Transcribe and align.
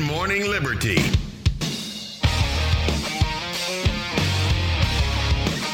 Good 0.00 0.06
Morning 0.06 0.48
Liberty. 0.48 0.96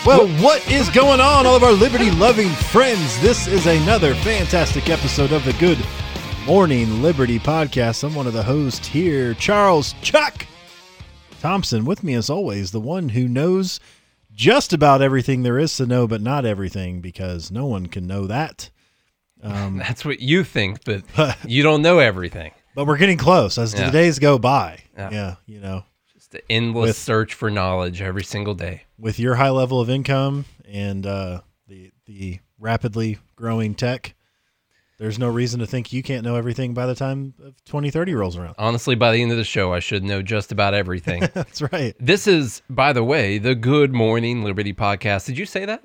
Well, 0.05 0.27
what 0.43 0.69
is 0.69 0.89
going 0.91 1.21
on, 1.21 1.47
all 1.47 1.55
of 1.55 1.63
our 1.63 1.71
liberty 1.71 2.11
loving 2.11 2.49
friends? 2.49 3.21
This 3.23 3.47
is 3.47 3.67
another 3.67 4.17
fantastic 4.17 4.91
episode 4.91 5.31
of 5.31 5.45
the 5.45 5.53
Good 5.53 5.79
Morning 6.45 7.03
Liberty 7.03 7.39
podcast. 7.39 8.03
I'm 8.03 8.17
one 8.17 8.27
of 8.27 8.33
the 8.33 8.43
hosts 8.43 8.89
here, 8.89 9.33
Charles 9.35 9.95
Chuck 10.03 10.45
Thompson. 11.41 11.85
With 11.85 12.03
me, 12.03 12.15
as 12.15 12.29
always, 12.29 12.73
the 12.73 12.81
one 12.81 13.11
who 13.11 13.29
knows 13.29 13.79
just 14.35 14.73
about 14.73 15.03
everything 15.03 15.45
there 15.45 15.59
is 15.59 15.77
to 15.77 15.87
know, 15.87 16.09
but 16.09 16.21
not 16.21 16.45
everything, 16.45 17.01
because 17.01 17.53
no 17.53 17.67
one 17.67 17.87
can 17.87 18.09
know 18.09 18.27
that. 18.27 18.71
Um, 19.41 19.77
That's 19.79 20.05
what 20.05 20.19
you 20.19 20.43
think, 20.43 20.83
but 20.83 21.05
you 21.47 21.63
don't 21.63 21.83
know 21.83 22.01
everything. 22.01 22.51
But 22.77 22.87
we're 22.87 22.99
getting 22.99 23.19
close 23.19 23.59
as 23.59 23.75
Yeah. 23.75 23.87
the 23.87 23.91
days 23.91 24.21
go 24.21 24.39
by. 24.39 24.81
Yeah. 24.97 25.11
yeah 25.11 25.35
you 25.47 25.59
know. 25.61 25.83
just 26.15 26.31
the 26.31 26.43
endless 26.53 26.91
With- 26.91 26.97
search 26.97 27.35
for 27.35 27.51
knowledge 27.51 28.01
every 28.01 28.23
single 28.23 28.55
day. 28.55 28.85
with 28.99 29.19
your 29.19 29.35
high 29.35 29.51
level 29.51 29.81
of 29.81 29.91
income 29.91 30.45
and 30.69 31.05
uh, 31.07 31.41
the 31.67 31.91
the 32.07 32.39
rapidly 32.61 33.19
growing 33.35 33.75
tech, 33.75 34.15
there's 34.99 35.19
no 35.19 35.29
reason 35.29 35.61
to 35.61 35.67
think 35.67 35.93
you 35.93 36.03
can't 36.03 36.25
know 36.25 36.37
everything 36.37 36.73
by 36.73 36.87
the 36.87 36.95
time 36.95 37.35
of 37.45 37.55
2030 37.65 38.15
rolls 38.15 38.37
around. 38.37 38.55
Honestly, 38.59 38.95
by 38.95 39.13
the 39.13 39.21
end 39.21 39.31
of 39.33 39.37
the 39.37 39.45
show, 39.45 39.73
I 39.75 39.81
should 39.81 40.03
know 40.05 40.23
just 40.23 40.53
about 40.53 40.73
everything. 40.75 41.21
That's 41.35 41.61
right. 41.61 41.95
this 42.01 42.27
is, 42.27 42.63
by 42.71 42.93
the 42.95 43.05
way, 43.05 43.37
the 43.39 43.55
Good 43.55 43.93
Morning 43.93 44.43
Liberty 44.45 44.73
podcast. 44.73 45.27
Did 45.27 45.37
you 45.37 45.45
say 45.47 45.65
that? 45.67 45.83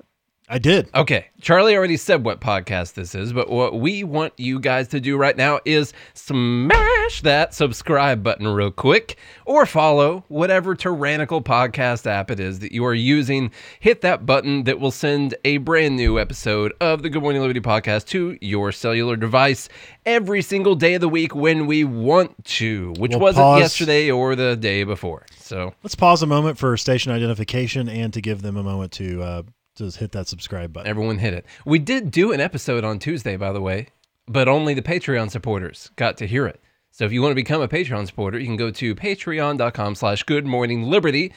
I 0.52 0.58
did. 0.58 0.90
Okay. 0.94 1.28
Charlie 1.40 1.74
already 1.74 1.96
said 1.96 2.26
what 2.26 2.42
podcast 2.42 2.92
this 2.92 3.14
is, 3.14 3.32
but 3.32 3.48
what 3.48 3.80
we 3.80 4.04
want 4.04 4.34
you 4.36 4.60
guys 4.60 4.86
to 4.88 5.00
do 5.00 5.16
right 5.16 5.34
now 5.34 5.60
is 5.64 5.94
smash 6.12 7.22
that 7.22 7.54
subscribe 7.54 8.22
button 8.22 8.46
real 8.46 8.70
quick 8.70 9.16
or 9.46 9.64
follow 9.64 10.24
whatever 10.28 10.74
tyrannical 10.74 11.40
podcast 11.40 12.06
app 12.06 12.30
it 12.30 12.38
is 12.38 12.58
that 12.58 12.70
you 12.70 12.84
are 12.84 12.92
using. 12.92 13.50
Hit 13.80 14.02
that 14.02 14.26
button 14.26 14.64
that 14.64 14.78
will 14.78 14.90
send 14.90 15.34
a 15.46 15.56
brand 15.56 15.96
new 15.96 16.20
episode 16.20 16.74
of 16.82 17.02
the 17.02 17.08
Good 17.08 17.22
Morning 17.22 17.40
Liberty 17.40 17.60
podcast 17.60 18.06
to 18.08 18.36
your 18.42 18.72
cellular 18.72 19.16
device 19.16 19.70
every 20.04 20.42
single 20.42 20.74
day 20.74 20.92
of 20.92 21.00
the 21.00 21.08
week 21.08 21.34
when 21.34 21.66
we 21.66 21.82
want 21.82 22.44
to, 22.44 22.92
which 22.98 23.12
We'll 23.12 23.20
wasn't 23.20 23.44
pause. 23.44 23.60
yesterday 23.62 24.10
or 24.10 24.36
the 24.36 24.54
day 24.54 24.84
before. 24.84 25.24
So, 25.38 25.72
Let's 25.82 25.94
pause 25.94 26.22
a 26.22 26.26
moment 26.26 26.58
for 26.58 26.76
station 26.76 27.10
identification 27.10 27.88
and 27.88 28.12
to 28.12 28.20
give 28.20 28.42
them 28.42 28.58
a 28.58 28.62
moment 28.62 28.92
to 28.92 29.22
uh, 29.22 29.42
to 29.76 29.90
hit 29.90 30.12
that 30.12 30.28
subscribe 30.28 30.72
button. 30.72 30.88
Everyone 30.88 31.18
hit 31.18 31.34
it. 31.34 31.46
We 31.64 31.78
did 31.78 32.10
do 32.10 32.32
an 32.32 32.40
episode 32.40 32.84
on 32.84 32.98
Tuesday, 32.98 33.36
by 33.36 33.52
the 33.52 33.60
way, 33.60 33.88
but 34.26 34.48
only 34.48 34.74
the 34.74 34.82
Patreon 34.82 35.30
supporters 35.30 35.90
got 35.96 36.16
to 36.18 36.26
hear 36.26 36.46
it. 36.46 36.60
So 36.90 37.04
if 37.04 37.12
you 37.12 37.22
want 37.22 37.32
to 37.32 37.36
become 37.36 37.62
a 37.62 37.68
Patreon 37.68 38.06
supporter, 38.06 38.38
you 38.38 38.46
can 38.46 38.56
go 38.56 38.70
to 38.70 38.94
patreon.com 38.94 39.94
slash 39.94 40.24
good 40.24 40.46
morning 40.46 40.82
liberty, 40.82 41.32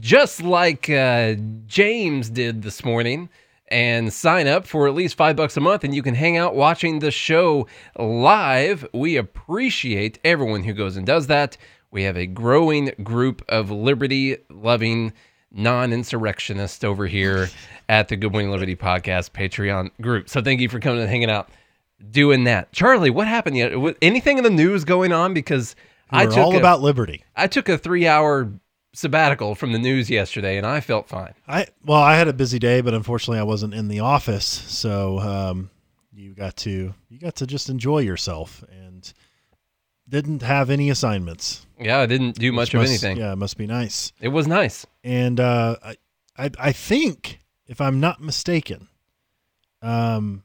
just 0.00 0.42
like 0.42 0.88
uh, 0.88 1.34
James 1.66 2.30
did 2.30 2.62
this 2.62 2.82
morning, 2.82 3.28
and 3.68 4.10
sign 4.10 4.46
up 4.46 4.66
for 4.66 4.88
at 4.88 4.94
least 4.94 5.16
five 5.16 5.36
bucks 5.36 5.56
a 5.58 5.60
month, 5.60 5.84
and 5.84 5.94
you 5.94 6.02
can 6.02 6.14
hang 6.14 6.38
out 6.38 6.54
watching 6.54 7.00
the 7.00 7.10
show 7.10 7.66
live. 7.98 8.88
We 8.94 9.16
appreciate 9.16 10.18
everyone 10.24 10.64
who 10.64 10.72
goes 10.72 10.96
and 10.96 11.06
does 11.06 11.26
that. 11.26 11.58
We 11.90 12.04
have 12.04 12.16
a 12.16 12.26
growing 12.26 12.92
group 13.02 13.42
of 13.48 13.70
liberty 13.70 14.38
loving 14.48 15.12
non-insurrectionists 15.56 16.84
over 16.84 17.06
here 17.06 17.48
at 17.88 18.08
the 18.08 18.16
Good 18.16 18.32
Morning 18.32 18.50
Liberty 18.50 18.76
podcast 18.76 19.32
Patreon 19.32 19.90
group. 20.00 20.28
So 20.28 20.42
thank 20.42 20.60
you 20.60 20.68
for 20.68 20.78
coming 20.80 21.00
and 21.00 21.08
hanging 21.08 21.30
out, 21.30 21.48
doing 22.10 22.44
that. 22.44 22.72
Charlie, 22.72 23.10
what 23.10 23.26
happened 23.26 23.56
yet? 23.56 23.72
Anything 24.02 24.38
in 24.38 24.44
the 24.44 24.50
news 24.50 24.84
going 24.84 25.12
on? 25.12 25.34
Because 25.34 25.74
I 26.10 26.24
We're 26.26 26.30
took 26.32 26.38
all 26.38 26.54
a, 26.54 26.58
about 26.58 26.82
liberty. 26.82 27.24
I 27.34 27.46
took 27.46 27.68
a 27.68 27.78
three-hour 27.78 28.52
sabbatical 28.92 29.54
from 29.54 29.72
the 29.72 29.78
news 29.78 30.08
yesterday, 30.08 30.56
and 30.56 30.66
I 30.66 30.80
felt 30.80 31.08
fine. 31.08 31.34
I 31.48 31.66
well, 31.84 32.00
I 32.00 32.16
had 32.16 32.28
a 32.28 32.32
busy 32.32 32.58
day, 32.58 32.80
but 32.80 32.94
unfortunately, 32.94 33.38
I 33.38 33.44
wasn't 33.44 33.74
in 33.74 33.88
the 33.88 34.00
office, 34.00 34.44
so 34.44 35.18
um, 35.20 35.70
you 36.12 36.34
got 36.34 36.56
to 36.58 36.94
you 37.08 37.18
got 37.18 37.36
to 37.36 37.46
just 37.46 37.68
enjoy 37.68 37.98
yourself 37.98 38.64
and 38.70 39.12
didn't 40.08 40.42
have 40.42 40.70
any 40.70 40.88
assignments. 40.90 41.66
Yeah, 41.78 41.98
I 41.98 42.06
didn't 42.06 42.36
do 42.38 42.52
much 42.52 42.68
Which 42.68 42.74
of 42.74 42.80
must- 42.82 42.90
anything. 43.04 43.18
Yeah, 43.18 43.32
it 43.32 43.36
must 43.36 43.58
be 43.58 43.66
nice. 43.66 44.12
It 44.20 44.28
was 44.28 44.46
nice. 44.46 44.86
And 45.06 45.38
uh, 45.38 45.76
I, 45.84 45.96
I 46.36 46.50
I 46.58 46.72
think 46.72 47.38
if 47.68 47.80
I'm 47.80 48.00
not 48.00 48.20
mistaken, 48.20 48.88
um, 49.80 50.42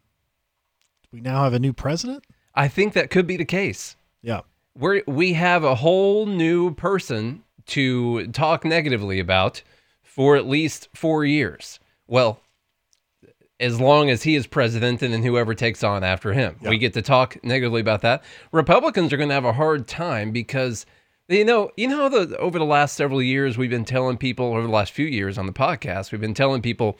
we 1.12 1.20
now 1.20 1.44
have 1.44 1.54
a 1.54 1.60
new 1.60 1.74
president. 1.74 2.24
I 2.54 2.68
think 2.68 2.94
that 2.94 3.10
could 3.10 3.26
be 3.26 3.38
the 3.38 3.46
case. 3.46 3.96
Yeah, 4.22 4.42
we 4.76 5.02
we 5.08 5.34
have 5.34 5.64
a 5.64 5.76
whole 5.76 6.28
new 6.28 6.76
person 6.76 7.44
to 7.68 8.28
talk 8.28 8.64
negatively 8.64 9.20
about 9.20 9.64
for 10.04 10.36
at 10.36 10.46
least 10.48 10.90
four 10.94 11.26
years. 11.26 11.80
Well, 12.06 12.40
as 13.60 13.82
long 13.82 14.12
as 14.12 14.22
he 14.24 14.36
is 14.36 14.46
president 14.46 15.02
and 15.02 15.12
then 15.12 15.24
whoever 15.24 15.56
takes 15.56 15.84
on 15.84 16.04
after 16.04 16.34
him, 16.34 16.58
we 16.62 16.78
get 16.78 16.94
to 16.94 17.02
talk 17.02 17.44
negatively 17.44 17.82
about 17.82 18.02
that. 18.02 18.24
Republicans 18.52 19.12
are 19.12 19.18
going 19.18 19.30
to 19.30 19.36
have 19.36 19.46
a 19.46 19.54
hard 19.54 19.88
time 19.88 20.32
because 20.32 20.86
you 21.32 21.46
know, 21.46 21.72
you 21.78 21.88
know, 21.88 22.10
the 22.10 22.38
over 22.38 22.60
the 22.60 22.66
last 22.66 22.96
several 22.96 23.22
years, 23.22 23.58
we've 23.58 23.70
been 23.70 23.86
telling 23.86 24.18
people 24.18 24.48
over 24.48 24.62
the 24.62 24.68
last 24.68 24.92
few 24.92 25.06
years 25.06 25.38
on 25.38 25.46
the 25.46 25.54
podcast, 25.54 26.12
we've 26.12 26.22
been 26.22 26.34
telling 26.34 26.62
people, 26.62 26.98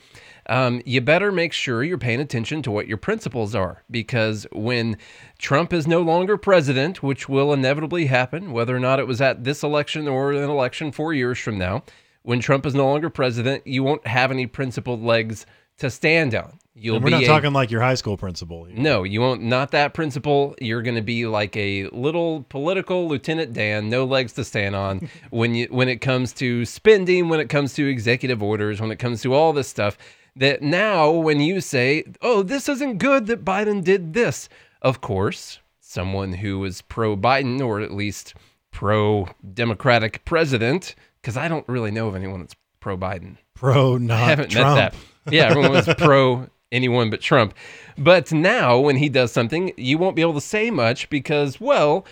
um, 0.48 0.82
you 0.84 1.00
better 1.00 1.30
make 1.30 1.52
sure 1.52 1.84
you're 1.84 1.98
paying 1.98 2.20
attention 2.20 2.62
to 2.62 2.70
what 2.70 2.88
your 2.88 2.96
principles 2.96 3.54
are, 3.54 3.82
because 3.90 4.46
when 4.52 4.96
Trump 5.38 5.72
is 5.72 5.86
no 5.86 6.00
longer 6.00 6.36
president, 6.36 7.02
which 7.02 7.28
will 7.28 7.52
inevitably 7.52 8.06
happen, 8.06 8.52
whether 8.52 8.74
or 8.74 8.80
not 8.80 8.98
it 8.98 9.06
was 9.06 9.20
at 9.20 9.44
this 9.44 9.62
election 9.62 10.08
or 10.08 10.32
an 10.32 10.48
election 10.48 10.92
four 10.92 11.12
years 11.12 11.38
from 11.38 11.58
now, 11.58 11.82
when 12.22 12.40
Trump 12.40 12.64
is 12.64 12.74
no 12.74 12.86
longer 12.86 13.10
president, 13.10 13.66
you 13.66 13.82
won't 13.82 14.06
have 14.06 14.30
any 14.30 14.46
principled 14.46 15.02
legs 15.02 15.44
to 15.78 15.90
stand 15.90 16.34
on. 16.34 16.58
You'll 16.74 16.96
and 16.96 17.04
we're 17.04 17.08
be 17.10 17.16
not 17.16 17.22
a- 17.24 17.26
talking 17.26 17.52
like 17.52 17.70
your 17.70 17.82
high 17.82 17.94
school 17.96 18.16
principal. 18.16 18.64
here. 18.64 18.76
no, 18.78 19.02
you 19.02 19.20
won't. 19.20 19.42
Not 19.42 19.72
that 19.72 19.92
principal. 19.92 20.54
You're 20.60 20.80
going 20.82 20.94
to 20.94 21.02
be 21.02 21.26
like 21.26 21.54
a 21.56 21.86
little 21.88 22.44
political 22.48 23.06
Lieutenant 23.08 23.52
Dan, 23.52 23.90
no 23.90 24.04
legs 24.06 24.32
to 24.34 24.44
stand 24.44 24.74
on 24.74 25.08
when 25.30 25.54
you 25.54 25.66
when 25.70 25.88
it 25.88 26.00
comes 26.00 26.32
to 26.34 26.64
spending, 26.64 27.28
when 27.28 27.40
it 27.40 27.48
comes 27.50 27.74
to 27.74 27.86
executive 27.86 28.42
orders, 28.42 28.80
when 28.80 28.90
it 28.90 28.98
comes 28.98 29.20
to 29.22 29.34
all 29.34 29.52
this 29.52 29.68
stuff. 29.68 29.98
That 30.34 30.62
now, 30.62 31.10
when 31.10 31.40
you 31.40 31.60
say, 31.60 32.04
"Oh, 32.22 32.42
this 32.42 32.66
isn't 32.70 32.96
good 32.96 33.26
that 33.26 33.44
Biden 33.44 33.84
did 33.84 34.14
this," 34.14 34.48
of 34.80 35.02
course, 35.02 35.58
someone 35.78 36.32
who 36.32 36.64
is 36.64 36.80
pro 36.80 37.14
Biden 37.18 37.60
or 37.60 37.80
at 37.80 37.92
least 37.92 38.32
pro 38.70 39.28
Democratic 39.52 40.24
president, 40.24 40.94
because 41.20 41.36
I 41.36 41.48
don't 41.48 41.68
really 41.68 41.90
know 41.90 42.08
of 42.08 42.16
anyone 42.16 42.40
that's 42.40 42.56
pro 42.80 42.96
Biden. 42.96 43.36
pro 43.52 43.98
not 43.98 44.22
I 44.22 44.24
haven't 44.24 44.48
Trump. 44.50 44.76
met 44.76 44.92
that. 45.26 45.32
Yeah, 45.34 45.44
everyone 45.50 45.72
was 45.72 45.86
pro 45.98 46.48
anyone 46.72 47.10
but 47.10 47.20
Trump. 47.20 47.54
But 47.96 48.32
now, 48.32 48.78
when 48.78 48.96
he 48.96 49.08
does 49.08 49.30
something, 49.30 49.72
you 49.76 49.98
won't 49.98 50.16
be 50.16 50.22
able 50.22 50.34
to 50.34 50.40
say 50.40 50.70
much 50.70 51.08
because, 51.10 51.60
well, 51.60 52.04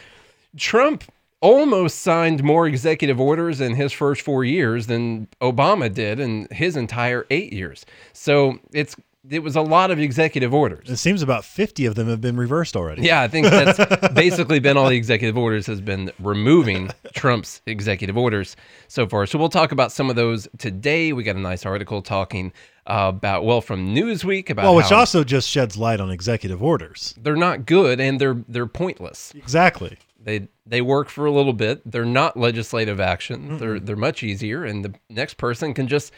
Trump 0.57 1.05
almost 1.41 2.01
signed 2.01 2.45
more 2.45 2.67
executive 2.67 3.19
orders 3.19 3.61
in 3.61 3.75
his 3.75 3.93
first 3.93 4.21
four 4.23 4.45
years 4.45 4.87
than 4.87 5.27
Obama 5.41 5.93
did 5.93 6.21
in 6.21 6.47
his 6.51 6.77
entire 6.77 7.27
eight 7.31 7.53
years. 7.53 7.87
So 8.13 8.59
it's 8.73 8.95
it 9.29 9.43
was 9.43 9.55
a 9.55 9.61
lot 9.61 9.91
of 9.91 9.99
executive 9.99 10.55
orders. 10.55 10.89
It 10.89 10.97
seems 10.97 11.21
about 11.21 11.45
50 11.45 11.85
of 11.87 11.95
them 11.95 12.09
have 12.09 12.21
been 12.21 12.37
reversed 12.37 12.75
already. 12.77 13.03
Yeah, 13.03 13.21
I 13.21 13.29
think 13.29 13.47
that's 13.51 14.13
basically 14.15 14.61
been 14.61 14.77
all 14.77 14.89
the 14.89 14.97
executive 14.97 15.37
orders 15.37 15.67
has 15.67 15.81
been 15.81 16.11
removing 16.19 16.91
Trump's 17.13 17.61
executive 17.67 18.17
orders 18.17 18.57
so 18.89 19.07
far. 19.07 19.27
So 19.27 19.39
we'll 19.39 19.51
talk 19.51 19.73
about 19.73 19.93
some 19.93 20.09
of 20.09 20.17
those 20.17 20.49
today. 20.59 21.13
We 21.13 21.23
got 21.23 21.37
a 21.37 21.41
nice 21.41 21.67
article 21.67 22.01
talking 22.01 22.53
uh, 22.87 23.13
about 23.15 23.45
well 23.45 23.61
from 23.61 23.95
Newsweek 23.95 24.49
about 24.49 24.65
Well, 24.65 24.75
which 24.75 24.91
also 24.91 25.23
just 25.23 25.49
sheds 25.49 25.77
light 25.77 26.01
on 26.01 26.11
executive 26.11 26.63
orders. 26.63 27.15
they're 27.21 27.37
not 27.37 27.67
good 27.67 28.01
and 28.01 28.21
they're 28.21 28.43
they're 28.49 28.67
pointless. 28.67 29.33
Exactly. 29.35 29.99
They 30.23 30.49
they 30.67 30.81
work 30.81 31.09
for 31.11 31.27
a 31.27 31.31
little 31.31 31.53
bit. 31.53 31.83
They're 31.91 32.05
not 32.05 32.39
legislative 32.39 33.01
action. 33.01 33.59
They're 33.59 33.79
they're 33.79 33.97
much 33.97 34.23
easier, 34.23 34.65
and 34.65 34.85
the 34.85 34.95
next 35.09 35.35
person 35.35 35.73
can 35.75 35.89
just 35.89 36.13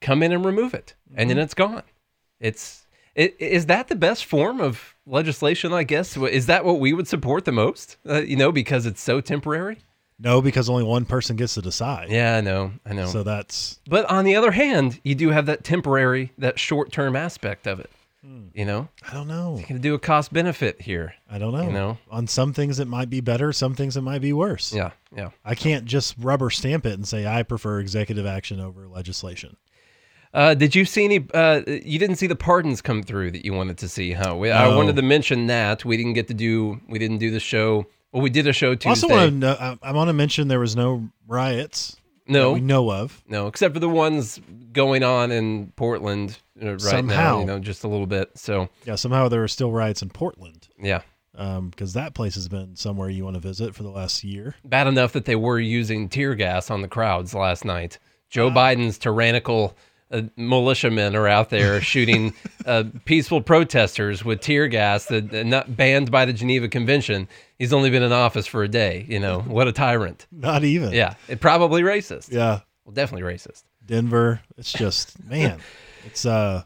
come 0.00 0.22
in 0.22 0.32
and 0.32 0.44
remove 0.44 0.74
it, 0.74 0.94
and 1.14 1.28
then 1.28 1.38
it's 1.38 1.54
gone. 1.54 1.82
It's 2.40 2.86
i- 3.16 3.32
is 3.38 3.66
that 3.66 3.88
the 3.88 3.94
best 3.96 4.24
form 4.24 4.60
of 4.60 4.94
legislation? 5.06 5.72
I 5.72 5.82
guess 5.84 6.16
is 6.16 6.46
that 6.46 6.64
what 6.64 6.80
we 6.80 6.92
would 6.92 7.08
support 7.08 7.44
the 7.44 7.52
most? 7.52 7.96
Uh, 8.08 8.20
you 8.22 8.36
know, 8.36 8.52
because 8.52 8.86
it's 8.86 9.00
so 9.00 9.20
temporary. 9.20 9.78
No, 10.18 10.40
because 10.40 10.70
only 10.70 10.84
one 10.84 11.04
person 11.04 11.36
gets 11.36 11.54
to 11.54 11.62
decide. 11.62 12.08
Yeah, 12.10 12.36
I 12.36 12.40
know, 12.40 12.72
I 12.86 12.94
know. 12.94 13.06
So 13.06 13.22
that's 13.22 13.80
but 13.88 14.06
on 14.10 14.24
the 14.24 14.34
other 14.36 14.50
hand, 14.52 14.98
you 15.04 15.14
do 15.14 15.28
have 15.30 15.46
that 15.46 15.62
temporary, 15.64 16.32
that 16.38 16.58
short 16.58 16.90
term 16.92 17.14
aspect 17.16 17.66
of 17.66 17.80
it. 17.80 17.90
You 18.54 18.64
know, 18.64 18.88
I 19.08 19.14
don't 19.14 19.28
know. 19.28 19.56
you 19.56 19.64
can 19.64 19.80
do 19.80 19.94
a 19.94 20.00
cost 20.00 20.32
benefit 20.32 20.82
here. 20.82 21.14
I 21.30 21.38
don't 21.38 21.52
know. 21.52 21.62
You 21.62 21.70
know? 21.72 21.98
on 22.10 22.26
some 22.26 22.52
things 22.52 22.80
it 22.80 22.88
might 22.88 23.08
be 23.08 23.20
better, 23.20 23.52
some 23.52 23.76
things 23.76 23.96
it 23.96 24.00
might 24.00 24.20
be 24.20 24.32
worse. 24.32 24.72
Yeah, 24.72 24.90
yeah. 25.14 25.30
I 25.44 25.54
can't 25.54 25.84
just 25.84 26.16
rubber 26.18 26.50
stamp 26.50 26.86
it 26.86 26.94
and 26.94 27.06
say 27.06 27.24
I 27.24 27.44
prefer 27.44 27.78
executive 27.78 28.26
action 28.26 28.58
over 28.58 28.88
legislation. 28.88 29.56
Uh, 30.36 30.52
did 30.52 30.74
you 30.74 30.84
see 30.84 31.06
any? 31.06 31.26
Uh, 31.32 31.62
you 31.66 31.98
didn't 31.98 32.16
see 32.16 32.26
the 32.26 32.36
pardons 32.36 32.82
come 32.82 33.02
through 33.02 33.30
that 33.30 33.46
you 33.46 33.54
wanted 33.54 33.78
to 33.78 33.88
see, 33.88 34.12
huh? 34.12 34.36
We, 34.36 34.50
I 34.50 34.68
wanted 34.76 34.94
to 34.96 35.02
mention 35.02 35.46
that 35.46 35.82
we 35.82 35.96
didn't 35.96 36.12
get 36.12 36.28
to 36.28 36.34
do. 36.34 36.78
We 36.88 36.98
didn't 36.98 37.18
do 37.18 37.30
the 37.30 37.40
show. 37.40 37.86
Well, 38.12 38.22
we 38.22 38.28
did 38.28 38.46
a 38.46 38.52
show 38.52 38.72
I 38.72 38.74
Tuesday. 38.74 38.90
also 38.90 39.08
want 39.08 39.30
to 39.30 39.34
know, 39.34 39.56
I, 39.58 39.78
I 39.82 39.92
want 39.92 40.08
to 40.08 40.12
mention 40.12 40.48
there 40.48 40.60
was 40.60 40.76
no 40.76 41.08
riots 41.26 41.96
that 42.26 42.32
no, 42.32 42.52
we 42.52 42.60
know 42.60 42.92
of. 42.92 43.24
no, 43.26 43.46
except 43.46 43.72
for 43.72 43.80
the 43.80 43.88
ones 43.88 44.38
going 44.72 45.02
on 45.02 45.32
in 45.32 45.72
Portland 45.76 46.38
uh, 46.62 46.66
right 46.66 46.82
now. 46.82 46.90
Somehow. 46.90 47.40
You 47.40 47.46
know, 47.46 47.58
just 47.58 47.84
a 47.84 47.88
little 47.88 48.06
bit. 48.06 48.36
So 48.36 48.68
Yeah, 48.84 48.96
somehow 48.96 49.28
there 49.28 49.42
are 49.42 49.48
still 49.48 49.72
riots 49.72 50.02
in 50.02 50.10
Portland 50.10 50.68
yeah, 50.78 51.00
because 51.32 51.94
that 51.94 52.12
place 52.12 52.34
has 52.34 52.46
been 52.46 52.76
somewhere 52.76 53.08
you 53.08 53.24
want 53.24 53.34
to 53.34 53.40
visit 53.40 53.74
for 53.74 53.84
the 53.84 53.90
last 53.90 54.22
year. 54.22 54.54
bad 54.66 54.86
enough 54.86 55.12
that 55.14 55.24
they 55.24 55.36
were 55.36 55.58
using 55.58 56.10
tear 56.10 56.34
gas 56.34 56.70
on 56.70 56.82
the 56.82 56.88
crowds 56.88 57.32
last 57.32 57.64
night. 57.64 57.98
Joe 58.28 58.50
Biden's 58.50 58.98
tyrannical 58.98 59.74
uh, 60.10 60.22
militiamen 60.36 61.16
are 61.16 61.28
out 61.28 61.50
there 61.50 61.80
shooting 61.82 62.34
uh, 62.64 62.84
peaceful 63.04 63.40
protesters 63.40 64.24
with 64.24 64.40
tear 64.40 64.68
gas 64.68 65.06
that 65.06 65.32
not 65.46 65.76
banned 65.76 66.10
by 66.10 66.24
the 66.24 66.32
Geneva 66.32 66.68
Convention. 66.68 67.28
He's 67.58 67.72
only 67.72 67.90
been 67.90 68.02
in 68.02 68.12
office 68.12 68.46
for 68.46 68.62
a 68.62 68.68
day. 68.68 69.06
You 69.08 69.20
know 69.20 69.40
what 69.46 69.68
a 69.68 69.72
tyrant. 69.72 70.26
Not 70.30 70.64
even. 70.64 70.92
Yeah, 70.92 71.14
it 71.28 71.40
probably 71.40 71.82
racist. 71.82 72.32
Yeah. 72.32 72.60
Well, 72.84 72.94
definitely 72.94 73.30
racist. 73.32 73.64
Denver. 73.84 74.40
It's 74.56 74.72
just 74.72 75.22
man, 75.24 75.60
it's 76.04 76.24
uh, 76.26 76.62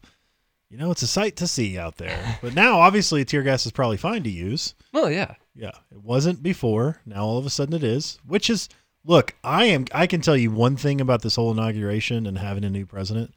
you 0.71 0.79
know, 0.79 0.91
it's 0.91 1.03
a 1.03 1.07
sight 1.07 1.37
to 1.37 1.49
see 1.49 1.79
out 1.79 1.97
there. 1.97 2.39
But 2.41 2.55
now, 2.55 2.79
obviously, 2.79 3.25
tear 3.25 3.43
gas 3.43 3.67
is 3.67 3.73
probably 3.73 3.97
fine 3.97 4.23
to 4.23 4.31
use. 4.31 4.75
Well, 4.93 5.11
yeah. 5.11 5.35
Yeah, 5.57 5.73
it 5.91 6.01
wasn't 6.03 6.43
before. 6.43 7.01
Now 7.05 7.25
all 7.25 7.39
of 7.39 7.45
a 7.45 7.51
sudden 7.51 7.75
it 7.75 7.83
is, 7.83 8.19
which 8.27 8.49
is 8.49 8.69
look. 9.05 9.35
I 9.43 9.67
am. 9.67 9.87
I 9.93 10.07
can 10.07 10.21
tell 10.21 10.37
you 10.37 10.51
one 10.51 10.77
thing 10.77 11.01
about 11.01 11.23
this 11.23 11.37
whole 11.37 11.51
inauguration 11.51 12.27
and 12.27 12.39
having 12.39 12.65
a 12.65 12.71
new 12.71 12.87
president. 12.87 13.35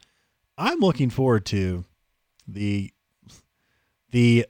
I'm 0.56 0.78
looking 0.78 1.10
forward 1.10 1.44
to 1.46 1.84
the 2.46 2.90
the 4.10 4.46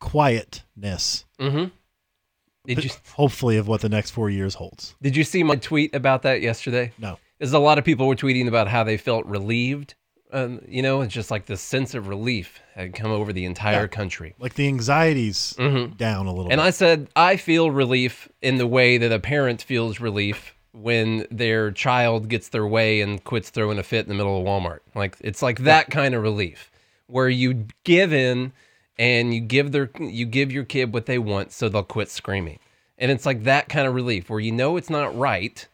quietness, 0.00 1.24
Mm-hmm. 1.38 1.66
Did 2.66 2.84
you 2.84 2.90
hopefully, 3.14 3.56
of 3.56 3.66
what 3.66 3.80
the 3.80 3.88
next 3.88 4.10
four 4.12 4.30
years 4.30 4.54
holds. 4.54 4.94
did 5.02 5.16
you 5.16 5.24
see 5.24 5.42
my 5.42 5.56
tweet 5.56 5.94
about 5.94 6.22
that 6.22 6.40
yesterday? 6.42 6.92
No, 6.98 7.18
There's 7.38 7.52
a 7.52 7.58
lot 7.58 7.78
of 7.78 7.84
people 7.84 8.06
were 8.06 8.14
tweeting 8.14 8.46
about 8.46 8.68
how 8.68 8.84
they 8.84 8.96
felt 8.96 9.26
relieved. 9.26 9.94
Um, 10.32 10.62
you 10.66 10.80
know, 10.82 11.02
it's 11.02 11.12
just 11.12 11.30
like 11.30 11.44
this 11.46 11.60
sense 11.60 11.94
of 11.94 12.08
relief 12.08 12.60
had 12.74 12.94
come 12.94 13.10
over 13.10 13.32
the 13.32 13.44
entire 13.44 13.82
Yeah. 13.82 13.86
country. 13.86 14.34
like 14.38 14.54
the 14.54 14.66
anxiety's 14.66 15.54
Mhm. 15.58 15.96
down 15.98 16.26
a 16.26 16.30
little. 16.32 16.50
And 16.50 16.58
bit. 16.58 16.64
I 16.66 16.70
said, 16.70 17.08
I 17.14 17.36
feel 17.36 17.70
relief 17.70 18.28
in 18.40 18.56
the 18.56 18.66
way 18.66 18.96
that 18.98 19.12
a 19.12 19.18
parent 19.18 19.60
feels 19.62 20.00
relief 20.00 20.54
when 20.72 21.26
their 21.30 21.70
child 21.70 22.28
gets 22.30 22.48
their 22.48 22.66
way 22.66 23.02
and 23.02 23.22
quits 23.24 23.50
throwing 23.50 23.78
a 23.78 23.82
fit 23.82 24.06
in 24.06 24.08
the 24.08 24.14
middle 24.14 24.38
of 24.40 24.46
Walmart. 24.46 24.78
Like 24.94 25.16
it's 25.20 25.42
like 25.42 25.58
that 25.60 25.90
kind 25.90 26.14
of 26.14 26.22
relief 26.22 26.70
where 27.08 27.28
you 27.28 27.66
give 27.84 28.10
in 28.14 28.52
and 28.98 29.34
you 29.34 29.40
give 29.40 29.72
their 29.72 29.90
you 30.00 30.24
give 30.24 30.50
your 30.50 30.64
kid 30.64 30.94
what 30.94 31.04
they 31.04 31.18
want 31.18 31.52
so 31.52 31.68
they'll 31.68 31.82
quit 31.82 32.08
screaming. 32.08 32.58
And 32.98 33.10
it's 33.10 33.26
like 33.26 33.44
that 33.44 33.68
kind 33.68 33.86
of 33.86 33.94
relief 33.94 34.30
where 34.30 34.40
you 34.40 34.52
know 34.52 34.78
it's 34.78 34.88
not 34.88 35.14
right, 35.18 35.66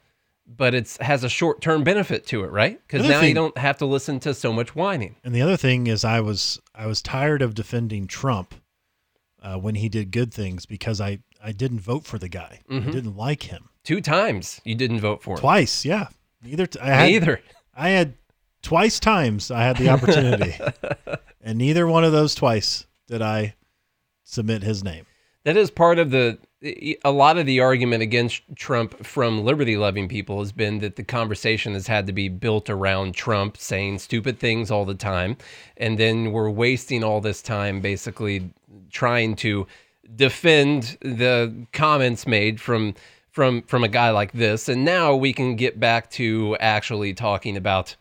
but 0.56 0.75
it's 0.75 0.97
has 0.99 1.25
a 1.25 1.29
short-term 1.29 1.85
benefit 1.85 2.27
to 2.29 2.43
it, 2.45 2.50
right? 2.50 2.81
Another 2.91 3.09
now 3.09 3.21
you 3.21 3.35
don't 3.35 3.56
have 3.59 3.77
to 3.79 3.87
listen 3.87 4.19
to 4.21 4.33
so 4.35 4.53
much 4.53 4.75
whining. 4.75 5.17
And 5.25 5.35
the 5.35 5.43
other 5.43 5.56
thing 5.56 5.87
is, 5.87 6.05
I 6.05 6.21
was 6.21 6.61
I 6.75 6.87
was 6.87 7.03
tired 7.03 7.43
of 7.43 7.55
defending 7.55 8.06
Trump 8.06 8.55
uh, 9.43 9.56
when 9.56 9.75
he 9.77 9.89
did 9.89 10.11
good 10.11 10.33
things 10.33 10.65
because 10.67 11.00
I 11.00 11.19
I 11.43 11.53
didn't 11.53 11.81
vote 11.81 12.05
for 12.06 12.19
the 12.19 12.29
guy. 12.29 12.61
I 12.69 12.75
Mhm. 12.75 12.93
didn't 12.93 13.17
like 13.17 13.45
him 13.45 13.69
Two 13.85 14.00
times 14.00 14.61
you 14.65 14.75
didn't 14.75 15.00
vote 15.00 15.23
for 15.23 15.35
him. 15.35 15.41
twice. 15.41 15.85
Yeah, 15.85 16.09
neither. 16.43 16.67
T- 16.67 16.81
I 16.81 16.87
had, 16.89 17.06
Neither. 17.11 17.41
I 17.77 17.91
had 17.91 18.15
twice 18.62 18.99
times 18.99 19.50
I 19.50 19.62
had 19.62 19.77
the 19.77 19.89
opportunity, 19.91 20.55
and 21.41 21.59
neither 21.59 21.87
one 21.87 22.05
of 22.05 22.12
those 22.12 22.35
twice 22.35 22.87
did 23.06 23.23
I 23.23 23.55
submit 24.25 24.62
his 24.62 24.83
name. 24.83 25.06
That 25.45 25.56
is 25.56 25.71
part 25.71 25.99
of 25.99 26.11
the 26.11 26.39
a 26.62 27.12
lot 27.12 27.38
of 27.38 27.46
the 27.46 27.60
argument 27.60 28.02
against 28.02 28.43
Trump 28.56 29.05
from 29.05 29.44
liberty 29.44 29.76
loving 29.76 30.08
people 30.08 30.40
has 30.40 30.50
been 30.50 30.81
that 30.81 30.96
the 30.96 31.05
conversation 31.05 31.75
has 31.75 31.87
had 31.87 32.06
to 32.08 32.12
be 32.12 32.28
built 32.28 32.69
around 32.69 33.14
Trump 33.14 33.56
saying 33.56 34.00
stupid 34.00 34.40
things 34.40 34.70
all 34.70 34.84
the 34.84 34.94
time. 34.94 35.37
And 35.76 35.99
then 35.99 36.32
we're 36.32 36.50
wasting 36.50 37.05
all 37.05 37.20
this 37.20 37.43
time 37.43 37.81
basically 37.81 38.50
trying 38.90 39.37
to 39.37 39.66
defend 40.16 40.99
the 41.00 41.55
comments 41.72 42.26
made 42.26 42.61
from 42.61 42.94
from 43.31 43.62
from 43.62 43.84
a 43.84 43.88
guy 43.88 44.11
like 44.11 44.32
this. 44.32 44.69
And 44.69 44.84
now 44.84 45.14
we 45.14 45.32
can 45.32 45.54
get 45.54 45.78
back 45.78 46.11
to 46.12 46.56
actually 46.58 47.14
talking 47.14 47.56
about 47.56 47.94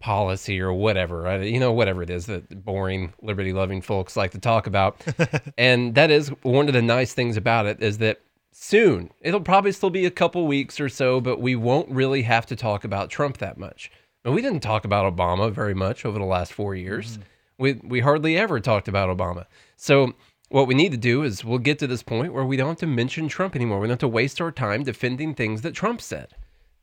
policy 0.00 0.60
or 0.60 0.72
whatever, 0.72 1.22
right? 1.22 1.42
you 1.42 1.60
know, 1.60 1.72
whatever 1.72 2.02
it 2.02 2.10
is 2.10 2.26
that 2.26 2.64
boring 2.64 3.12
liberty 3.22 3.52
loving 3.52 3.80
folks 3.80 4.16
like 4.16 4.30
to 4.32 4.38
talk 4.38 4.66
about. 4.66 5.04
and 5.58 5.94
that 5.94 6.10
is 6.10 6.28
one 6.42 6.68
of 6.68 6.74
the 6.74 6.82
nice 6.82 7.12
things 7.12 7.36
about 7.36 7.66
it 7.66 7.82
is 7.82 7.98
that 7.98 8.20
soon, 8.52 9.10
it'll 9.20 9.40
probably 9.40 9.72
still 9.72 9.90
be 9.90 10.06
a 10.06 10.10
couple 10.10 10.46
weeks 10.46 10.80
or 10.80 10.88
so, 10.88 11.20
but 11.20 11.40
we 11.40 11.54
won't 11.54 11.90
really 11.90 12.22
have 12.22 12.46
to 12.46 12.56
talk 12.56 12.84
about 12.84 13.10
Trump 13.10 13.38
that 13.38 13.58
much. 13.58 13.90
And 14.24 14.34
we 14.34 14.42
didn't 14.42 14.60
talk 14.60 14.84
about 14.84 15.14
Obama 15.14 15.52
very 15.52 15.74
much 15.74 16.04
over 16.04 16.18
the 16.18 16.24
last 16.24 16.52
four 16.52 16.74
years. 16.74 17.12
Mm-hmm. 17.12 17.22
We, 17.58 17.72
we 17.84 18.00
hardly 18.00 18.36
ever 18.36 18.60
talked 18.60 18.88
about 18.88 19.16
Obama. 19.16 19.46
So 19.76 20.14
what 20.48 20.66
we 20.66 20.74
need 20.74 20.92
to 20.92 20.98
do 20.98 21.22
is 21.22 21.44
we'll 21.44 21.58
get 21.58 21.78
to 21.80 21.86
this 21.86 22.02
point 22.02 22.32
where 22.32 22.44
we 22.44 22.56
don't 22.56 22.68
have 22.68 22.78
to 22.78 22.86
mention 22.86 23.28
Trump 23.28 23.56
anymore. 23.56 23.80
We 23.80 23.86
don't 23.86 23.92
have 23.92 23.98
to 24.00 24.08
waste 24.08 24.40
our 24.40 24.52
time 24.52 24.82
defending 24.82 25.34
things 25.34 25.62
that 25.62 25.74
Trump 25.74 26.00
said. 26.00 26.34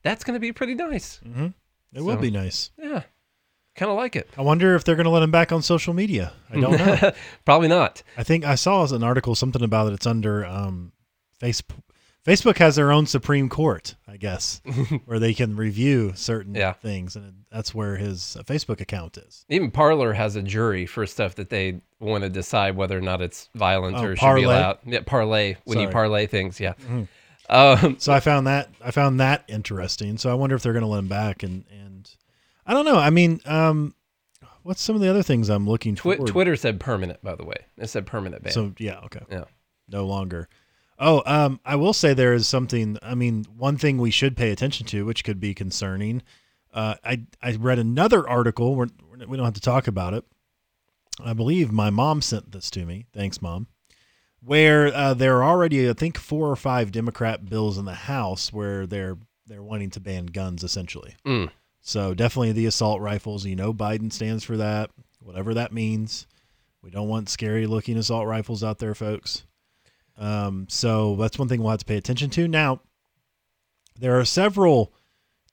That's 0.04 0.24
going 0.24 0.36
to 0.36 0.40
be 0.40 0.52
pretty 0.52 0.76
nice. 0.76 1.20
Mm-hmm. 1.26 1.48
It 1.96 2.02
would 2.02 2.16
So- 2.18 2.22
be 2.22 2.32
nice. 2.32 2.72
Yeah. 2.78 3.04
Kind 3.76 3.90
of 3.90 3.98
like 3.98 4.16
it. 4.16 4.30
I 4.38 4.42
wonder 4.42 4.76
if 4.76 4.84
they're 4.84 4.96
going 4.96 5.06
to 5.06 5.10
let 5.10 5.24
him 5.24 5.32
back 5.32 5.52
on 5.52 5.64
social 5.64 5.96
media. 5.96 6.34
I 6.52 6.60
don't 6.60 6.78
know. 6.78 7.12
Probably 7.46 7.68
not. 7.68 8.04
I 8.16 8.22
think 8.24 8.46
I 8.46 8.54
saw 8.54 8.86
an 8.94 9.04
article 9.04 9.34
something 9.34 9.64
about 9.64 9.88
it. 9.88 9.94
It's 9.96 10.06
under 10.06 10.46
um, 10.46 10.92
Facebook. 11.42 11.80
Facebook 12.24 12.58
has 12.60 12.76
their 12.76 12.92
own 12.92 13.06
Supreme 13.08 13.50
Court, 13.50 13.96
I 14.08 14.16
guess, 14.18 14.62
where 15.06 15.18
they 15.20 15.34
can 15.34 15.56
review 15.58 16.14
certain 16.16 16.54
Yeah. 16.56 16.74
things, 16.74 17.16
and 17.18 17.46
that's 17.52 17.74
where 17.76 17.98
his 17.98 18.38
uh, 18.38 18.44
Facebook 18.44 18.80
account 18.80 19.18
is. 19.18 19.44
Even 19.50 19.72
Parler 19.72 20.14
has 20.14 20.36
a 20.36 20.44
jury 20.44 20.86
for 20.86 21.06
stuff 21.08 21.36
that 21.36 21.50
they 21.50 21.82
want 22.00 22.24
to 22.24 22.30
decide 22.30 22.78
whether 22.78 22.98
or 22.98 23.02
not 23.02 23.22
it's 23.22 23.50
violent 23.56 23.98
Oh, 23.98 24.04
or 24.06 24.16
should 24.16 24.36
be 24.36 24.44
allowed. 24.44 24.78
Yeah, 24.86 25.00
parlay 25.06 25.56
when 25.66 25.80
you 25.80 25.90
parlay 25.90 26.28
things. 26.28 26.60
Yeah. 26.62 26.74
Mhm. 26.88 27.08
Um, 27.50 27.98
So 28.00 28.14
I 28.14 28.20
found 28.20 28.48
that 28.48 28.70
I 28.84 28.92
found 28.92 29.20
that 29.20 29.44
interesting. 29.48 30.18
So 30.18 30.30
I 30.32 30.34
wonder 30.34 30.56
if 30.56 30.64
they're 30.64 30.74
going 30.74 30.84
to 30.84 30.88
let 30.90 31.00
him 31.00 31.08
back, 31.08 31.44
and 31.44 31.66
and 31.70 32.10
I 32.66 32.74
don't 32.74 32.86
know. 32.86 32.98
I 32.98 33.10
mean, 33.10 33.42
um, 33.46 33.94
what's 34.64 34.82
some 34.82 34.96
of 34.96 35.02
the 35.02 35.10
other 35.10 35.24
things 35.24 35.50
I'm 35.50 35.68
looking? 35.68 35.96
Twitter 35.96 36.56
said 36.56 36.80
permanent, 36.80 37.22
by 37.24 37.36
the 37.36 37.44
way. 37.46 37.58
It 37.78 37.88
said 37.90 38.06
permanent 38.06 38.44
ban. 38.44 38.54
So 38.54 38.74
yeah, 38.80 39.00
okay. 39.06 39.22
Yeah. 39.30 39.44
No 39.90 40.06
longer. 40.06 40.48
Oh, 41.00 41.22
um, 41.26 41.60
I 41.66 41.76
will 41.76 41.92
say 41.94 42.14
there 42.14 42.34
is 42.34 42.48
something. 42.48 42.98
I 43.02 43.16
mean, 43.16 43.46
one 43.58 43.78
thing 43.78 43.98
we 43.98 44.12
should 44.12 44.38
pay 44.38 44.52
attention 44.52 44.86
to, 44.88 45.06
which 45.06 45.24
could 45.24 45.40
be 45.40 45.54
concerning. 45.54 46.22
Uh, 46.74 46.96
I 47.04 47.24
I 47.42 47.52
read 47.56 47.80
another 47.80 48.28
article. 48.28 48.76
We're- 48.76 48.90
we 49.28 49.38
don't 49.38 49.46
have 49.46 49.54
to 49.54 49.62
talk 49.62 49.88
about 49.88 50.14
it. 50.14 50.26
I 51.24 51.34
believe 51.34 51.72
my 51.72 51.90
mom 51.90 52.22
sent 52.22 52.52
this 52.52 52.70
to 52.72 52.86
me. 52.86 53.06
Thanks, 53.14 53.42
mom. 53.42 53.68
Where 54.46 54.88
uh, 54.94 55.14
there 55.14 55.38
are 55.38 55.44
already, 55.44 55.90
I 55.90 55.94
think, 55.94 56.18
four 56.18 56.50
or 56.50 56.56
five 56.56 56.92
Democrat 56.92 57.46
bills 57.46 57.78
in 57.78 57.86
the 57.86 57.94
House 57.94 58.52
where 58.52 58.86
they're 58.86 59.18
they're 59.46 59.64
wanting 59.64 59.90
to 59.92 60.00
ban 60.00 60.28
guns, 60.28 60.64
essentially. 60.64 61.16
Mm. 61.26 61.50
So 61.82 62.14
definitely 62.14 62.54
the 62.54 62.66
assault 62.66 63.02
rifles. 63.02 63.46
You 63.46 63.56
know, 63.56 63.74
Biden 63.74 64.12
stands 64.12 64.44
for 64.44 64.58
that, 64.58 64.90
whatever 65.20 65.54
that 65.54 65.74
means. 65.74 66.28
We 66.82 66.92
don't 66.92 67.08
want 67.08 67.30
scary 67.30 67.66
looking 67.68 67.98
assault 67.98 68.28
rifles 68.28 68.64
out 68.64 68.80
there, 68.80 68.96
folks. 68.96 69.44
Um, 70.18 70.68
so 70.70 71.16
that's 71.16 71.40
one 71.40 71.48
thing 71.48 71.62
we'll 71.62 71.72
have 71.72 71.80
to 71.80 71.86
pay 71.86 71.98
attention 71.98 72.30
to. 72.32 72.48
Now, 72.48 72.82
there 74.00 74.20
are 74.20 74.26
several 74.26 74.94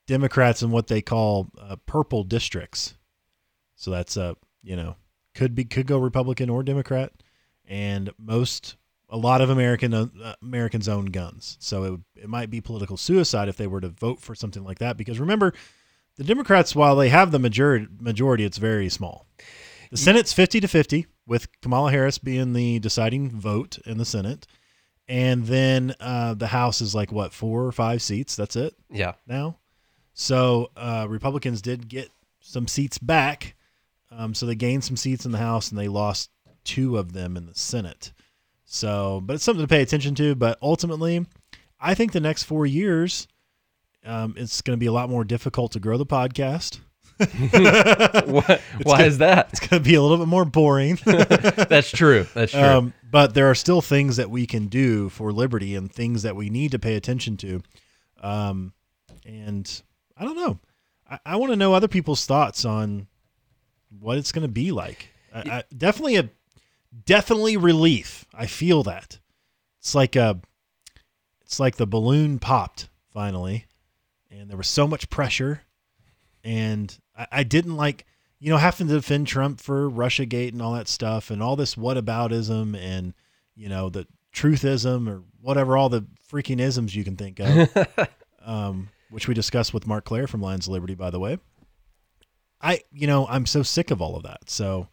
Democrats 0.07 0.63
in 0.63 0.71
what 0.71 0.89
they 0.89 1.01
call 1.01 1.49
uh, 1.59 1.77
purple 1.87 2.25
districts. 2.25 2.95
So 3.77 3.91
that's 3.91 4.17
uh, 4.17 4.35
you 4.63 4.77
know, 4.77 4.97
could 5.35 5.55
be 5.55 5.65
could 5.65 5.87
go 5.87 5.99
Republican 5.99 6.51
or 6.51 6.63
Democrat, 6.63 7.13
and 7.67 8.11
most 8.19 8.77
a 9.11 9.17
lot 9.17 9.41
of 9.41 9.51
American 9.51 9.93
uh, 9.93 10.07
Americans 10.43 10.89
own 10.89 11.07
guns. 11.07 11.57
So 11.61 11.85
it 11.85 11.91
would- 11.91 12.05
it 12.17 12.29
might 12.29 12.51
be 12.51 12.61
political 12.61 12.97
suicide 12.97 13.49
if 13.49 13.57
they 13.57 13.67
were 13.67 13.81
to 13.81 13.89
vote 13.89 14.21
for 14.21 14.35
something 14.35 14.63
like 14.65 14.79
that. 14.79 14.97
Because 14.97 15.19
remember, 15.19 15.53
the 16.17 16.25
Democrats, 16.25 16.75
while 16.77 16.97
they 16.97 17.09
have 17.09 17.31
the 17.31 17.39
majority, 17.39 17.87
majority, 17.99 18.45
it's 18.45 18.59
very 18.59 18.89
small. 18.89 19.27
The 19.91 19.97
Senate's 19.97 20.33
fifty 20.33 20.61
to 20.61 20.69
fifty, 20.69 21.07
with 21.27 21.49
Kamala 21.63 21.91
Harris 21.91 22.19
being 22.19 22.53
the 22.53 22.79
deciding 22.79 23.31
vote 23.31 23.79
in 23.87 23.99
the 23.99 24.05
Senate, 24.05 24.47
and 25.09 25.47
then 25.47 25.95
uh, 25.99 26.35
the 26.35 26.47
House 26.49 26.81
is 26.81 26.95
like 26.95 27.11
what 27.11 27.33
four 27.33 27.65
or 27.65 27.73
five 27.73 28.01
seats. 28.03 28.37
That's 28.37 28.55
it 28.55 28.75
yeah. 28.91 29.15
now. 29.27 29.59
So 30.15 30.71
uh, 30.77 31.07
Republicans 31.09 31.63
did 31.63 31.89
get 31.89 32.11
some 32.41 32.69
seats 32.69 32.99
back. 32.99 33.57
Um, 34.13 34.35
so 34.35 34.45
they 34.47 34.55
gained 34.55 34.85
some 34.85 34.97
seats 34.97 35.25
in 35.25 35.33
the 35.33 35.39
House 35.39 35.71
and 35.71 35.79
they 35.79 35.89
lost 35.89 36.31
two 36.65 36.99
of 36.99 37.13
them 37.13 37.37
in 37.37 37.47
the 37.47 37.55
Senate. 37.55 38.13
So, 38.73 39.21
but 39.25 39.35
it's 39.35 39.43
something 39.43 39.65
to 39.65 39.69
pay 39.69 39.83
attention 39.83 40.15
to. 40.15 40.37
But 40.37 40.57
ultimately, 40.63 41.27
I 41.81 41.95
think 41.95 42.13
the 42.13 42.21
next 42.21 42.45
four 42.45 42.67
years, 42.67 43.27
um, 44.07 44.35
it's 44.37 44.63
going 44.63 44.79
to 44.79 44.81
be 44.81 44.87
a 44.87 44.93
lot 44.93 45.11
more 45.11 45.25
difficult 45.25 45.73
to 45.73 45.81
grow 45.81 45.99
the 45.99 46.07
podcast. 46.07 46.79
What, 47.19 48.61
why 48.85 49.03
is 49.07 49.19
that? 49.19 49.49
It's 49.51 49.59
going 49.59 49.83
to 49.83 49.89
be 49.89 49.97
a 49.97 50.01
little 50.01 50.19
bit 50.19 50.29
more 50.29 50.45
boring. 50.45 51.01
That's 51.05 51.91
true. 51.91 52.29
That's 52.33 52.53
true. 52.53 52.63
Um, 52.63 52.95
but 53.11 53.35
there 53.35 53.51
are 53.51 53.57
still 53.57 53.83
things 53.83 54.19
that 54.19 54.31
we 54.31 54.47
can 54.47 54.69
do 54.69 55.09
for 55.09 55.33
liberty 55.33 55.75
and 55.75 55.93
things 55.93 56.23
that 56.23 56.37
we 56.37 56.49
need 56.49 56.71
to 56.71 56.79
pay 56.79 56.95
attention 56.95 57.37
to. 57.39 57.63
Um, 58.23 58.73
and 59.27 59.83
I 60.17 60.25
don't 60.25 60.37
know. 60.37 60.61
I, 61.11 61.19
I 61.27 61.37
want 61.37 61.51
to 61.51 61.57
know 61.57 61.75
other 61.75 61.89
people's 61.89 62.25
thoughts 62.25 62.65
on 62.65 63.09
what 63.99 64.17
it's 64.17 64.31
going 64.31 64.47
to 64.47 64.53
be 64.53 64.71
like. 64.71 65.09
I, 65.35 65.41
I, 65.41 65.65
definitely 65.77 66.17
a 66.17 66.31
definitely 67.05 67.57
relief. 67.57 68.25
I 68.35 68.47
feel 68.47 68.83
that 68.85 69.19
it's 69.79 69.95
like 69.95 70.17
a 70.17 70.41
it's 71.43 71.59
like 71.61 71.77
the 71.77 71.87
balloon 71.87 72.39
popped 72.39 72.89
finally, 73.13 73.67
and 74.31 74.49
there 74.49 74.57
was 74.57 74.69
so 74.69 74.87
much 74.87 75.11
pressure, 75.11 75.63
and 76.45 76.97
I, 77.17 77.27
I 77.33 77.43
didn't 77.43 77.77
like 77.77 78.07
you 78.39 78.51
know 78.51 78.57
having 78.57 78.89
to 78.89 78.95
defend 78.95 79.27
Trump 79.27 79.61
for 79.61 79.89
Russia 79.89 80.27
Gate 80.27 80.53
and 80.53 80.63
all 80.63 80.75
that 80.75 80.89
stuff, 80.89 81.31
and 81.31 81.43
all 81.43 81.57
this 81.57 81.75
whataboutism 81.75 82.77
and 82.77 83.15
you 83.55 83.69
know 83.69 83.89
the 83.89 84.07
truthism 84.35 85.09
or 85.09 85.23
whatever 85.41 85.77
all 85.77 85.89
the 85.89 86.07
freaking 86.31 86.61
isms 86.61 86.95
you 86.95 87.03
can 87.03 87.17
think 87.17 87.41
of, 87.41 87.69
um, 88.45 88.89
which 89.11 89.27
we 89.27 89.35
discussed 89.35 89.75
with 89.75 89.87
Marc 89.87 90.05
Clair 90.05 90.27
from 90.27 90.41
Lions 90.41 90.67
of 90.67 90.73
Liberty, 90.73 90.95
by 90.95 91.11
the 91.11 91.21
way. 91.21 91.39
I 92.61 92.83
you 92.93 93.07
know 93.07 93.27
I'm 93.29 93.47
so 93.47 93.63
sick 93.63 93.91
of 93.91 94.03
all 94.03 94.17
of 94.17 94.23
that, 94.25 94.51
so 94.51 94.89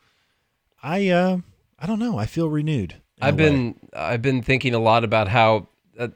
I 0.81 1.09
uh 1.09 1.37
I 1.79 1.85
don't 1.85 1.99
know. 1.99 2.17
I 2.17 2.25
feel 2.25 2.49
renewed. 2.49 2.95
I've 3.21 3.35
way. 3.35 3.45
been 3.45 3.79
I've 3.93 4.21
been 4.21 4.41
thinking 4.41 4.73
a 4.73 4.79
lot 4.79 5.03
about 5.03 5.27
how 5.27 5.67
uh, 5.97 6.09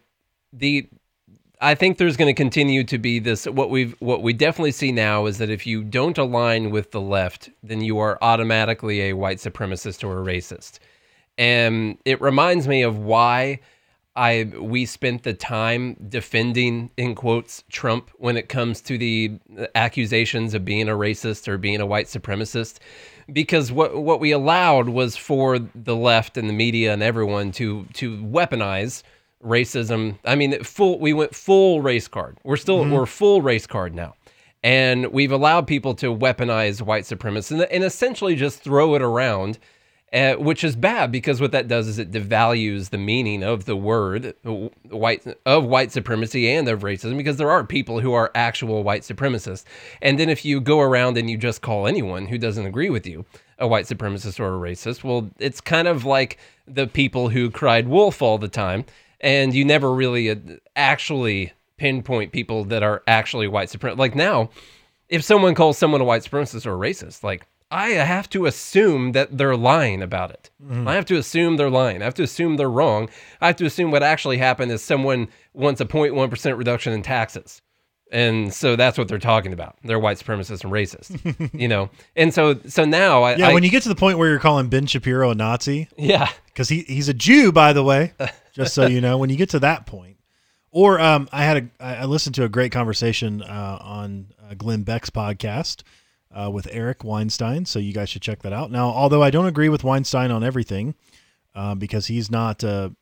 the 0.54 0.88
I 1.60 1.76
think 1.76 1.98
there's 1.98 2.18
going 2.18 2.34
to 2.34 2.38
continue 2.38 2.84
to 2.86 2.98
be 2.98 3.20
this 3.20 3.46
what 3.46 3.70
we've 3.70 3.96
what 4.00 4.24
we 4.24 4.34
definitely 4.34 4.72
see 4.72 4.92
now 4.92 5.26
is 5.26 5.38
that 5.38 5.50
if 5.50 5.68
you 5.68 5.84
don't 5.84 6.18
align 6.18 6.72
with 6.72 6.92
the 6.92 7.02
left, 7.02 7.50
then 7.62 7.82
you 7.82 8.00
are 8.00 8.18
automatically 8.22 9.02
a 9.10 9.14
white 9.14 9.38
supremacist 9.38 10.04
or 10.04 10.20
a 10.20 10.24
racist. 10.24 10.80
And 11.38 11.98
it 12.06 12.20
reminds 12.22 12.68
me 12.68 12.82
of 12.82 12.98
why 12.98 13.60
I 14.16 14.52
we 14.60 14.86
spent 14.86 15.24
the 15.24 15.34
time 15.34 15.96
defending 16.10 16.92
in 16.98 17.16
quotes 17.16 17.64
Trump 17.72 18.12
when 18.18 18.38
it 18.38 18.50
comes 18.50 18.82
to 18.82 18.98
the 18.98 19.40
accusations 19.76 20.54
of 20.54 20.66
being 20.66 20.90
a 20.90 20.94
racist 20.94 21.48
or 21.48 21.58
being 21.58 21.80
a 21.80 21.86
white 21.86 22.08
supremacist 22.08 22.80
because 23.34 23.72
what 23.72 23.98
what 23.98 24.20
we 24.20 24.32
allowed 24.32 24.90
was 24.90 25.16
for 25.16 25.60
the 25.60 25.96
left 25.96 26.38
and 26.38 26.50
the 26.50 26.54
media 26.54 26.94
and 26.94 27.04
everyone 27.04 27.52
to 27.54 27.86
to 27.94 28.18
weaponize 28.18 29.04
racism. 29.44 30.18
I 30.26 30.36
mean, 30.36 30.64
full 30.64 31.00
we 31.00 31.14
went 31.14 31.36
full 31.36 31.82
race 31.82 32.08
card. 32.08 32.38
We're 32.44 32.58
still 32.58 32.82
mm-hmm. 32.82 32.94
we're 32.94 33.06
full 33.06 33.42
race 33.42 33.68
card 33.68 33.96
now. 33.96 34.16
And 34.64 35.12
we've 35.12 35.32
allowed 35.32 35.66
people 35.66 35.96
to 35.96 36.16
weaponize 36.16 36.84
white 36.84 37.06
supremacists 37.06 37.52
and, 37.52 37.64
and 37.64 37.84
essentially 37.84 38.36
just 38.36 38.62
throw 38.62 38.94
it 38.94 39.02
around 39.02 39.58
uh, 40.14 40.34
which 40.34 40.64
is 40.64 40.76
bad 40.76 41.12
because 41.12 41.40
what 41.40 41.54
that 41.54 41.68
does 41.68 41.88
is 41.88 41.98
it 41.98 42.12
devalues 42.12 42.90
the 42.90 42.98
meaning 42.98 43.44
of 43.44 43.66
the 43.66 43.76
word 43.78 44.36
white 44.90 45.26
of 45.46 45.66
white 45.66 45.92
supremacy 45.92 46.52
and 46.52 46.68
of 46.68 46.82
racism 46.82 47.16
because 47.16 47.38
there 47.38 47.50
are 47.50 47.64
people 47.64 48.02
who 48.02 48.12
are 48.12 48.30
actual 48.36 48.84
white 48.84 49.04
supremacists. 49.04 49.64
And 50.02 50.20
then 50.20 50.30
if 50.30 50.44
you 50.44 50.60
go 50.60 50.82
around 50.82 51.18
and 51.18 51.30
you 51.30 51.38
just 51.38 51.62
call 51.62 51.88
anyone 51.88 52.26
who 52.26 52.38
doesn't 52.38 52.66
agree 52.66 52.90
with 52.90 53.08
you 53.08 53.26
a 53.62 53.68
white 53.68 53.86
supremacist 53.86 54.40
or 54.40 54.56
a 54.56 54.72
racist 54.72 55.04
well 55.04 55.30
it's 55.38 55.62
kind 55.62 55.88
of 55.88 56.04
like 56.04 56.38
the 56.68 56.88
people 56.88 57.30
who 57.30 57.50
cried 57.50 57.88
wolf 57.88 58.22
all 58.22 58.40
the 58.40 58.48
time 58.48 58.84
and 59.22 59.54
you 59.54 59.64
never 59.64 59.94
really 59.94 60.32
uh, 60.32 60.36
actually 60.76 61.54
pinpoint 61.78 62.32
people 62.32 62.66
that 62.66 62.82
are 62.82 63.04
actually 63.08 63.48
white 63.48 63.70
supremacists 63.70 63.98
like 64.00 64.16
now 64.16 64.50
if 65.10 65.24
someone 65.24 65.54
calls 65.54 65.78
someone 65.78 66.02
a 66.02 66.04
white 66.04 66.24
supremacist 66.24 66.66
or 66.66 66.74
a 66.74 66.90
racist 66.90 67.24
like 67.24 67.46
I 67.72 67.92
have 67.92 68.30
to 68.32 68.46
assume 68.46 69.14
that 69.14 69.38
they're 69.38 69.56
lying 69.56 70.02
about 70.04 70.32
it. 70.32 70.50
I 70.86 70.94
have 70.94 71.06
to 71.06 71.18
assume 71.18 71.56
they're 71.58 71.70
lying. 71.70 72.02
I 72.02 72.06
have 72.06 72.14
to 72.16 72.24
assume 72.24 72.58
they're 72.58 72.70
wrong. 72.70 73.10
I 73.40 73.48
have 73.48 73.56
to 73.58 73.66
assume 73.66 73.92
what 73.92 74.04
actually 74.04 74.38
happened 74.38 74.72
is 74.72 74.84
someone 74.84 75.30
wants 75.54 75.80
a 75.80 75.86
0.1% 75.86 76.58
reduction 76.58 76.92
in 76.94 77.02
taxes. 77.02 77.62
And 78.12 78.54
so 78.54 78.76
that's 78.76 78.98
what 78.98 79.08
they're 79.08 79.18
talking 79.20 79.54
about. 79.54 79.78
They're 79.86 79.98
white 79.98 80.18
supremacists 80.18 80.66
and 80.66 80.74
racist, 80.74 81.50
you 81.60 81.70
know? 81.70 81.90
And 82.18 82.34
so 82.34 82.60
so 82.68 82.84
now 82.84 83.24
I 83.24 83.36
Yeah, 83.36 83.48
I- 83.50 83.54
when 83.54 83.64
you 83.64 83.70
get 83.72 83.84
to 83.84 83.90
the 83.90 83.96
point 83.96 84.18
where 84.18 84.28
you're 84.30 84.40
calling 84.40 84.68
Ben 84.68 84.86
Shapiro 84.86 85.30
a 85.32 85.36
Nazi, 85.36 85.88
yeah. 85.98 86.30
because 86.48 86.68
he, 86.68 86.82
he's 86.82 87.08
a 87.08 87.14
Jew, 87.14 87.54
by 87.54 87.72
the 87.72 87.84
way, 87.84 88.12
just 88.54 88.74
so 88.74 88.86
you 88.86 89.00
know, 89.00 89.18
when 89.18 89.30
you 89.30 89.38
get 89.38 89.50
to 89.52 89.60
that 89.60 89.86
point. 89.86 90.18
Or 90.74 91.00
um, 91.00 91.28
I 91.32 91.44
had 91.44 91.70
a 91.80 91.84
I 91.84 92.06
listened 92.06 92.36
to 92.36 92.44
a 92.44 92.50
great 92.50 92.72
conversation 92.74 93.42
uh, 93.42 93.78
on 93.82 94.28
uh, 94.42 94.54
Glenn 94.56 94.84
Beck's 94.84 95.10
podcast 95.10 95.84
uh, 96.34 96.50
with 96.52 96.68
Eric 96.72 97.04
Weinstein, 97.04 97.66
so 97.66 97.80
you 97.80 97.94
guys 97.94 98.10
should 98.10 98.22
check 98.22 98.42
that 98.44 98.54
out. 98.54 98.72
Now, 98.72 98.90
although 98.90 99.24
I 99.24 99.32
don't 99.32 99.48
agree 99.48 99.70
with 99.70 99.84
Weinstein 99.84 100.32
on 100.32 100.44
everything, 100.44 100.96
uh, 101.54 101.76
because 101.76 102.08
he's 102.08 102.32
not 102.32 102.64
a, 102.64 102.96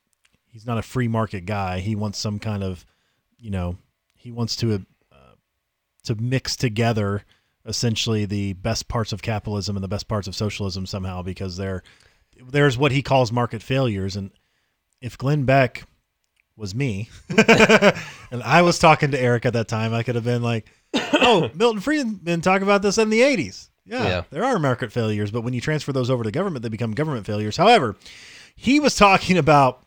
he's 0.47 0.65
not 0.65 0.77
a 0.77 0.81
free 0.83 1.07
market 1.07 1.45
guy. 1.45 1.79
He 1.79 1.95
wants 1.95 2.17
some 2.17 2.39
kind 2.39 2.63
of, 2.63 2.85
you 3.37 3.51
know, 3.51 3.77
he 4.15 4.31
wants 4.31 4.55
to 4.57 4.85
uh, 5.11 5.35
to 6.03 6.15
mix 6.15 6.55
together 6.55 7.23
essentially 7.65 8.25
the 8.25 8.53
best 8.53 8.87
parts 8.87 9.13
of 9.13 9.21
capitalism 9.21 9.75
and 9.75 9.83
the 9.83 9.89
best 9.89 10.07
parts 10.07 10.27
of 10.27 10.35
socialism 10.35 10.85
somehow 10.85 11.21
because 11.21 11.57
they're 11.57 11.83
there's 12.51 12.77
what 12.77 12.91
he 12.91 13.01
calls 13.01 13.31
market 13.31 13.61
failures 13.61 14.15
and 14.15 14.31
if 15.01 15.17
Glenn 15.17 15.43
Beck 15.43 15.83
was 16.59 16.75
me. 16.75 17.09
And 18.31 18.43
I 18.43 18.61
was 18.61 18.77
talking 18.77 19.09
to 19.11 19.19
Eric 19.19 19.47
at 19.47 19.53
that 19.53 19.67
time. 19.67 19.91
I 19.93 20.03
could 20.03 20.13
have 20.15 20.23
been 20.23 20.43
like 20.43 20.67
oh 20.93 21.49
Milton 21.55 21.81
Friedman 21.81 22.41
talk 22.41 22.61
about 22.61 22.81
this 22.83 22.97
in 22.99 23.09
the 23.09 23.21
80s 23.21 23.69
yeah, 23.85 24.03
Yeah. 24.03 24.23
there 24.29 24.43
are 24.43 24.59
market 24.59 24.91
failures 24.91 25.31
but 25.31 25.41
when 25.41 25.53
you 25.53 25.61
transfer 25.61 25.91
those 25.91 26.09
over 26.11 26.23
to 26.23 26.31
government 26.31 26.61
they 26.61 26.69
become 26.69 26.91
government 26.91 27.25
failures. 27.25 27.57
However 27.57 27.95
he 28.55 28.79
was 28.79 28.95
talking 28.95 29.37
about 29.37 29.83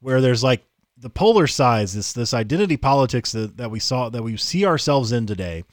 where 0.00 0.20
there's 0.20 0.44
like 0.44 0.62
the 0.98 1.10
polar 1.10 1.46
sides 1.46 1.94
this 1.94 2.12
this 2.12 2.32
identity 2.34 2.76
politics 2.76 3.32
that, 3.32 3.56
that 3.56 3.70
we 3.70 3.80
saw 3.80 4.08
that 4.10 4.22
we 4.22 4.36
see 4.36 4.64
ourselves 4.66 5.10
in 5.12 5.26
today 5.26 5.64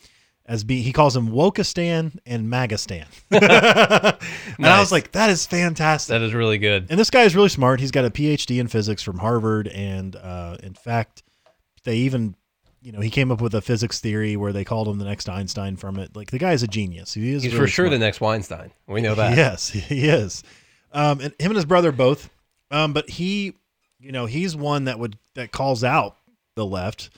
as 0.48 0.64
being 0.64 0.84
he 0.84 0.94
calls 0.94 1.14
them 1.14 1.30
Wokistan 1.30 2.18
and 2.26 2.48
MAGAstan. 2.50 3.06
and 3.32 4.66
I 4.66 4.80
was 4.80 4.92
like, 4.92 5.12
that 5.12 5.30
is 5.30 5.46
fantastic. 5.46 6.14
That 6.14 6.22
is 6.22 6.34
really 6.34 6.58
good. 6.58 6.88
and 6.90 7.00
this 7.00 7.10
guy 7.10 7.24
is 7.24 7.36
really 7.36 7.50
smart. 7.50 7.80
He's 7.80 7.92
got 7.92 8.06
a 8.06 8.10
PhD 8.10 8.60
in 8.60 8.68
physics 8.68 9.04
from 9.04 9.18
Harvard, 9.20 9.68
and 9.68 10.16
uh, 10.16 10.58
in 10.64 10.74
fact, 10.74 11.24
they 11.84 11.98
even, 11.98 12.36
you 12.82 12.92
know, 12.92 13.02
he 13.02 13.10
came 13.10 13.32
up 13.32 13.42
with 13.42 13.54
a 13.56 13.62
physics 13.62 14.00
theory 14.00 14.38
where 14.38 14.54
they 14.54 14.64
called 14.64 14.88
him 14.88 14.98
the 15.00 15.06
next 15.06 15.28
Einstein 15.30 15.76
from 15.76 16.00
it. 16.00 16.16
Like 16.16 16.32
the 16.32 16.40
guy 16.40 16.54
is 16.54 16.64
a 16.64 16.68
genius. 16.68 17.14
He 17.14 17.34
is 17.34 17.44
He's 17.44 17.54
really 17.54 17.66
for 17.66 17.68
sure 17.68 17.86
smart. 17.88 18.00
the 18.00 18.06
next 18.06 18.22
Weinstein. 18.22 18.72
We 18.88 19.02
know 19.02 19.16
that. 19.16 19.36
Yes, 19.38 19.70
he 19.70 20.08
is. 20.08 20.44
Um, 20.94 21.20
and 21.20 21.34
him 21.40 21.52
and 21.52 21.56
his 21.56 21.66
brother 21.66 21.92
both. 21.92 22.30
Um, 22.72 22.94
but 22.94 23.10
he, 23.10 23.54
you 24.00 24.12
know, 24.12 24.26
he's 24.26 24.56
one 24.56 24.86
that 24.86 24.98
would 25.00 25.18
that 25.36 25.52
calls 25.52 25.84
out 25.84 26.16
the 26.56 26.66
left 26.66 27.10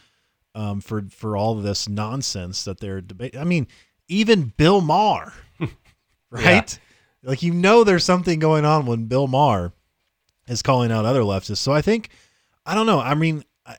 um, 0.55 0.81
for 0.81 1.03
for 1.09 1.37
all 1.37 1.57
of 1.57 1.63
this 1.63 1.87
nonsense 1.87 2.63
that 2.65 2.79
they're 2.79 3.01
debating. 3.01 3.39
I 3.39 3.43
mean, 3.43 3.67
even 4.07 4.53
Bill 4.57 4.81
Maher, 4.81 5.33
right? 6.31 6.79
Like 7.23 7.43
you 7.43 7.53
know, 7.53 7.83
there's 7.83 8.03
something 8.03 8.39
going 8.39 8.65
on 8.65 8.85
when 8.85 9.05
Bill 9.05 9.27
Maher 9.27 9.73
is 10.47 10.61
calling 10.61 10.91
out 10.91 11.05
other 11.05 11.21
leftists. 11.21 11.57
So 11.57 11.71
I 11.71 11.81
think, 11.81 12.09
I 12.65 12.73
don't 12.73 12.85
know. 12.85 12.99
I 12.99 13.13
mean, 13.13 13.43
I, 13.65 13.75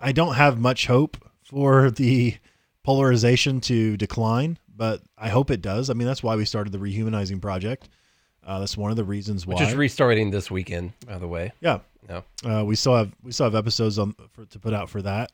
I 0.00 0.12
don't 0.12 0.34
have 0.34 0.58
much 0.58 0.86
hope 0.86 1.16
for 1.44 1.90
the 1.90 2.36
polarization 2.82 3.60
to 3.62 3.96
decline, 3.96 4.58
but 4.74 5.02
I 5.18 5.28
hope 5.28 5.50
it 5.50 5.60
does. 5.60 5.90
I 5.90 5.94
mean, 5.94 6.06
that's 6.06 6.22
why 6.22 6.36
we 6.36 6.44
started 6.44 6.72
the 6.72 6.78
Rehumanizing 6.78 7.42
Project. 7.42 7.88
Uh, 8.46 8.60
that's 8.60 8.76
one 8.76 8.92
of 8.92 8.96
the 8.96 9.04
reasons 9.04 9.44
why. 9.44 9.54
Which 9.54 9.68
is 9.68 9.74
restarting 9.74 10.30
this 10.30 10.50
weekend, 10.50 10.92
by 11.04 11.18
the 11.18 11.26
way. 11.26 11.52
yeah, 11.60 11.80
No. 12.08 12.22
uh, 12.44 12.64
we 12.64 12.76
still 12.76 12.94
have 12.94 13.12
we 13.24 13.32
still 13.32 13.44
have 13.46 13.56
episodes 13.56 13.98
on 13.98 14.14
for, 14.32 14.44
to 14.46 14.58
put 14.60 14.72
out 14.72 14.88
for 14.88 15.02
that. 15.02 15.32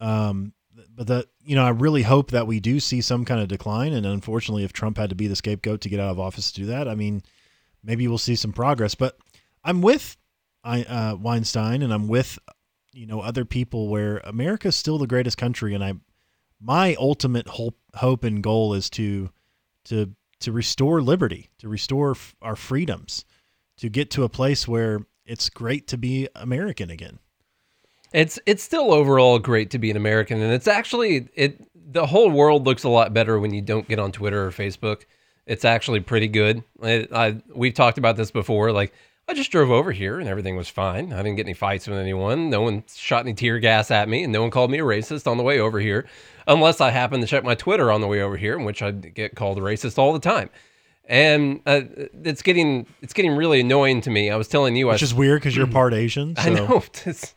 Um, 0.00 0.52
but 0.94 1.06
that 1.08 1.26
you 1.44 1.56
know, 1.56 1.64
I 1.64 1.70
really 1.70 2.02
hope 2.02 2.30
that 2.30 2.46
we 2.46 2.60
do 2.60 2.80
see 2.80 3.00
some 3.00 3.24
kind 3.24 3.40
of 3.40 3.48
decline. 3.48 3.92
And 3.92 4.06
unfortunately, 4.06 4.64
if 4.64 4.72
Trump 4.72 4.98
had 4.98 5.10
to 5.10 5.16
be 5.16 5.26
the 5.26 5.36
scapegoat 5.36 5.80
to 5.82 5.88
get 5.88 6.00
out 6.00 6.10
of 6.10 6.20
office 6.20 6.52
to 6.52 6.60
do 6.60 6.66
that, 6.66 6.88
I 6.88 6.94
mean, 6.94 7.22
maybe 7.82 8.08
we'll 8.08 8.18
see 8.18 8.36
some 8.36 8.52
progress. 8.52 8.94
But 8.94 9.18
I'm 9.64 9.82
with 9.82 10.16
I, 10.64 10.82
uh, 10.82 11.16
Weinstein, 11.16 11.82
and 11.82 11.92
I'm 11.92 12.08
with 12.08 12.38
you 12.92 13.06
know 13.06 13.20
other 13.20 13.44
people 13.44 13.88
where 13.88 14.18
America's 14.18 14.76
still 14.76 14.98
the 14.98 15.06
greatest 15.06 15.38
country, 15.38 15.74
and 15.74 15.84
I 15.84 15.94
my 16.60 16.94
ultimate 16.98 17.48
hope 17.48 17.78
hope 17.94 18.24
and 18.24 18.42
goal 18.42 18.74
is 18.74 18.90
to 18.90 19.30
to 19.86 20.14
to 20.40 20.52
restore 20.52 21.02
liberty, 21.02 21.50
to 21.58 21.68
restore 21.68 22.12
f- 22.12 22.34
our 22.40 22.56
freedoms, 22.56 23.24
to 23.78 23.88
get 23.88 24.10
to 24.12 24.24
a 24.24 24.28
place 24.28 24.66
where 24.66 25.06
it's 25.24 25.50
great 25.50 25.86
to 25.88 25.98
be 25.98 26.28
American 26.34 26.90
again. 26.90 27.18
It's 28.12 28.38
it's 28.46 28.62
still 28.62 28.92
overall 28.92 29.38
great 29.38 29.70
to 29.70 29.78
be 29.78 29.90
an 29.90 29.96
American, 29.96 30.40
and 30.40 30.52
it's 30.52 30.68
actually 30.68 31.28
it. 31.34 31.60
The 31.92 32.06
whole 32.06 32.30
world 32.30 32.66
looks 32.66 32.84
a 32.84 32.88
lot 32.88 33.12
better 33.12 33.38
when 33.38 33.52
you 33.52 33.62
don't 33.62 33.88
get 33.88 33.98
on 33.98 34.12
Twitter 34.12 34.46
or 34.46 34.50
Facebook. 34.50 35.02
It's 35.46 35.64
actually 35.64 36.00
pretty 36.00 36.28
good. 36.28 36.62
I, 36.82 37.06
I 37.12 37.36
we've 37.54 37.74
talked 37.74 37.98
about 37.98 38.16
this 38.16 38.30
before. 38.30 38.72
Like 38.72 38.92
I 39.28 39.34
just 39.34 39.50
drove 39.50 39.70
over 39.70 39.92
here 39.92 40.18
and 40.18 40.28
everything 40.28 40.56
was 40.56 40.68
fine. 40.68 41.12
I 41.12 41.16
didn't 41.18 41.36
get 41.36 41.46
any 41.46 41.54
fights 41.54 41.86
with 41.86 41.98
anyone. 41.98 42.50
No 42.50 42.60
one 42.62 42.84
shot 42.92 43.24
any 43.24 43.34
tear 43.34 43.58
gas 43.58 43.90
at 43.90 44.08
me, 44.08 44.24
and 44.24 44.32
no 44.32 44.40
one 44.40 44.50
called 44.50 44.70
me 44.70 44.78
a 44.78 44.84
racist 44.84 45.28
on 45.28 45.36
the 45.36 45.42
way 45.44 45.60
over 45.60 45.78
here, 45.80 46.06
unless 46.46 46.80
I 46.80 46.90
happened 46.90 47.22
to 47.22 47.28
check 47.28 47.44
my 47.44 47.54
Twitter 47.54 47.90
on 47.92 48.00
the 48.00 48.08
way 48.08 48.22
over 48.22 48.36
here, 48.36 48.56
in 48.58 48.64
which 48.64 48.82
I 48.82 48.90
get 48.90 49.34
called 49.36 49.58
a 49.58 49.60
racist 49.60 49.98
all 49.98 50.12
the 50.12 50.20
time. 50.20 50.50
And 51.06 51.60
uh, 51.66 51.82
it's 52.24 52.42
getting 52.42 52.86
it's 53.02 53.12
getting 53.12 53.34
really 53.34 53.60
annoying 53.60 54.00
to 54.02 54.10
me. 54.10 54.30
I 54.30 54.36
was 54.36 54.46
telling 54.46 54.76
you, 54.76 54.86
Which 54.88 55.02
I, 55.02 55.04
is 55.04 55.14
weird 55.14 55.40
because 55.40 55.56
you're 55.56 55.66
part 55.80 55.94
Asian. 55.94 56.36
So. 56.36 56.42
I 56.42 56.48
know. 56.50 56.82
It's- 57.06 57.34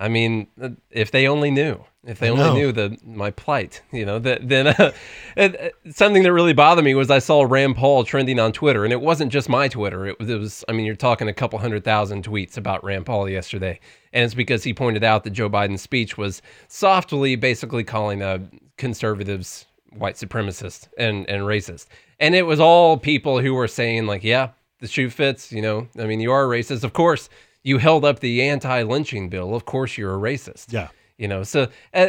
I 0.00 0.08
mean, 0.08 0.46
if 0.90 1.10
they 1.10 1.28
only 1.28 1.50
knew, 1.50 1.84
if 2.06 2.18
they 2.18 2.30
only 2.30 2.58
knew 2.58 2.72
the 2.72 2.96
my 3.04 3.30
plight, 3.30 3.82
you 3.92 4.06
know, 4.06 4.18
that 4.18 4.48
then 4.48 4.68
uh, 4.68 4.92
something 5.90 6.22
that 6.22 6.32
really 6.32 6.54
bothered 6.54 6.86
me 6.86 6.94
was 6.94 7.10
I 7.10 7.18
saw 7.18 7.42
Rand 7.42 7.76
Paul 7.76 8.04
trending 8.04 8.40
on 8.40 8.52
Twitter, 8.52 8.84
and 8.84 8.94
it 8.94 9.02
wasn't 9.02 9.30
just 9.30 9.50
my 9.50 9.68
Twitter. 9.68 10.06
It 10.06 10.18
was, 10.18 10.30
it 10.30 10.38
was, 10.38 10.64
I 10.68 10.72
mean, 10.72 10.86
you're 10.86 10.96
talking 10.96 11.28
a 11.28 11.34
couple 11.34 11.58
hundred 11.58 11.84
thousand 11.84 12.24
tweets 12.24 12.56
about 12.56 12.82
Rand 12.82 13.04
Paul 13.04 13.28
yesterday, 13.28 13.78
and 14.14 14.24
it's 14.24 14.32
because 14.32 14.64
he 14.64 14.72
pointed 14.72 15.04
out 15.04 15.22
that 15.24 15.30
Joe 15.30 15.50
Biden's 15.50 15.82
speech 15.82 16.16
was 16.16 16.40
softly, 16.68 17.36
basically 17.36 17.84
calling 17.84 18.22
uh, 18.22 18.38
conservatives 18.78 19.66
white 19.98 20.14
supremacist 20.14 20.88
and 20.96 21.28
and 21.28 21.42
racist, 21.42 21.88
and 22.18 22.34
it 22.34 22.46
was 22.46 22.58
all 22.58 22.96
people 22.96 23.40
who 23.40 23.52
were 23.52 23.68
saying 23.68 24.06
like, 24.06 24.24
yeah, 24.24 24.48
the 24.78 24.88
shoe 24.88 25.10
fits, 25.10 25.52
you 25.52 25.60
know, 25.60 25.88
I 25.98 26.06
mean, 26.06 26.20
you 26.20 26.32
are 26.32 26.46
racist, 26.46 26.84
of 26.84 26.94
course. 26.94 27.28
You 27.62 27.78
held 27.78 28.04
up 28.04 28.20
the 28.20 28.42
anti-lynching 28.42 29.28
bill. 29.28 29.54
Of 29.54 29.64
course, 29.66 29.98
you're 29.98 30.14
a 30.14 30.18
racist 30.18 30.72
Yeah. 30.72 30.88
you 31.18 31.28
know 31.28 31.42
so 31.42 31.68
uh, 31.94 32.08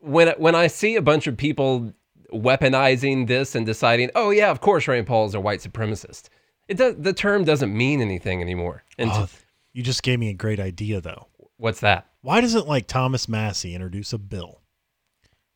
when 0.00 0.28
when 0.38 0.54
i 0.54 0.66
see 0.66 0.96
a 0.96 1.02
bunch 1.02 1.26
of 1.26 1.36
people 1.36 1.92
weaponizing 2.32 3.26
this 3.26 3.54
and 3.54 3.66
deciding 3.66 4.10
oh 4.14 4.30
yeah 4.30 4.50
of 4.50 4.60
course 4.60 4.86
rand 4.88 5.06
paul 5.06 5.26
is 5.26 5.34
a 5.34 5.40
white 5.40 5.60
supremacist 5.60 6.28
it 6.68 6.76
does 6.76 6.94
the 6.98 7.12
term 7.12 7.44
doesn't 7.44 7.76
mean 7.76 8.00
anything 8.00 8.40
anymore 8.40 8.82
and 8.98 9.10
Oh, 9.12 9.28
you 9.72 9.82
just 9.82 10.02
gave 10.02 10.18
me 10.18 10.28
a 10.30 10.34
great 10.34 10.58
idea, 10.60 11.00
though. 11.00 11.26
what's 11.56 11.80
that 11.80 12.06
Why 12.22 12.40
doesn't 12.40 12.66
like 12.68 12.86
Thomas 12.86 13.28
Massie 13.28 13.74
introduce 13.74 14.12
a 14.12 14.18
bill 14.18 14.60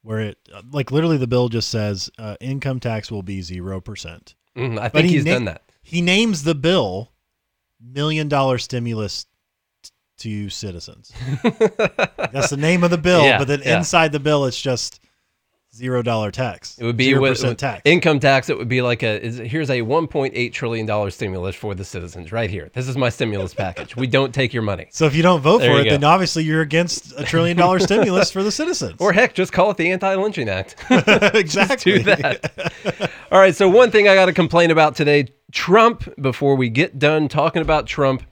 where 0.03 0.21
it, 0.21 0.39
uh, 0.55 0.61
like, 0.71 0.91
literally 0.93 1.17
the 1.17 1.27
bill 1.27 1.49
just 1.49 1.69
says 1.71 2.11
uh, 2.19 2.37
income 2.41 2.79
tax 2.81 3.11
will 3.11 3.23
be 3.23 3.41
zero 3.43 3.81
percent. 3.81 4.35
Mhm, 4.57 4.79
i 4.79 4.89
think 4.89 5.07
he 5.07 5.15
he's 5.15 5.25
na- 5.25 5.33
done 5.35 5.45
that 5.47 5.63
He 5.83 6.01
names 6.01 6.43
the 6.45 6.55
bill 6.55 7.13
million 7.81 8.29
dollar 8.29 8.59
stimulus 8.59 9.27
to 10.19 10.49
citizens. 10.51 11.13
That's 11.43 12.51
the 12.51 12.57
name 12.59 12.85
of 12.85 12.91
the 12.91 12.99
bill, 12.99 13.25
Yeah, 13.25 13.39
but 13.39 13.49
then 13.49 13.61
yeah. 13.65 13.79
inside 13.79 14.13
the 14.13 14.21
bill 14.21 14.45
it's 14.47 14.61
just 14.61 15.01
zero 15.75 16.03
dollar 16.03 16.31
tax. 16.31 16.79
it 16.79 16.85
would 16.85 16.97
be 16.97 17.13
with, 17.15 17.33
percent 17.33 17.51
with 17.51 17.59
tax. 17.59 17.83
income 17.85 18.21
tax 18.21 18.49
it 18.49 18.57
would 18.57 18.69
be 18.69 18.81
like 18.81 19.03
a 19.03 19.21
is, 19.21 19.39
here's 19.39 19.71
a 19.71 19.81
1.8 19.81 20.53
trillion 20.53 20.87
dollar 20.87 21.11
stimulus 21.11 21.57
for 21.57 21.75
the 21.75 21.85
citizens 21.85 22.31
right 22.31 22.49
here 22.49 22.71
this 22.75 22.87
is 22.87 22.97
my 22.97 23.09
stimulus 23.09 23.53
package 23.65 23.97
we 23.97 24.07
don't 24.07 24.33
take 24.33 24.55
your 24.55 24.63
money 24.63 24.87
so 24.93 25.05
if 25.05 25.17
you 25.17 25.23
don't 25.25 25.41
vote 25.41 25.59
There 25.59 25.75
for 25.75 25.81
it, 25.81 25.85
go. 25.87 25.91
then 25.91 26.05
obviously 26.05 26.45
you're 26.45 26.61
against 26.61 27.13
a 27.19 27.25
trillion 27.25 27.57
dollar 27.57 27.79
stimulus 27.81 28.31
for 28.31 28.45
the 28.45 28.53
citizens. 28.53 28.95
or 29.01 29.13
heck 29.13 29.35
just 29.35 29.53
call 29.53 29.69
it 29.73 29.77
the 29.77 29.91
anti-lynching 29.91 30.49
act 30.49 30.77
exactly. 31.35 31.99
do 31.99 32.05
that. 32.05 33.11
All 33.33 33.41
right. 33.41 33.57
So 33.57 33.69
one 33.69 33.91
thing 33.91 34.07
I 34.09 34.15
got 34.15 34.27
to 34.27 34.33
complain 34.33 34.71
about 34.71 34.95
today, 34.95 35.27
Trump. 35.51 36.09
Before 36.21 36.55
we 36.55 36.69
get 36.69 37.01
done 37.01 37.27
talking 37.29 37.63
about 37.63 37.87
Trump, 37.89 38.23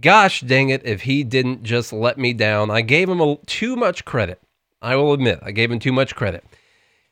gosh 0.00 0.40
dang 0.42 0.70
it, 0.70 0.84
if 0.84 1.02
he 1.02 1.24
didn't 1.24 1.62
just 1.62 1.92
let 1.92 2.18
me 2.18 2.32
down. 2.32 2.70
I 2.70 2.80
gave 2.80 3.08
him 3.08 3.20
a, 3.20 3.36
too 3.46 3.76
much 3.76 4.04
credit. 4.04 4.40
I 4.80 4.96
will 4.96 5.12
admit, 5.12 5.40
I 5.42 5.50
gave 5.50 5.70
him 5.70 5.78
too 5.78 5.92
much 5.92 6.14
credit. 6.14 6.44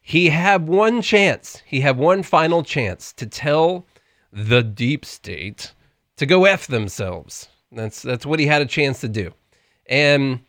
He 0.00 0.28
had 0.28 0.68
one 0.68 1.02
chance. 1.02 1.62
He 1.66 1.80
had 1.80 1.96
one 1.96 2.22
final 2.22 2.62
chance 2.62 3.12
to 3.14 3.26
tell 3.26 3.86
the 4.32 4.62
deep 4.62 5.04
state 5.04 5.72
to 6.16 6.26
go 6.26 6.44
f 6.44 6.66
themselves. 6.66 7.48
That's 7.72 8.02
that's 8.02 8.24
what 8.24 8.38
he 8.38 8.46
had 8.46 8.62
a 8.62 8.66
chance 8.66 9.00
to 9.00 9.08
do, 9.08 9.34
and 9.86 10.40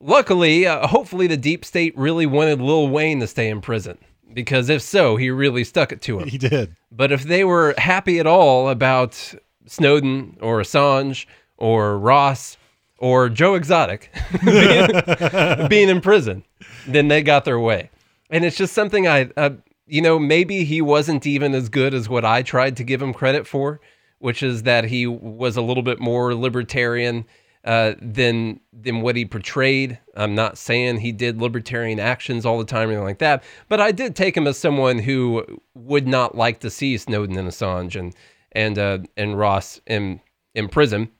luckily, 0.00 0.66
uh, 0.66 0.86
hopefully, 0.86 1.28
the 1.28 1.36
deep 1.36 1.64
state 1.64 1.96
really 1.96 2.26
wanted 2.26 2.60
Lil 2.60 2.88
Wayne 2.88 3.20
to 3.20 3.26
stay 3.26 3.48
in 3.48 3.60
prison 3.60 3.98
because 4.32 4.68
if 4.68 4.82
so, 4.82 5.16
he 5.16 5.30
really 5.30 5.64
stuck 5.64 5.92
it 5.92 6.00
to 6.02 6.18
him. 6.20 6.28
He 6.28 6.38
did. 6.38 6.74
But 6.90 7.12
if 7.12 7.22
they 7.22 7.44
were 7.44 7.74
happy 7.78 8.18
at 8.18 8.26
all 8.26 8.68
about 8.68 9.34
Snowden 9.66 10.36
or 10.40 10.60
Assange 10.60 11.26
or 11.58 11.98
Ross 11.98 12.56
or 12.98 13.28
Joe 13.28 13.54
Exotic 13.54 14.10
being, 14.44 14.88
being 15.68 15.88
in 15.88 16.00
prison, 16.00 16.44
then 16.86 17.08
they 17.08 17.22
got 17.22 17.44
their 17.44 17.60
way. 17.60 17.90
And 18.30 18.44
it's 18.44 18.56
just 18.56 18.72
something 18.72 19.06
I, 19.06 19.30
uh, 19.36 19.50
you 19.86 20.02
know, 20.02 20.18
maybe 20.18 20.64
he 20.64 20.82
wasn't 20.82 21.26
even 21.26 21.54
as 21.54 21.68
good 21.68 21.94
as 21.94 22.08
what 22.08 22.24
I 22.24 22.42
tried 22.42 22.76
to 22.76 22.84
give 22.84 23.00
him 23.00 23.14
credit 23.14 23.46
for, 23.46 23.80
which 24.18 24.42
is 24.42 24.64
that 24.64 24.84
he 24.84 25.06
was 25.06 25.56
a 25.56 25.62
little 25.62 25.82
bit 25.82 26.00
more 26.00 26.34
libertarian 26.34 27.24
uh, 27.64 27.94
than 28.00 28.60
than 28.72 29.00
what 29.02 29.16
he 29.16 29.24
portrayed. 29.24 29.98
I'm 30.16 30.34
not 30.34 30.58
saying 30.58 30.98
he 30.98 31.12
did 31.12 31.40
libertarian 31.40 31.98
actions 31.98 32.46
all 32.46 32.58
the 32.58 32.64
time 32.64 32.88
or 32.88 32.92
anything 32.92 33.04
like 33.04 33.18
that, 33.18 33.42
but 33.68 33.80
I 33.80 33.92
did 33.92 34.14
take 34.14 34.36
him 34.36 34.46
as 34.46 34.58
someone 34.58 34.98
who 34.98 35.44
would 35.74 36.06
not 36.06 36.36
like 36.36 36.60
to 36.60 36.70
see 36.70 36.96
Snowden 36.96 37.36
and 37.36 37.48
Assange 37.48 37.98
and 37.98 38.14
and 38.52 38.78
uh, 38.78 38.98
and 39.16 39.38
Ross 39.38 39.80
in 39.86 40.20
in 40.54 40.68
prison, 40.68 41.10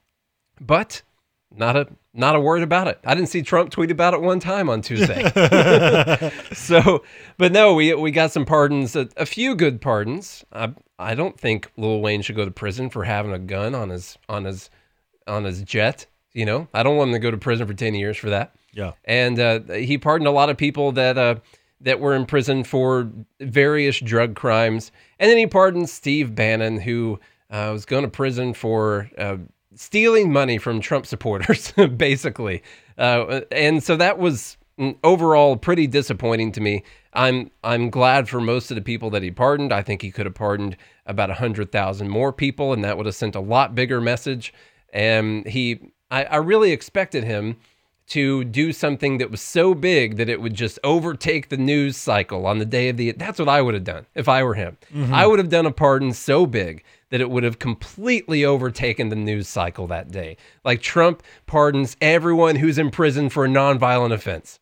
but 0.61 1.03
not 1.55 1.77
a 1.77 1.89
not 2.15 2.35
a 2.35 2.41
word 2.41 2.63
about 2.63 2.89
it. 2.89 2.99
I 3.05 3.15
didn't 3.15 3.29
see 3.29 3.43
Trump 3.43 3.71
tweet 3.71 3.91
about 3.91 4.15
it 4.15 4.21
one 4.21 4.41
time 4.41 4.69
on 4.69 4.83
Tuesday. 4.83 5.23
so, 6.53 7.05
but 7.37 7.53
no, 7.53 7.75
we 7.75 7.95
we 7.95 8.11
got 8.11 8.33
some 8.33 8.45
pardons, 8.45 8.97
a, 8.97 9.09
a 9.17 9.27
few 9.27 9.55
good 9.55 9.81
pardons. 9.81 10.45
I 10.53 10.73
I 10.99 11.15
don't 11.15 11.39
think 11.39 11.71
Lil 11.77 12.01
Wayne 12.01 12.23
should 12.23 12.37
go 12.37 12.45
to 12.45 12.51
prison 12.51 12.91
for 12.91 13.05
having 13.05 13.33
a 13.33 13.39
gun 13.39 13.75
on 13.75 13.91
his 13.91 14.19
on 14.29 14.45
his 14.45 14.71
on 15.27 15.45
his 15.45 15.63
jet. 15.63 16.07
You 16.33 16.45
know, 16.45 16.69
I 16.75 16.83
don't 16.83 16.97
want 16.97 17.09
him 17.09 17.15
to 17.15 17.21
go 17.21 17.31
to 17.31 17.39
prison 17.39 17.67
for 17.67 17.75
ten 17.75 17.95
years 17.95 18.17
for 18.17 18.31
that. 18.31 18.55
Yeah. 18.73 18.93
And 19.05 19.41
uh, 19.41 19.61
he 19.73 19.99
pardoned 19.99 20.29
a 20.29 20.33
lot 20.33 20.51
of 20.51 20.57
people 20.57 20.93
that 20.93 21.17
uh, 21.19 21.37
that 21.81 22.01
were 22.01 22.15
in 22.15 22.27
prison 22.27 22.65
for 22.65 23.11
various 23.41 23.99
drug 24.01 24.35
crimes, 24.35 24.93
and 25.19 25.31
then 25.31 25.39
he 25.39 25.47
pardoned 25.47 25.89
Steve 25.89 26.35
Bannon, 26.35 26.81
who 26.81 27.19
uh, 27.51 27.71
was 27.73 27.87
going 27.87 28.03
to 28.03 28.11
prison 28.11 28.55
for 28.55 29.11
uh, 29.17 29.37
stealing 29.79 30.33
money 30.33 30.59
from 30.59 30.81
Trump 30.81 31.07
supporters, 31.07 31.73
basically. 31.97 32.63
Uh, 32.97 33.43
and 33.53 33.83
so 33.83 33.97
that 33.97 34.19
was 34.19 34.57
mm, 34.79 34.97
overall 35.05 35.57
pretty 35.57 35.87
disappointing 35.87 36.53
to 36.53 36.61
me. 36.61 36.83
I'm 37.15 37.51
I'm 37.65 37.89
glad 37.89 38.29
for 38.29 38.41
most 38.41 38.71
of 38.71 38.75
the 38.75 38.83
people 38.83 39.11
that 39.11 39.23
he 39.23 39.31
pardoned. 39.31 39.73
I 39.73 39.83
think 39.83 40.03
he 40.03 40.11
could 40.11 40.27
have 40.27 40.35
pardoned 40.35 40.77
about 41.07 41.31
hundred 41.31 41.73
thousand 41.73 42.09
more 42.09 42.33
people, 42.33 42.73
and 42.73 42.85
that 42.85 42.97
would 42.97 43.07
have 43.07 43.15
sent 43.15 43.35
a 43.35 43.41
lot 43.41 43.75
bigger 43.75 44.01
message. 44.01 44.53
And 44.93 45.47
he, 45.47 45.93
I, 46.11 46.25
I 46.25 46.37
really 46.37 46.73
expected 46.73 47.25
him 47.25 47.57
to 48.09 48.43
do 48.45 48.73
something 48.73 49.19
that 49.19 49.31
was 49.31 49.41
so 49.41 49.75
big 49.75 50.17
that 50.17 50.29
it 50.31 50.41
would 50.41 50.55
just 50.55 50.79
overtake 50.83 51.51
the 51.51 51.57
news 51.59 51.97
cycle 51.97 52.47
on 52.47 52.59
the 52.59 52.65
day 52.65 52.89
of 52.89 52.97
the 52.97 53.13
that's 53.13 53.39
what 53.39 53.49
I 53.49 53.63
would 53.63 53.75
have 53.75 53.85
done 53.85 54.07
if 54.15 54.29
I 54.29 54.43
were 54.43 54.55
him. 54.55 54.77
I 55.13 55.27
would 55.27 55.39
have 55.39 55.51
done 55.51 55.67
a 55.67 55.73
pardon 55.73 56.13
so 56.13 56.47
big 56.47 56.85
that 57.11 57.21
it 57.21 57.31
would 57.31 57.43
have 57.43 57.59
completely 57.59 58.45
overtaken 58.45 59.09
the 59.09 59.17
news 59.17 59.49
cycle 59.49 59.87
that 59.87 60.11
day. 60.11 60.37
Like 60.65 60.83
Trump 60.83 61.23
pardons 61.47 61.97
everyone 62.01 62.57
who's 62.57 62.79
in 62.79 62.91
prison 62.91 63.29
for 63.31 63.45
a 63.45 63.49
nonviolent 63.49 64.13
offense. 64.13 64.61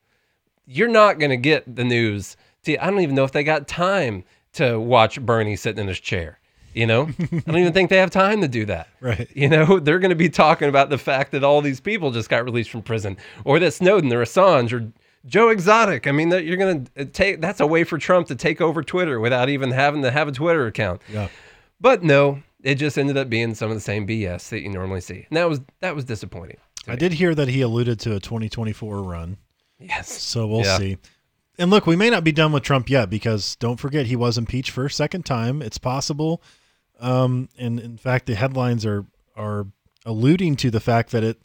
You're 0.67 0.89
not 0.89 1.19
going 1.19 1.31
to 1.31 1.37
get 1.37 1.77
the 1.77 1.85
news. 1.85 2.37
To, 2.65 2.77
I 2.83 2.91
don't 2.91 3.01
even 3.01 3.15
know 3.15 3.25
if 3.25 3.33
they 3.33 3.45
got 3.45 3.69
time 3.69 4.25
to 4.55 4.79
watch 4.81 5.21
Bernie 5.21 5.57
sitting 5.57 5.81
in 5.81 5.89
his 5.89 6.01
chair. 6.01 6.39
You 6.75 6.87
know, 6.87 7.09
I 7.19 7.43
don't 7.47 7.57
even 7.57 7.73
think 7.73 7.89
they 7.89 7.97
have 7.97 8.11
time 8.11 8.43
to 8.43 8.49
do 8.49 8.67
that. 8.67 8.89
Right. 9.01 9.29
You 9.35 9.49
know, 9.49 9.79
they're 9.81 9.99
going 9.99 10.11
to 10.11 10.17
be 10.17 10.29
talking 10.29 10.69
about 10.69 10.91
the 10.91 10.99
fact 10.99 11.33
that 11.33 11.45
all 11.45 11.63
these 11.63 11.81
people 11.81 12.11
just 12.11 12.29
got 12.29 12.45
released 12.45 12.71
from 12.71 12.83
prison, 12.83 13.17
or 13.45 13.59
that 13.61 13.73
Snowden 13.73 14.13
or 14.13 14.23
Assange 14.23 14.73
or 14.73 14.93
Joe 15.27 15.49
Exotic. 15.49 16.07
I 16.07 16.13
mean, 16.13 16.31
that 16.31 16.45
you're 16.45 16.57
going 16.57 16.85
to 16.85 17.03
uh, 17.03 17.05
take 17.13 17.41
that's 17.41 17.61
a 17.61 17.67
way 17.67 17.85
for 17.85 17.99
Trump 17.99 18.27
to 18.29 18.35
take 18.35 18.61
over 18.61 18.83
Twitter 18.83 19.21
without 19.21 19.49
even 19.49 19.71
having 19.71 20.03
to 20.03 20.11
have 20.11 20.29
a 20.29 20.33
Twitter 20.33 20.67
account. 20.67 21.01
Yeah. 21.11 21.29
But 21.81 22.03
no, 22.03 22.43
it 22.63 22.77
just 22.77 22.99
ended 22.99 23.17
up 23.17 23.29
being 23.29 23.55
some 23.55 23.71
of 23.71 23.77
the 23.77 23.81
same 23.81 24.07
BS 24.07 24.49
that 24.51 24.61
you 24.63 24.71
normally 24.71 25.01
see, 25.01 25.27
and 25.29 25.37
that 25.37 25.49
was 25.49 25.61
that 25.81 25.95
was 25.95 26.05
disappointing. 26.05 26.57
I 26.89 26.93
me. 26.93 26.97
did 26.99 27.13
hear 27.13 27.35
that 27.35 27.49
he 27.49 27.61
alluded 27.63 27.99
to 28.01 28.15
a 28.17 28.21
2024 28.21 29.03
run. 29.03 29.37
Yes. 29.79 30.11
So 30.23 30.47
we'll 30.47 30.63
Yeah. 30.65 30.79
see. 30.79 30.97
And 31.59 31.71
look, 31.71 31.87
we 31.87 31.97
may 31.97 32.11
not 32.11 32.23
be 32.23 32.33
done 32.33 32.53
with 32.53 32.63
Trump 32.63 32.89
yet 32.91 33.11
because 33.11 33.57
don't 33.57 33.81
forget 33.81 34.07
he 34.07 34.17
was 34.17 34.37
impeached 34.39 34.71
for 34.71 34.87
a 34.87 34.91
second 34.91 35.25
time. 35.27 35.63
It's 35.63 35.79
possible. 35.79 36.43
Um, 37.01 37.49
and 37.59 37.81
in 37.81 37.97
fact, 37.99 38.27
the 38.27 38.35
headlines 38.35 38.85
are 38.87 39.05
are 39.37 39.67
alluding 40.05 40.57
to 40.57 40.71
the 40.71 40.81
fact 40.81 41.11
that 41.13 41.25
it 41.25 41.39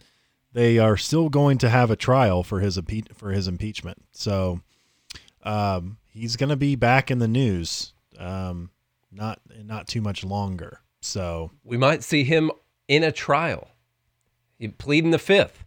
they 0.54 0.78
are 0.78 0.96
still 0.98 1.30
going 1.30 1.58
to 1.60 1.70
have 1.70 1.90
a 1.92 1.96
trial 1.96 2.44
for 2.44 2.60
his 2.60 2.78
impe- 2.78 3.14
for 3.16 3.32
his 3.32 3.48
impeachment. 3.48 4.04
So 4.12 4.62
um, 5.44 5.98
he's 6.10 6.36
going 6.36 6.50
to 6.50 6.56
be 6.56 6.76
back 6.76 7.10
in 7.10 7.20
the 7.20 7.28
news. 7.28 7.94
Um, 8.18 8.70
not 9.12 9.40
not 9.64 9.88
too 9.88 10.02
much 10.02 10.24
longer. 10.24 10.80
So 11.02 11.52
We 11.64 11.78
might 11.78 12.04
see 12.04 12.24
him 12.24 12.52
in 12.88 13.04
a 13.04 13.12
trial. 13.12 13.70
He 14.58 14.68
pleading 14.68 15.12
the 15.12 15.20
fifth. 15.20 15.64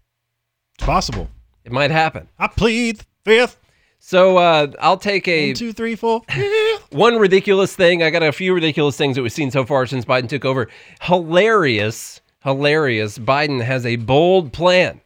it's 0.76 0.86
possible. 0.86 1.28
It 1.64 1.72
might 1.72 1.90
happen. 1.90 2.28
I 2.38 2.46
plead 2.48 2.98
the 2.98 3.04
fifth. 3.24 3.58
So 3.98 4.36
uh, 4.36 4.70
I'll 4.80 4.98
take 4.98 5.26
a 5.26 5.48
One, 5.48 5.54
two, 5.54 5.72
three, 5.72 5.96
four. 5.96 6.20
one 6.90 7.16
ridiculous 7.16 7.74
thing. 7.74 8.02
I 8.02 8.10
got 8.10 8.22
a 8.22 8.32
few 8.32 8.52
ridiculous 8.54 8.96
things 8.96 9.16
that 9.16 9.22
we've 9.22 9.32
seen 9.32 9.50
so 9.50 9.64
far 9.64 9.86
since 9.86 10.04
Biden 10.04 10.28
took 10.28 10.44
over. 10.44 10.68
Hilarious, 11.00 12.20
hilarious. 12.42 13.18
Biden 13.18 13.62
has 13.64 13.86
a 13.86 13.96
bold 13.96 14.52
plan 14.52 15.00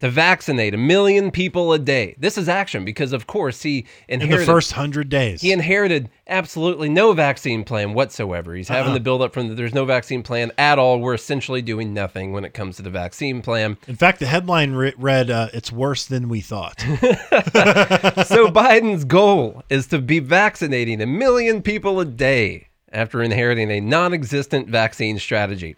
to 0.00 0.08
vaccinate 0.08 0.74
a 0.74 0.76
million 0.78 1.30
people 1.32 1.72
a 1.72 1.78
day. 1.78 2.14
This 2.18 2.38
is 2.38 2.48
action 2.48 2.84
because, 2.84 3.12
of 3.12 3.26
course, 3.26 3.62
he 3.62 3.84
In 4.06 4.20
inherited 4.20 4.42
the 4.48 4.52
first 4.52 4.72
hundred 4.72 5.08
days. 5.08 5.40
he 5.40 5.50
inherited 5.50 6.08
absolutely 6.28 6.88
no 6.88 7.12
vaccine 7.14 7.64
plan 7.64 7.94
whatsoever. 7.94 8.54
He's 8.54 8.68
having 8.68 8.90
Uh-uh. 8.90 8.94
the 8.94 9.00
build 9.00 9.22
up 9.22 9.34
from 9.34 9.48
the, 9.48 9.54
there's 9.54 9.74
no 9.74 9.84
vaccine 9.84 10.22
plan 10.22 10.52
at 10.56 10.78
all. 10.78 11.00
We're 11.00 11.14
essentially 11.14 11.62
doing 11.62 11.92
nothing 11.94 12.32
when 12.32 12.44
it 12.44 12.54
comes 12.54 12.76
to 12.76 12.82
the 12.82 12.90
vaccine 12.90 13.42
plan. 13.42 13.76
In 13.88 13.96
fact, 13.96 14.20
the 14.20 14.26
headline 14.26 14.72
re- 14.72 14.94
read, 14.96 15.30
uh, 15.30 15.48
"It's 15.52 15.72
worse 15.72 16.06
than 16.06 16.28
we 16.28 16.42
thought." 16.42 16.78
so 16.80 18.48
Biden's 18.48 19.04
goal 19.04 19.62
is 19.68 19.86
to 19.88 19.98
be 19.98 20.18
vaccinating 20.20 21.00
a 21.00 21.06
million 21.06 21.62
people 21.62 22.00
a 22.00 22.04
day 22.04 22.68
after 22.92 23.22
inheriting 23.22 23.70
a 23.70 23.80
non-existent 23.80 24.68
vaccine 24.68 25.18
strategy. 25.18 25.76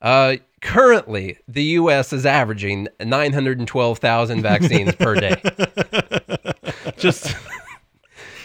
Uh, 0.00 0.36
currently, 0.60 1.38
the 1.48 1.62
U.S. 1.62 2.12
is 2.12 2.24
averaging 2.24 2.88
912,000 3.00 4.42
vaccines 4.42 4.94
per 4.94 5.14
day. 5.14 5.36
Just, 6.96 7.36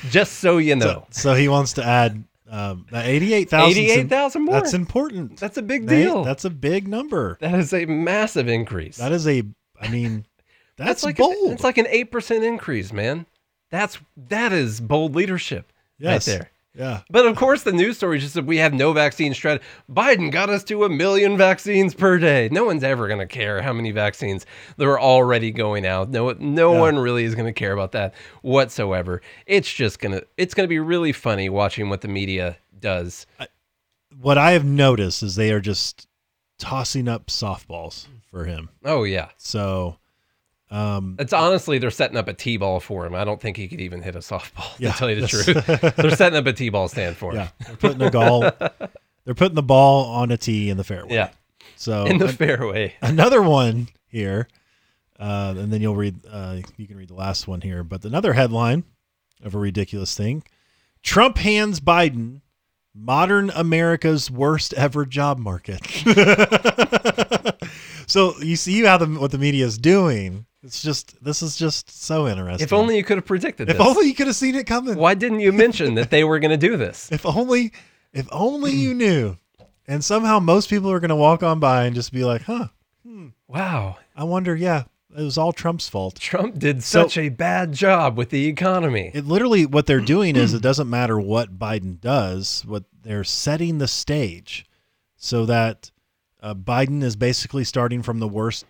just 0.09 0.33
so 0.39 0.59
you 0.59 0.75
know, 0.75 1.07
so 1.09 1.33
he 1.33 1.47
wants 1.47 1.73
to 1.73 1.83
add 1.83 2.23
um, 2.53 2.85
eighty-eight 2.93 3.49
thousand. 3.49 3.81
88,000 3.81 4.43
more. 4.43 4.53
That's 4.53 4.75
important. 4.75 5.39
That's 5.39 5.57
a 5.57 5.63
big 5.63 5.85
Nate, 5.85 6.05
deal. 6.05 6.23
That's 6.23 6.45
a 6.45 6.51
big 6.51 6.87
number. 6.87 7.37
that 7.41 7.55
is 7.55 7.73
a 7.73 7.85
massive 7.87 8.47
increase. 8.47 8.97
That 8.97 9.11
is 9.11 9.27
a. 9.27 9.41
I 9.81 9.87
mean, 9.87 10.27
that's, 10.77 11.03
like 11.03 11.17
bold. 11.17 11.53
It's 11.53 11.63
like 11.63 11.79
an 11.79 11.87
eight 11.89 12.11
percent 12.11 12.43
increase, 12.43 12.93
man. 12.93 13.25
That's 13.71 13.97
that 14.27 14.53
is 14.53 14.79
bold 14.79 15.15
leadership 15.15 15.73
yes. 15.97 16.27
right 16.27 16.37
there. 16.37 16.51
Yeah. 16.75 17.01
But 17.09 17.27
of 17.27 17.35
course, 17.35 17.61
the 17.63 17.71
news 17.71 17.97
story 17.97 18.17
just 18.17 18.33
said 18.33 18.47
we 18.47 18.57
have 18.57 18.73
no 18.73 18.93
vaccine 18.93 19.33
strategy. 19.35 19.63
Biden 19.91 20.31
got 20.31 20.49
us 20.49 20.63
to 20.65 20.85
a 20.85 20.89
million 20.89 21.37
vaccines 21.37 21.93
per 21.93 22.17
day. 22.17 22.49
No 22.51 22.63
one's 22.65 22.83
ever 22.83 23.07
going 23.07 23.19
to 23.19 23.27
care 23.27 23.61
how 23.61 23.73
many 23.73 23.91
vaccines 23.91 24.45
that 24.77 24.87
are 24.87 24.99
already 24.99 25.51
going 25.51 25.85
out. 25.85 26.09
No, 26.09 26.31
no 26.39 26.73
Yeah. 26.73 26.79
one 26.79 26.97
really 26.97 27.25
is 27.25 27.35
going 27.35 27.45
to 27.45 27.53
care 27.53 27.73
about 27.73 27.91
that 27.91 28.15
whatsoever. 28.41 29.21
It's 29.45 29.71
just 29.71 29.99
gonna, 29.99 30.21
it's 30.37 30.53
gonna 30.55 30.67
be 30.67 30.79
really 30.79 31.11
funny 31.11 31.47
watching 31.49 31.89
what 31.89 32.01
the 32.01 32.07
media 32.07 32.57
does. 32.79 33.27
What 34.19 34.37
I 34.39 34.51
have 34.51 34.65
noticed 34.65 35.21
is 35.23 35.35
they 35.35 35.51
are 35.51 35.59
just 35.61 36.07
tossing 36.59 37.07
up 37.07 37.27
softballs 37.27 38.07
for 38.31 38.45
him. 38.45 38.69
Oh 38.83 39.03
yeah, 39.03 39.29
So, 39.37 39.97
um, 40.73 41.15
it's 41.19 41.33
honestly 41.33 41.77
they're 41.77 41.91
setting 41.91 42.17
up 42.17 42.27
a 42.27 42.33
t-ball 42.33 42.79
for 42.79 43.05
him. 43.05 43.13
I 43.15 43.23
don't 43.23 43.39
think 43.39 43.57
he 43.57 43.67
could 43.67 43.79
even 43.79 44.01
hit 44.01 44.15
a 44.15 44.19
softball. 44.19 44.73
Yeah, 44.79 44.91
to 44.91 44.97
tell 44.97 45.09
you 45.09 45.21
the 45.21 45.27
truth, 45.27 45.95
they're 45.97 46.09
setting 46.15 46.37
up 46.37 46.45
a 46.47 46.53
t-ball 46.53 46.87
stand 46.87 47.15
for 47.15 47.31
him. 47.31 47.37
yeah, 47.37 47.49
they're 47.67 47.75
putting 47.77 48.01
a 48.01 48.09
ball. 48.11 48.41
they're 49.25 49.35
putting 49.35 49.55
the 49.55 49.61
ball 49.63 50.05
on 50.05 50.31
a 50.31 50.37
tee 50.37 50.69
in 50.69 50.77
the 50.77 50.83
fairway. 50.83 51.13
Yeah, 51.13 51.29
So 51.75 52.05
in 52.05 52.17
the 52.17 52.25
an- 52.27 52.31
fairway. 52.35 52.95
another 53.01 53.41
one 53.41 53.87
here, 54.07 54.47
uh, 55.19 55.53
and 55.57 55.71
then 55.71 55.81
you'll 55.81 55.95
read. 55.95 56.19
Uh, 56.29 56.57
you 56.77 56.87
can 56.87 56.97
read 56.97 57.09
the 57.09 57.13
last 57.15 57.47
one 57.47 57.61
here. 57.61 57.83
But 57.83 58.03
another 58.03 58.33
headline 58.33 58.83
of 59.43 59.53
a 59.53 59.59
ridiculous 59.59 60.15
thing: 60.17 60.43
Trump 61.03 61.37
hands 61.37 61.79
Biden 61.79 62.41
modern 62.95 63.49
America's 63.55 64.29
worst 64.31 64.73
ever 64.73 65.05
job 65.05 65.37
market. 65.39 65.81
so 68.07 68.33
you 68.39 68.55
see 68.55 68.83
how 68.83 68.97
the 68.97 69.07
what 69.07 69.31
the 69.31 69.37
media 69.37 69.65
is 69.65 69.77
doing. 69.77 70.45
It's 70.63 70.81
just 70.81 71.21
this 71.23 71.41
is 71.41 71.57
just 71.57 71.89
so 72.03 72.27
interesting. 72.27 72.63
If 72.63 72.71
only 72.73 72.95
you 72.97 73.03
could 73.03 73.17
have 73.17 73.25
predicted 73.25 73.69
if 73.69 73.77
this. 73.77 73.85
only 73.85 74.07
you 74.07 74.13
could 74.15 74.27
have 74.27 74.35
seen 74.35 74.55
it 74.55 74.65
coming. 74.65 74.95
Why 74.95 75.13
didn't 75.13 75.41
you 75.41 75.51
mention 75.51 75.95
that 75.95 76.09
they 76.09 76.23
were 76.23 76.39
going 76.39 76.51
to 76.51 76.57
do 76.57 76.77
this? 76.77 77.09
If 77.11 77.25
only 77.25 77.73
if 78.13 78.27
only 78.31 78.71
you 78.71 78.93
knew. 78.93 79.37
And 79.87 80.03
somehow 80.03 80.39
most 80.39 80.69
people 80.69 80.89
are 80.91 80.99
going 81.01 81.09
to 81.09 81.15
walk 81.15 81.43
on 81.43 81.59
by 81.59 81.83
and 81.83 81.93
just 81.93 82.13
be 82.13 82.23
like, 82.23 82.43
"Huh, 82.43 82.67
Wow, 83.47 83.97
I 84.15 84.23
wonder, 84.23 84.55
yeah, 84.55 84.83
it 85.17 85.21
was 85.21 85.37
all 85.37 85.51
Trump's 85.51 85.89
fault." 85.89 86.15
Trump 86.19 86.57
did 86.57 86.81
So- 86.83 87.03
such 87.03 87.17
a 87.17 87.27
bad 87.29 87.73
job 87.73 88.17
with 88.17 88.29
the 88.29 88.45
economy. 88.47 89.11
It 89.13 89.25
literally 89.25 89.65
what 89.65 89.85
they're 89.85 89.99
doing 89.99 90.35
is 90.37 90.53
it 90.53 90.61
doesn't 90.61 90.89
matter 90.89 91.19
what 91.19 91.59
Biden 91.59 91.99
does, 91.99 92.63
what 92.65 92.85
they're 93.03 93.25
setting 93.25 93.79
the 93.79 93.87
stage 93.87 94.65
so 95.17 95.45
that 95.45 95.91
uh, 96.41 96.53
Biden 96.53 97.03
is 97.03 97.15
basically 97.17 97.65
starting 97.65 98.01
from 98.01 98.19
the 98.19 98.27
worst. 98.27 98.65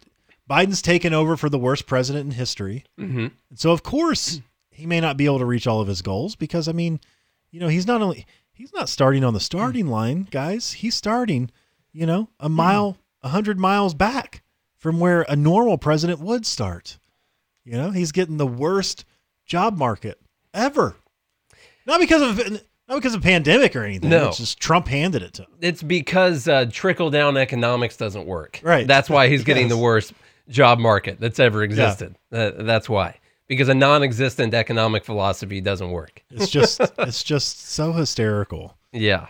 Biden's 0.53 0.81
taken 0.81 1.13
over 1.13 1.35
for 1.37 1.49
the 1.49 1.57
worst 1.57 1.85
president 1.87 2.25
in 2.25 2.31
history. 2.31 2.83
hmm 2.97 3.27
so 3.55 3.71
of 3.71 3.81
course 3.83 4.41
he 4.71 4.85
may 4.85 4.99
not 4.99 5.17
be 5.17 5.25
able 5.25 5.39
to 5.39 5.45
reach 5.45 5.67
all 5.67 5.81
of 5.81 5.87
his 5.87 6.01
goals 6.01 6.35
because 6.35 6.67
I 6.67 6.71
mean, 6.71 6.99
you 7.51 7.59
know, 7.59 7.67
he's 7.67 7.87
not 7.87 8.01
only 8.01 8.25
he's 8.51 8.73
not 8.73 8.89
starting 8.89 9.23
on 9.23 9.33
the 9.33 9.39
starting 9.39 9.87
line, 9.87 10.27
guys. 10.31 10.73
He's 10.73 10.95
starting, 10.95 11.49
you 11.91 12.05
know, 12.05 12.29
a 12.39 12.49
mile, 12.49 12.97
a 13.21 13.29
hundred 13.29 13.59
miles 13.59 13.93
back 13.93 14.41
from 14.77 14.99
where 14.99 15.21
a 15.29 15.35
normal 15.35 15.77
president 15.77 16.19
would 16.19 16.45
start. 16.45 16.97
You 17.63 17.73
know, 17.73 17.91
he's 17.91 18.11
getting 18.11 18.37
the 18.37 18.47
worst 18.47 19.05
job 19.45 19.77
market 19.77 20.19
ever. 20.53 20.95
Not 21.85 21.99
because 21.99 22.21
of 22.21 22.61
not 22.89 22.95
because 22.95 23.13
of 23.15 23.21
pandemic 23.21 23.75
or 23.75 23.83
anything. 23.83 24.09
No. 24.09 24.27
It's 24.29 24.37
just 24.37 24.59
Trump 24.59 24.87
handed 24.87 25.21
it 25.21 25.33
to 25.35 25.43
him. 25.43 25.49
It's 25.61 25.81
because 25.83 26.47
uh, 26.47 26.65
trickle 26.71 27.09
down 27.09 27.37
economics 27.37 27.95
doesn't 27.97 28.25
work. 28.25 28.59
Right. 28.63 28.85
That's 28.87 29.09
why 29.09 29.29
he's 29.29 29.43
getting 29.43 29.67
Yes. 29.67 29.71
the 29.77 29.81
worst 29.81 30.13
job 30.49 30.79
market 30.79 31.19
that's 31.19 31.39
ever 31.39 31.63
existed. 31.63 32.15
Uh, 32.31 32.51
that's 32.59 32.89
why. 32.89 33.17
Because 33.47 33.69
a 33.69 33.73
non-existent 33.73 34.53
economic 34.53 35.05
philosophy 35.05 35.61
doesn't 35.61 35.91
work. 35.91 36.23
It's 36.29 36.49
just 36.49 36.79
it's 36.97 37.23
just 37.23 37.69
so 37.69 37.91
hysterical. 37.91 38.75
Yeah. 38.91 39.27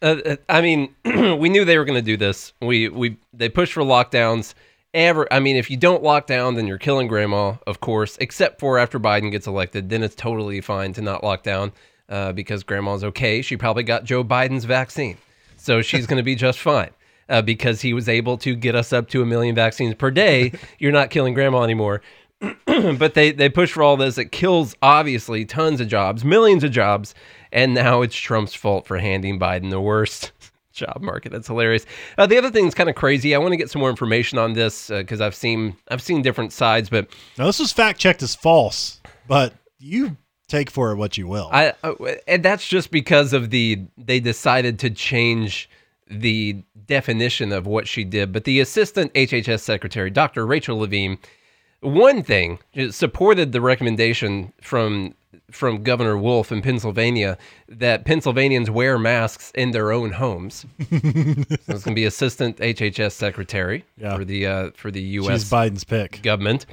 Uh, 0.00 0.16
uh, 0.24 0.36
I 0.48 0.60
mean, 0.60 0.94
we 1.04 1.48
knew 1.48 1.64
they 1.64 1.76
were 1.76 1.84
going 1.84 1.98
to 1.98 2.02
do 2.02 2.16
this. 2.16 2.52
We 2.60 2.88
we 2.88 3.16
they 3.32 3.48
pushed 3.48 3.72
for 3.72 3.82
lockdowns. 3.82 4.54
Ever, 4.94 5.30
I 5.30 5.38
mean, 5.38 5.56
if 5.56 5.70
you 5.70 5.76
don't 5.76 6.02
lock 6.02 6.26
down, 6.26 6.54
then 6.54 6.66
you're 6.66 6.78
killing 6.78 7.08
grandma, 7.08 7.56
of 7.66 7.80
course. 7.80 8.16
Except 8.22 8.58
for 8.58 8.78
after 8.78 8.98
Biden 8.98 9.30
gets 9.30 9.46
elected, 9.46 9.90
then 9.90 10.02
it's 10.02 10.14
totally 10.14 10.62
fine 10.62 10.94
to 10.94 11.02
not 11.02 11.22
lock 11.22 11.42
down 11.42 11.72
uh, 12.08 12.32
because 12.32 12.62
grandma's 12.62 13.04
okay. 13.04 13.42
She 13.42 13.58
probably 13.58 13.82
got 13.82 14.04
Joe 14.04 14.24
Biden's 14.24 14.64
vaccine, 14.64 15.18
so 15.58 15.82
she's 15.82 16.06
going 16.06 16.16
to 16.16 16.22
be 16.22 16.34
just 16.34 16.58
fine 16.58 16.90
uh, 17.28 17.42
because 17.42 17.80
he 17.80 17.92
was 17.92 18.08
able 18.08 18.36
to 18.38 18.54
get 18.54 18.74
us 18.74 18.92
up 18.92 19.08
to 19.08 19.22
a 19.22 19.26
million 19.26 19.54
vaccines 19.54 19.94
per 19.94 20.10
day. 20.10 20.52
You're 20.78 20.92
not 20.92 21.10
killing 21.10 21.34
grandma 21.34 21.62
anymore. 21.62 22.02
but 22.66 23.14
they 23.14 23.32
they 23.32 23.48
push 23.48 23.72
for 23.72 23.82
all 23.82 23.96
this. 23.96 24.16
It 24.16 24.30
kills 24.30 24.76
obviously 24.80 25.44
tons 25.44 25.80
of 25.80 25.88
jobs, 25.88 26.24
millions 26.24 26.62
of 26.62 26.70
jobs, 26.70 27.14
and 27.52 27.74
now 27.74 28.02
it's 28.02 28.14
Trump's 28.14 28.54
fault 28.54 28.86
for 28.86 28.98
handing 28.98 29.40
Biden 29.40 29.70
the 29.70 29.80
worst 29.80 30.30
job 30.72 30.98
market. 31.00 31.32
That's 31.32 31.48
hilarious. 31.48 31.84
Uh, 32.16 32.26
the 32.26 32.38
other 32.38 32.50
thing 32.50 32.64
that's 32.64 32.76
kind 32.76 32.88
of 32.88 32.94
crazy. 32.94 33.34
I 33.34 33.38
want 33.38 33.52
to 33.52 33.56
get 33.56 33.70
some 33.70 33.80
more 33.80 33.90
information 33.90 34.38
on 34.38 34.52
this 34.52 34.88
because 34.88 35.20
I've 35.20 35.34
seen 35.34 35.76
I've 35.90 36.02
seen 36.02 36.22
different 36.22 36.52
sides, 36.52 36.88
but 36.88 37.08
Now 37.38 37.46
this 37.46 37.58
was 37.58 37.72
fact 37.72 37.98
checked 37.98 38.22
as 38.22 38.36
false, 38.36 39.00
but 39.26 39.52
you 39.80 40.16
take 40.46 40.70
for 40.70 40.92
it 40.92 40.96
what 40.96 41.18
you 41.18 41.26
will. 41.26 41.48
I 41.52 41.74
uh, 41.82 41.94
and 42.26 42.44
that's 42.44 42.66
just 42.66 42.92
because 42.92 43.32
of 43.32 43.50
the 43.50 43.84
they 43.96 44.20
decided 44.20 44.78
to 44.80 44.90
change 44.90 45.68
the 46.10 46.62
definition 46.86 47.52
of 47.52 47.66
what 47.66 47.86
she 47.88 48.04
did. 48.04 48.32
But 48.32 48.44
the 48.44 48.60
assistant 48.60 49.12
HHS 49.14 49.60
secretary, 49.60 50.10
Dr. 50.10 50.46
Rachel 50.46 50.78
Levine, 50.78 51.18
one 51.80 52.22
thing 52.22 52.58
supported 52.90 53.52
the 53.52 53.60
recommendation 53.60 54.52
from 54.60 55.14
from 55.50 55.82
Governor 55.82 56.18
Wolf 56.18 56.52
in 56.52 56.60
Pennsylvania 56.60 57.38
that 57.68 58.04
Pennsylvanians 58.04 58.68
wear 58.70 58.98
masks 58.98 59.50
in 59.54 59.70
their 59.70 59.92
own 59.92 60.12
homes. 60.12 60.66
so 60.78 60.86
it's 60.90 61.66
going 61.66 61.80
to 61.80 61.94
be 61.94 62.04
assistant 62.04 62.58
HHS 62.58 63.12
secretary 63.12 63.84
Yeah. 63.96 64.16
for 64.16 64.24
the 64.26 64.46
uh, 64.46 64.70
for 64.74 64.90
the 64.90 65.00
U.S 65.00 65.40
She's 65.42 65.50
Biden's 65.50 65.84
pick. 65.84 66.20
government. 66.22 66.66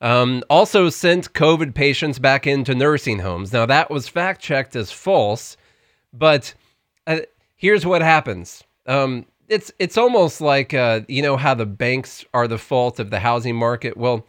Um, 0.00 0.42
also 0.50 0.88
sent 0.90 1.32
COVID 1.34 1.74
patients 1.74 2.18
back 2.18 2.46
into 2.46 2.74
nursing 2.74 3.18
homes. 3.20 3.52
Now 3.52 3.66
that 3.66 3.90
was 3.90 4.08
fact 4.08 4.40
checked 4.42 4.74
as 4.76 4.90
false, 4.90 5.56
but 6.12 6.54
uh, 7.06 7.20
here's 7.56 7.84
what 7.86 8.02
happens. 8.02 8.63
Um, 8.86 9.26
it's 9.48 9.72
it's 9.78 9.98
almost 9.98 10.40
like 10.40 10.74
uh, 10.74 11.00
you 11.08 11.22
know 11.22 11.36
how 11.36 11.54
the 11.54 11.66
banks 11.66 12.24
are 12.32 12.48
the 12.48 12.58
fault 12.58 12.98
of 12.98 13.10
the 13.10 13.20
housing 13.20 13.56
market. 13.56 13.96
Well, 13.96 14.26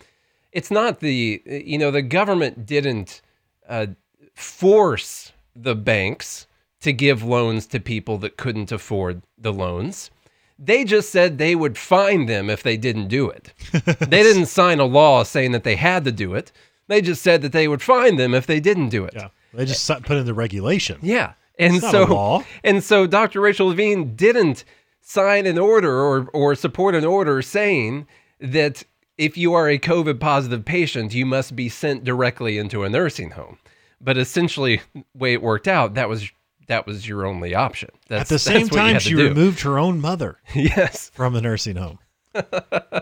it's 0.51 0.71
not 0.71 0.99
the 0.99 1.41
you 1.45 1.77
know 1.77 1.91
the 1.91 2.01
government 2.01 2.65
didn't 2.65 3.21
uh, 3.67 3.87
force 4.33 5.31
the 5.55 5.75
banks 5.75 6.47
to 6.81 6.91
give 6.93 7.23
loans 7.23 7.65
to 7.67 7.79
people 7.79 8.17
that 8.19 8.37
couldn't 8.37 8.71
afford 8.71 9.21
the 9.37 9.53
loans. 9.53 10.11
They 10.57 10.85
just 10.85 11.11
said 11.11 11.37
they 11.37 11.55
would 11.55 11.77
fine 11.77 12.27
them 12.27 12.49
if 12.49 12.63
they 12.63 12.77
didn't 12.77 13.07
do 13.07 13.29
it. 13.29 13.53
they 13.99 14.23
didn't 14.23 14.45
sign 14.45 14.79
a 14.79 14.85
law 14.85 15.23
saying 15.23 15.51
that 15.51 15.63
they 15.63 15.75
had 15.75 16.05
to 16.05 16.11
do 16.11 16.33
it. 16.33 16.51
They 16.87 17.01
just 17.01 17.21
said 17.21 17.41
that 17.41 17.51
they 17.51 17.67
would 17.67 17.81
fine 17.81 18.15
them 18.15 18.33
if 18.33 18.45
they 18.45 18.59
didn't 18.59 18.89
do 18.89 19.03
it. 19.03 19.13
Yeah, 19.15 19.29
they 19.53 19.65
just 19.65 19.87
put 20.03 20.17
it 20.17 20.25
the 20.25 20.33
regulation. 20.33 20.99
Yeah. 21.01 21.33
And 21.57 21.75
It's 21.75 21.89
so 21.89 22.43
and 22.63 22.83
so 22.83 23.07
Dr. 23.07 23.41
Rachel 23.41 23.67
Levine 23.67 24.15
didn't 24.15 24.63
sign 25.01 25.45
an 25.45 25.57
order 25.57 26.01
or 26.01 26.27
or 26.33 26.55
support 26.55 26.95
an 26.95 27.05
order 27.05 27.41
saying 27.41 28.07
that 28.39 28.83
if 29.17 29.37
you 29.37 29.53
are 29.53 29.69
a 29.69 29.79
COVID 29.79 30.19
positive 30.19 30.65
patient, 30.65 31.13
you 31.13 31.25
must 31.25 31.55
be 31.55 31.69
sent 31.69 32.03
directly 32.03 32.57
into 32.57 32.83
a 32.83 32.89
nursing 32.89 33.31
home. 33.31 33.57
But 34.01 34.17
essentially, 34.17 34.81
the 34.93 35.05
way 35.13 35.33
it 35.33 35.41
worked 35.41 35.67
out, 35.67 35.93
that 35.93 36.09
was 36.09 36.29
that 36.67 36.85
was 36.85 37.07
your 37.07 37.25
only 37.25 37.55
option. 37.55 37.89
That's, 38.07 38.23
At 38.23 38.35
the 38.35 38.39
same 38.39 38.67
time, 38.67 38.99
she 38.99 39.15
removed 39.15 39.61
her 39.61 39.79
own 39.79 40.01
mother. 40.01 40.39
yes, 40.55 41.11
from 41.13 41.35
a 41.35 41.41
nursing 41.41 41.77
home 41.77 41.99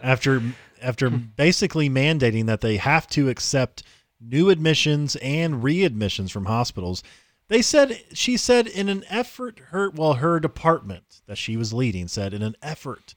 after 0.03 0.41
after 0.81 1.09
basically 1.09 1.89
mandating 1.89 2.45
that 2.45 2.61
they 2.61 2.77
have 2.77 3.07
to 3.07 3.29
accept 3.29 3.83
new 4.19 4.49
admissions 4.49 5.15
and 5.17 5.63
readmissions 5.63 6.31
from 6.31 6.45
hospitals. 6.45 7.03
They 7.53 7.61
said 7.61 8.01
she 8.13 8.35
said 8.35 8.65
in 8.65 8.89
an 8.89 9.03
effort 9.09 9.59
her 9.67 9.91
well 9.91 10.13
her 10.13 10.39
department 10.39 11.21
that 11.27 11.37
she 11.37 11.55
was 11.55 11.71
leading 11.71 12.07
said 12.07 12.33
in 12.33 12.41
an 12.41 12.55
effort 12.63 13.13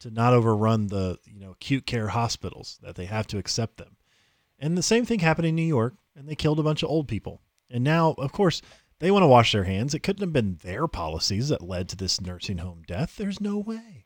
to 0.00 0.10
not 0.10 0.34
overrun 0.34 0.88
the 0.88 1.18
you 1.24 1.40
know 1.40 1.52
acute 1.52 1.86
care 1.86 2.08
hospitals 2.08 2.78
that 2.82 2.94
they 2.94 3.06
have 3.06 3.26
to 3.28 3.38
accept 3.38 3.78
them. 3.78 3.96
And 4.58 4.76
the 4.76 4.82
same 4.82 5.06
thing 5.06 5.20
happened 5.20 5.46
in 5.46 5.54
New 5.54 5.62
York 5.62 5.94
and 6.14 6.28
they 6.28 6.34
killed 6.34 6.60
a 6.60 6.62
bunch 6.62 6.82
of 6.82 6.90
old 6.90 7.08
people. 7.08 7.40
And 7.70 7.82
now 7.82 8.14
of 8.18 8.32
course 8.32 8.60
they 8.98 9.10
want 9.10 9.22
to 9.22 9.28
wash 9.28 9.52
their 9.52 9.64
hands. 9.64 9.94
It 9.94 10.02
couldn't 10.02 10.24
have 10.24 10.34
been 10.34 10.58
their 10.62 10.86
policies 10.86 11.48
that 11.48 11.62
led 11.62 11.88
to 11.88 11.96
this 11.96 12.20
nursing 12.20 12.58
home 12.58 12.82
death. 12.86 13.16
There's 13.16 13.40
no 13.40 13.56
way. 13.56 14.04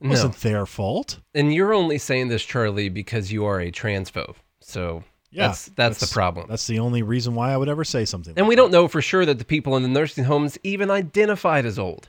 It 0.00 0.08
wasn't 0.08 0.36
their 0.36 0.64
fault. 0.64 1.20
And 1.34 1.52
you're 1.52 1.74
only 1.74 1.98
saying 1.98 2.28
this, 2.28 2.42
Charlie, 2.42 2.88
because 2.88 3.30
you 3.30 3.44
are 3.44 3.60
a 3.60 3.70
transphobe. 3.70 4.36
So 4.60 5.04
yeah, 5.34 5.48
that's, 5.48 5.64
that's, 5.66 5.98
that's 5.98 6.00
the 6.00 6.14
problem. 6.14 6.46
That's 6.48 6.66
the 6.66 6.78
only 6.78 7.02
reason 7.02 7.34
why 7.34 7.52
I 7.52 7.56
would 7.56 7.68
ever 7.68 7.84
say 7.84 8.04
something. 8.04 8.34
And 8.36 8.44
like 8.44 8.50
we 8.50 8.54
that. 8.54 8.62
don't 8.62 8.70
know 8.70 8.86
for 8.86 9.02
sure 9.02 9.26
that 9.26 9.38
the 9.38 9.44
people 9.44 9.76
in 9.76 9.82
the 9.82 9.88
nursing 9.88 10.24
homes 10.24 10.56
even 10.62 10.90
identified 10.90 11.66
as 11.66 11.78
old. 11.78 12.08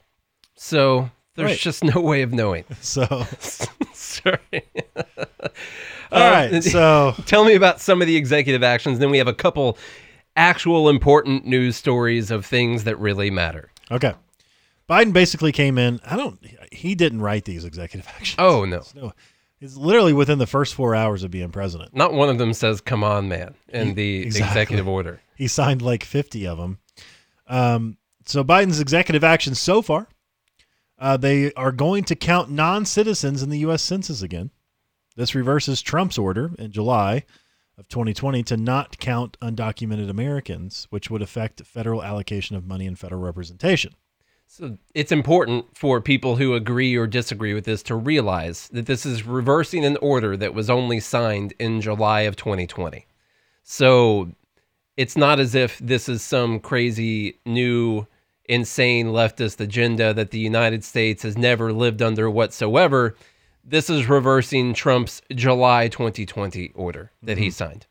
So 0.56 1.10
there's 1.36 1.52
right. 1.52 1.60
just 1.60 1.84
no 1.96 2.02
way 2.02 2.22
of 2.22 2.34
knowing. 2.34 2.66
So 2.82 3.06
sorry. 3.94 4.40
All 6.12 6.22
uh, 6.22 6.50
right. 6.52 6.64
So 6.64 7.16
tell 7.26 7.46
me 7.46 7.56
about 7.56 7.82
some 7.82 8.02
of 8.02 8.08
the 8.08 8.16
executive 8.16 8.64
actions. 8.64 9.00
Then 9.00 9.10
we 9.10 9.18
have 9.18 9.28
a 9.28 9.34
couple 9.34 9.78
actual 10.36 10.88
important 10.88 11.46
news 11.46 11.76
stories 11.76 12.30
of 12.30 12.46
things 12.46 12.84
that 12.84 13.00
really 13.00 13.32
matter. 13.32 13.72
Okay. 13.92 14.14
Biden 14.88 15.14
basically 15.14 15.52
came 15.52 15.80
in. 15.80 16.00
I 16.06 16.16
don't. 16.16 16.40
He 16.72 16.94
didn't 16.94 17.22
write 17.22 17.46
these 17.46 17.66
executive 17.66 18.08
actions. 18.08 18.36
Oh 18.38 18.66
no. 18.66 18.84
no 18.94 19.14
it's 19.66 19.76
literally 19.76 20.14
within 20.14 20.38
the 20.38 20.48
first 20.48 20.76
four 20.76 20.96
hours 20.96 21.24
of 21.24 21.32
being 21.32 21.50
president. 21.50 21.96
Not 21.96 22.14
one 22.14 22.30
of 22.30 22.38
them 22.38 22.54
says 22.54 22.82
"Come 22.82 23.04
on, 23.04 23.28
man" 23.28 23.56
in 23.70 23.88
he, 23.88 23.94
the 23.94 24.22
exactly. 24.24 24.48
executive 24.48 24.88
order. 24.88 25.22
He 25.36 25.48
signed 25.48 25.82
like 25.82 26.04
fifty 26.04 26.48
of 26.48 26.58
them. 26.58 26.80
Um, 27.48 27.98
so 28.26 28.44
Biden's 28.44 28.80
executive 28.80 29.24
actions 29.24 29.60
so 29.60 29.82
far, 29.82 30.08
uh, 30.98 31.18
they 31.18 31.52
are 31.54 31.72
going 31.72 32.04
to 32.06 32.16
count 32.16 32.50
non-citizens 32.50 33.44
in 33.44 33.50
the 33.50 33.60
U.S. 33.60 33.82
Census 33.82 34.22
again. 34.22 34.52
This 35.16 35.36
reverses 35.36 35.82
Trump's 35.82 36.18
order 36.18 36.52
in 36.58 36.72
July 36.72 37.24
of 37.78 37.88
2020 37.88 38.44
to 38.44 38.58
not 38.58 38.98
count 38.98 39.38
undocumented 39.42 40.10
Americans, 40.10 40.88
which 40.90 41.10
would 41.10 41.22
affect 41.22 41.66
federal 41.66 42.04
allocation 42.04 42.56
of 42.56 42.66
money 42.66 42.88
and 42.88 42.98
federal 42.98 43.22
representation. 43.22 43.94
So 44.48 44.78
it's 44.94 45.12
important 45.12 45.78
for 45.78 46.00
people 46.00 46.38
who 46.38 46.54
agree 46.54 46.96
or 46.96 47.08
disagree 47.08 47.54
with 47.54 47.66
this 47.66 47.84
to 47.84 47.96
realize 47.96 48.70
that 48.70 48.86
this 48.86 49.06
is 49.06 49.26
reversing 49.26 49.84
an 49.84 49.98
order 49.98 50.38
that 50.38 50.54
was 50.54 50.70
only 50.70 51.00
signed 51.00 51.54
in 51.60 51.82
July 51.82 52.22
of 52.22 52.36
2020. 52.38 53.06
So 53.64 54.32
it's 54.96 55.18
not 55.18 55.40
as 55.40 55.56
if 55.56 55.78
this 55.80 56.08
is 56.08 56.22
some 56.22 56.60
crazy 56.60 57.38
new 57.46 58.08
insane 58.46 59.08
leftist 59.08 59.60
agenda 59.60 60.14
that 60.14 60.32
the 60.32 60.40
United 60.40 60.84
States 60.84 61.24
has 61.24 61.38
never 61.38 61.74
lived 61.74 62.02
under 62.02 62.30
whatsoever 62.30 63.16
this 63.66 63.90
is 63.90 64.08
reversing 64.08 64.74
Trump's 64.74 65.22
July 65.32 65.88
2020 65.88 66.72
order 66.76 67.12
that 67.24 67.34
mm-hmm. 67.34 67.44
he 67.44 67.50
signed. 67.50 67.88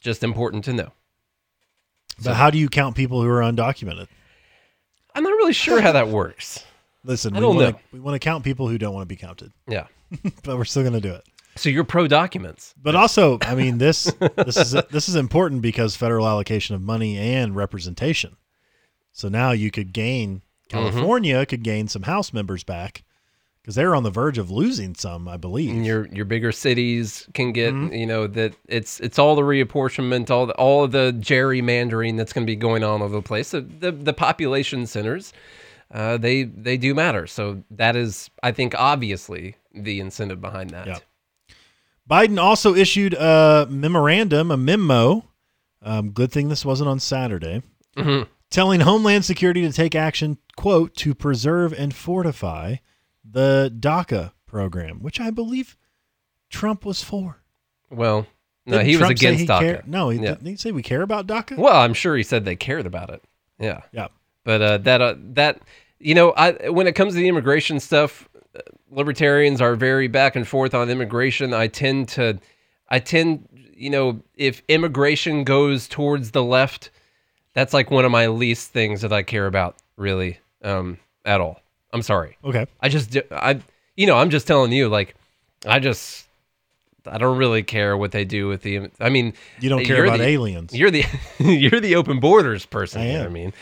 Just 0.00 0.22
important 0.24 0.64
to 0.64 0.72
know. 0.72 0.92
But 2.16 2.24
so, 2.24 2.32
how 2.32 2.50
do 2.50 2.58
you 2.58 2.68
count 2.68 2.96
people 2.96 3.22
who 3.22 3.28
are 3.28 3.42
undocumented? 3.42 4.08
I'm 5.18 5.24
not 5.24 5.30
really 5.30 5.52
sure 5.52 5.80
how 5.80 5.90
that 5.90 6.06
works. 6.06 6.64
Listen, 7.02 7.36
I 7.36 7.40
we 7.40 7.46
want 7.46 7.76
to 7.76 7.82
we 7.90 7.98
want 7.98 8.14
to 8.14 8.20
count 8.20 8.44
people 8.44 8.68
who 8.68 8.78
don't 8.78 8.94
want 8.94 9.02
to 9.02 9.12
be 9.12 9.16
counted. 9.16 9.52
Yeah, 9.66 9.88
but 10.44 10.56
we're 10.56 10.64
still 10.64 10.84
going 10.84 10.94
to 10.94 11.00
do 11.00 11.12
it. 11.12 11.24
So 11.56 11.70
you're 11.70 11.82
pro 11.82 12.06
documents, 12.06 12.72
but 12.80 12.94
also, 12.94 13.38
I 13.42 13.56
mean 13.56 13.78
this 13.78 14.04
this 14.36 14.56
is 14.56 14.76
this 14.90 15.08
is 15.08 15.16
important 15.16 15.60
because 15.60 15.96
federal 15.96 16.28
allocation 16.28 16.76
of 16.76 16.82
money 16.82 17.18
and 17.18 17.56
representation. 17.56 18.36
So 19.10 19.28
now 19.28 19.50
you 19.50 19.72
could 19.72 19.92
gain 19.92 20.36
mm-hmm. 20.36 20.68
California 20.68 21.44
could 21.46 21.64
gain 21.64 21.88
some 21.88 22.02
House 22.02 22.32
members 22.32 22.62
back 22.62 23.02
because 23.68 23.76
they're 23.76 23.94
on 23.94 24.02
the 24.02 24.10
verge 24.10 24.38
of 24.38 24.50
losing 24.50 24.94
some, 24.94 25.28
I 25.28 25.36
believe. 25.36 25.68
And 25.68 25.84
your 25.84 26.06
your 26.06 26.24
bigger 26.24 26.52
cities 26.52 27.28
can 27.34 27.52
get, 27.52 27.74
mm-hmm. 27.74 27.92
you 27.92 28.06
know, 28.06 28.26
that 28.26 28.54
it's 28.66 28.98
it's 29.00 29.18
all 29.18 29.36
the 29.36 29.42
reapportionment, 29.42 30.30
all 30.30 30.46
the, 30.46 30.54
all 30.54 30.84
of 30.84 30.92
the 30.92 31.14
gerrymandering 31.20 32.16
that's 32.16 32.32
going 32.32 32.46
to 32.46 32.50
be 32.50 32.56
going 32.56 32.82
on 32.82 33.02
over 33.02 33.14
the 33.14 33.20
place. 33.20 33.48
So 33.48 33.60
the 33.60 33.92
the 33.92 34.14
population 34.14 34.86
centers, 34.86 35.34
uh, 35.90 36.16
they 36.16 36.44
they 36.44 36.78
do 36.78 36.94
matter. 36.94 37.26
So 37.26 37.62
that 37.72 37.94
is, 37.94 38.30
I 38.42 38.52
think, 38.52 38.74
obviously 38.74 39.56
the 39.74 40.00
incentive 40.00 40.40
behind 40.40 40.70
that. 40.70 40.86
Yeah. 40.86 40.98
Biden 42.08 42.40
also 42.40 42.74
issued 42.74 43.12
a 43.12 43.66
memorandum, 43.68 44.50
a 44.50 44.56
memo. 44.56 45.26
Um, 45.82 46.12
good 46.12 46.32
thing 46.32 46.48
this 46.48 46.64
wasn't 46.64 46.88
on 46.88 47.00
Saturday. 47.00 47.60
Mm-hmm. 47.98 48.30
Telling 48.48 48.80
Homeland 48.80 49.26
Security 49.26 49.60
to 49.60 49.72
take 49.74 49.94
action, 49.94 50.38
quote, 50.56 50.94
to 50.96 51.14
preserve 51.14 51.74
and 51.74 51.94
fortify 51.94 52.76
the 53.30 53.74
DACA 53.78 54.32
program, 54.46 55.02
which 55.02 55.20
I 55.20 55.30
believe 55.30 55.76
Trump 56.50 56.84
was 56.84 57.02
for. 57.02 57.42
Well, 57.90 58.26
no, 58.66 58.78
Didn't 58.78 58.86
he 58.86 58.96
Trump 58.96 59.12
was 59.12 59.20
against 59.20 59.40
he 59.40 59.46
DACA. 59.46 59.86
No, 59.86 60.10
he, 60.10 60.18
yeah. 60.18 60.32
didn't 60.32 60.46
he 60.46 60.56
say 60.56 60.72
we 60.72 60.82
care 60.82 61.02
about 61.02 61.26
DACA? 61.26 61.56
Well, 61.56 61.76
I'm 61.76 61.94
sure 61.94 62.16
he 62.16 62.22
said 62.22 62.44
they 62.44 62.56
cared 62.56 62.86
about 62.86 63.10
it. 63.10 63.22
Yeah. 63.58 63.82
Yeah. 63.92 64.08
But 64.44 64.62
uh, 64.62 64.78
that 64.78 65.00
uh, 65.00 65.14
that 65.18 65.60
you 65.98 66.14
know, 66.14 66.32
I 66.32 66.70
when 66.70 66.86
it 66.86 66.94
comes 66.94 67.14
to 67.14 67.18
the 67.18 67.28
immigration 67.28 67.80
stuff, 67.80 68.28
uh, 68.56 68.60
libertarians 68.90 69.60
are 69.60 69.74
very 69.74 70.08
back 70.08 70.36
and 70.36 70.46
forth 70.46 70.74
on 70.74 70.90
immigration. 70.90 71.52
I 71.52 71.66
tend 71.66 72.08
to, 72.10 72.38
I 72.88 72.98
tend, 72.98 73.48
you 73.74 73.90
know, 73.90 74.22
if 74.34 74.62
immigration 74.68 75.44
goes 75.44 75.88
towards 75.88 76.30
the 76.30 76.42
left, 76.42 76.90
that's 77.52 77.74
like 77.74 77.90
one 77.90 78.04
of 78.04 78.10
my 78.10 78.28
least 78.28 78.70
things 78.70 79.02
that 79.02 79.12
I 79.12 79.22
care 79.22 79.46
about, 79.46 79.76
really, 79.96 80.38
um, 80.62 80.98
at 81.24 81.40
all. 81.40 81.60
I'm 81.92 82.02
sorry. 82.02 82.36
Okay. 82.44 82.66
I 82.80 82.88
just 82.88 83.16
I 83.30 83.60
you 83.96 84.06
know, 84.06 84.16
I'm 84.16 84.30
just 84.30 84.46
telling 84.46 84.72
you 84.72 84.88
like 84.88 85.14
I 85.66 85.78
just 85.78 86.28
I 87.06 87.18
don't 87.18 87.38
really 87.38 87.62
care 87.62 87.96
what 87.96 88.12
they 88.12 88.24
do 88.24 88.48
with 88.48 88.62
the 88.62 88.90
I 89.00 89.08
mean, 89.08 89.34
you 89.60 89.68
don't 89.68 89.84
care 89.84 90.04
about 90.04 90.18
the, 90.18 90.26
aliens. 90.26 90.74
You're 90.74 90.90
the 90.90 91.04
you're 91.38 91.80
the 91.80 91.96
open 91.96 92.20
borders 92.20 92.66
person 92.66 93.02
I, 93.02 93.06
am. 93.06 93.26
I 93.26 93.28
mean, 93.28 93.52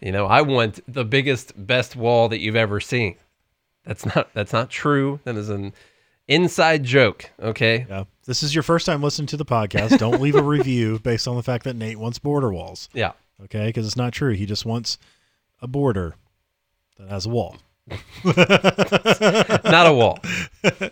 you 0.00 0.12
know, 0.12 0.26
I 0.26 0.42
want 0.42 0.80
the 0.92 1.04
biggest 1.04 1.52
best 1.66 1.96
wall 1.96 2.28
that 2.28 2.40
you've 2.40 2.56
ever 2.56 2.80
seen. 2.80 3.16
That's 3.84 4.06
not 4.06 4.32
that's 4.34 4.52
not 4.52 4.70
true. 4.70 5.20
That 5.24 5.36
is 5.36 5.50
an 5.50 5.72
inside 6.28 6.84
joke, 6.84 7.30
okay? 7.40 7.86
Yeah. 7.88 8.04
This 8.24 8.42
is 8.42 8.54
your 8.54 8.62
first 8.62 8.86
time 8.86 9.02
listening 9.02 9.26
to 9.28 9.36
the 9.36 9.44
podcast. 9.44 9.98
Don't 9.98 10.20
leave 10.20 10.34
a 10.34 10.42
review 10.42 10.98
based 11.00 11.28
on 11.28 11.36
the 11.36 11.42
fact 11.42 11.64
that 11.64 11.76
Nate 11.76 11.98
wants 11.98 12.18
border 12.18 12.52
walls. 12.52 12.88
Yeah. 12.94 13.12
Okay? 13.44 13.66
Because 13.66 13.86
it's 13.86 13.96
not 13.96 14.12
true. 14.12 14.32
He 14.32 14.46
just 14.46 14.64
wants 14.64 14.98
a 15.60 15.66
border 15.66 16.14
that 16.98 17.08
has 17.08 17.26
a 17.26 17.28
wall. 17.28 17.56
Not 18.24 19.86
a 19.86 19.92
wall. 19.92 20.18
Not 20.62 20.72
a 20.72 20.90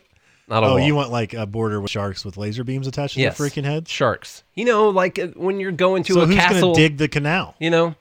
wall. 0.49 0.65
oh, 0.65 0.71
wall. 0.75 0.81
you 0.81 0.95
want 0.95 1.11
like 1.11 1.35
a 1.35 1.47
border 1.47 1.81
with 1.81 1.91
sharks 1.91 2.25
with 2.25 2.37
laser 2.37 2.65
beams 2.65 2.87
attached 2.87 3.15
to 3.15 3.21
yes. 3.21 3.39
their 3.39 3.49
freaking 3.49 3.65
heads? 3.65 3.91
Sharks. 3.91 4.43
You 4.55 4.65
know, 4.65 4.89
like 4.91 5.19
uh, 5.19 5.29
when 5.29 5.61
you're 5.61 5.73
going 5.73 6.03
to 6.05 6.15
so 6.15 6.21
a 6.21 6.27
who's 6.27 6.37
castle. 6.37 6.73
Gonna 6.73 6.75
dig 6.75 6.99
the 6.99 7.09
canal. 7.09 7.55
You 7.59 7.71
know, 7.71 7.95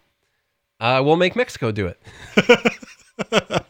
uh, 0.80 1.02
we'll 1.06 1.16
make 1.16 1.36
Mexico 1.36 1.72
do 1.72 1.88
it. 1.88 2.00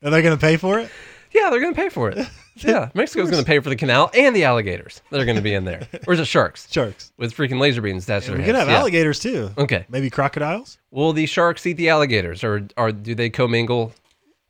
Are 0.00 0.10
they 0.10 0.22
going 0.22 0.36
to 0.36 0.40
pay 0.40 0.56
for 0.56 0.78
it? 0.78 0.90
Yeah, 1.38 1.50
they're 1.50 1.60
going 1.60 1.74
to 1.74 1.80
pay 1.80 1.88
for 1.88 2.10
it. 2.10 2.26
Yeah, 2.60 2.90
Mexico's 2.92 3.30
going 3.30 3.40
to 3.40 3.46
pay 3.46 3.60
for 3.60 3.68
the 3.68 3.76
canal 3.76 4.10
and 4.14 4.34
the 4.34 4.42
alligators 4.42 5.00
that 5.10 5.20
are 5.20 5.24
going 5.24 5.36
to 5.36 5.42
be 5.42 5.54
in 5.54 5.64
there. 5.64 5.86
Or 6.08 6.12
is 6.12 6.18
it 6.18 6.24
sharks? 6.24 6.66
Sharks 6.72 7.12
with 7.16 7.32
freaking 7.32 7.60
laser 7.60 7.80
beams 7.80 8.02
attached 8.02 8.26
to 8.26 8.32
their 8.32 8.40
We 8.40 8.44
could 8.44 8.56
have 8.56 8.66
yeah. 8.66 8.78
alligators 8.78 9.20
too. 9.20 9.50
Okay, 9.56 9.86
maybe 9.88 10.10
crocodiles. 10.10 10.76
Will 10.90 11.12
the 11.12 11.26
sharks 11.26 11.64
eat 11.66 11.74
the 11.74 11.88
alligators, 11.88 12.42
or 12.42 12.66
or 12.76 12.90
do 12.90 13.14
they 13.14 13.30
commingle 13.30 13.92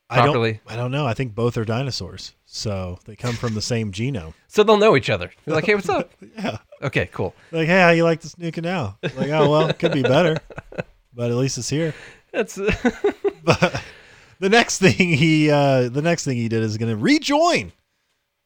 properly? 0.08 0.48
I 0.66 0.70
don't, 0.70 0.72
I 0.72 0.76
don't 0.76 0.90
know. 0.90 1.06
I 1.06 1.12
think 1.12 1.34
both 1.34 1.58
are 1.58 1.66
dinosaurs, 1.66 2.32
so 2.46 2.98
they 3.04 3.14
come 3.14 3.34
from 3.34 3.52
the 3.52 3.60
same 3.60 3.92
genome. 3.92 4.32
So 4.50 4.62
they'll 4.62 4.78
know 4.78 4.96
each 4.96 5.10
other. 5.10 5.30
They're 5.44 5.54
like, 5.54 5.66
"Hey, 5.66 5.74
what's 5.74 5.90
up?" 5.90 6.10
yeah. 6.38 6.56
Okay, 6.80 7.10
cool. 7.12 7.34
Like, 7.52 7.66
hey, 7.68 7.82
how 7.82 7.90
you 7.90 8.04
like 8.04 8.22
this 8.22 8.38
new 8.38 8.50
canal? 8.50 8.96
Like, 9.02 9.28
oh 9.28 9.50
well, 9.50 9.68
it 9.68 9.78
could 9.78 9.92
be 9.92 10.02
better, 10.02 10.38
but 11.12 11.30
at 11.30 11.36
least 11.36 11.58
it's 11.58 11.68
here. 11.68 11.92
That's. 12.32 12.58
but 13.44 13.82
the 14.40 14.48
next 14.48 14.78
thing 14.78 15.12
he, 15.12 15.50
uh, 15.50 15.88
the 15.88 16.02
next 16.02 16.24
thing 16.24 16.36
he 16.36 16.48
did 16.48 16.62
is 16.62 16.76
going 16.76 16.90
to 16.90 16.96
rejoin 16.96 17.72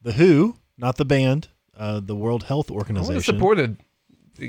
the 0.03 0.13
WHO, 0.13 0.57
not 0.79 0.97
the 0.97 1.05
band, 1.05 1.49
uh, 1.77 2.01
the 2.01 2.17
World 2.17 2.45
Health 2.45 2.71
Organization. 2.71 3.17
I 3.17 3.21
supported 3.21 3.77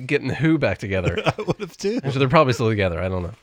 getting 0.06 0.27
the 0.27 0.36
WHO 0.36 0.58
back 0.58 0.77
together. 0.77 1.17
I 1.25 1.34
would 1.41 1.60
have 1.60 1.77
too. 1.77 1.99
So 2.12 2.19
they're 2.19 2.29
probably 2.29 2.53
still 2.53 2.69
together. 2.69 3.01
I 3.01 3.10
don't 3.10 3.23
know. 3.23 3.34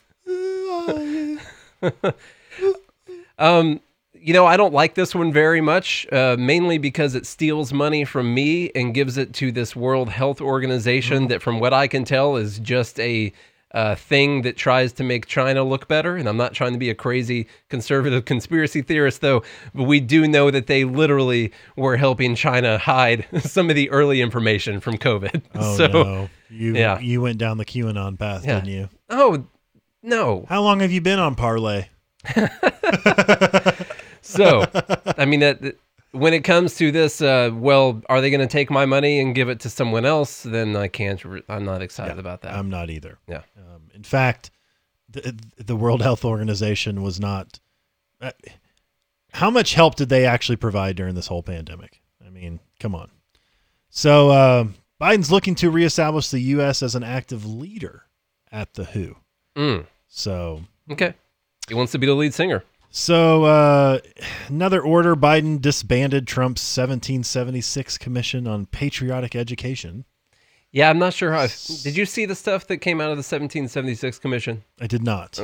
um, 3.39 3.81
you 4.13 4.35
know, 4.35 4.47
I 4.47 4.57
don't 4.57 4.75
like 4.75 4.95
this 4.95 5.15
one 5.15 5.33
very 5.33 5.61
much, 5.61 6.07
uh, 6.13 6.37
mainly 6.39 6.79
because 6.79 7.15
it 7.15 7.27
steals 7.27 7.73
money 7.73 8.05
from 8.05 8.35
me 8.35 8.71
and 8.75 8.93
gives 8.93 9.17
it 9.17 9.33
to 9.35 9.51
this 9.51 9.75
World 9.75 10.11
Health 10.11 10.41
Organization 10.41 11.21
mm-hmm. 11.21 11.27
that, 11.29 11.43
from 11.43 11.59
what 11.59 11.73
I 11.73 11.87
can 11.89 12.05
tell, 12.05 12.37
is 12.37 12.59
just 12.59 13.01
a 13.01 13.33
uh, 13.73 13.95
thing 13.95 14.43
that 14.43 14.57
tries 14.57 14.93
to 14.95 15.05
make 15.05 15.27
China 15.27 15.63
look 15.63 15.87
better. 15.89 16.17
And 16.17 16.29
I'm 16.29 16.37
not 16.37 16.55
trying 16.55 16.73
to 16.73 16.79
be 16.79 16.91
a 16.91 16.95
crazy 16.95 17.47
conservative 17.69 18.25
conspiracy 18.33 18.83
theorist, 18.83 19.21
though. 19.21 19.43
But 19.75 19.85
we 19.85 20.01
do 20.01 20.27
know 20.27 20.51
that 20.51 20.67
they 20.67 20.85
literally 20.85 21.53
were 21.77 21.97
helping 21.97 22.35
China 22.35 22.79
hide 22.79 23.27
some 23.41 23.71
of 23.71 23.77
the 23.77 23.89
early 23.91 24.21
information 24.21 24.81
from 24.81 24.99
COVID. 24.99 25.43
Oh 25.55 25.77
so, 25.77 25.87
no, 25.89 26.31
you 26.49 26.75
yeah. 26.75 26.99
you 27.01 27.21
went 27.21 27.39
down 27.39 27.59
the 27.59 27.65
QAnon 27.65 28.19
path, 28.19 28.45
Yeah. 28.45 28.55
didn't 28.61 28.69
you? 28.71 28.89
oh 29.11 29.45
no. 30.03 30.47
How 30.49 30.63
long 30.63 30.81
have 30.81 30.91
you 30.91 31.01
been 31.01 31.19
on 31.19 31.35
Parlay? 31.35 31.89
So, 34.23 34.65
I 35.17 35.25
mean 35.25 35.41
that. 35.41 35.77
When 36.13 36.35
it 36.35 36.43
comes 36.43 36.75
to 36.77 36.91
this, 36.91 37.21
uh, 37.23 37.51
well, 37.53 38.03
are 38.09 38.21
they 38.21 38.31
going 38.31 38.41
to 38.41 38.47
take 38.49 38.69
my 38.71 38.85
money 38.85 39.21
and 39.21 39.35
give 39.35 39.49
it 39.49 39.61
to 39.61 39.71
someone 39.71 40.05
else? 40.05 40.43
Then 40.43 40.75
I 40.75 40.89
can't. 40.89 41.25
Re- 41.25 41.43
I'm 41.49 41.65
not 41.65 41.83
excited 41.83 42.19
about 42.19 42.43
that. 42.43 42.55
I'm 42.55 42.69
not 42.69 42.91
either. 42.91 43.19
Yeah. 43.29 43.43
Um, 43.57 43.83
in 43.95 44.03
fact, 44.03 44.51
the, 45.09 45.39
the 45.57 45.77
World 45.77 46.03
Health 46.03 46.25
Organization 46.25 47.03
was 47.03 47.21
not. 47.21 47.61
Uh, 48.21 48.33
how 49.33 49.51
much 49.51 49.75
help 49.75 49.95
did 49.95 50.09
they 50.09 50.27
actually 50.27 50.57
provide 50.57 50.97
during 50.97 51.15
this 51.15 51.29
whole 51.29 51.43
pandemic? 51.45 52.03
I 52.27 52.31
mean, 52.31 52.59
come 52.81 52.95
on. 52.97 53.11
So 53.89 54.31
uh, 54.31 54.65
Biden's 55.01 55.31
looking 55.31 55.55
to 55.57 55.71
reestablish 55.71 56.29
the 56.31 56.41
U.S. 56.41 56.83
as 56.83 56.95
an 56.97 57.05
active 57.05 57.47
leader 57.47 58.03
at 58.51 58.75
the 58.75 58.85
WHO. 58.85 59.17
Mm, 59.57 59.87
So 60.09 60.63
okay. 60.91 61.15
He 61.69 61.75
wants 61.75 61.93
to 61.93 61.99
be 61.99 62.07
the 62.07 62.15
lead 62.15 62.35
singer. 62.35 62.65
So, 62.93 63.45
uh, 63.45 64.01
another 64.49 64.81
order 64.83 65.15
Biden 65.15 65.61
disbanded 65.61 66.27
Trump's 66.27 66.63
1776 66.63 67.99
Commission 67.99 68.49
on 68.49 68.67
Patriotic 68.67 69.37
Education. 69.37 70.05
Yeah, 70.73 70.91
I'm 70.91 70.99
not 70.99 71.15
sure 71.15 71.33
how. 71.33 71.47
Did 71.83 71.97
you 71.97 72.05
see 72.05 72.27
the 72.27 72.35
stuff 72.35 72.67
that 72.67 72.79
came 72.79 73.01
out 73.01 73.11
of 73.11 73.17
the 73.17 73.23
1776 73.23 74.19
Commission? 74.19 74.65
I 74.81 74.89
did 74.89 75.05
not. 75.05 75.39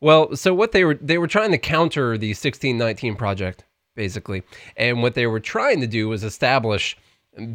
Well, 0.00 0.34
so 0.36 0.54
what 0.54 0.72
they 0.72 0.84
were 0.84 0.94
they 0.94 1.18
were 1.18 1.28
trying 1.28 1.52
to 1.52 1.58
counter 1.58 2.18
the 2.18 2.30
1619 2.30 3.16
project 3.16 3.64
basically, 3.94 4.42
and 4.76 5.02
what 5.02 5.14
they 5.14 5.26
were 5.26 5.40
trying 5.40 5.80
to 5.80 5.86
do 5.86 6.08
was 6.08 6.24
establish 6.24 6.96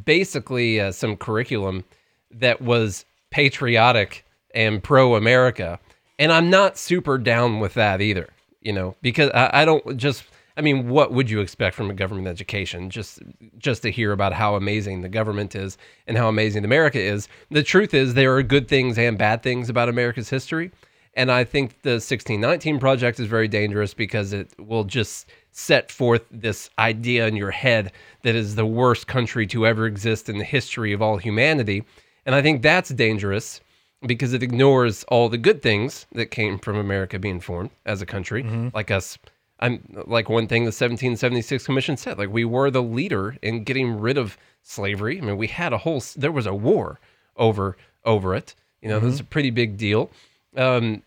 basically 0.06 0.80
uh, 0.80 0.92
some 0.92 1.18
curriculum 1.18 1.84
that 2.32 2.62
was 2.62 3.06
patriotic 3.32 4.26
and 4.54 4.84
pro-America, 4.84 5.80
and 6.20 6.32
I'm 6.32 6.50
not 6.50 6.78
super 6.78 7.18
down 7.18 7.60
with 7.60 7.74
that 7.74 8.02
either. 8.02 8.30
You 8.68 8.74
know, 8.74 8.98
because 9.02 9.32
I, 9.34 9.62
I 9.62 9.66
don't 9.66 9.96
just. 9.96 10.26
I 10.58 10.62
mean, 10.62 10.90
what 10.90 11.14
would 11.14 11.30
you 11.30 11.40
expect 11.40 11.74
from 11.74 11.90
a 11.90 11.94
government 11.94 12.28
education? 12.28 12.90
Just 12.90 13.20
just 13.58 13.82
to 13.84 13.92
hear 13.92 14.12
about 14.12 14.34
how 14.34 14.56
amazing 14.56 15.04
the 15.04 15.08
government 15.08 15.56
is 15.56 15.78
and 16.06 16.18
how 16.18 16.28
amazing 16.28 16.66
America 16.66 17.00
is. 17.00 17.30
The 17.50 17.64
truth 17.64 17.94
is 17.94 18.14
there 18.14 18.36
are 18.36 18.44
good 18.44 18.68
things 18.68 18.98
and 18.98 19.18
bad 19.18 19.42
things 19.42 19.70
about 19.70 19.88
America's 19.88 20.30
history. 20.30 20.72
And 21.14 21.32
I 21.32 21.46
think 21.46 21.82
the 21.84 21.92
1619 21.92 22.78
project 22.78 23.22
is 23.22 23.28
very 23.28 23.48
dangerous 23.48 23.94
because 23.94 24.34
it 24.34 24.54
will 24.60 24.84
just 24.84 25.30
set 25.52 25.90
forth 25.90 26.26
this 26.30 26.70
idea 26.78 27.26
in 27.26 27.38
your 27.38 27.52
head 27.52 27.94
that 28.24 28.36
is 28.36 28.56
the 28.56 28.66
worst 28.66 29.08
country 29.08 29.48
to 29.48 29.66
ever 29.66 29.86
exist 29.86 30.28
in 30.28 30.40
the 30.40 30.44
history 30.44 30.92
of 30.92 31.02
all 31.02 31.16
humanity. 31.16 31.86
And 32.26 32.36
I 32.36 32.42
think 32.42 32.62
that's 32.62 32.90
dangerous 32.90 33.62
because 34.06 34.34
it 34.34 34.44
ignores 34.44 35.04
all 35.06 35.30
the 35.30 35.38
good 35.38 35.62
things 35.62 36.06
that 36.12 36.28
came 36.28 36.60
from 36.60 36.78
America 36.78 37.18
being 37.18 37.40
formed 37.40 37.72
as 37.86 38.02
a 38.02 38.06
country, 38.06 38.44
like 38.74 38.92
us. 38.92 39.18
I'm 39.60 39.82
like 40.06 40.30
one 40.30 40.48
thing 40.48 40.64
the 40.64 40.68
1776 40.68 41.66
Commission 41.66 41.98
said, 41.98 42.20
like 42.20 42.30
we 42.30 42.46
were 42.46 42.70
the 42.70 42.84
leader 42.84 43.38
in 43.42 43.64
getting 43.64 44.00
rid 44.00 44.18
of 44.18 44.38
slavery. 44.62 45.18
I 45.18 45.22
mean, 45.22 45.38
we 45.38 45.48
had 45.48 45.74
a 45.74 45.80
whole 45.80 46.04
there 46.16 46.32
was 46.32 46.46
a 46.46 46.54
war 46.54 47.00
over 47.36 47.76
over 48.06 48.36
it. 48.36 48.54
You 48.82 48.90
know, 48.90 49.00
this 49.00 49.16
is 49.16 49.20
a 49.20 49.24
pretty 49.26 49.50
big 49.50 49.78
deal. 49.78 50.12
Um, 50.56 51.02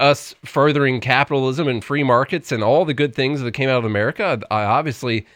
us 0.00 0.34
furthering 0.44 1.00
capitalism 1.00 1.68
and 1.68 1.82
free 1.84 2.02
markets 2.02 2.52
and 2.52 2.62
all 2.62 2.84
the 2.84 2.94
good 2.94 3.14
things 3.14 3.40
that 3.40 3.52
came 3.52 3.68
out 3.68 3.78
of 3.78 3.84
America. 3.84 4.40
I 4.50 4.64
obviously 4.64 5.26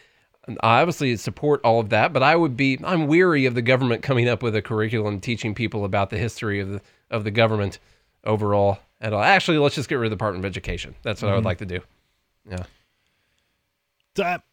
I 0.61 0.81
obviously 0.81 1.15
support 1.17 1.59
all 1.63 1.79
of 1.79 1.89
that, 1.89 2.13
but 2.13 2.23
I 2.23 2.35
would 2.35 2.55
be 2.55 2.79
I'm 2.83 3.07
weary 3.07 3.45
of 3.45 3.55
the 3.55 3.61
government 3.61 4.03
coming 4.03 4.27
up 4.27 4.41
with 4.41 4.55
a 4.55 4.61
curriculum 4.61 5.19
teaching 5.19 5.53
people 5.53 5.83
about 5.85 6.09
the 6.09 6.17
history 6.17 6.59
of 6.59 6.69
the 6.69 6.81
of 7.09 7.23
the 7.23 7.31
government 7.31 7.79
overall 8.23 8.79
at 9.01 9.13
all. 9.13 9.21
Actually, 9.21 9.57
let's 9.57 9.75
just 9.75 9.89
get 9.89 9.95
rid 9.95 10.07
of 10.07 10.11
the 10.11 10.15
Department 10.15 10.45
of 10.45 10.49
Education. 10.49 10.95
That's 11.03 11.21
what 11.21 11.31
I 11.31 11.35
would 11.35 11.45
like 11.45 11.59
to 11.59 11.65
do. 11.65 11.79
Yeah. 12.49 12.63
That 14.15 14.43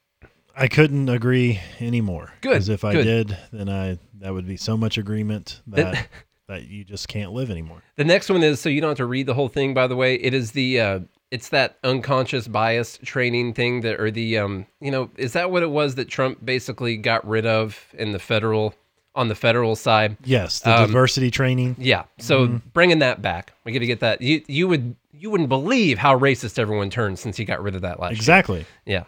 I 0.57 0.69
couldn't 0.69 1.09
agree 1.09 1.61
anymore. 1.81 2.33
Good, 2.41 2.51
Because 2.51 2.69
if 2.69 2.85
I 2.85 2.93
good. 2.93 3.05
did, 3.29 3.39
then 3.53 3.69
I 3.69 3.99
that 4.21 4.33
would 4.33 4.47
be 4.47 4.57
so 4.57 4.77
much 4.77 4.99
agreement 4.99 5.63
that 5.69 6.09
that 6.49 6.65
you 6.65 6.85
just 6.85 7.09
can't 7.09 7.33
live 7.33 7.51
anymore. 7.51 7.83
The 7.97 8.05
next 8.05 8.29
one 8.29 8.43
is 8.43 8.61
so 8.61 8.69
you 8.69 8.81
don't 8.81 8.91
have 8.91 8.97
to 8.99 9.07
read 9.07 9.27
the 9.27 9.35
whole 9.35 9.49
thing. 9.49 9.75
By 9.75 9.87
the 9.87 9.97
way, 9.97 10.15
it 10.17 10.35
is 10.35 10.53
the 10.53 10.81
uh, 10.81 11.01
it's 11.31 11.49
that 11.49 11.79
unconscious 11.83 12.47
bias 12.47 12.99
training 13.03 13.55
thing 13.55 13.81
that, 13.81 14.01
or 14.01 14.11
the 14.11 14.39
um, 14.39 14.67
you 14.81 14.91
know, 14.91 15.11
is 15.17 15.33
that 15.33 15.51
what 15.51 15.63
it 15.63 15.71
was 15.71 15.97
that 15.97 16.09
Trump 16.09 16.45
basically 16.45 16.97
got 16.97 17.27
rid 17.27 17.47
of 17.47 17.87
in 17.95 18.13
the 18.13 18.19
federal 18.19 18.75
on 19.15 19.29
the 19.29 19.35
federal 19.35 19.77
side? 19.77 20.17
Yes, 20.25 20.61
the 20.61 20.75
Um, 20.81 20.87
diversity 20.87 21.31
training. 21.31 21.77
Yeah. 21.79 22.05
So 22.19 22.47
Mm-hmm. 22.47 22.57
bringing 22.73 22.99
that 23.01 23.23
back, 23.23 23.53
we 23.65 23.73
got 23.73 23.79
to 23.81 23.87
get 23.87 24.01
that. 24.01 24.21
You 24.21 24.43
you 24.49 24.69
would 24.69 24.97
you 25.13 25.31
wouldn't 25.31 25.49
believe 25.49 25.99
how 25.99 26.19
racist 26.19 26.59
everyone 26.59 26.91
turned 26.91 27.19
since 27.19 27.37
he 27.37 27.45
got 27.45 27.63
rid 27.63 27.75
of 27.77 27.83
that 27.83 28.01
last 28.01 28.13
Exactly. 28.13 28.59
year. 28.59 28.67
Yeah. 28.87 29.05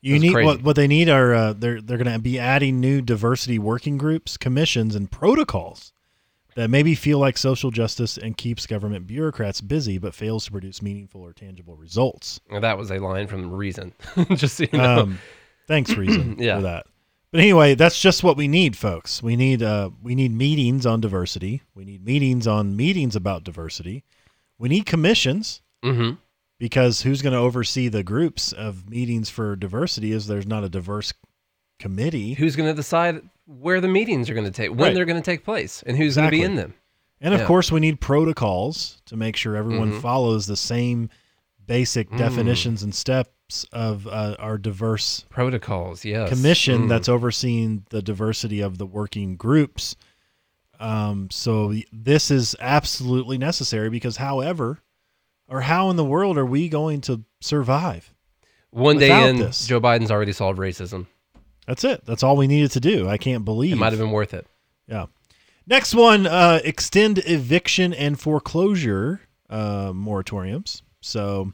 You 0.00 0.18
need 0.20 0.32
crazy. 0.32 0.46
what 0.46 0.62
what 0.62 0.76
they 0.76 0.86
need 0.86 1.08
are 1.08 1.34
uh, 1.34 1.52
they're 1.54 1.80
they're 1.80 1.98
going 1.98 2.12
to 2.12 2.20
be 2.20 2.38
adding 2.38 2.78
new 2.80 3.02
diversity 3.02 3.58
working 3.58 3.98
groups, 3.98 4.36
commissions, 4.36 4.94
and 4.94 5.10
protocols 5.10 5.92
that 6.54 6.70
maybe 6.70 6.94
feel 6.94 7.18
like 7.18 7.36
social 7.36 7.70
justice 7.72 8.16
and 8.16 8.36
keeps 8.36 8.64
government 8.66 9.06
bureaucrats 9.06 9.60
busy, 9.60 9.98
but 9.98 10.14
fails 10.14 10.44
to 10.44 10.52
produce 10.52 10.82
meaningful 10.82 11.20
or 11.20 11.32
tangible 11.32 11.76
results. 11.76 12.40
Well, 12.50 12.60
that 12.60 12.78
was 12.78 12.90
a 12.92 12.98
line 12.98 13.26
from 13.26 13.50
Reason. 13.52 13.92
Just 14.34 14.56
so 14.56 14.64
you 14.72 14.78
know. 14.78 15.00
Um, 15.02 15.18
thanks, 15.66 15.92
reason 15.94 16.36
Yeah. 16.40 16.56
for 16.56 16.62
that. 16.62 16.86
But 17.30 17.40
anyway, 17.40 17.74
that's 17.74 18.00
just 18.00 18.24
what 18.24 18.36
we 18.38 18.48
need, 18.48 18.76
folks. 18.76 19.22
We 19.22 19.36
need 19.36 19.62
uh, 19.62 19.90
we 20.02 20.14
need 20.14 20.32
meetings 20.32 20.86
on 20.86 21.00
diversity. 21.00 21.62
We 21.74 21.84
need 21.84 22.04
meetings 22.04 22.46
on 22.46 22.74
meetings 22.76 23.14
about 23.14 23.44
diversity. 23.44 24.04
We 24.58 24.68
need 24.68 24.86
commissions 24.86 25.60
hmm 25.82 26.12
because 26.58 27.02
who's 27.02 27.22
going 27.22 27.34
to 27.34 27.38
oversee 27.38 27.86
the 27.86 28.02
groups 28.02 28.52
of 28.52 28.90
meetings 28.90 29.30
for 29.30 29.54
diversity? 29.54 30.10
Is 30.10 30.26
there's 30.26 30.46
not 30.46 30.64
a 30.64 30.68
diverse 30.68 31.12
committee, 31.78 32.34
Who's 32.34 32.56
going 32.56 32.68
to 32.68 32.74
decide 32.74 33.22
where 33.46 33.80
the 33.80 33.86
meetings 33.86 34.28
are 34.28 34.34
going 34.34 34.44
to 34.46 34.50
take, 34.50 34.70
when 34.70 34.78
Right. 34.80 34.94
they're 34.94 35.04
going 35.04 35.22
to 35.22 35.30
take 35.30 35.44
place, 35.44 35.84
and 35.86 35.96
who's 35.96 36.16
going 36.16 36.26
to 36.26 36.30
be 36.36 36.42
in 36.42 36.56
them? 36.56 36.74
and 37.20 37.32
of 37.34 37.40
yeah. 37.40 37.46
course 37.46 37.70
we 37.70 37.78
need 37.80 38.00
protocols 38.00 39.00
to 39.06 39.16
make 39.16 39.36
sure 39.36 39.54
everyone 39.56 39.92
Mhm. 39.92 40.00
follows 40.00 40.46
the 40.46 40.56
same 40.56 41.10
basic 41.66 42.10
Mm. 42.10 42.18
definitions 42.18 42.82
and 42.82 42.92
steps 42.94 43.30
of 43.72 44.06
uh, 44.06 44.36
our 44.38 44.58
diverse 44.58 45.24
Protocols, 45.30 46.04
yes. 46.04 46.28
commission 46.28 46.82
Mm. 46.82 46.88
that's 46.88 47.08
overseeing 47.08 47.84
the 47.90 48.02
diversity 48.02 48.60
of 48.60 48.78
the 48.78 48.86
working 48.86 49.36
groups. 49.36 49.96
Um, 50.80 51.28
so 51.30 51.74
this 51.92 52.30
is 52.30 52.54
absolutely 52.60 53.38
necessary 53.38 53.90
because, 53.90 54.16
however, 54.18 54.78
or 55.48 55.62
how 55.62 55.90
in 55.90 55.96
the 55.96 56.04
world 56.04 56.38
are 56.38 56.46
we 56.46 56.68
going 56.68 57.00
to 57.02 57.24
survive? 57.40 58.12
one 58.70 58.98
day 58.98 59.28
in. 59.30 59.38
this. 59.38 59.66
Joe 59.66 59.80
Biden's 59.80 60.10
already 60.10 60.32
solved 60.32 60.58
racism. 60.58 61.06
That's 61.66 61.84
it. 61.84 62.04
That's 62.04 62.22
all 62.22 62.36
we 62.36 62.46
needed 62.46 62.70
to 62.72 62.80
do. 62.80 63.08
I 63.08 63.16
can't 63.16 63.44
believe 63.44 63.72
It 63.72 63.76
might 63.76 63.92
have 63.92 63.98
been 63.98 64.10
worth 64.10 64.34
it. 64.34 64.46
Yeah. 64.86 65.06
Next 65.66 65.94
one, 65.94 66.26
uh, 66.26 66.60
extend 66.64 67.18
eviction 67.26 67.92
and 67.94 68.20
foreclosure 68.20 69.20
uh, 69.50 69.92
moratoriums. 69.92 70.82
So, 71.00 71.52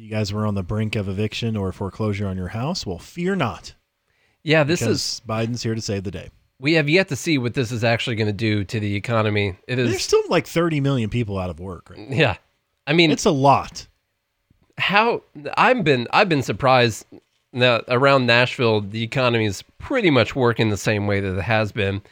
you 0.00 0.08
guys 0.10 0.32
were 0.32 0.46
on 0.46 0.54
the 0.54 0.62
brink 0.62 0.96
of 0.96 1.08
eviction 1.08 1.56
or 1.56 1.72
foreclosure 1.72 2.26
on 2.26 2.36
your 2.36 2.48
house, 2.48 2.86
well, 2.86 2.98
fear 2.98 3.36
not, 3.36 3.74
Yeah, 4.42 4.64
this 4.64 4.80
is. 4.82 5.20
Biden's 5.28 5.62
here 5.62 5.74
to 5.74 5.80
save 5.82 6.04
the 6.04 6.10
day. 6.10 6.30
We 6.58 6.74
have 6.74 6.88
yet 6.88 7.08
to 7.08 7.16
see 7.16 7.38
what 7.38 7.54
this 7.54 7.70
is 7.72 7.84
actually 7.84 8.16
going 8.16 8.26
to 8.26 8.32
do 8.32 8.64
to 8.64 8.80
the 8.80 8.94
economy. 8.94 9.56
It 9.66 9.76
There's 9.76 10.02
still 10.02 10.22
like 10.28 10.46
30 10.46 10.80
million 10.80 11.10
people 11.10 11.38
out 11.38 11.50
of 11.50 11.60
work. 11.60 11.90
Right? 11.90 12.08
Yeah, 12.10 12.36
I 12.86 12.92
mean, 12.92 13.10
It's 13.10 13.24
a 13.26 13.30
lot. 13.30 13.86
how 14.78 15.22
I've 15.56 15.84
been 15.84 16.06
I've 16.12 16.28
been 16.28 16.42
surprised 16.42 17.04
that 17.52 17.84
around 17.88 18.26
Nashville 18.26 18.80
the 18.80 19.02
economy 19.02 19.44
is 19.46 19.62
pretty 19.78 20.10
much 20.10 20.34
working 20.36 20.70
the 20.70 20.76
same 20.76 21.06
way 21.06 21.20
that 21.20 21.36
it 21.38 21.42
has 21.42 21.72
been. 21.72 22.02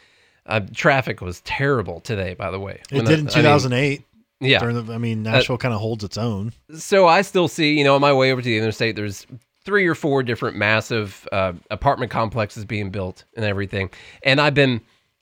Uh, 0.46 0.60
traffic 0.74 1.20
was 1.20 1.42
terrible 1.42 2.00
today, 2.00 2.32
by 2.34 2.50
the 2.50 2.58
way. 2.58 2.80
It 2.90 3.04
did 3.04 3.08
I- 3.08 3.12
in 3.12 3.18
I 3.20 3.22
mean, 3.22 3.26
2008. 3.28 4.02
Yeah. 4.40 4.58
During 4.60 4.86
the, 4.86 4.92
I 4.92 4.98
mean, 4.98 5.22
Nashville 5.22 5.58
kind 5.58 5.74
of 5.74 5.80
holds 5.80 6.04
its 6.04 6.16
own. 6.16 6.52
so 6.76 7.06
I 7.06 7.22
still 7.22 7.48
see, 7.48 7.76
you 7.76 7.84
know, 7.84 7.94
on 7.94 8.00
my 8.00 8.12
way 8.12 8.32
over 8.32 8.40
to 8.40 8.46
the 8.46 8.56
interstate, 8.56 8.96
there's 8.96 9.26
three 9.64 9.86
or 9.86 9.94
four 9.94 10.22
different 10.22 10.56
massive 10.56 11.26
uh, 11.32 11.52
apartment 11.70 12.10
complexes 12.10 12.64
being 12.64 12.90
built 12.90 13.24
and 13.36 13.44
everything. 13.44 13.90
And 14.22 14.40
I've 14.40 14.54
been, 14.54 14.80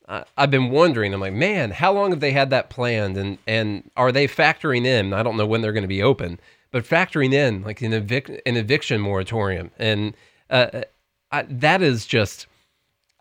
uh, 0.08 0.24
I've 0.36 0.50
been 0.50 0.70
wondering. 0.70 1.12
I'm 1.12 1.20
like, 1.20 1.32
man, 1.32 1.70
how 1.70 1.92
long 1.92 2.10
have 2.10 2.20
they 2.20 2.32
had 2.32 2.50
that 2.50 2.70
planned? 2.70 3.16
And 3.16 3.38
and 3.46 3.90
are 3.96 4.12
they 4.12 4.28
factoring 4.28 4.86
in? 4.86 5.12
I 5.12 5.22
don't 5.22 5.36
know 5.36 5.46
when 5.46 5.62
they're 5.62 5.72
going 5.72 5.82
to 5.82 5.88
be 5.88 6.02
open, 6.02 6.38
but 6.70 6.84
factoring 6.84 7.32
in 7.32 7.62
like 7.62 7.82
an 7.82 7.92
evic- 7.92 8.40
an 8.46 8.56
eviction 8.56 9.00
moratorium. 9.00 9.70
And 9.78 10.14
uh, 10.48 10.82
I, 11.32 11.42
that 11.42 11.82
is 11.82 12.06
just, 12.06 12.46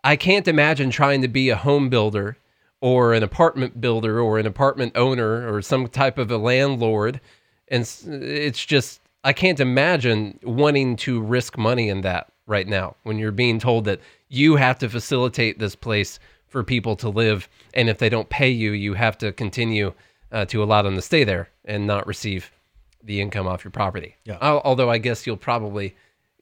I 0.04 0.14
can't 0.14 0.46
imagine 0.46 0.90
trying 0.90 1.22
to 1.22 1.28
be 1.28 1.48
a 1.48 1.56
home 1.56 1.88
builder 1.88 2.36
or 2.80 3.14
an 3.14 3.22
apartment 3.22 3.80
builder 3.80 4.20
or 4.20 4.38
an 4.38 4.46
apartment 4.46 4.92
owner 4.96 5.52
or 5.52 5.62
some 5.62 5.88
type 5.88 6.18
of 6.18 6.30
a 6.30 6.36
landlord. 6.36 7.20
And 7.68 7.82
it's 8.06 8.64
just, 8.64 9.00
I 9.24 9.32
can't 9.32 9.60
imagine 9.60 10.38
wanting 10.42 10.96
to 10.96 11.20
risk 11.20 11.56
money 11.58 11.88
in 11.88 12.02
that 12.02 12.32
right 12.46 12.66
now 12.66 12.96
when 13.02 13.18
you're 13.18 13.32
being 13.32 13.58
told 13.58 13.86
that 13.86 14.00
you 14.28 14.56
have 14.56 14.78
to 14.78 14.88
facilitate 14.88 15.58
this 15.58 15.74
place 15.74 16.18
for 16.48 16.62
people 16.62 16.96
to 16.96 17.08
live. 17.08 17.48
And 17.74 17.88
if 17.88 17.98
they 17.98 18.08
don't 18.08 18.28
pay 18.28 18.50
you, 18.50 18.72
you 18.72 18.94
have 18.94 19.18
to 19.18 19.32
continue 19.32 19.92
uh, 20.30 20.44
to 20.46 20.62
allow 20.62 20.82
them 20.82 20.94
to 20.94 21.02
stay 21.02 21.24
there 21.24 21.48
and 21.64 21.86
not 21.86 22.06
receive 22.06 22.52
the 23.02 23.20
income 23.20 23.46
off 23.46 23.64
your 23.64 23.70
property. 23.70 24.16
Yeah. 24.24 24.38
Al- 24.40 24.62
Although 24.64 24.90
I 24.90 24.98
guess 24.98 25.26
you'll 25.26 25.36
probably 25.36 25.96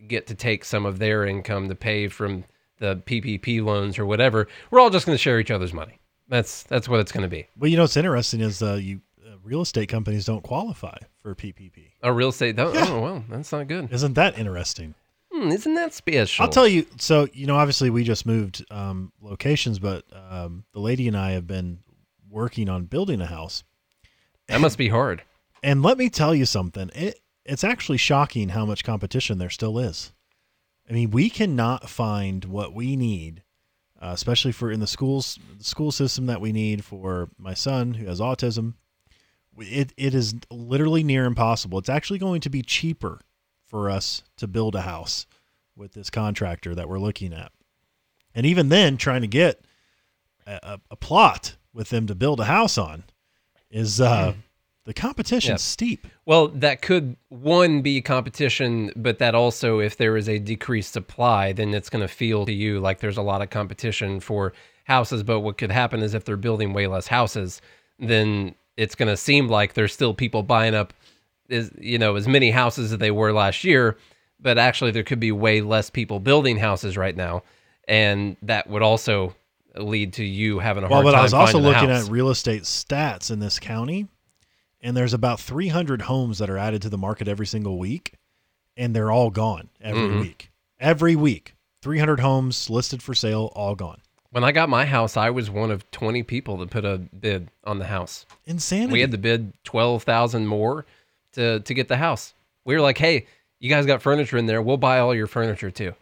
get 0.07 0.26
to 0.26 0.35
take 0.35 0.64
some 0.64 0.85
of 0.85 0.99
their 0.99 1.24
income 1.24 1.68
to 1.68 1.74
pay 1.74 2.09
from 2.09 2.45
the 2.78 2.97
PPP 2.97 3.64
loans 3.64 3.99
or 3.99 4.05
whatever. 4.05 4.49
We're 4.70 4.80
all 4.80 4.91
just 4.91 5.07
going 5.07 5.16
to 5.16 5.22
share 5.22 5.39
each 5.39 5.51
other's 5.51 5.72
money. 5.72 6.01
That's 6.28 6.62
that's 6.64 6.88
what 6.88 7.00
it's 7.00 7.12
going 7.12 7.22
to 7.22 7.28
be. 7.28 7.46
Well, 7.58 7.70
you 7.70 7.76
know 7.76 7.82
what's 7.84 7.96
interesting 7.96 8.40
is 8.40 8.62
uh, 8.62 8.74
you 8.74 9.00
uh, 9.26 9.36
real 9.42 9.60
estate 9.62 9.88
companies 9.88 10.24
don't 10.24 10.42
qualify 10.42 10.96
for 11.20 11.34
PPP. 11.34 11.90
A 12.02 12.12
real 12.12 12.30
estate. 12.30 12.58
Oh, 12.58 12.72
Yeah. 12.72 12.86
oh 12.88 13.00
well, 13.00 13.24
that's 13.28 13.52
not 13.52 13.68
good. 13.68 13.92
Isn't 13.92 14.14
that 14.14 14.38
interesting? 14.38 14.94
Hmm, 15.32 15.48
isn't 15.48 15.74
that 15.74 15.92
special? 15.92 16.44
I'll 16.44 16.48
tell 16.50 16.68
you. 16.68 16.86
So 16.98 17.28
you 17.32 17.46
know, 17.46 17.56
obviously, 17.56 17.90
we 17.90 18.04
just 18.04 18.24
moved 18.26 18.64
um, 18.70 19.12
locations, 19.20 19.78
but 19.78 20.04
um, 20.30 20.64
the 20.72 20.80
lady 20.80 21.08
and 21.08 21.16
I 21.16 21.32
have 21.32 21.46
been 21.46 21.80
working 22.30 22.68
on 22.68 22.84
building 22.86 23.20
a 23.20 23.26
house. 23.26 23.62
that 24.48 24.60
must 24.60 24.78
be 24.78 24.88
hard. 24.88 25.22
And 25.62 25.82
let 25.82 25.98
me 25.98 26.08
tell 26.10 26.34
you 26.34 26.46
something. 26.46 26.90
It 26.94 27.20
it's 27.44 27.64
actually 27.64 27.98
shocking 27.98 28.50
how 28.50 28.64
much 28.64 28.84
competition 28.84 29.38
there 29.38 29.50
still 29.50 29.78
is. 29.78 30.12
I 30.88 30.92
mean, 30.92 31.10
we 31.10 31.28
cannot 31.30 31.88
find 31.88 32.44
what 32.44 32.74
we 32.74 32.96
need, 32.96 33.42
uh, 34.05 34.12
especially 34.12 34.52
for 34.52 34.70
in 34.70 34.80
the 34.80 34.86
schools, 34.86 35.38
the 35.57 35.64
school 35.64 35.90
system 35.90 36.26
that 36.26 36.40
we 36.40 36.52
need 36.52 36.84
for 36.84 37.30
my 37.38 37.55
son 37.55 37.94
who 37.94 38.07
has 38.07 38.20
autism. 38.20 38.74
It 39.57 39.94
it 39.96 40.14
is 40.14 40.34
literally 40.50 41.02
near 41.02 41.24
impossible. 41.24 41.78
It's 41.78 41.88
actually 41.88 42.18
going 42.18 42.42
to 42.42 42.50
be 42.50 42.61
cheaper 42.61 43.20
for 43.64 43.88
us 43.88 44.22
to 44.36 44.46
build 44.46 44.74
a 44.74 44.82
house 44.82 45.26
with 45.74 45.94
this 45.94 46.11
contractor 46.11 46.74
that 46.74 46.88
we're 46.88 46.98
looking 46.98 47.32
at, 47.32 47.52
and 48.34 48.44
even 48.44 48.68
then, 48.68 48.96
trying 48.98 49.22
to 49.22 49.28
get 49.28 49.64
a, 50.46 50.59
a, 50.62 50.80
a 50.90 50.96
plot 50.96 51.57
with 51.72 51.88
them 51.88 52.07
to 52.09 52.14
build 52.14 52.40
a 52.40 52.44
house 52.44 52.76
on 52.76 53.05
is 53.70 54.00
uh, 54.00 54.34
the 54.87 54.95
competition's 54.95 55.62
Yeah. 55.62 55.64
steep. 55.72 56.07
Well, 56.26 56.49
that 56.49 56.82
could 56.82 57.16
one 57.30 57.80
be 57.82 58.01
competition, 58.01 58.93
but 58.97 59.18
that 59.18 59.35
also, 59.35 59.80
if 59.80 59.97
there 59.97 60.16
is 60.16 60.28
a 60.28 60.39
decreased 60.39 60.93
supply, 60.93 61.53
then 61.53 61.72
it's 61.74 61.89
going 61.89 62.03
to 62.03 62.09
feel 62.09 62.45
to 62.47 62.53
you 62.53 62.80
like 62.80 63.01
there's 63.01 63.16
a 63.16 63.22
lot 63.22 63.41
of 63.43 63.51
competition 63.51 64.20
for 64.20 64.53
houses. 64.85 65.22
But 65.22 65.41
what 65.41 65.57
could 65.59 65.72
happen 65.72 66.03
is 66.03 66.12
if 66.14 66.24
they're 66.24 66.37
building 66.37 66.72
way 66.74 66.87
less 66.87 67.07
houses, 67.07 67.62
then 67.99 68.55
it's 68.76 68.95
going 68.95 69.09
to 69.09 69.16
seem 69.16 69.49
like 69.49 69.74
there's 69.74 69.93
still 69.93 70.12
people 70.12 70.43
buying 70.43 70.74
up, 70.74 70.93
is 71.49 71.70
you 71.78 71.97
know, 71.99 72.16
as 72.16 72.28
many 72.28 72.51
houses 72.51 72.93
as 72.93 72.99
they 72.99 73.11
were 73.11 73.32
last 73.32 73.64
year. 73.64 73.97
But 74.41 74.59
actually, 74.59 74.91
there 74.91 75.05
could 75.05 75.20
be 75.20 75.32
way 75.32 75.62
less 75.62 75.89
people 75.89 76.20
building 76.20 76.59
houses 76.59 76.99
right 76.99 77.16
now, 77.16 77.43
and 77.89 78.37
that 78.43 78.68
would 78.68 78.82
also 78.82 79.35
lead 79.76 80.12
to 80.14 80.24
you 80.24 80.59
having 80.59 80.85
a 80.85 80.89
hard 80.89 81.05
Well, 81.05 81.12
but 81.14 81.18
I 81.18 81.22
was 81.22 81.32
also 81.32 81.59
looking 81.59 81.89
house. 81.89 82.07
at 82.07 82.12
real 82.12 82.28
estate 82.28 82.64
stats 82.64 83.30
in 83.30 83.39
this 83.41 83.59
county, 83.59 84.07
and 84.85 84.97
there's 84.97 85.12
about 85.14 85.41
300 85.41 86.03
homes 86.03 86.39
that 86.39 86.49
are 86.49 86.59
added 86.59 86.82
to 86.82 86.89
the 86.89 86.99
market 86.99 87.26
every 87.26 87.47
single 87.47 87.78
week, 87.78 88.14
and 88.76 88.95
they're 88.95 89.11
all 89.11 89.30
gone 89.30 89.68
every 89.80 90.03
Mhm. 90.03 90.20
week. 90.20 90.51
Every 90.78 91.16
week, 91.16 91.55
300 91.82 92.20
homes 92.20 92.70
listed 92.70 93.03
for 93.03 93.14
sale, 93.14 93.51
all 93.57 93.74
gone. 93.74 94.01
When 94.30 94.45
I 94.45 94.53
got 94.53 94.68
my 94.68 94.85
house, 94.85 95.16
I 95.16 95.30
was 95.30 95.49
one 95.51 95.70
of 95.70 95.89
20 95.91 96.22
people 96.22 96.57
that 96.59 96.70
put 96.70 96.85
a 96.85 96.99
bid 96.99 97.51
on 97.64 97.78
the 97.78 97.87
house. 97.87 98.26
Insanity. 98.47 98.93
We 98.93 99.01
had 99.01 99.11
to 99.12 99.18
bid 99.18 99.53
12,000 99.64 100.47
more 100.47 100.87
to 101.32 101.61
to 101.61 101.74
get 101.74 101.89
the 101.89 101.97
house. 101.97 102.35
We 102.64 102.74
were 102.74 102.80
like, 102.80 102.99
"Hey, 102.99 103.26
you 103.61 103.68
guys 103.70 103.87
got 103.87 104.03
furniture 104.03 104.37
in 104.37 104.47
there. 104.47 104.61
We'll 104.61 104.76
buy 104.76 104.99
all 104.99 105.14
your 105.14 105.26
furniture 105.28 105.70
too." 105.70 105.95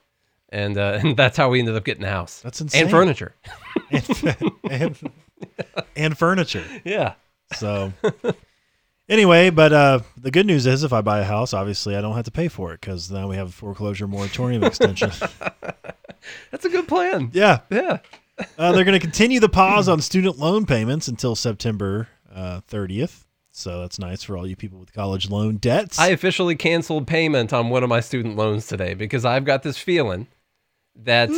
And 0.48 0.76
uh, 0.78 0.98
and 1.02 1.16
that's 1.16 1.36
how 1.36 1.50
we 1.50 1.58
ended 1.60 1.76
up 1.76 1.84
getting 1.84 2.02
the 2.02 2.10
house. 2.10 2.40
That's 2.40 2.60
insane. 2.60 2.82
And 2.82 2.90
furniture. 2.90 3.34
and, 3.90 4.54
and, 4.70 5.10
and 5.94 6.18
furniture. 6.18 6.64
Yeah. 6.84 7.14
So, 7.54 7.92
anyway, 9.12 9.50
but 9.50 9.72
uh, 9.72 10.00
the 10.16 10.30
good 10.30 10.46
news 10.46 10.66
is 10.66 10.82
if 10.82 10.92
I 10.92 11.02
buy 11.02 11.20
a 11.20 11.24
house, 11.24 11.52
obviously 11.52 11.94
I 11.94 12.00
don't 12.00 12.16
have 12.16 12.24
to 12.24 12.30
pay 12.30 12.48
for 12.48 12.72
it 12.72 12.80
because 12.80 13.10
now 13.10 13.28
we 13.28 13.36
have 13.36 13.48
a 13.48 13.52
foreclosure 13.52 14.08
moratorium 14.08 14.64
extension. 14.64 15.10
That's 16.50 16.64
a 16.64 16.68
good 16.68 16.88
plan. 16.88 17.30
yeah. 17.32 17.60
Yeah. 17.70 17.98
Uh, 18.58 18.72
they're 18.72 18.84
going 18.84 18.98
to 18.98 19.04
continue 19.04 19.38
the 19.38 19.48
pause 19.48 19.88
on 19.88 20.00
student 20.00 20.38
loan 20.38 20.66
payments 20.66 21.06
until 21.06 21.36
September 21.36 22.08
uh, 22.34 22.60
30th. 22.68 23.24
So 23.54 23.80
that's 23.80 23.98
nice 23.98 24.22
for 24.22 24.38
all 24.38 24.46
you 24.46 24.56
people 24.56 24.78
with 24.78 24.94
college 24.94 25.28
loan 25.28 25.58
debts. 25.58 25.98
I 25.98 26.08
officially 26.08 26.56
canceled 26.56 27.06
payment 27.06 27.52
on 27.52 27.68
one 27.68 27.82
of 27.82 27.90
my 27.90 28.00
student 28.00 28.34
loans 28.34 28.66
today 28.66 28.94
because 28.94 29.26
I've 29.26 29.44
got 29.44 29.62
this 29.62 29.76
feeling 29.76 30.26
that 30.96 31.28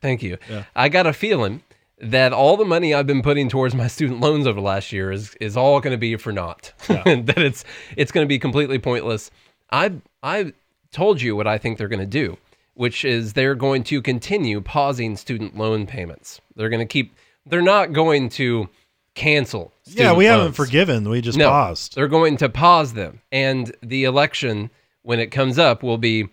Thank 0.00 0.22
you. 0.22 0.38
Yeah. 0.48 0.64
I 0.76 0.88
got 0.88 1.06
a 1.06 1.12
feeling 1.12 1.62
that 2.00 2.32
all 2.32 2.56
the 2.56 2.64
money 2.64 2.94
I've 2.94 3.06
been 3.06 3.22
putting 3.22 3.48
towards 3.48 3.74
my 3.74 3.88
student 3.88 4.20
loans 4.20 4.46
over 4.46 4.60
the 4.60 4.66
last 4.66 4.92
year 4.92 5.10
is 5.10 5.34
is 5.40 5.56
all 5.56 5.80
going 5.80 5.92
to 5.92 5.98
be 5.98 6.16
for 6.16 6.32
naught. 6.32 6.72
that 6.86 7.34
it's 7.38 7.64
it's 7.96 8.12
going 8.12 8.24
to 8.24 8.28
be 8.28 8.38
completely 8.38 8.78
pointless. 8.78 9.30
I 9.70 9.94
I 10.22 10.52
told 10.92 11.20
you 11.20 11.36
what 11.36 11.46
I 11.46 11.58
think 11.58 11.78
they're 11.78 11.88
going 11.88 11.98
to 12.00 12.06
do, 12.06 12.36
which 12.74 13.04
is 13.04 13.32
they're 13.32 13.54
going 13.54 13.82
to 13.84 14.00
continue 14.00 14.60
pausing 14.60 15.16
student 15.16 15.56
loan 15.56 15.86
payments. 15.86 16.40
They're 16.56 16.70
going 16.70 16.80
to 16.80 16.86
keep. 16.86 17.14
They're 17.46 17.62
not 17.62 17.92
going 17.92 18.28
to 18.30 18.68
cancel. 19.14 19.72
yeah, 19.84 20.12
we 20.12 20.26
haven't 20.26 20.52
forgiven. 20.52 21.08
We 21.08 21.20
just 21.20 21.38
No, 21.38 21.48
paused. 21.48 21.94
They're 21.94 22.08
going 22.08 22.36
to 22.38 22.48
pause 22.48 22.92
them, 22.92 23.20
and 23.32 23.74
the 23.82 24.04
election, 24.04 24.70
when 25.02 25.18
it 25.18 25.28
comes 25.28 25.58
up, 25.58 25.82
will 25.82 25.98
be 25.98 26.28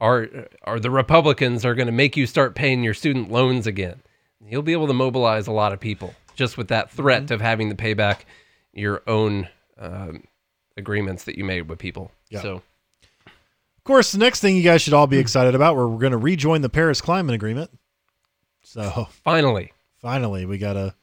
are 0.00 0.28
are 0.64 0.80
the 0.80 0.90
Republicans 0.90 1.64
are 1.64 1.74
going 1.74 1.86
to 1.86 1.92
make 1.92 2.16
you 2.16 2.26
start 2.26 2.54
paying 2.54 2.82
your 2.82 2.94
student 2.94 3.30
loans 3.30 3.66
again. 3.66 4.00
You'll 4.46 4.62
be 4.62 4.72
able 4.72 4.86
to 4.88 4.94
mobilize 4.94 5.46
a 5.46 5.52
lot 5.52 5.72
of 5.72 5.80
people 5.80 6.14
just 6.34 6.56
with 6.56 6.68
that 6.68 6.90
threat 6.90 7.24
Mm-hmm. 7.24 7.34
of 7.34 7.40
having 7.40 7.68
to 7.70 7.74
pay 7.76 7.94
back 7.94 8.26
your 8.72 9.02
own 9.06 9.48
um, 9.78 10.24
agreements 10.76 11.24
that 11.24 11.36
you 11.36 11.44
made 11.44 11.68
with 11.68 11.78
people. 11.78 12.10
Yeah. 12.30 12.40
So 12.40 12.62
Of 13.26 13.84
course, 13.84 14.12
the 14.12 14.18
next 14.18 14.40
thing 14.40 14.56
you 14.56 14.62
guys 14.62 14.80
should 14.82 14.94
all 14.94 15.06
be 15.06 15.18
excited 15.18 15.54
about, 15.54 15.76
we're, 15.76 15.86
we're 15.88 15.98
going 15.98 16.12
to 16.12 16.18
rejoin 16.18 16.62
the 16.62 16.68
Paris 16.68 17.00
Climate 17.00 17.34
Agreement. 17.34 17.70
So 18.62 19.08
finally, 19.24 19.72
finally, 20.00 20.46
we 20.46 20.58
gotta 20.58 20.94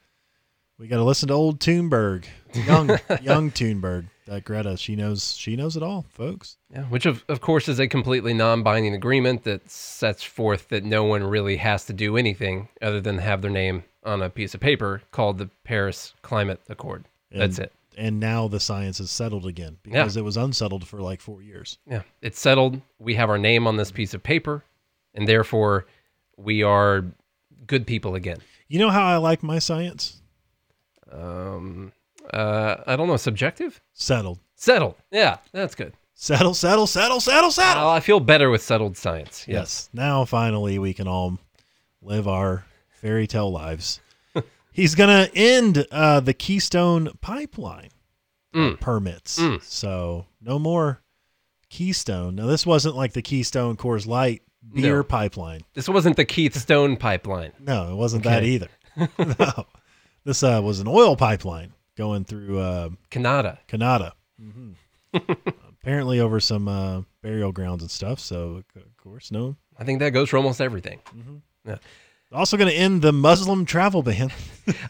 we 0.78 0.86
gotta 0.88 1.02
listen 1.02 1.28
to 1.28 1.34
old 1.34 1.58
Thunberg, 1.60 2.24
young 2.54 2.88
young 3.22 3.50
Thunberg. 3.50 4.06
That 4.28 4.44
Greta, 4.44 4.76
she 4.76 4.94
knows 4.94 5.34
she 5.36 5.56
knows 5.56 5.74
it 5.76 5.82
all, 5.82 6.04
folks. 6.10 6.58
yeah, 6.70 6.82
which 6.84 7.06
of, 7.06 7.24
of 7.28 7.40
course 7.40 7.66
is 7.68 7.78
a 7.80 7.88
completely 7.88 8.34
non-binding 8.34 8.94
agreement 8.94 9.44
that 9.44 9.70
sets 9.70 10.22
forth 10.22 10.68
that 10.68 10.84
no 10.84 11.02
one 11.04 11.24
really 11.24 11.56
has 11.56 11.86
to 11.86 11.92
do 11.94 12.16
anything 12.18 12.68
other 12.82 13.00
than 13.00 13.18
have 13.18 13.40
their 13.40 13.50
name 13.50 13.84
on 14.04 14.20
a 14.22 14.28
piece 14.28 14.54
of 14.54 14.60
paper 14.60 15.02
called 15.12 15.38
the 15.38 15.48
Paris 15.64 16.12
Climate 16.22 16.60
Accord. 16.68 17.06
That's 17.30 17.56
And- 17.58 17.66
it. 17.66 17.72
And 17.96 18.20
now 18.20 18.46
the 18.46 18.60
science 18.60 19.00
is 19.00 19.10
settled 19.10 19.44
again 19.44 19.78
because 19.82 20.16
it 20.16 20.22
was 20.22 20.36
unsettled 20.36 20.86
for 20.86 21.00
like 21.00 21.20
four 21.20 21.42
years. 21.42 21.78
Yeah, 21.84 22.02
it's 22.22 22.38
settled. 22.38 22.80
We 23.00 23.14
have 23.14 23.28
our 23.28 23.38
name 23.38 23.66
on 23.66 23.76
this 23.76 23.90
piece 23.90 24.14
of 24.14 24.22
paper, 24.22 24.62
and 25.14 25.26
therefore 25.26 25.86
we 26.36 26.62
are 26.62 27.04
good 27.66 27.88
people 27.88 28.14
again. 28.14 28.38
You 28.68 28.78
know 28.78 28.90
how 28.90 29.04
I 29.04 29.16
like 29.16 29.42
my 29.42 29.58
science? 29.58 30.20
Um, 31.10 31.90
uh, 32.34 32.82
I 32.86 32.96
don't 32.96 33.08
know, 33.08 33.16
subjective? 33.16 33.80
Settled. 33.92 34.38
Settled. 34.54 34.94
Yeah, 35.10 35.38
that's 35.52 35.74
good. 35.74 35.92
Settle, 36.14 36.54
settle, 36.54 36.86
settle, 36.88 37.20
settle, 37.20 37.50
settle. 37.52 37.84
Uh, 37.88 37.92
I 37.92 38.00
feel 38.00 38.18
better 38.20 38.50
with 38.50 38.60
settled 38.62 38.96
science. 38.96 39.46
Yes. 39.46 39.54
Yes. 39.56 39.90
Now 39.92 40.24
finally 40.24 40.78
we 40.80 40.92
can 40.92 41.06
all 41.06 41.38
live 42.02 42.26
our 42.26 42.64
fairy 42.88 43.26
tale 43.28 43.52
lives. 43.52 44.00
He's 44.72 44.94
gonna 44.96 45.28
end 45.34 45.86
uh, 45.92 46.18
the 46.20 46.34
Keystone 46.34 47.10
Pipeline 47.20 47.90
uh, 48.54 48.58
Mm. 48.58 48.80
permits. 48.80 49.38
Mm. 49.38 49.62
So 49.62 50.26
no 50.40 50.58
more 50.58 51.00
Keystone. 51.70 52.34
Now 52.34 52.46
this 52.46 52.66
wasn't 52.66 52.96
like 52.96 53.12
the 53.12 53.22
Keystone 53.22 53.76
Coors 53.76 54.06
Light 54.06 54.42
beer 54.74 54.96
No. 54.96 55.02
pipeline. 55.04 55.60
This 55.74 55.88
wasn't 55.88 56.16
the 56.16 56.24
Keith 56.24 56.56
Stone 56.56 56.96
pipeline. 56.96 57.52
No, 57.60 57.92
it 57.92 57.94
wasn't 57.94 58.24
that 58.24 58.42
either. 58.42 58.68
no, 59.18 59.66
this 60.24 60.42
uh, 60.42 60.60
was 60.64 60.80
an 60.80 60.88
oil 60.88 61.14
pipeline 61.14 61.72
going 61.98 62.24
through 62.24 62.58
uh, 62.58 62.88
Canada. 63.10 63.58
Canada. 63.66 64.14
hmm 64.40 64.70
Apparently 65.82 66.20
over 66.20 66.38
some 66.40 66.68
uh, 66.68 67.02
burial 67.22 67.50
grounds 67.52 67.82
and 67.82 67.90
stuff. 67.90 68.20
So 68.20 68.62
of 68.76 68.96
course, 68.96 69.30
no. 69.30 69.56
I 69.78 69.84
think 69.84 69.98
that 70.00 70.10
goes 70.10 70.28
for 70.28 70.36
almost 70.36 70.60
everything. 70.60 71.00
Also 72.32 72.56
going 72.56 72.68
to 72.70 72.76
end 72.76 73.00
the 73.02 73.12
Muslim 73.12 73.64
travel 73.64 74.02
ban. 74.02 74.30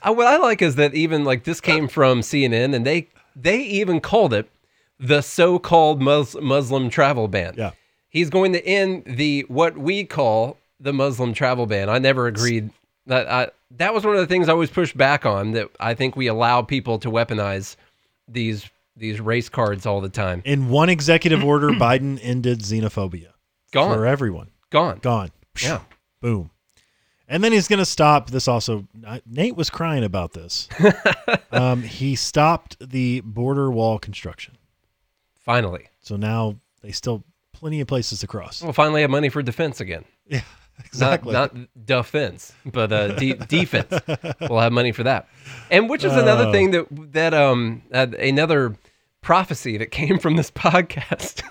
Uh, 0.02 0.12
what 0.12 0.26
I 0.26 0.38
like 0.38 0.60
is 0.60 0.74
that 0.74 0.92
even 0.94 1.24
like 1.24 1.44
this 1.44 1.60
came 1.60 1.86
from 1.86 2.20
CNN, 2.20 2.74
and 2.74 2.84
they 2.84 3.06
they 3.36 3.60
even 3.60 4.00
called 4.00 4.34
it 4.34 4.50
the 4.98 5.20
so-called 5.20 6.02
Mus- 6.02 6.34
Muslim 6.40 6.90
travel 6.90 7.28
ban. 7.28 7.54
Yeah. 7.56 7.70
he's 8.08 8.28
going 8.28 8.52
to 8.54 8.66
end 8.66 9.04
the 9.06 9.44
what 9.46 9.78
we 9.78 10.02
call 10.02 10.56
the 10.80 10.92
Muslim 10.92 11.32
travel 11.32 11.66
ban. 11.66 11.88
I 11.88 11.98
never 12.00 12.26
agreed 12.26 12.70
That 13.08 13.28
I, 13.30 13.48
that 13.72 13.92
was 13.92 14.04
one 14.04 14.14
of 14.14 14.20
the 14.20 14.26
things 14.26 14.48
I 14.48 14.52
always 14.52 14.70
pushed 14.70 14.96
back 14.96 15.26
on. 15.26 15.52
That 15.52 15.68
I 15.80 15.94
think 15.94 16.14
we 16.16 16.28
allow 16.28 16.62
people 16.62 16.98
to 17.00 17.10
weaponize 17.10 17.76
these 18.28 18.68
these 18.96 19.20
race 19.20 19.48
cards 19.48 19.84
all 19.86 20.00
the 20.00 20.08
time. 20.08 20.42
In 20.44 20.68
one 20.68 20.88
executive 20.88 21.42
order, 21.52 21.70
Biden 21.70 22.18
ended 22.22 22.60
xenophobia 22.60 23.28
Gone, 23.72 23.94
for 23.94 24.06
everyone. 24.06 24.50
gone. 24.70 24.98
Gone. 25.00 25.30
Yeah. 25.62 25.80
Boom. 26.20 26.50
And 27.30 27.44
then 27.44 27.52
he's 27.52 27.68
going 27.68 27.78
to 27.78 27.84
stop. 27.84 28.30
This 28.30 28.48
also, 28.48 28.88
Nate 29.26 29.54
was 29.54 29.68
crying 29.68 30.02
about 30.02 30.32
this. 30.32 30.66
um, 31.52 31.82
he 31.82 32.16
stopped 32.16 32.76
the 32.80 33.20
border 33.20 33.70
wall 33.70 33.98
construction. 33.98 34.56
Finally, 35.38 35.88
So 36.00 36.16
now 36.16 36.56
they 36.82 36.90
still 36.90 37.24
plenty 37.52 37.80
of 37.80 37.86
places 37.86 38.20
to 38.20 38.26
cross. 38.26 38.62
we'll 38.62 38.72
finally 38.72 39.02
have 39.02 39.10
money 39.10 39.28
for 39.28 39.42
defense 39.42 39.80
again. 39.80 40.04
Yeah, 40.26 40.40
exactly. 40.86 41.32
Not, 41.32 41.54
not 41.56 41.68
defense, 41.84 42.52
but 42.64 42.92
uh, 42.92 43.08
de- 43.16 43.34
defense. 43.48 43.92
We'll 44.40 44.60
have 44.60 44.72
money 44.72 44.92
for 44.92 45.02
that. 45.04 45.28
And 45.70 45.88
which 45.88 46.04
is 46.04 46.12
another 46.12 46.46
Oh. 46.46 46.52
thing 46.52 46.70
that 46.72 46.86
that 47.12 47.34
um 47.34 47.82
uh, 47.92 48.06
another 48.18 48.76
prophecy 49.20 49.76
that 49.78 49.90
came 49.90 50.18
from 50.18 50.36
this 50.36 50.50
podcast, 50.52 51.42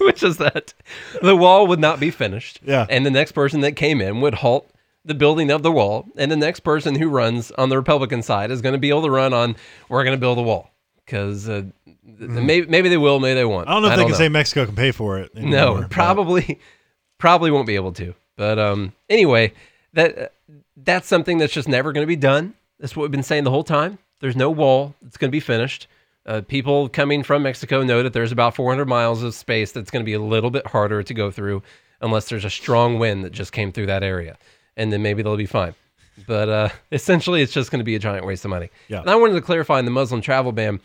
which 0.00 0.22
is 0.22 0.36
that 0.38 0.74
the 1.22 1.36
wall 1.36 1.66
would 1.66 1.80
not 1.80 2.00
be 2.00 2.10
finished. 2.10 2.60
Yeah. 2.64 2.86
And 2.88 3.04
the 3.04 3.10
next 3.10 3.32
person 3.32 3.60
that 3.62 3.72
came 3.76 4.00
in 4.00 4.20
would 4.20 4.34
halt 4.34 4.70
the 5.04 5.14
building 5.14 5.50
of 5.50 5.62
the 5.62 5.72
wall, 5.72 6.06
and 6.16 6.30
the 6.30 6.36
next 6.36 6.60
person 6.60 6.94
who 6.94 7.08
runs 7.08 7.50
on 7.52 7.68
the 7.70 7.76
Republican 7.76 8.22
side 8.22 8.50
is 8.50 8.60
going 8.60 8.74
to 8.74 8.78
be 8.78 8.90
able 8.90 9.02
to 9.02 9.10
run 9.10 9.32
on. 9.32 9.56
We're 9.88 10.04
going 10.04 10.16
to 10.16 10.20
build 10.20 10.38
a 10.38 10.42
wall 10.42 10.70
because 11.06 11.48
uh, 11.48 11.62
th- 11.86 12.30
maybe 12.30 12.66
maybe 12.66 12.88
they 12.90 12.98
will, 12.98 13.18
maybe 13.18 13.34
they 13.34 13.44
won't. 13.46 13.66
I 13.68 13.72
don't 13.72 13.82
know 13.82 13.88
if 13.88 13.96
they 13.96 14.02
can 14.02 14.12
know. 14.12 14.18
say 14.18 14.28
Mexico 14.28 14.66
can 14.66 14.76
pay 14.76 14.92
for 14.92 15.18
it. 15.18 15.34
No, 15.34 15.40
anymore, 15.68 15.80
but- 15.82 15.90
probably, 15.90 16.60
probably 17.18 17.50
won't 17.50 17.66
be 17.66 17.76
able 17.76 17.92
to. 17.92 18.14
But 18.40 18.58
um, 18.58 18.94
anyway, 19.10 19.52
that 19.92 20.32
that's 20.74 21.06
something 21.06 21.36
that's 21.36 21.52
just 21.52 21.68
never 21.68 21.92
going 21.92 22.04
to 22.04 22.08
be 22.08 22.16
done. 22.16 22.54
That's 22.78 22.96
what 22.96 23.02
we've 23.02 23.10
been 23.10 23.22
saying 23.22 23.44
the 23.44 23.50
whole 23.50 23.64
time. 23.64 23.98
There's 24.20 24.34
no 24.34 24.48
wall 24.48 24.94
that's 25.02 25.18
going 25.18 25.28
to 25.28 25.30
be 25.30 25.40
finished. 25.40 25.88
Uh, 26.24 26.40
people 26.40 26.88
coming 26.88 27.22
from 27.22 27.42
Mexico 27.42 27.82
know 27.82 28.02
that 28.02 28.14
there's 28.14 28.32
about 28.32 28.56
400 28.56 28.86
miles 28.86 29.22
of 29.22 29.34
space 29.34 29.72
that's 29.72 29.90
going 29.90 30.02
to 30.02 30.06
be 30.06 30.14
a 30.14 30.20
little 30.20 30.50
bit 30.50 30.66
harder 30.66 31.02
to 31.02 31.12
go 31.12 31.30
through 31.30 31.62
unless 32.00 32.30
there's 32.30 32.46
a 32.46 32.50
strong 32.50 32.98
wind 32.98 33.26
that 33.26 33.32
just 33.32 33.52
came 33.52 33.72
through 33.72 33.86
that 33.86 34.02
area, 34.02 34.38
and 34.74 34.90
then 34.90 35.02
maybe 35.02 35.22
they'll 35.22 35.36
be 35.36 35.44
fine. 35.44 35.74
But 36.26 36.48
uh, 36.48 36.68
essentially, 36.92 37.42
it's 37.42 37.52
just 37.52 37.70
going 37.70 37.80
to 37.80 37.84
be 37.84 37.94
a 37.94 37.98
giant 37.98 38.24
waste 38.24 38.46
of 38.46 38.50
money. 38.50 38.70
Yeah. 38.88 39.02
And 39.02 39.10
I 39.10 39.16
wanted 39.16 39.34
to 39.34 39.42
clarify 39.42 39.78
in 39.78 39.84
the 39.84 39.90
Muslim 39.90 40.22
travel 40.22 40.52
ban. 40.52 40.80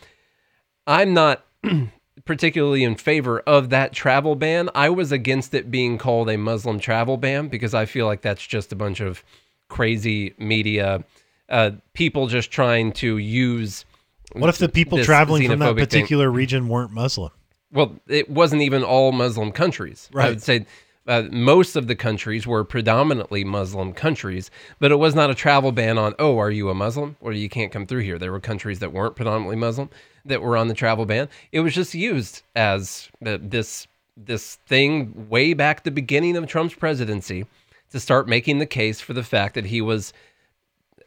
I'm 0.86 1.14
not 1.14 1.42
particularly 2.26 2.84
in 2.84 2.96
favor 2.96 3.40
of 3.40 3.70
that 3.70 3.92
travel 3.94 4.36
ban. 4.36 4.68
I 4.74 4.90
was 4.90 5.12
against 5.12 5.54
it 5.54 5.70
being 5.70 5.96
called 5.96 6.28
a 6.28 6.36
Muslim 6.36 6.78
travel 6.78 7.16
ban 7.16 7.48
because 7.48 7.72
I 7.72 7.86
feel 7.86 8.04
like 8.04 8.20
that's 8.20 8.46
just 8.46 8.72
a 8.72 8.76
bunch 8.76 9.00
of 9.00 9.24
crazy 9.68 10.34
media 10.38 11.04
uh, 11.48 11.72
people 11.94 12.26
just 12.26 12.50
trying 12.50 12.92
to 12.92 13.18
use. 13.18 13.84
What 14.32 14.48
if 14.48 14.58
the 14.58 14.68
people 14.68 15.02
traveling 15.02 15.48
from 15.48 15.60
that 15.60 15.66
xenophobic 15.66 15.76
thing- 15.76 15.86
particular 15.86 16.30
region 16.30 16.68
weren't 16.68 16.90
Muslim? 16.90 17.30
Well, 17.72 17.96
it 18.06 18.30
wasn't 18.30 18.62
even 18.62 18.84
all 18.84 19.12
Muslim 19.12 19.52
countries. 19.52 20.08
Right. 20.12 20.26
I 20.26 20.28
would 20.30 20.42
say 20.42 20.66
uh, 21.06 21.24
most 21.30 21.76
of 21.76 21.86
the 21.86 21.94
countries 21.94 22.46
were 22.46 22.64
predominantly 22.64 23.44
Muslim 23.44 23.92
countries, 23.92 24.50
but 24.78 24.90
it 24.90 24.96
was 24.96 25.14
not 25.14 25.30
a 25.30 25.34
travel 25.34 25.72
ban 25.72 25.98
on, 25.98 26.14
oh, 26.18 26.38
are 26.38 26.50
you 26.50 26.68
a 26.68 26.74
Muslim? 26.74 27.16
Or 27.20 27.32
you 27.32 27.48
can't 27.48 27.72
come 27.72 27.86
through 27.86 28.00
here. 28.00 28.18
There 28.18 28.32
were 28.32 28.40
countries 28.40 28.80
that 28.80 28.92
weren't 28.92 29.16
predominantly 29.16 29.56
Muslim 29.56 29.90
that 30.24 30.42
were 30.42 30.56
on 30.56 30.68
the 30.68 30.74
travel 30.74 31.06
ban. 31.06 31.28
It 31.52 31.60
was 31.60 31.74
just 31.74 31.94
used 31.94 32.42
as 32.54 33.08
uh, 33.24 33.38
this 33.40 33.86
this 34.16 34.56
thing 34.66 35.28
way 35.28 35.52
back 35.52 35.84
the 35.84 35.90
beginning 35.90 36.36
of 36.36 36.46
Trump's 36.46 36.74
presidency 36.74 37.44
to 37.90 38.00
start 38.00 38.26
making 38.26 38.58
the 38.58 38.66
case 38.66 39.00
for 39.00 39.12
the 39.12 39.22
fact 39.22 39.54
that 39.54 39.66
he 39.66 39.80
was 39.80 40.12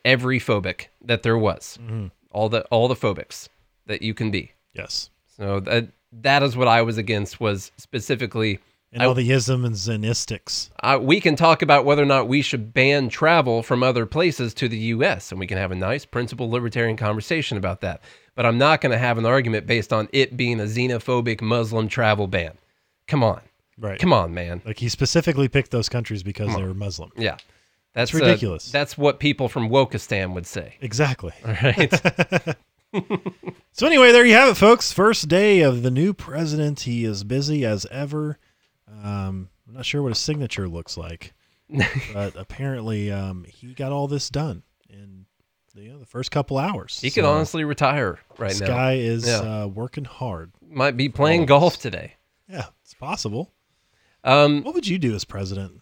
every 0.05 0.39
phobic 0.39 0.87
that 1.03 1.23
there 1.23 1.37
was. 1.37 1.77
All 2.31 2.49
the 2.49 2.63
all 2.65 2.87
the 2.87 2.95
phobics 2.95 3.49
that 3.87 4.01
you 4.01 4.13
can 4.13 4.31
be. 4.31 4.51
Yes. 4.73 5.09
So 5.35 5.59
that 5.61 5.89
that 6.11 6.43
is 6.43 6.55
what 6.55 6.67
I 6.67 6.81
was 6.81 6.97
against 6.97 7.39
was 7.39 7.71
specifically 7.77 8.59
And 8.91 9.03
all 9.03 9.13
the 9.13 9.29
ism 9.31 9.65
and 9.65 9.75
zenistics. 9.75 10.71
uh, 10.81 10.97
we 10.99 11.21
can 11.21 11.35
talk 11.35 11.61
about 11.61 11.85
whether 11.85 12.01
or 12.01 12.07
not 12.07 12.27
we 12.27 12.41
should 12.41 12.73
ban 12.73 13.09
travel 13.09 13.61
from 13.61 13.83
other 13.83 14.07
places 14.07 14.53
to 14.55 14.67
the 14.67 14.77
U.S. 14.77 15.29
and 15.31 15.39
we 15.39 15.45
can 15.45 15.57
have 15.59 15.71
a 15.71 15.75
nice 15.75 16.05
principled 16.05 16.49
libertarian 16.49 16.97
conversation 16.97 17.57
about 17.57 17.81
that. 17.81 18.01
But 18.35 18.47
I'm 18.47 18.57
not 18.57 18.81
going 18.81 18.91
to 18.91 18.97
have 18.97 19.17
an 19.19 19.25
argument 19.27 19.67
based 19.67 19.93
on 19.93 20.09
it 20.11 20.35
being 20.35 20.59
a 20.59 20.63
xenophobic 20.63 21.39
Muslim 21.41 21.87
travel 21.87 22.25
ban. 22.25 22.57
Come 23.07 23.23
on, 23.23 23.41
Right. 23.77 23.99
come 23.99 24.11
on, 24.11 24.33
man. 24.33 24.61
Like 24.65 24.79
he 24.79 24.89
specifically 24.89 25.47
picked 25.49 25.69
those 25.71 25.87
countries 25.89 26.23
because 26.23 26.55
they 26.55 26.63
were 26.63 26.73
Muslim. 26.73 27.11
Yeah, 27.15 27.37
that's 27.93 28.13
uh, 28.13 28.17
ridiculous. 28.17 28.71
that's 28.71 28.97
what 28.97 29.19
people 29.19 29.49
from 29.49 29.69
Wokistan 29.69 30.33
would 30.33 30.47
say. 30.47 30.77
Exactly. 30.81 31.33
All 31.45 31.53
right. 31.63 31.93
So 33.71 33.85
anyway, 33.85 34.11
there 34.11 34.25
you 34.25 34.33
have 34.33 34.49
it, 34.49 34.55
folks. 34.57 34.91
First 34.91 35.27
day 35.27 35.61
of 35.61 35.83
the 35.83 35.91
new 35.91 36.11
president. 36.13 36.81
He 36.81 37.05
is 37.05 37.23
busy 37.23 37.63
as 37.63 37.85
ever. 37.91 38.39
Um, 39.03 39.49
I'm 39.67 39.73
not 39.75 39.85
sure 39.85 40.01
what 40.01 40.09
his 40.09 40.17
signature 40.19 40.67
looks 40.67 40.97
like, 40.97 41.33
but 42.13 42.35
apparently 42.37 43.11
um, 43.11 43.45
he 43.47 43.73
got 43.73 43.91
all 43.91 44.07
this 44.07 44.29
done 44.29 44.63
in 44.89 45.25
the, 45.75 45.81
you 45.83 45.91
know, 45.91 45.99
the 45.99 46.05
first 46.05 46.31
couple 46.31 46.57
hours. 46.57 46.99
he 46.99 47.11
could 47.11 47.25
honestly 47.25 47.63
retire 47.63 48.19
right 48.37 48.49
this 48.49 48.61
now. 48.61 48.67
This 48.67 48.75
guy 48.75 48.93
is 48.95 49.27
Yeah. 49.27 49.63
uh, 49.63 49.67
working 49.67 50.05
hard. 50.05 50.51
Might 50.67 50.97
be 50.97 51.09
playing 51.09 51.45
golf 51.45 51.77
today. 51.79 52.13
Yeah, 52.47 52.65
it's 52.83 52.93
possible. 52.95 53.51
Um, 54.23 54.63
What 54.63 54.73
would 54.75 54.87
you 54.87 54.97
do 54.97 55.13
as 55.15 55.23
president 55.25 55.81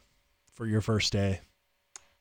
for 0.54 0.66
your 0.66 0.82
first 0.82 1.14
day? 1.14 1.42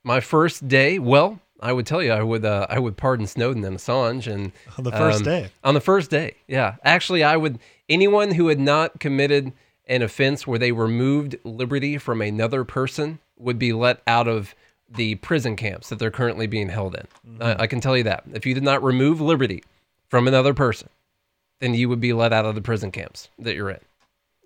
my 0.04 0.20
first 0.20 0.68
day, 0.68 1.00
well, 1.00 1.40
I 1.58 1.72
would 1.72 1.84
tell 1.84 2.00
you, 2.00 2.12
I 2.12 2.22
would, 2.22 2.44
uh, 2.44 2.66
I 2.70 2.78
would 2.78 2.96
pardon 2.96 3.26
Snowden 3.26 3.64
and 3.64 3.76
Assange, 3.76 4.32
and 4.32 4.52
On 4.78 4.84
the 4.84 4.92
first 4.92 5.18
um, 5.18 5.24
day. 5.24 5.50
On 5.64 5.74
the 5.74 5.80
first 5.80 6.10
day, 6.12 6.36
yeah. 6.46 6.76
Actually, 6.84 7.24
I 7.24 7.36
would 7.36 7.58
anyone 7.88 8.30
who 8.30 8.46
had 8.46 8.60
not 8.60 9.00
committed 9.00 9.52
an 9.86 10.02
offense 10.02 10.46
where 10.46 10.58
they 10.58 10.72
removed 10.72 11.36
liberty 11.44 11.98
from 11.98 12.20
another 12.20 12.64
person 12.64 13.18
would 13.38 13.58
be 13.58 13.72
let 13.72 14.02
out 14.06 14.26
of 14.26 14.54
the 14.88 15.16
prison 15.16 15.56
camps 15.56 15.88
that 15.88 15.98
they're 15.98 16.10
currently 16.10 16.46
being 16.46 16.68
held 16.68 16.94
in. 16.94 17.06
Mm-hmm. 17.28 17.42
I, 17.42 17.62
I 17.62 17.66
can 17.66 17.80
tell 17.80 17.96
you 17.96 18.04
that 18.04 18.24
if 18.32 18.46
you 18.46 18.54
did 18.54 18.62
not 18.62 18.82
remove 18.82 19.20
liberty 19.20 19.62
from 20.08 20.28
another 20.28 20.54
person, 20.54 20.88
then 21.60 21.74
you 21.74 21.88
would 21.88 22.00
be 22.00 22.12
let 22.12 22.32
out 22.32 22.44
of 22.44 22.54
the 22.54 22.60
prison 22.60 22.90
camps 22.90 23.28
that 23.38 23.54
you're 23.54 23.70
in. 23.70 23.80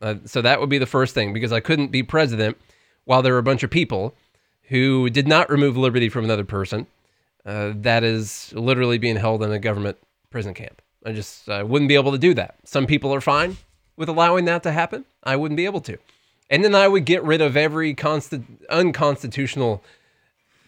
Uh, 0.00 0.14
so 0.24 0.40
that 0.40 0.60
would 0.60 0.70
be 0.70 0.78
the 0.78 0.86
first 0.86 1.14
thing 1.14 1.32
because 1.32 1.52
I 1.52 1.60
couldn't 1.60 1.88
be 1.88 2.02
president 2.02 2.56
while 3.04 3.22
there 3.22 3.34
were 3.34 3.38
a 3.38 3.44
bunch 3.44 3.62
of 3.62 3.70
people 3.70 4.14
who 4.64 5.10
did 5.10 5.28
not 5.28 5.50
remove 5.50 5.76
liberty 5.76 6.08
from 6.08 6.24
another 6.24 6.44
person. 6.44 6.86
Uh, 7.44 7.72
that 7.74 8.04
is 8.04 8.52
literally 8.54 8.98
being 8.98 9.16
held 9.16 9.42
in 9.42 9.50
a 9.50 9.58
government 9.58 9.98
prison 10.30 10.54
camp. 10.54 10.80
I 11.04 11.12
just 11.12 11.48
I 11.48 11.62
wouldn't 11.62 11.88
be 11.88 11.94
able 11.94 12.12
to 12.12 12.18
do 12.18 12.34
that. 12.34 12.56
Some 12.64 12.86
people 12.86 13.12
are 13.14 13.20
fine 13.20 13.56
with 13.96 14.08
allowing 14.08 14.44
that 14.46 14.62
to 14.64 14.72
happen. 14.72 15.04
I 15.22 15.36
wouldn't 15.36 15.56
be 15.56 15.66
able 15.66 15.80
to. 15.82 15.98
And 16.48 16.64
then 16.64 16.74
I 16.74 16.88
would 16.88 17.04
get 17.04 17.22
rid 17.22 17.40
of 17.40 17.56
every 17.56 17.94
consti- 17.94 18.44
unconstitutional 18.68 19.84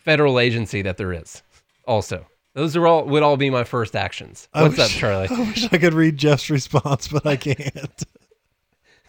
federal 0.05 0.39
agency 0.39 0.83
that 0.83 0.97
there 0.97 1.13
is. 1.13 1.43
Also, 1.87 2.27
those 2.55 2.77
are 2.77 2.87
all 2.87 3.05
would 3.05 3.23
all 3.23 3.37
be 3.37 3.51
my 3.51 3.65
first 3.65 3.97
actions. 3.97 4.49
What's 4.53 4.79
up, 4.79 4.91
Charlie? 4.91 5.29
I 5.31 5.41
wish 5.41 5.73
I 5.73 5.79
could 5.79 5.95
read 5.95 6.17
Jeff's 6.17 6.51
response, 6.51 7.09
but 7.09 7.27
I 7.27 7.37
can't. 7.37 8.05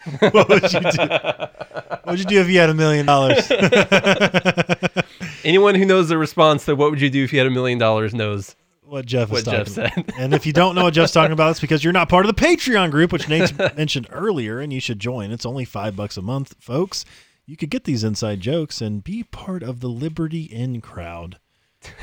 what 0.20 0.50
would 0.50 0.74
you 0.74 0.80
do? 0.80 0.98
What 0.98 2.06
would 2.08 2.20
you 2.20 2.26
do 2.26 2.42
if 2.42 2.50
you 2.50 2.60
had 2.60 2.70
a 2.70 2.74
million 2.74 3.06
dollars? 3.06 3.50
Anyone 5.44 5.76
who 5.76 5.86
knows 5.86 6.10
the 6.10 6.18
response 6.18 6.66
to 6.66 6.76
what 6.76 6.92
would 6.92 7.00
you 7.02 7.10
do 7.10 7.24
if 7.24 7.32
you 7.32 7.40
had 7.40 7.48
a 7.48 7.52
million 7.52 7.78
dollars 7.78 8.14
knows 8.14 8.56
What 8.94 9.08
Jeff 9.08 9.30
is 9.30 9.32
what 9.32 9.46
Jeff 9.46 9.74
talking 9.74 9.94
about. 10.04 10.06
said. 10.12 10.20
And 10.20 10.34
if 10.36 10.46
you 10.46 10.54
don't 10.54 10.76
know 10.76 10.84
what 10.84 10.94
Jeff's 10.94 11.14
talking 11.14 11.32
about, 11.32 11.50
it's 11.50 11.60
because 11.60 11.84
you're 11.84 11.92
not 11.94 12.10
part 12.10 12.28
of 12.28 12.36
the 12.36 12.40
Patreon 12.40 12.92
group, 12.92 13.12
which 13.12 13.28
Nate 13.28 13.52
mentioned 13.76 14.08
earlier, 14.12 14.60
and 14.60 14.72
you 14.72 14.80
should 14.80 15.00
join. 15.00 15.32
It's 15.32 15.48
only 15.48 15.66
five 15.66 15.96
bucks 15.96 16.16
a 16.16 16.22
month, 16.22 16.54
folks. 16.60 17.04
You 17.48 17.58
could 17.58 17.72
get 17.72 17.86
these 17.86 18.04
inside 18.04 18.40
jokes 18.40 18.82
and 18.82 19.04
be 19.04 19.24
part 19.24 19.64
of 19.64 19.80
the 19.80 19.88
Liberty 19.90 20.44
In 20.44 20.80
crowd. 20.80 21.40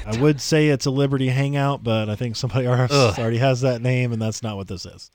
I 0.04 0.20
would 0.20 0.40
say 0.40 0.66
it's 0.66 0.84
a 0.84 0.90
Liberty 0.90 1.28
Hangout, 1.28 1.84
but 1.84 2.10
I 2.10 2.16
think 2.16 2.34
somebody 2.34 2.66
else 2.66 2.90
Ugh. 2.92 3.16
already 3.20 3.38
has 3.38 3.60
that 3.60 3.80
name, 3.80 4.12
and 4.12 4.20
that's 4.20 4.42
not 4.42 4.56
what 4.56 4.66
this 4.66 4.84
is. 4.84 5.12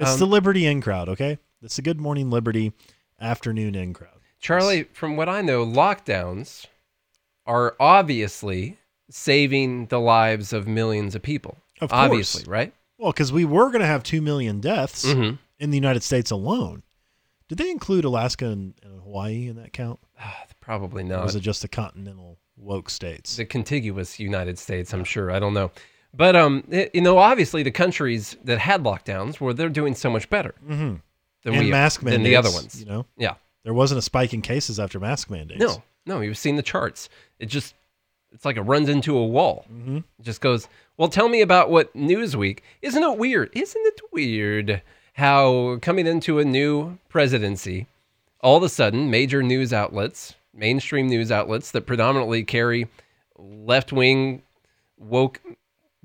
It's 0.00 0.14
Um, 0.14 0.18
the 0.18 0.26
Liberty 0.26 0.66
In 0.66 0.80
crowd, 0.80 1.08
okay? 1.08 1.38
It's 1.62 1.76
the 1.76 1.82
Good 1.82 2.00
Morning 2.00 2.30
Liberty 2.30 2.72
afternoon 3.20 3.76
in 3.76 3.94
crowd. 3.94 4.18
Charlie, 4.40 4.88
from 4.92 5.16
what 5.16 5.28
I 5.28 5.40
know, 5.40 5.64
lockdowns 5.64 6.66
are 7.46 7.76
obviously 7.78 8.78
saving 9.14 9.86
the 9.86 10.00
lives 10.00 10.52
of 10.52 10.66
millions 10.66 11.14
of 11.14 11.22
people. 11.22 11.58
Of 11.80 11.90
course. 11.90 12.00
obviously, 12.00 12.44
right? 12.50 12.72
Well, 12.98 13.12
because 13.12 13.32
we 13.32 13.44
were 13.44 13.66
going 13.68 13.80
to 13.80 13.86
have 13.86 14.02
2 14.02 14.20
million 14.22 14.60
deaths 14.60 15.04
Mm-hmm. 15.04 15.36
in 15.58 15.70
the 15.70 15.76
United 15.76 16.02
States 16.02 16.30
alone. 16.30 16.82
Did 17.48 17.58
they 17.58 17.70
include 17.70 18.04
Alaska 18.04 18.46
and, 18.46 18.74
and 18.82 19.00
Hawaii 19.02 19.48
in 19.48 19.56
that 19.56 19.72
count? 19.72 19.98
Probably 20.60 21.02
Or 21.02 21.06
not. 21.06 21.24
was 21.24 21.34
it 21.34 21.40
just 21.40 21.62
the 21.62 21.68
continental 21.68 22.38
woke 22.56 22.88
states? 22.88 23.36
the 23.36 23.44
contiguous 23.44 24.20
United 24.20 24.58
States, 24.58 24.92
I'm 24.94 25.04
sure. 25.04 25.30
I 25.32 25.38
don't 25.40 25.54
know. 25.54 25.70
But 26.14 26.36
um, 26.36 26.64
it- 26.70 26.94
you 26.94 27.00
know, 27.00 27.18
obviously 27.18 27.62
the 27.62 27.70
countries 27.72 28.36
that 28.44 28.58
had 28.58 28.82
lockdowns 28.84 29.40
were 29.40 29.52
they're 29.52 29.68
doing 29.68 29.94
so 29.94 30.08
much 30.10 30.30
better 30.30 30.54
Mm-hmm. 30.64 30.94
than 31.42 31.54
And 31.54 31.64
we 31.64 31.70
mask 31.70 32.00
than 32.02 32.10
mandates. 32.22 32.28
the 32.30 32.36
other 32.36 32.50
ones. 32.52 32.78
You 32.80 32.86
know, 32.86 33.06
Yeah. 33.18 33.34
there 33.64 33.74
wasn't 33.74 33.98
a 33.98 34.02
spike 34.02 34.32
in 34.32 34.40
cases 34.42 34.78
after 34.78 35.00
mask 35.00 35.28
mandates. 35.30 35.60
No, 35.60 35.82
no, 36.06 36.20
you've 36.20 36.38
seen 36.38 36.54
the 36.56 36.62
charts. 36.62 37.08
It 37.40 37.46
just 37.46 37.74
it's 38.32 38.44
like 38.44 38.56
it 38.56 38.62
runs 38.62 38.88
into 38.88 39.16
a 39.16 39.26
wall. 39.26 39.64
Mm-hmm. 39.72 39.98
Just 40.20 40.40
goes, 40.40 40.68
well, 40.96 41.08
tell 41.08 41.28
me 41.28 41.40
about 41.40 41.70
what 41.70 41.94
Newsweek. 41.94 42.60
Isn't 42.80 43.02
it 43.02 43.18
weird? 43.18 43.50
Isn't 43.52 43.86
it 43.86 44.00
weird 44.12 44.82
how 45.14 45.78
coming 45.82 46.06
into 46.06 46.38
a 46.38 46.44
new 46.44 46.98
presidency, 47.08 47.86
all 48.40 48.56
of 48.56 48.62
a 48.62 48.68
sudden, 48.68 49.10
major 49.10 49.42
news 49.42 49.72
outlets, 49.72 50.34
mainstream 50.54 51.08
news 51.08 51.30
outlets 51.30 51.70
that 51.72 51.86
predominantly 51.86 52.42
carry 52.42 52.88
left 53.36 53.92
wing 53.92 54.42
woke 54.98 55.40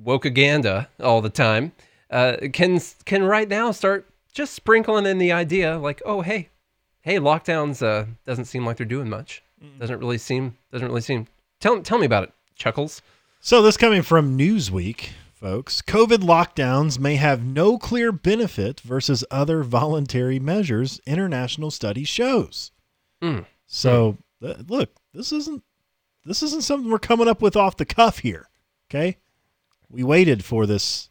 wokeaganda 0.03 0.87
all 1.01 1.21
the 1.21 1.29
time, 1.29 1.71
uh, 2.11 2.37
can 2.53 2.79
can 3.05 3.23
right 3.23 3.47
now 3.47 3.71
start 3.71 4.07
just 4.33 4.53
sprinkling 4.53 5.05
in 5.05 5.17
the 5.17 5.31
idea 5.31 5.77
like, 5.77 6.01
oh 6.05 6.21
hey, 6.21 6.49
hey, 7.01 7.17
lockdowns 7.17 7.85
uh, 7.85 8.05
doesn't 8.25 8.45
seem 8.45 8.65
like 8.65 8.77
they're 8.77 8.85
doing 8.85 9.09
much. 9.09 9.43
Doesn't 9.79 9.99
really 9.99 10.17
seem 10.17 10.57
doesn't 10.71 10.87
really 10.87 11.01
seem. 11.01 11.27
Tell 11.59 11.81
tell 11.81 11.97
me 11.97 12.05
about 12.05 12.23
it, 12.23 12.33
Chuckles. 12.55 13.01
So 13.39 13.61
this 13.61 13.77
coming 13.77 14.01
from 14.01 14.37
Newsweek, 14.37 15.09
folks. 15.33 15.81
COVID 15.81 16.17
lockdowns 16.17 16.99
may 16.99 17.15
have 17.15 17.43
no 17.43 17.77
clear 17.77 18.11
benefit 18.11 18.79
versus 18.81 19.23
other 19.31 19.63
voluntary 19.63 20.39
measures. 20.39 20.99
International 21.05 21.71
study 21.71 22.03
shows. 22.03 22.71
Mm. 23.21 23.45
So 23.65 24.17
th- 24.41 24.57
look, 24.67 24.89
this 25.13 25.31
isn't 25.31 25.63
this 26.25 26.43
isn't 26.43 26.63
something 26.63 26.91
we're 26.91 26.99
coming 26.99 27.27
up 27.27 27.41
with 27.41 27.55
off 27.55 27.77
the 27.77 27.85
cuff 27.85 28.19
here. 28.19 28.49
Okay, 28.89 29.17
we 29.89 30.03
waited 30.03 30.43
for 30.43 30.65
this 30.65 31.09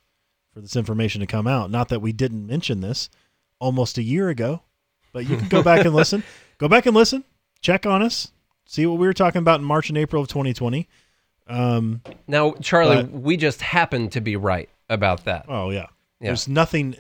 for 0.53 0.61
this 0.61 0.76
information 0.76 1.20
to 1.20 1.26
come 1.26 1.47
out. 1.47 1.70
Not 1.70 1.88
that 1.88 2.01
we 2.01 2.12
didn't 2.12 2.47
mention 2.47 2.80
this 2.80 3.11
almost 3.59 3.99
a 3.99 4.03
year 4.03 4.28
ago, 4.28 4.62
but 5.12 5.28
you 5.28 5.36
can 5.36 5.49
go 5.49 5.62
back 5.62 5.84
and 5.84 5.94
listen. 5.94 6.22
Go 6.59 6.68
back 6.68 6.86
and 6.86 6.94
listen. 6.94 7.24
Check 7.61 7.86
on 7.86 8.03
us. 8.03 8.32
See 8.67 8.85
what 8.87 8.99
we 8.99 9.07
were 9.07 9.12
talking 9.14 9.39
about 9.39 9.61
in 9.61 9.64
March 9.67 9.89
and 9.89 9.97
April 9.99 10.21
of 10.23 10.29
2020. 10.29 10.89
Um, 11.49 12.03
Now, 12.27 12.53
Charlie, 12.61 12.97
But- 13.03 13.12
we 13.12 13.37
just 13.37 13.62
happened 13.62 14.12
to 14.12 14.21
be 14.21 14.37
right 14.37 14.69
about 14.89 15.25
that. 15.25 15.47
oh 15.49 15.71
yeah. 15.71 15.87
Yeah. 16.21 16.29
There's 16.31 16.49
nothing. 16.49 16.97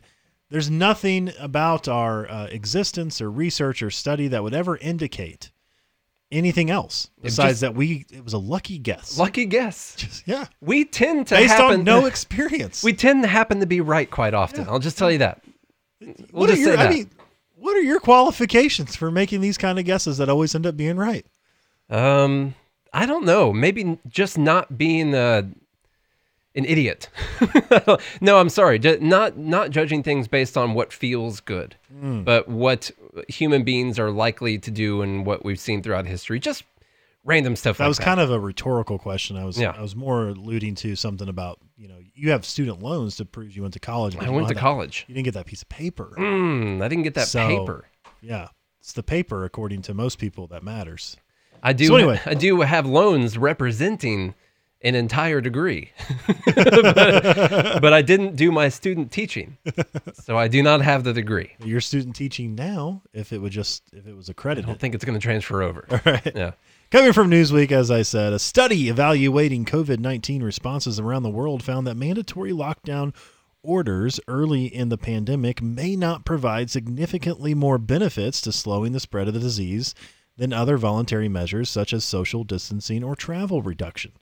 There's 0.50 0.70
nothing 0.70 1.32
about 1.40 1.88
our 1.88 2.30
uh, 2.30 2.46
existence 2.46 3.20
or 3.20 3.30
research 3.30 3.82
or 3.82 3.90
study 3.90 4.28
that 4.28 4.42
would 4.44 4.54
ever 4.54 4.76
indicate 4.76 5.50
anything 6.30 6.70
else 6.70 7.10
besides 7.20 7.52
just- 7.54 7.60
that 7.62 7.74
we. 7.74 8.04
It 8.12 8.22
was 8.22 8.32
a 8.34 8.38
lucky 8.38 8.78
guess. 8.78 9.18
Lucky 9.18 9.46
guess. 9.46 9.96
Just- 9.96 10.22
yeah. 10.26 10.44
We 10.60 10.84
tend 10.84 11.26
to 11.28 11.34
Based 11.34 11.54
happen 11.54 11.80
on 11.80 11.84
no 11.84 12.06
experience. 12.12 12.84
we 12.84 12.92
tend 12.92 13.24
to 13.24 13.28
happen 13.28 13.58
to 13.60 13.66
be 13.66 13.80
right 13.80 14.08
quite 14.10 14.34
often. 14.34 14.68
I'll 14.68 14.78
just 14.78 14.98
tell 14.98 15.10
you 15.10 15.18
that. 15.18 15.42
We'll 16.00 16.14
what 16.30 16.46
just 16.50 16.58
are 16.60 16.62
your, 16.62 16.70
say 16.72 16.76
that. 16.76 16.86
I 16.86 16.94
mean, 16.94 17.10
what 17.56 17.76
are 17.76 17.80
your 17.82 17.98
qualifications 18.00 18.94
for 18.94 19.10
making 19.10 19.40
these 19.40 19.58
kind 19.58 19.78
of 19.80 19.84
guesses 19.84 20.18
that 20.18 20.28
always 20.28 20.54
end 20.54 20.66
up 20.66 20.76
being 20.76 20.96
right? 20.96 21.26
Um, 21.90 22.54
I 22.92 23.06
don't 23.06 23.24
know. 23.24 23.52
Maybe 23.52 23.98
just 24.08 24.38
not 24.38 24.76
being 24.78 25.14
uh, 25.14 25.42
an 26.54 26.64
idiot. 26.64 27.08
no, 28.20 28.38
I'm 28.38 28.48
sorry. 28.48 28.78
Not 29.00 29.36
not 29.36 29.70
judging 29.70 30.02
things 30.02 30.26
based 30.28 30.56
on 30.56 30.74
what 30.74 30.92
feels 30.92 31.40
good, 31.40 31.76
Hmm. 31.92 32.22
but 32.22 32.48
what 32.48 32.90
human 33.28 33.62
beings 33.64 33.98
are 33.98 34.10
likely 34.10 34.58
to 34.58 34.70
do 34.70 35.02
and 35.02 35.24
what 35.26 35.44
we've 35.44 35.60
seen 35.60 35.82
throughout 35.82 36.06
history. 36.06 36.40
Just 36.40 36.64
random 37.24 37.56
stuff 37.56 37.78
That 37.78 37.84
like 37.84 37.88
was 37.88 37.98
that. 37.98 38.04
kind 38.04 38.20
of 38.20 38.30
a 38.30 38.38
rhetorical 38.40 38.98
question. 38.98 39.36
I 39.36 39.44
was 39.44 39.58
Yeah. 39.58 39.74
I 39.76 39.82
was 39.82 39.94
more 39.96 40.28
alluding 40.28 40.74
to 40.76 40.96
something 40.96 41.28
about 41.28 41.58
you 41.76 41.88
know 41.88 41.98
you 42.14 42.30
have 42.30 42.44
student 42.44 42.82
loans 42.82 43.16
to 43.16 43.24
prove 43.24 43.54
you 43.54 43.62
went 43.62 43.74
to 43.74 43.80
college. 43.80 44.16
I 44.16 44.30
went 44.30 44.48
to 44.48 44.54
that- 44.54 44.60
college. 44.60 45.04
You 45.08 45.14
didn't 45.14 45.26
get 45.26 45.34
that 45.34 45.46
piece 45.46 45.62
of 45.62 45.68
paper. 45.68 46.14
Mm, 46.16 46.82
I 46.82 46.88
didn't 46.88 47.04
get 47.04 47.14
that 47.14 47.28
So- 47.28 47.46
paper. 47.46 47.84
Yeah, 48.22 48.48
it's 48.80 48.92
the 48.94 49.02
paper 49.02 49.44
according 49.44 49.82
to 49.82 49.94
most 49.94 50.18
people 50.18 50.46
that 50.48 50.62
matters. 50.64 51.16
I 51.62 51.72
do. 51.72 51.86
So 51.86 51.96
anyway. 51.96 52.20
I 52.24 52.34
do 52.34 52.60
have 52.60 52.86
loans 52.86 53.38
representing 53.38 54.34
an 54.82 54.94
entire 54.94 55.40
degree, 55.40 55.90
but, 56.46 57.80
but 57.80 57.92
I 57.92 58.02
didn't 58.02 58.36
do 58.36 58.52
my 58.52 58.68
student 58.68 59.10
teaching, 59.10 59.56
so 60.14 60.36
I 60.36 60.48
do 60.48 60.62
not 60.62 60.82
have 60.82 61.02
the 61.02 61.12
degree. 61.12 61.52
Your 61.64 61.80
student 61.80 62.14
teaching 62.14 62.54
now, 62.54 63.02
if 63.12 63.32
it 63.32 63.38
would 63.38 63.52
just 63.52 63.82
if 63.92 64.06
it 64.06 64.14
was 64.14 64.30
I 64.30 64.54
don't 64.54 64.78
think 64.78 64.94
it's 64.94 65.04
going 65.04 65.18
to 65.18 65.22
transfer 65.22 65.62
over. 65.62 65.86
All 65.90 66.00
right. 66.04 66.32
Yeah. 66.34 66.52
Coming 66.90 67.12
from 67.12 67.30
Newsweek, 67.30 67.72
as 67.72 67.90
I 67.90 68.02
said, 68.02 68.32
a 68.32 68.38
study 68.38 68.88
evaluating 68.88 69.64
COVID 69.64 69.98
19 69.98 70.42
responses 70.42 71.00
around 71.00 71.24
the 71.24 71.30
world 71.30 71.62
found 71.64 71.86
that 71.86 71.96
mandatory 71.96 72.52
lockdown 72.52 73.12
orders 73.62 74.20
early 74.28 74.66
in 74.66 74.88
the 74.88 74.98
pandemic 74.98 75.60
may 75.60 75.96
not 75.96 76.24
provide 76.24 76.70
significantly 76.70 77.54
more 77.54 77.78
benefits 77.78 78.40
to 78.42 78.52
slowing 78.52 78.92
the 78.92 79.00
spread 79.00 79.26
of 79.26 79.34
the 79.34 79.40
disease 79.40 79.94
than 80.36 80.52
other 80.52 80.76
voluntary 80.76 81.28
measures 81.28 81.70
such 81.70 81.92
as 81.92 82.04
social 82.04 82.44
distancing 82.44 83.02
or 83.02 83.16
travel 83.16 83.62
reduction. 83.62 84.12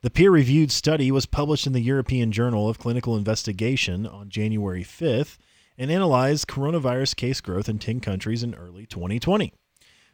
The 0.00 0.10
peer 0.10 0.30
reviewed 0.30 0.70
study 0.70 1.10
was 1.10 1.26
published 1.26 1.66
in 1.66 1.72
the 1.72 1.80
European 1.80 2.30
Journal 2.30 2.68
of 2.68 2.78
Clinical 2.78 3.16
Investigation 3.16 4.06
on 4.06 4.28
January 4.28 4.84
5th 4.84 5.38
and 5.76 5.90
analyzed 5.90 6.46
coronavirus 6.48 7.16
case 7.16 7.40
growth 7.40 7.68
in 7.68 7.78
10 7.78 8.00
countries 8.00 8.42
in 8.42 8.54
early 8.54 8.86
2020. 8.86 9.52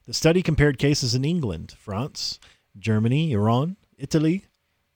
The 0.07 0.15
study 0.15 0.43
compared 0.43 0.79
cases 0.79 1.15
in 1.15 1.25
England, 1.25 1.75
France, 1.79 2.39
Germany, 2.79 3.33
Iran, 3.33 3.77
Italy, 3.97 4.47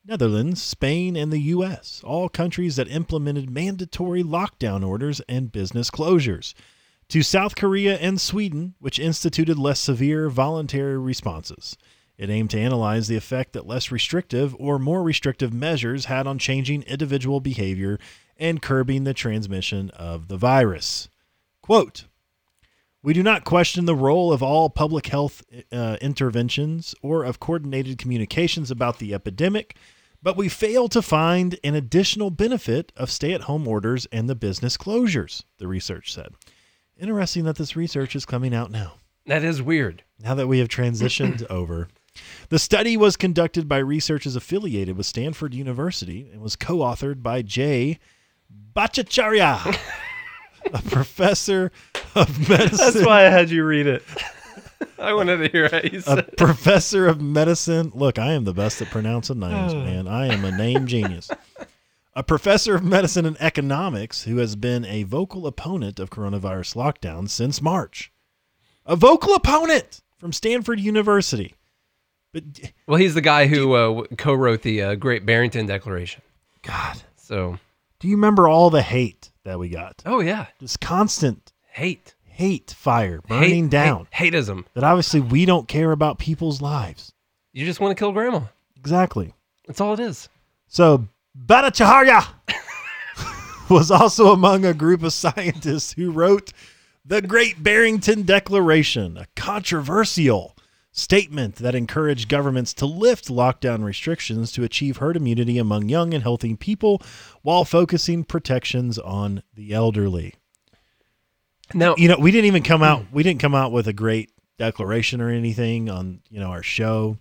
Netherlands, 0.05 0.63
Spain, 0.63 1.17
and 1.17 1.31
the 1.31 1.41
U.S., 1.41 2.03
all 2.03 2.31
countries 2.31 2.77
that 2.77 2.89
implemented 2.89 3.51
mandatory 3.51 4.23
lockdown 4.23 4.87
orders 4.87 5.21
and 5.29 5.53
business 5.53 5.91
closures, 5.91 6.55
to 7.09 7.23
South 7.23 7.57
Korea 7.57 7.97
and 7.97 8.21
Sweden, 8.21 8.75
which 8.79 8.99
instituted 8.99 9.59
less 9.59 9.81
severe 9.81 10.29
voluntary 10.29 10.99
responses. 10.99 11.77
It 12.19 12.31
aimed 12.31 12.51
to 12.51 12.61
analyze 12.61 13.09
the 13.09 13.17
effect 13.17 13.53
that 13.53 13.67
less 13.67 13.91
restrictive 13.91 14.55
or 14.59 14.79
more 14.79 15.03
restrictive 15.03 15.53
measures 15.53 16.07
had 16.07 16.27
on 16.27 16.39
changing 16.39 16.83
individual 16.83 17.41
behavior 17.41 17.99
and 18.37 18.61
curbing 18.61 19.05
the 19.05 19.15
transmission 19.15 19.91
of 19.91 20.29
the 20.29 20.37
virus. 20.37 21.09
Quote, 21.63 22.05
we 23.03 23.15
do 23.15 23.23
not 23.23 23.45
question 23.45 23.85
the 23.85 23.95
role 23.95 24.33
of 24.33 24.43
all 24.43 24.69
public 24.69 25.07
health 25.07 25.43
uh, 25.71 25.97
interventions 26.01 26.95
or 27.01 27.25
of 27.25 27.39
coordinated 27.39 27.97
communications 27.97 28.71
about 28.71 28.99
the 28.99 29.15
epidemic, 29.15 29.77
but 30.21 30.37
we 30.37 30.49
fail 30.49 30.89
to 30.89 31.01
find 31.01 31.59
an 31.63 31.77
additional 31.77 32.31
benefit 32.31 32.93
of 32.97 33.11
stay 33.11 33.33
at 33.33 33.43
home 33.43 33.69
orders 33.69 34.07
and 34.07 34.29
the 34.29 34.35
business 34.35 34.77
closures, 34.77 35.45
the 35.59 35.69
research 35.69 36.13
said. 36.13 36.35
Interesting 36.99 37.45
that 37.45 37.57
this 37.57 37.77
research 37.77 38.17
is 38.17 38.25
coming 38.25 38.55
out 38.55 38.71
now, 38.71 38.95
That 39.27 39.45
is 39.45 39.63
weird. 39.63 40.03
now 40.21 40.35
that 40.35 40.47
we 40.49 40.59
have 40.59 40.69
transitioned 40.69 41.47
over. 41.51 41.89
The 42.49 42.59
study 42.59 42.97
was 42.97 43.17
conducted 43.17 43.69
by 43.69 43.79
researchers 43.79 44.35
affiliated 44.35 44.97
with 44.97 45.07
Stanford 45.07 45.55
University 45.55 46.29
and 46.33 46.41
was 46.41 46.57
co 46.57 46.79
authored 46.79 47.23
by 47.23 47.43
Jay 47.43 47.99
Bhattacharya, 48.75 49.79
a 50.73 50.83
professor 50.91 51.71
of 52.17 52.49
medicine. 52.49 52.79
That's 52.95 53.07
why 53.07 53.27
I 53.27 53.31
had 53.31 53.51
you 53.51 53.65
read 53.65 53.87
it. 53.87 54.03
I 54.99 55.13
wanted 55.13 55.37
to 55.39 55.49
hear 55.49 55.69
how 55.69 55.79
you 55.79 55.99
a 55.99 56.03
said. 56.03 56.19
it. 56.19 56.37
professor 56.37 57.07
of 57.07 57.21
medicine. 57.21 57.93
Look, 57.95 58.19
I 58.19 58.33
am 58.33 58.45
the 58.45 58.55
best 58.55 58.83
at 58.83 58.89
pronouncing 58.91 59.39
names, 59.39 59.75
man. 59.75 60.09
I 60.09 60.27
am 60.27 60.45
a 60.45 60.51
name 60.57 60.87
genius. 60.89 61.31
A 62.19 62.25
professor 62.25 62.75
of 62.75 62.83
medicine 62.83 63.25
and 63.27 63.37
economics 63.41 64.25
who 64.25 64.39
has 64.39 64.57
been 64.57 64.85
a 64.85 65.05
vocal 65.05 65.47
opponent 65.47 66.01
of 66.01 66.11
coronavirus 66.11 66.75
lockdown 66.75 67.31
since 67.31 67.63
March. 67.63 68.11
A 68.85 68.97
vocal 68.97 69.35
opponent 69.37 70.01
from 70.19 70.33
Stanford 70.33 70.81
University. 70.81 71.55
But 72.33 72.43
Well, 72.89 72.99
he's 72.99 73.15
the 73.15 73.21
guy 73.21 73.47
who 73.47 73.73
uh, 73.75 74.03
co-wrote 74.17 74.63
the 74.63 74.83
uh, 74.83 74.95
Great 74.97 75.25
Barrington 75.27 75.67
Declaration. 75.67 76.23
God, 76.63 77.01
So, 77.15 77.61
do 78.01 78.09
you 78.09 78.17
remember 78.17 78.49
all 78.49 78.71
the 78.71 78.83
hate 78.83 79.31
that 79.45 79.61
we 79.61 79.69
got? 79.69 80.03
oh 80.05 80.19
yeah, 80.19 80.47
Just 80.59 80.81
constant 80.81 81.53
hate, 81.71 82.17
hate 82.25 82.73
fire 82.77 83.21
burning 83.29 83.67
hate, 83.67 83.71
down. 83.71 84.09
hate, 84.11 84.35
hateism. 84.35 84.65
That 84.75 84.83
obviously 84.83 85.21
we 85.21 85.45
don't 85.47 85.69
care 85.69 85.93
about 85.93 86.19
people's 86.19 86.61
lives. 86.61 87.13
You 87.53 87.65
just 87.65 87.79
want 87.79 87.97
to 87.97 88.01
kill 88.01 88.11
grandma. 88.11 88.41
Exactly. 88.77 89.35
That's 89.69 89.81
all 89.81 89.95
it 89.95 90.01
is. 90.01 90.29
So 90.67 91.07
Bhattacharya 91.47 92.27
was 93.71 93.91
also 93.91 94.33
among 94.33 94.65
a 94.65 94.75
group 94.75 95.03
of 95.03 95.13
scientists 95.13 95.93
who 95.93 96.11
wrote 96.11 96.53
the 97.05 97.23
Great 97.23 97.63
Barrington 97.63 98.23
Declaration, 98.23 99.17
a 99.17 99.27
controversial 99.37 100.57
statement 100.91 101.57
that 101.57 101.75
encouraged 101.75 102.29
governments 102.29 102.75
to 102.75 102.87
lift 102.87 103.29
lockdown 103.29 103.85
restrictions 103.85 104.51
to 104.53 104.65
achieve 104.65 104.97
herd 104.97 105.17
immunity 105.17 105.59
among 105.59 105.89
young 105.89 106.13
and 106.13 106.23
healthy 106.23 106.55
people 106.57 107.01
while 107.43 107.65
focusing 107.65 108.25
protections 108.25 108.99
on 108.99 109.43
the 109.55 109.73
elderly. 109.73 110.35
Now, 111.73 111.95
You 111.97 112.09
know, 112.09 112.17
we 112.19 112.31
didn't 112.31 112.47
even 112.47 112.63
come 112.63 112.83
out 112.83 113.05
we 113.13 113.23
didn't 113.23 113.41
come 113.41 113.55
out 113.55 113.73
with 113.73 113.87
a 113.87 113.93
great 113.93 114.33
declaration 114.59 115.21
or 115.21 115.31
anything 115.31 115.89
on, 115.89 116.21
you 116.31 116.41
know, 116.41 116.49
our 116.49 116.63
show. 116.63 117.19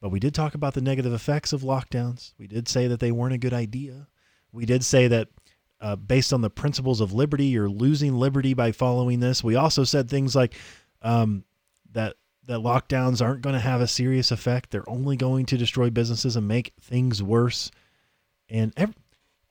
But 0.00 0.10
we 0.10 0.20
did 0.20 0.34
talk 0.34 0.54
about 0.54 0.74
the 0.74 0.80
negative 0.80 1.12
effects 1.12 1.52
of 1.52 1.62
lockdowns. 1.62 2.32
We 2.38 2.46
did 2.46 2.68
say 2.68 2.86
that 2.86 3.00
they 3.00 3.12
weren't 3.12 3.34
a 3.34 3.38
good 3.38 3.52
idea. 3.52 4.08
We 4.52 4.64
did 4.64 4.84
say 4.84 5.08
that 5.08 5.28
uh, 5.80 5.96
based 5.96 6.32
on 6.32 6.40
the 6.40 6.50
principles 6.50 7.00
of 7.00 7.12
liberty, 7.12 7.46
you're 7.46 7.68
losing 7.68 8.14
liberty 8.14 8.54
by 8.54 8.72
following 8.72 9.20
this. 9.20 9.44
We 9.44 9.56
also 9.56 9.84
said 9.84 10.08
things 10.08 10.34
like 10.34 10.54
um, 11.02 11.44
that 11.92 12.16
that 12.46 12.60
lockdowns 12.60 13.24
aren't 13.24 13.42
going 13.42 13.54
to 13.54 13.60
have 13.60 13.80
a 13.80 13.86
serious 13.86 14.30
effect. 14.30 14.70
They're 14.70 14.88
only 14.88 15.16
going 15.16 15.46
to 15.46 15.56
destroy 15.56 15.90
businesses 15.90 16.34
and 16.36 16.48
make 16.48 16.72
things 16.80 17.22
worse. 17.22 17.70
And 18.48 18.72
ev- 18.76 18.96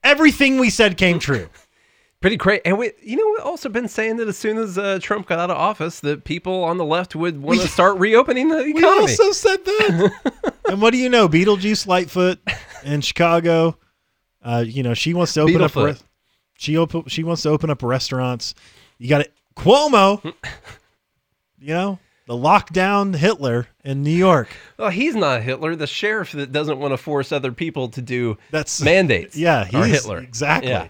everything 0.03 0.59
we 0.59 0.69
said 0.69 0.97
came 0.97 1.19
true. 1.19 1.49
Pretty 2.21 2.35
crazy. 2.37 2.61
And 2.65 2.77
we, 2.77 2.91
you 3.01 3.15
know, 3.15 3.25
we've 3.31 3.45
also 3.45 3.69
been 3.69 3.87
saying 3.87 4.17
that 4.17 4.27
as 4.27 4.37
soon 4.37 4.57
as 4.57 4.77
uh, 4.77 4.99
Trump 5.01 5.27
got 5.27 5.39
out 5.39 5.49
of 5.49 5.57
office, 5.57 6.01
that 6.01 6.25
people 6.25 6.63
on 6.65 6.77
the 6.77 6.83
left 6.83 7.15
would 7.15 7.41
want 7.41 7.61
to 7.61 7.67
start 7.67 7.97
reopening 7.97 8.49
the 8.49 8.59
economy. 8.59 8.81
we 8.81 8.85
also 8.85 9.31
said 9.31 9.63
that. 9.63 10.53
and 10.69 10.81
what 10.81 10.91
do 10.91 10.97
you 10.97 11.07
know? 11.07 11.29
Beetlejuice 11.29 11.87
Lightfoot 11.87 12.39
in 12.83 12.99
Chicago. 13.01 13.77
Uh, 14.43 14.63
you 14.67 14.83
know, 14.83 14.93
she 14.93 15.13
wants 15.13 15.33
to 15.35 15.41
open 15.41 15.61
up. 15.61 15.75
Re- 15.75 15.95
she 16.57 16.77
op- 16.77 17.07
She 17.09 17.23
wants 17.23 17.43
to 17.43 17.49
open 17.49 17.69
up 17.69 17.81
restaurants. 17.81 18.53
You 18.97 19.07
got 19.07 19.21
it, 19.21 19.33
Cuomo. 19.55 20.21
you 21.59 21.73
know, 21.73 21.99
the 22.27 22.33
lockdown 22.35 23.15
Hitler 23.15 23.67
in 23.85 24.03
New 24.03 24.11
York. 24.11 24.49
well, 24.77 24.89
he's 24.89 25.15
not 25.15 25.41
Hitler. 25.41 25.75
The 25.77 25.87
sheriff 25.87 26.33
that 26.33 26.51
doesn't 26.51 26.79
want 26.79 26.91
to 26.91 26.97
force 26.97 27.31
other 27.31 27.53
people 27.53 27.87
to 27.89 28.01
do 28.01 28.37
That's 28.51 28.81
mandates. 28.81 29.37
Yeah, 29.37 29.63
he's 29.63 29.85
Hitler. 29.85 30.19
Exactly. 30.19 30.69
Yeah. 30.69 30.89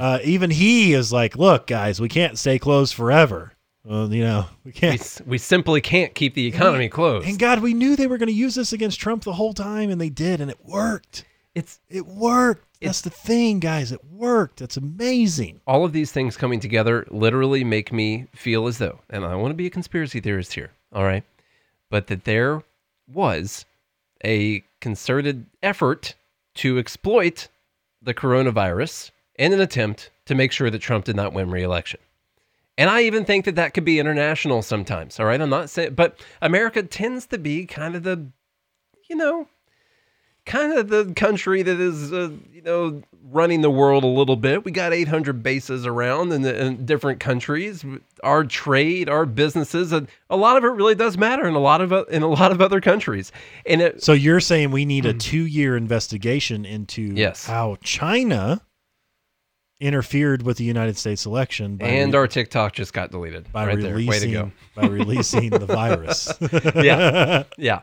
Uh, 0.00 0.18
even 0.24 0.50
he 0.50 0.92
is 0.94 1.12
like, 1.12 1.36
look, 1.36 1.66
guys, 1.66 2.00
we 2.00 2.08
can't 2.08 2.38
stay 2.38 2.58
closed 2.58 2.94
forever. 2.94 3.52
Well, 3.84 4.10
you 4.12 4.24
know, 4.24 4.46
we 4.64 4.70
We, 4.70 4.72
can't. 4.72 5.00
s- 5.00 5.20
we 5.26 5.36
simply 5.36 5.80
can't 5.82 6.14
keep 6.14 6.32
the 6.34 6.46
economy 6.46 6.88
closed. 6.88 7.28
And 7.28 7.38
God, 7.38 7.60
we 7.60 7.74
knew 7.74 7.94
they 7.96 8.06
were 8.06 8.16
going 8.16 8.28
to 8.28 8.32
use 8.32 8.54
this 8.54 8.72
against 8.72 8.98
Trump 8.98 9.24
the 9.24 9.34
whole 9.34 9.52
time, 9.52 9.90
and 9.90 10.00
they 10.00 10.08
did, 10.08 10.40
and 10.40 10.50
it 10.50 10.64
worked. 10.64 11.26
It's 11.54 11.80
It 11.90 12.06
worked. 12.06 12.64
That's 12.80 13.02
the 13.02 13.10
thing, 13.10 13.60
guys. 13.60 13.92
It 13.92 14.04
worked. 14.10 14.58
That's 14.60 14.76
amazing. 14.76 15.60
all 15.66 15.84
of 15.84 15.92
these 15.92 16.12
things 16.12 16.36
coming 16.36 16.60
together 16.60 17.06
literally 17.10 17.62
make 17.64 17.92
me 17.92 18.26
feel 18.34 18.66
as 18.66 18.78
though, 18.78 19.00
and 19.10 19.24
I 19.24 19.34
want 19.36 19.50
to 19.52 19.56
be 19.56 19.66
a 19.66 19.70
conspiracy 19.70 20.20
theorist 20.20 20.52
here, 20.54 20.70
all 20.92 21.04
right, 21.04 21.24
but 21.90 22.06
that 22.08 22.24
there 22.24 22.62
was 23.12 23.64
a 24.24 24.64
concerted 24.80 25.46
effort 25.62 26.14
to 26.56 26.78
exploit 26.78 27.48
the 28.02 28.12
coronavirus 28.14 29.10
in 29.36 29.52
an 29.52 29.60
attempt 29.60 30.10
to 30.26 30.34
make 30.34 30.52
sure 30.52 30.70
that 30.70 30.78
Trump 30.80 31.04
did 31.04 31.16
not 31.16 31.32
win 31.32 31.50
re-election. 31.50 32.00
And 32.76 32.90
I 32.90 33.02
even 33.02 33.24
think 33.24 33.44
that 33.44 33.54
that 33.54 33.72
could 33.74 33.84
be 33.84 34.00
international 34.00 34.62
sometimes. 34.62 35.20
All 35.20 35.26
right, 35.26 35.40
I'm 35.40 35.50
not 35.50 35.70
saying, 35.70 35.94
but 35.94 36.18
America 36.42 36.82
tends 36.82 37.26
to 37.26 37.38
be 37.38 37.66
kind 37.66 37.94
of 37.94 38.02
the, 38.02 38.26
you 39.08 39.14
know, 39.14 39.46
kind 40.44 40.76
of 40.76 40.88
the 40.88 41.12
country 41.14 41.62
that 41.62 41.80
is, 41.80 42.12
uh, 42.12 42.30
you 42.52 42.62
know, 42.62 43.00
running 43.30 43.62
the 43.62 43.70
world 43.70 44.02
a 44.04 44.08
little 44.08 44.36
bit. 44.36 44.64
We 44.64 44.72
got 44.72 44.92
800 44.92 45.42
bases 45.42 45.86
around 45.86 46.32
in, 46.32 46.42
the, 46.42 46.66
in 46.66 46.84
different 46.84 47.20
countries. 47.20 47.84
Our 48.24 48.44
trade, 48.44 49.08
our 49.08 49.24
businesses, 49.24 49.92
and 49.92 50.08
a 50.28 50.36
lot 50.36 50.56
of 50.56 50.64
it 50.64 50.68
really 50.68 50.94
does 50.96 51.16
matter 51.16 51.46
in 51.46 51.54
a 51.54 51.60
lot 51.60 51.80
of 51.80 51.92
o- 51.92 52.06
in 52.10 52.22
a 52.22 52.28
lot 52.28 52.50
of 52.52 52.60
other 52.60 52.80
countries. 52.80 53.30
And 53.66 53.80
it, 53.80 54.02
So 54.02 54.12
you're 54.12 54.40
saying 54.40 54.70
we 54.72 54.84
need 54.84 55.06
a 55.06 55.14
two-year 55.14 55.76
investigation 55.76 56.64
into. 56.64 57.02
Yes. 57.02 57.46
how 57.46 57.76
China 57.82 58.60
interfered 59.84 60.42
with 60.42 60.56
the 60.56 60.64
United 60.64 60.96
States 60.96 61.26
election 61.26 61.76
and 61.80 62.12
re- 62.14 62.18
our 62.18 62.26
TikTok 62.26 62.72
just 62.72 62.92
got 62.94 63.10
deleted. 63.10 63.52
by 63.52 63.66
right 63.66 63.78
there. 63.80 63.94
Way 63.96 64.04
to 64.04 64.26
releasing 64.26 64.32
go. 64.32 64.52
by 64.74 64.86
releasing 64.86 65.50
the 65.50 65.66
virus. 65.66 66.32
Yeah. 66.74 67.44
Yeah. 67.58 67.80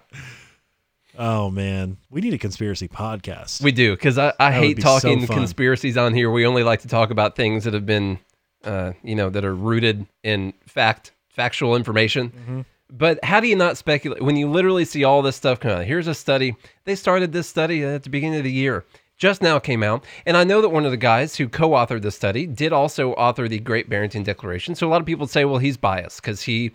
Oh 1.18 1.50
man, 1.52 1.98
we 2.10 2.22
need 2.22 2.34
a 2.34 2.38
conspiracy 2.38 2.88
podcast. 2.88 3.62
We 3.62 3.72
do 3.72 3.92
because 3.96 4.18
I, 4.18 4.34
I 4.40 4.52
hate 4.52 4.78
so 4.78 4.84
talking 4.84 5.26
fun. 5.28 5.38
conspiracies 5.38 5.98
on 5.98 6.14
here. 6.14 6.32
We 6.32 6.46
only 6.46 6.64
like 6.64 6.82
to 6.82 6.88
talk 6.88 7.12
about 7.12 7.36
things 7.36 7.66
that 7.66 7.74
have 7.74 7.86
been, 7.86 8.18
uh, 8.64 8.94
you 9.04 9.16
know, 9.16 9.30
that 9.30 9.46
are 9.46 9.54
rooted 9.54 10.08
in 10.24 10.54
fact, 10.66 11.12
factual 11.30 11.76
information. 11.76 12.30
Mm-hmm. 12.30 12.62
But 12.90 13.24
how 13.24 13.40
do 13.40 13.48
you 13.48 13.56
not 13.56 13.78
speculate 13.78 14.22
when 14.22 14.36
you 14.36 14.50
literally 14.50 14.84
see 14.86 15.04
all 15.04 15.22
this 15.22 15.36
stuff 15.36 15.60
come 15.60 15.72
out? 15.72 15.86
Here's 15.86 16.08
a 16.08 16.16
study. 16.16 16.56
They 16.86 16.96
started 16.96 17.32
this 17.32 17.48
study 17.48 17.84
at 17.84 18.04
the 18.04 18.10
beginning 18.10 18.40
of 18.40 18.44
the 18.44 18.52
year. 18.52 18.86
Just 19.22 19.44
now 19.44 19.60
came 19.60 19.84
out. 19.84 20.04
And 20.26 20.36
I 20.36 20.44
know 20.44 20.62
that 20.64 20.70
one 20.70 20.84
of 20.84 20.90
the 20.90 20.98
guys 20.98 21.36
who 21.36 21.48
co 21.48 21.70
authored 21.70 22.02
the 22.02 22.10
study 22.10 22.48
did 22.48 22.74
also 22.74 23.12
author 23.14 23.48
the 23.48 23.60
Great 23.60 23.88
Barrington 23.88 24.24
Declaration. 24.24 24.74
So 24.74 24.88
a 24.88 24.90
lot 24.90 25.00
of 25.00 25.06
people 25.06 25.28
say, 25.28 25.46
well, 25.46 25.60
he's 25.60 25.78
biased 25.78 26.24
because 26.24 26.42
he 26.42 26.72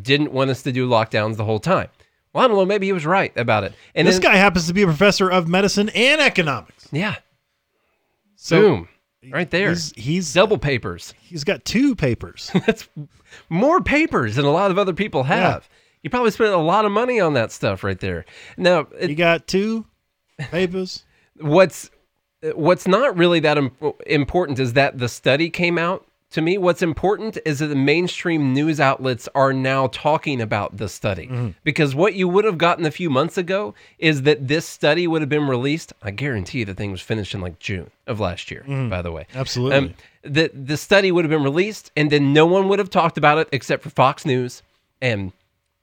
didn't 0.00 0.32
want 0.32 0.48
us 0.48 0.62
to 0.62 0.72
do 0.72 0.88
lockdowns 0.88 1.36
the 1.36 1.44
whole 1.44 1.58
time. 1.60 1.88
Well, 2.32 2.42
I 2.42 2.48
don't 2.48 2.56
know. 2.56 2.64
Maybe 2.64 2.86
he 2.86 2.94
was 2.94 3.04
right 3.04 3.36
about 3.36 3.64
it. 3.64 3.74
And 3.94 4.08
this 4.08 4.14
then- 4.18 4.32
guy 4.32 4.36
happens 4.36 4.66
to 4.68 4.72
be 4.72 4.80
a 4.80 4.86
professor 4.86 5.28
of 5.30 5.46
medicine 5.46 5.90
and 5.90 6.22
economics. 6.22 6.88
yeah. 6.90 7.16
So 8.36 8.60
Boom. 8.60 8.88
Right 9.30 9.50
there. 9.50 9.68
He's 9.70 9.92
he's 9.94 10.32
Double 10.32 10.56
papers. 10.58 11.12
he's 11.20 11.44
got 11.44 11.66
two 11.66 11.94
papers. 11.94 12.50
That's 12.66 12.88
more 13.50 13.82
papers 13.82 14.36
than 14.36 14.46
a 14.46 14.50
lot 14.50 14.70
of 14.70 14.78
other 14.78 14.92
people 14.94 15.22
have. 15.24 15.68
You 16.02 16.08
probably 16.10 16.30
spent 16.30 16.52
a 16.52 16.56
lot 16.58 16.84
of 16.86 16.92
money 16.92 17.20
on 17.20 17.34
that 17.34 17.52
stuff 17.52 17.84
right 17.84 17.98
there. 18.00 18.24
Now, 18.56 18.86
it- 18.98 19.10
he 19.10 19.14
got 19.14 19.46
two 19.46 19.84
papers. 20.38 21.04
what's 21.40 21.90
what's 22.54 22.86
not 22.86 23.16
really 23.16 23.40
that 23.40 23.56
im- 23.58 23.72
important 24.06 24.58
is 24.58 24.74
that 24.74 24.98
the 24.98 25.08
study 25.08 25.50
came 25.50 25.78
out. 25.78 26.06
To 26.32 26.42
me, 26.42 26.58
what's 26.58 26.82
important 26.82 27.38
is 27.44 27.60
that 27.60 27.68
the 27.68 27.76
mainstream 27.76 28.52
news 28.52 28.80
outlets 28.80 29.28
are 29.36 29.52
now 29.52 29.86
talking 29.86 30.40
about 30.40 30.76
the 30.78 30.88
study. 30.88 31.28
Because 31.62 31.94
what 31.94 32.14
you 32.14 32.26
would 32.26 32.44
have 32.44 32.58
gotten 32.58 32.84
a 32.84 32.90
few 32.90 33.08
months 33.08 33.38
ago 33.38 33.72
is 34.00 34.22
that 34.22 34.48
this 34.48 34.66
study 34.66 35.06
would 35.06 35.22
have 35.22 35.28
been 35.28 35.46
released. 35.46 35.92
I 36.02 36.10
guarantee 36.10 36.58
you 36.58 36.64
the 36.64 36.74
thing 36.74 36.90
was 36.90 37.00
finished 37.00 37.34
in 37.34 37.40
like 37.40 37.60
June 37.60 37.88
of 38.08 38.18
last 38.18 38.50
year, 38.50 38.64
by 38.66 39.00
the 39.00 39.12
way. 39.12 39.26
Absolutely. 39.32 39.76
Um, 39.76 39.94
the 40.22 40.50
the 40.52 40.76
study 40.76 41.12
would 41.12 41.24
have 41.24 41.30
been 41.30 41.44
released, 41.44 41.92
and 41.96 42.10
then 42.10 42.32
no 42.32 42.46
one 42.46 42.68
would 42.68 42.80
have 42.80 42.90
talked 42.90 43.16
about 43.16 43.38
it 43.38 43.48
except 43.52 43.84
for 43.84 43.90
Fox 43.90 44.26
News 44.26 44.62
and 45.00 45.32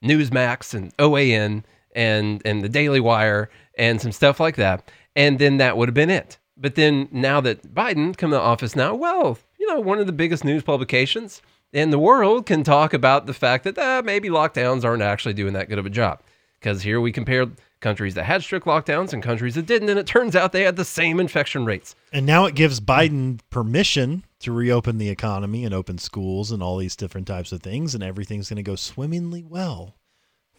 Newsmax 0.03 0.73
and 0.73 0.95
OAN 0.97 1.63
and 1.95 2.41
and 2.43 2.61
the 2.61 2.69
Daily 2.69 2.99
Wire 2.99 3.49
and 3.77 4.01
some 4.01 4.11
stuff 4.11 4.39
like 4.39 4.57
that, 4.57 4.91
and 5.15 5.39
then 5.39 5.57
that 5.57 5.77
would 5.77 5.89
have 5.89 5.95
been 5.95 6.09
it. 6.09 6.37
But 6.57 6.75
then 6.75 7.07
now 7.11 7.41
that 7.41 7.73
Biden 7.73 8.15
come 8.15 8.31
to 8.31 8.39
office 8.39 8.75
now, 8.75 8.93
well, 8.93 9.37
you 9.59 9.67
know, 9.67 9.79
one 9.79 9.99
of 9.99 10.05
the 10.05 10.13
biggest 10.13 10.43
news 10.43 10.63
publications 10.63 11.41
in 11.73 11.89
the 11.89 11.99
world 11.99 12.45
can 12.45 12.63
talk 12.63 12.93
about 12.93 13.25
the 13.25 13.33
fact 13.33 13.63
that 13.63 13.77
uh, 13.77 14.01
maybe 14.03 14.29
lockdowns 14.29 14.83
aren't 14.83 15.01
actually 15.01 15.33
doing 15.33 15.53
that 15.53 15.69
good 15.69 15.79
of 15.79 15.85
a 15.85 15.89
job. 15.89 16.21
Because 16.59 16.83
here 16.83 17.01
we 17.01 17.11
compared 17.11 17.57
countries 17.79 18.13
that 18.13 18.25
had 18.25 18.43
strict 18.43 18.67
lockdowns 18.67 19.13
and 19.13 19.23
countries 19.23 19.55
that 19.55 19.65
didn't, 19.65 19.89
and 19.89 19.97
it 19.97 20.05
turns 20.05 20.35
out 20.35 20.51
they 20.51 20.61
had 20.63 20.75
the 20.75 20.85
same 20.85 21.19
infection 21.19 21.65
rates. 21.65 21.95
And 22.13 22.25
now 22.25 22.45
it 22.45 22.53
gives 22.53 22.79
Biden 22.79 23.39
permission 23.49 24.23
to 24.41 24.51
reopen 24.51 24.99
the 24.99 25.09
economy 25.09 25.65
and 25.65 25.73
open 25.73 25.97
schools 25.97 26.51
and 26.51 26.61
all 26.61 26.77
these 26.77 26.95
different 26.95 27.27
types 27.27 27.51
of 27.51 27.63
things, 27.63 27.95
and 27.95 28.03
everything's 28.03 28.49
going 28.49 28.57
to 28.57 28.63
go 28.63 28.75
swimmingly 28.75 29.43
well 29.43 29.95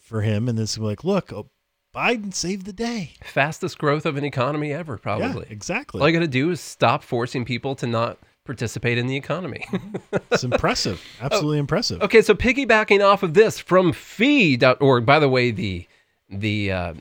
for 0.00 0.22
him. 0.22 0.48
And 0.48 0.58
this 0.58 0.72
is 0.72 0.78
like, 0.78 1.04
look, 1.04 1.32
oh, 1.32 1.48
Biden 1.94 2.32
saved 2.32 2.64
the 2.64 2.72
day. 2.72 3.12
Fastest 3.22 3.78
growth 3.78 4.06
of 4.06 4.16
an 4.16 4.24
economy 4.24 4.72
ever, 4.72 4.96
probably. 4.96 5.46
Yeah, 5.46 5.52
exactly. 5.52 6.00
All 6.00 6.08
you 6.08 6.14
got 6.14 6.20
to 6.20 6.28
do 6.28 6.50
is 6.50 6.60
stop 6.60 7.02
forcing 7.02 7.44
people 7.44 7.74
to 7.76 7.86
not 7.86 8.18
participate 8.44 8.96
in 8.96 9.06
the 9.06 9.16
economy. 9.16 9.66
it's 10.30 10.42
impressive. 10.42 11.02
Absolutely 11.20 11.58
impressive. 11.58 12.00
okay, 12.02 12.22
so 12.22 12.34
piggybacking 12.34 13.04
off 13.04 13.22
of 13.22 13.34
this 13.34 13.58
from 13.58 13.92
fee.org, 13.92 15.04
by 15.04 15.18
the 15.18 15.28
way, 15.28 15.50
the 15.50 15.86
the 16.30 16.72
uh, 16.72 16.94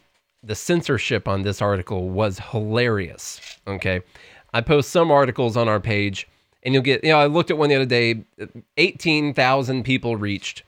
the 0.43 0.55
censorship 0.55 1.27
on 1.27 1.43
this 1.43 1.61
article 1.61 2.09
was 2.09 2.39
hilarious. 2.39 3.39
Okay. 3.65 4.01
I 4.53 4.59
post 4.59 4.89
some 4.89 5.11
articles 5.11 5.55
on 5.55 5.69
our 5.69 5.79
page 5.79 6.27
and 6.63 6.73
you'll 6.73 6.83
get 6.83 7.03
you 7.03 7.11
know, 7.11 7.19
I 7.19 7.27
looked 7.27 7.49
at 7.49 7.57
one 7.57 7.69
the 7.69 7.75
other 7.75 7.85
day, 7.85 8.25
18,000 8.75 9.83
people 9.83 10.17
reached 10.17 10.63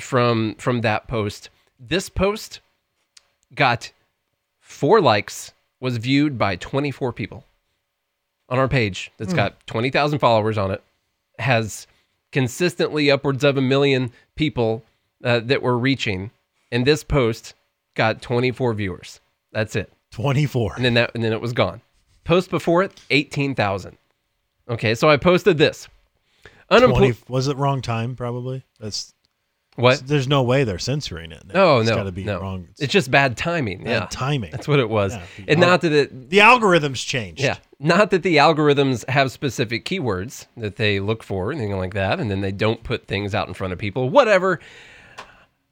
from 0.00 0.56
from 0.56 0.80
that 0.80 1.06
post. 1.06 1.50
This 1.78 2.08
post 2.08 2.60
got 3.54 3.92
four 4.60 5.00
likes, 5.00 5.52
was 5.80 5.96
viewed 5.98 6.38
by 6.38 6.56
24 6.56 7.12
people 7.12 7.44
on 8.48 8.58
our 8.58 8.68
page 8.68 9.10
that's 9.16 9.32
got 9.32 9.66
20,000 9.66 10.18
followers 10.18 10.58
on 10.58 10.70
it, 10.70 10.82
has 11.38 11.86
consistently 12.32 13.10
upwards 13.10 13.44
of 13.44 13.56
a 13.56 13.60
million 13.60 14.12
people 14.34 14.82
uh, 15.22 15.40
that 15.40 15.62
we're 15.62 15.76
reaching. 15.76 16.30
And 16.70 16.86
this 16.86 17.04
post 17.04 17.54
got 17.94 18.20
24 18.20 18.74
viewers. 18.74 19.20
That's 19.52 19.76
it. 19.76 19.92
24. 20.10 20.74
And 20.76 20.84
then 20.84 20.94
that 20.94 21.12
and 21.14 21.24
then 21.24 21.32
it 21.32 21.40
was 21.40 21.52
gone. 21.52 21.80
Post 22.24 22.50
before 22.50 22.82
it, 22.82 23.00
18,000. 23.10 23.96
Okay, 24.68 24.94
so 24.94 25.08
I 25.08 25.16
posted 25.16 25.58
this. 25.58 25.88
20 26.68 26.84
Unemployed. 26.84 27.16
was 27.28 27.48
it 27.48 27.56
wrong 27.56 27.82
time? 27.82 28.16
Probably. 28.16 28.64
That's 28.80 29.13
What? 29.76 30.06
There's 30.06 30.28
no 30.28 30.42
way 30.42 30.62
they're 30.64 30.78
censoring 30.78 31.32
it. 31.32 31.42
Oh 31.52 31.80
it's 31.80 31.90
no, 31.90 31.96
got 31.96 32.04
to 32.04 32.12
be 32.12 32.24
no. 32.24 32.40
wrong. 32.40 32.68
It's 32.78 32.92
just 32.92 33.10
bad 33.10 33.36
timing. 33.36 33.84
bad 33.84 33.90
yeah, 33.90 34.06
timing. 34.08 34.52
that's 34.52 34.68
what 34.68 34.78
it 34.78 34.88
was. 34.88 35.14
Yeah, 35.14 35.22
and 35.48 35.62
al- 35.62 35.70
not 35.70 35.80
that 35.80 35.92
it 35.92 36.30
the 36.30 36.38
algorithms 36.38 37.04
changed. 37.04 37.40
Yeah. 37.40 37.56
Not 37.80 38.10
that 38.10 38.22
the 38.22 38.36
algorithms 38.36 39.08
have 39.08 39.32
specific 39.32 39.84
keywords 39.84 40.46
that 40.56 40.76
they 40.76 41.00
look 41.00 41.22
for, 41.22 41.52
anything 41.52 41.76
like 41.76 41.94
that, 41.94 42.20
and 42.20 42.30
then 42.30 42.40
they 42.40 42.52
don't 42.52 42.82
put 42.84 43.06
things 43.06 43.34
out 43.34 43.48
in 43.48 43.54
front 43.54 43.72
of 43.72 43.78
people. 43.78 44.08
Whatever. 44.10 44.60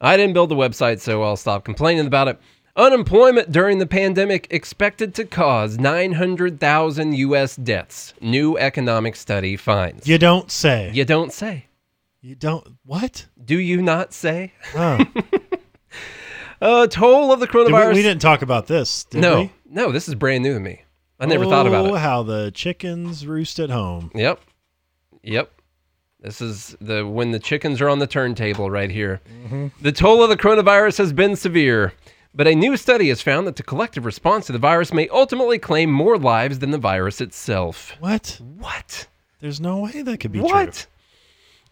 I 0.00 0.16
didn't 0.16 0.34
build 0.34 0.50
the 0.50 0.56
website, 0.56 0.98
so 0.98 1.22
I'll 1.22 1.36
stop 1.36 1.64
complaining 1.64 2.06
about 2.06 2.26
it. 2.26 2.40
Unemployment 2.74 3.52
during 3.52 3.78
the 3.78 3.86
pandemic 3.86 4.46
expected 4.50 5.14
to 5.14 5.24
cause 5.24 5.78
900,000 5.78 7.12
U.S. 7.12 7.54
deaths. 7.54 8.14
New 8.20 8.58
economic 8.58 9.14
study 9.14 9.56
finds. 9.56 10.08
You 10.08 10.18
don't 10.18 10.50
say. 10.50 10.90
You 10.92 11.04
don't 11.04 11.32
say. 11.32 11.66
You 12.22 12.36
don't. 12.36 12.64
What? 12.86 13.26
Do 13.44 13.58
you 13.58 13.82
not 13.82 14.12
say? 14.14 14.52
Oh. 14.74 14.98
Uh, 16.60 16.86
toll 16.86 17.32
of 17.32 17.40
the 17.40 17.46
Did 17.48 17.54
we, 17.56 17.64
coronavirus. 17.72 17.94
we 17.94 18.02
didn't 18.02 18.22
talk 18.22 18.40
about 18.40 18.68
this. 18.68 19.02
Did 19.02 19.20
no, 19.20 19.40
we? 19.40 19.52
no, 19.68 19.90
this 19.90 20.06
is 20.06 20.14
brand 20.14 20.44
new 20.44 20.54
to 20.54 20.60
me. 20.60 20.84
I 21.18 21.26
never 21.26 21.44
thought 21.44 21.66
about 21.66 21.86
Oh, 21.90 21.96
it. 21.96 21.98
how 21.98 22.22
the 22.22 22.52
chickens 22.52 23.26
roost 23.26 23.58
at 23.58 23.68
home. 23.68 24.12
Yep. 24.14 24.40
Yep. 25.24 25.50
This 26.20 26.40
is 26.40 26.76
the 26.80 27.04
when 27.04 27.32
the 27.32 27.40
chickens 27.40 27.80
are 27.80 27.88
on 27.88 27.98
the 27.98 28.06
turntable 28.06 28.70
right 28.70 28.92
here. 28.92 29.20
The 29.80 29.90
toll 29.90 30.22
of 30.22 30.30
the 30.30 30.36
coronavirus 30.36 30.98
has 30.98 31.12
been 31.12 31.34
severe, 31.34 31.94
but 32.32 32.46
a 32.46 32.54
new 32.54 32.76
study 32.76 33.08
has 33.08 33.20
found 33.20 33.48
that 33.48 33.56
the 33.56 33.64
collective 33.64 34.04
response 34.04 34.46
to 34.46 34.52
the 34.52 34.60
virus 34.60 34.92
may 34.92 35.08
ultimately 35.08 35.58
claim 35.58 35.90
more 35.90 36.16
lives 36.16 36.60
than 36.60 36.70
the 36.70 36.78
virus 36.78 37.20
itself. 37.20 37.96
What? 37.98 38.38
What? 38.40 39.08
There's 39.40 39.60
no 39.60 39.80
way 39.80 40.02
that 40.02 40.20
could 40.20 40.30
be 40.30 40.38
what? 40.38 40.72
true. 40.74 40.86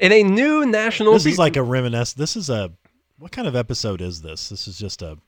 In 0.01 0.13
a 0.13 0.23
new 0.23 0.65
national 0.67 1.13
This 1.13 1.27
is 1.27 1.39
like 1.39 1.57
a 1.57 1.63
reminisce. 1.63 2.15
This 2.15 2.37
is 2.37 2.49
a 2.51 2.73
what 3.19 3.33
kind 3.33 3.47
of 3.47 3.55
episode 3.55 4.01
is 4.01 4.23
this? 4.23 4.49
This 4.49 4.67
is 4.67 4.79
just 4.79 5.03
a 5.03 5.19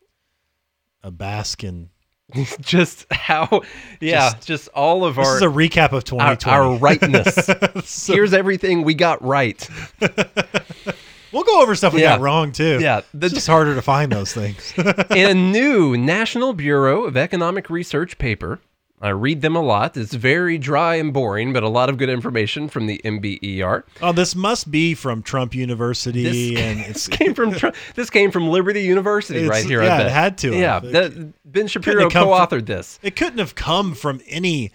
a 1.03 1.11
bask 1.11 1.63
in. 1.65 1.91
just 2.61 3.05
how 3.13 3.61
yeah, 4.01 4.31
Just- 4.33 4.47
just, 4.47 4.69
all 4.69 5.05
of 5.05 5.17
This 5.17 5.27
our 5.29 5.37
is 5.37 5.43
a 5.43 5.47
recap 5.47 5.87
of 5.93 5.95
our, 5.95 6.37
2020. 6.37 6.51
our 6.51 6.77
rightness. 6.79 7.51
So 7.85 8.15
Here's 8.15 8.33
everything 8.33 8.85
we 8.85 8.95
got 8.95 9.23
right. 9.23 9.69
we'll 11.33 11.43
go 11.45 11.61
over 11.61 11.75
stuff 11.75 11.93
we 11.93 12.01
Yeah. 12.01 12.13
got 12.17 12.21
wrong 12.21 12.53
too. 12.53 12.79
Yeah, 12.81 13.03
the- 13.13 13.27
it's 13.27 13.35
just 13.35 13.49
harder 13.49 13.75
to 13.75 13.83
find 13.83 14.11
those 14.11 14.33
things. 14.33 14.73
in 15.11 15.29
a 15.29 15.35
new 15.35 15.97
National 15.99 16.55
Bureau 16.55 17.05
of 17.05 17.17
Economic 17.19 17.69
Research 17.69 18.17
paper. 18.17 18.61
I 19.03 19.09
read 19.11 19.41
them 19.43 19.57
a 19.57 19.61
lot. 19.61 19.97
It's 19.97 20.15
very 20.15 20.59
dry 20.59 20.95
and 20.95 21.13
boring, 21.13 21.53
but 21.53 21.63
a 21.65 21.69
lot 21.69 21.89
of 21.91 21.99
good 21.99 22.09
information 22.09 22.69
from 22.69 22.87
the 22.87 23.01
NBER. 23.05 23.83
oh, 24.01 24.13
this 24.13 24.37
must 24.37 24.71
be 24.71 24.95
from 24.95 25.23
Trump 25.23 25.55
University, 25.55 26.23
This- 26.23 26.61
and 26.63 26.81
it's 26.81 27.09
Came 27.09 27.35
from 27.35 27.55
this 27.97 28.11
came 28.11 28.31
from 28.31 28.49
Liberty 28.49 28.83
University 28.83 29.45
right 29.47 29.65
here. 29.65 29.83
yeah, 29.83 29.95
I 29.95 29.99
bet. 29.99 30.07
it 30.07 30.13
had 30.13 30.39
to. 30.39 30.57
Yeah, 30.57 30.79
that- 30.81 31.33
Ben 31.45 31.67
Shapiro 31.67 32.09
co-authored 32.09 32.67
this. 32.67 32.99
it 33.03 33.17
couldn't 33.17 33.39
have 33.41 33.55
come 33.57 33.95
from 33.95 34.21
any 34.29 34.71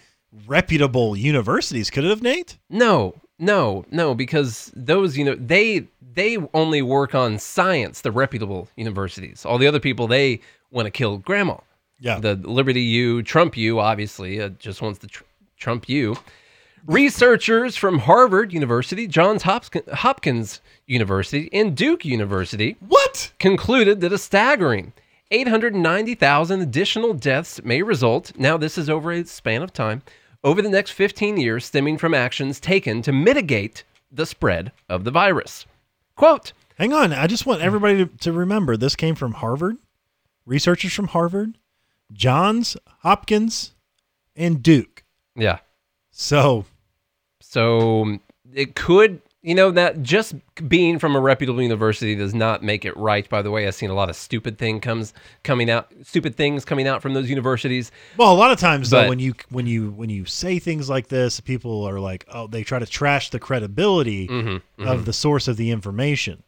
reputable 0.46 1.16
universities, 1.16 1.90
could 1.90 2.04
it 2.04 2.10
have, 2.10 2.22
Nate? 2.22 2.58
No, 2.68 3.14
no, 3.38 3.84
no, 3.90 4.14
because 4.14 4.70
those 4.76 5.16
you 5.16 5.24
know 5.24 5.34
they 5.36 5.86
they 6.14 6.36
only 6.54 6.82
work 6.82 7.14
on 7.14 7.38
science. 7.38 8.02
The 8.02 8.12
reputable 8.12 8.68
universities. 8.76 9.44
All 9.46 9.56
the 9.58 9.66
other 9.66 9.80
people 9.80 10.06
they 10.06 10.40
want 10.70 10.86
to 10.86 10.90
kill 10.90 11.16
grandma. 11.18 11.56
Yeah. 12.00 12.20
the 12.20 12.34
Liberty 12.36 12.82
U, 12.82 13.22
Trump 13.22 13.56
U, 13.56 13.80
obviously, 13.80 14.40
uh, 14.40 14.50
just 14.50 14.80
wants 14.82 14.98
the 15.00 15.08
tr- 15.08 15.24
Trump 15.56 15.88
U. 15.88 16.16
Researchers 16.86 17.76
from 17.76 17.98
Harvard 17.98 18.52
University, 18.52 19.06
Johns 19.06 19.42
Hopkins, 19.42 20.60
University, 20.86 21.50
and 21.52 21.76
Duke 21.76 22.04
University 22.04 22.76
what? 22.80 23.32
concluded 23.38 24.00
that 24.00 24.12
a 24.12 24.18
staggering 24.18 24.92
890,000 25.30 26.60
additional 26.60 27.12
deaths 27.14 27.60
may 27.62 27.82
result. 27.82 28.32
Now, 28.38 28.56
this 28.56 28.78
is 28.78 28.88
over 28.88 29.12
a 29.12 29.24
span 29.26 29.62
of 29.62 29.72
time 29.72 30.02
over 30.44 30.62
the 30.62 30.70
next 30.70 30.92
15 30.92 31.36
years, 31.36 31.64
stemming 31.64 31.98
from 31.98 32.14
actions 32.14 32.60
taken 32.60 33.02
to 33.02 33.12
mitigate 33.12 33.84
the 34.10 34.24
spread 34.24 34.72
of 34.88 35.04
the 35.04 35.10
virus. 35.10 35.66
Quote, 36.16 36.52
Hang 36.78 36.92
on. 36.92 37.12
I 37.12 37.26
just 37.26 37.44
want 37.44 37.60
everybody 37.60 38.04
to, 38.04 38.06
to 38.18 38.32
remember 38.32 38.76
this 38.76 38.94
came 38.94 39.16
from 39.16 39.32
Harvard, 39.32 39.78
researchers 40.46 40.92
from 40.94 41.08
Harvard, 41.08 41.58
Johns 42.12 42.76
Hopkins, 43.00 43.72
and 44.36 44.62
Duke. 44.62 45.04
yeah. 45.36 45.58
So 46.10 46.64
So 47.40 48.18
it 48.52 48.74
could, 48.74 49.22
you 49.42 49.54
know, 49.54 49.70
that 49.70 50.02
just 50.02 50.34
being 50.68 50.98
from 50.98 51.14
a 51.14 51.20
reputable 51.20 51.62
university 51.62 52.14
does 52.14 52.34
not 52.34 52.62
make 52.62 52.84
it 52.84 52.96
right. 52.96 53.28
By 53.28 53.42
the 53.42 53.50
way, 53.50 53.66
I've 53.66 53.74
seen 53.74 53.90
a 53.90 53.94
lot 53.94 54.10
of 54.10 54.16
stupid 54.16 54.58
thing 54.58 54.80
comes 54.80 55.14
coming 55.44 55.70
out, 55.70 55.92
stupid 56.02 56.34
things 56.36 56.64
coming 56.64 56.88
out 56.88 57.02
from 57.02 57.14
those 57.14 57.28
universities. 57.30 57.92
Well, 58.16 58.32
a 58.32 58.34
lot 58.34 58.50
of 58.50 58.58
times 58.58 58.90
though, 58.90 59.08
when 59.08 59.18
you 59.20 59.34
when 59.50 59.66
you 59.66 59.90
when 59.90 60.10
you 60.10 60.24
say 60.24 60.58
things 60.58 60.90
like 60.90 61.08
this, 61.08 61.40
people 61.40 61.84
are 61.84 62.00
like, 62.00 62.24
"Oh, 62.32 62.46
they 62.48 62.64
try 62.64 62.78
to 62.80 62.86
trash 62.86 63.30
the 63.30 63.38
credibility 63.38 64.26
Mm-hmm, 64.28 64.86
of 64.88 65.04
the 65.04 65.12
source 65.12 65.46
of 65.46 65.56
the 65.56 65.70
information." 65.70 66.42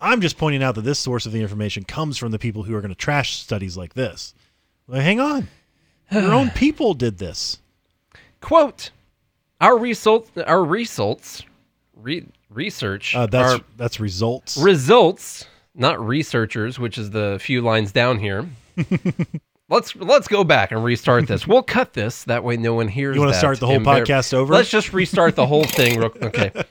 I'm 0.00 0.20
just 0.20 0.36
pointing 0.38 0.62
out 0.62 0.74
that 0.74 0.82
this 0.82 0.98
source 0.98 1.24
of 1.26 1.32
the 1.32 1.40
information 1.40 1.84
comes 1.84 2.18
from 2.18 2.30
the 2.32 2.38
people 2.38 2.62
who 2.64 2.74
are 2.74 2.80
going 2.80 2.90
to 2.90 2.94
trash 2.96 3.36
studies 3.36 3.76
like 3.76 3.94
this. 3.94 4.34
Like, 4.86 5.02
hang 5.02 5.20
on, 5.20 5.48
your 6.10 6.32
own 6.32 6.50
people 6.54 6.94
did 6.94 7.18
this. 7.18 7.58
Quote: 8.40 8.90
Our 9.60 9.78
results, 9.78 10.30
our 10.46 10.62
results, 10.64 11.42
re- 11.96 12.26
research, 12.50 13.14
Uh, 13.14 13.26
that's 13.26 13.62
that's 13.76 14.00
results. 14.00 14.56
results, 14.58 15.46
not 15.74 16.04
researchers, 16.04 16.78
which 16.78 16.98
is 16.98 17.10
the 17.10 17.38
few 17.40 17.62
lines 17.62 17.92
down 17.92 18.18
here. 18.18 18.46
let's 19.70 19.96
let's 19.96 20.28
go 20.28 20.44
back 20.44 20.70
and 20.72 20.84
restart 20.84 21.26
this. 21.26 21.46
We'll 21.46 21.62
cut 21.62 21.94
this 21.94 22.24
that 22.24 22.44
way 22.44 22.56
no 22.56 22.74
one 22.74 22.88
hears. 22.88 23.14
You 23.16 23.22
wanna 23.22 23.34
start 23.34 23.60
the 23.60 23.66
whole 23.66 23.78
podcast 23.80 24.34
over? 24.34 24.52
Let's 24.52 24.68
just 24.70 24.92
restart 24.92 25.36
the 25.36 25.46
whole 25.46 25.64
thing. 25.64 25.98
Real, 25.98 26.12
okay. 26.22 26.52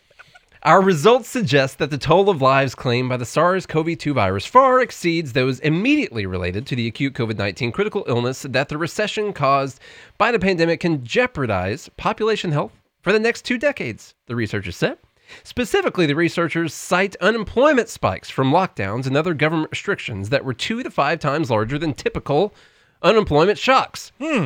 Our 0.66 0.82
results 0.82 1.28
suggest 1.28 1.78
that 1.80 1.89
the 1.89 1.97
toll 1.97 2.30
of 2.30 2.41
lives 2.41 2.74
claimed 2.74 3.09
by 3.09 3.18
the 3.18 3.26
SARS 3.26 3.66
CoV 3.66 3.97
2 3.97 4.14
virus 4.14 4.45
far 4.45 4.80
exceeds 4.80 5.34
those 5.34 5.59
immediately 5.59 6.26
related 6.26 6.66
to 6.68 6.76
the 6.78 6.88
acute 6.88 7.16
COVID 7.16 7.38
19 7.38 7.74
critical 7.74 8.05
illness 8.07 8.43
that 8.43 8.70
the 8.70 8.78
recession 8.78 9.34
caused 9.34 9.82
by 10.18 10.32
the 10.32 10.39
pandemic 10.39 10.80
can 10.80 11.03
jeopardize 11.03 11.89
population 11.97 12.53
health 12.53 12.72
for 13.01 13.11
the 13.11 13.20
next 13.20 13.41
two 13.41 13.57
decades, 13.57 14.16
the 14.28 14.38
researchers 14.38 14.78
said. 14.78 14.97
Specifically, 15.43 16.05
the 16.05 16.16
researchers 16.16 16.74
cite 16.74 17.18
unemployment 17.18 17.89
spikes 17.89 18.30
from 18.30 18.53
lockdowns 18.53 19.05
and 19.05 19.18
other 19.18 19.34
government 19.34 19.72
restrictions 19.72 20.30
that 20.30 20.45
were 20.45 20.53
two 20.53 20.82
to 20.82 20.89
five 20.89 21.20
times 21.20 21.51
larger 21.51 21.78
than 21.78 21.93
typical 21.93 22.55
unemployment 23.01 23.57
shocks. 23.57 24.14
Hmm. 24.18 24.45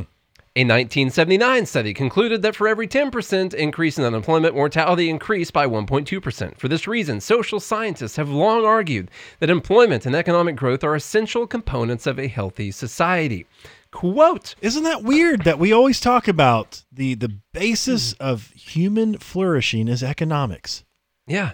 A 0.57 0.61
1979 0.61 1.67
study 1.67 1.93
concluded 1.93 2.41
that 2.41 2.55
for 2.55 2.67
every 2.67 2.87
10% 2.87 3.53
increase 3.53 3.99
in 3.99 4.03
unemployment, 4.03 4.55
mortality 4.55 5.07
increased 5.07 5.53
by 5.53 5.67
1.2%. 5.67 6.57
For 6.57 6.67
this 6.67 6.87
reason, 6.87 7.21
social 7.21 7.59
scientists 7.59 8.15
have 8.15 8.27
long 8.29 8.65
argued 8.65 9.11
that 9.39 9.51
employment 9.51 10.07
and 10.07 10.15
economic 10.15 10.55
growth 10.55 10.83
are 10.83 10.95
essential 10.95 11.45
components 11.45 12.07
of 12.07 12.17
a 12.17 12.27
healthy 12.27 12.71
society. 12.71 13.45
Quote, 13.91 14.55
Isn't 14.59 14.81
that 14.83 15.03
weird 15.03 15.43
that 15.43 15.59
we 15.59 15.71
always 15.71 15.99
talk 15.99 16.27
about 16.27 16.81
the 16.91 17.13
the 17.13 17.29
basis 17.53 18.13
Hmm. 18.13 18.23
of 18.23 18.47
human 18.53 19.19
flourishing 19.19 19.87
is 19.87 20.01
economics? 20.01 20.83
yeah, 21.27 21.51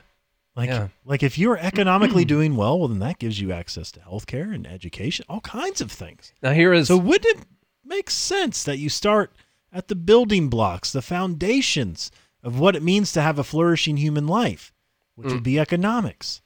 Like, 0.56 0.70
Yeah. 0.70 0.88
like 1.04 1.24
if 1.24 1.38
you're 1.38 1.58
economically 1.72 2.24
doing 2.24 2.56
well, 2.56 2.80
well, 2.80 2.88
then 2.88 3.00
that 3.00 3.20
gives 3.20 3.42
you 3.42 3.52
access 3.52 3.92
to 3.92 4.00
healthcare 4.00 4.56
and 4.56 4.66
education, 4.66 5.26
all 5.28 5.42
kinds 5.42 5.82
of 5.82 5.92
things. 5.92 6.32
now 6.42 6.54
here 6.54 6.72
is 6.72 6.88
So 6.88 6.96
wouldn't 6.98 7.26
it 7.40 7.46
make 7.86 8.10
sense 8.10 8.64
that 8.64 8.78
you 8.78 8.90
start 8.90 9.32
at 9.72 9.88
the 9.88 9.96
building 9.96 10.50
blocks, 10.50 10.92
the 10.92 11.02
foundations 11.02 12.12
of 12.44 12.60
what 12.60 12.76
it 12.76 12.84
means 12.84 13.12
to 13.14 13.22
have 13.22 13.40
a 13.40 13.44
flourishing 13.44 13.98
human 13.98 14.28
life, 14.28 14.74
which 15.16 15.28
Mm. 15.30 15.34
would 15.34 15.44
be 15.44 15.60
economics? 15.60 16.42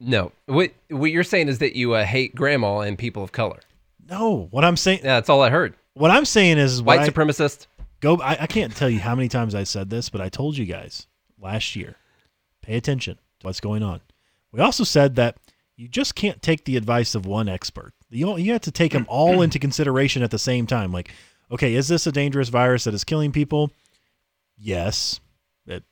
no. 0.00 0.32
What 0.46 0.72
what 0.90 1.10
you're 1.12 1.24
saying 1.24 1.48
is 1.48 1.58
that 1.58 1.74
you 1.76 1.94
uh, 1.94 2.04
hate 2.04 2.34
grandma 2.34 2.80
and 2.80 2.98
people 2.98 3.22
of 3.22 3.32
color. 3.32 3.60
No, 4.06 4.48
what 4.50 4.64
I'm 4.64 4.76
saying, 4.76 4.98
Yeah, 4.98 5.14
that's 5.14 5.30
all 5.30 5.40
I 5.40 5.48
heard. 5.50 5.74
what 5.94 6.10
I'm 6.10 6.24
saying 6.26 6.58
is, 6.58 6.82
White 6.82 7.00
I- 7.00 7.08
supremacist. 7.08 7.66
go. 8.00 8.20
I, 8.20 8.42
I 8.42 8.46
can't 8.46 8.74
tell 8.76 8.90
you 8.90 8.98
how 9.00 9.14
many 9.14 9.28
times 9.28 9.54
I 9.54 9.64
said 9.64 9.88
this, 9.90 10.10
but 10.10 10.20
I 10.20 10.28
told 10.28 10.56
you 10.58 10.66
guys 10.66 11.06
last 11.40 11.74
year, 11.76 11.96
pay 12.60 12.76
attention 12.76 13.16
to 13.40 13.46
what's 13.46 13.60
going 13.60 13.82
on. 13.82 14.00
We 14.52 14.60
also 14.60 14.84
said 14.84 15.14
that 15.16 15.36
you 15.76 15.88
just 15.88 16.14
can't 16.14 16.42
take 16.42 16.64
the 16.64 16.76
advice 16.76 17.14
of 17.14 17.24
one 17.24 17.48
expert. 17.48 17.94
You 18.14 18.36
you 18.38 18.52
have 18.52 18.62
to 18.62 18.70
take 18.72 18.92
them 18.92 19.06
all 19.08 19.42
into 19.42 19.58
consideration 19.58 20.22
at 20.22 20.30
the 20.30 20.38
same 20.38 20.66
time. 20.66 20.92
Like, 20.92 21.10
okay, 21.50 21.74
is 21.74 21.88
this 21.88 22.06
a 22.06 22.12
dangerous 22.12 22.48
virus 22.48 22.84
that 22.84 22.94
is 22.94 23.04
killing 23.04 23.32
people? 23.32 23.70
Yes, 24.56 25.20
it 25.66 25.82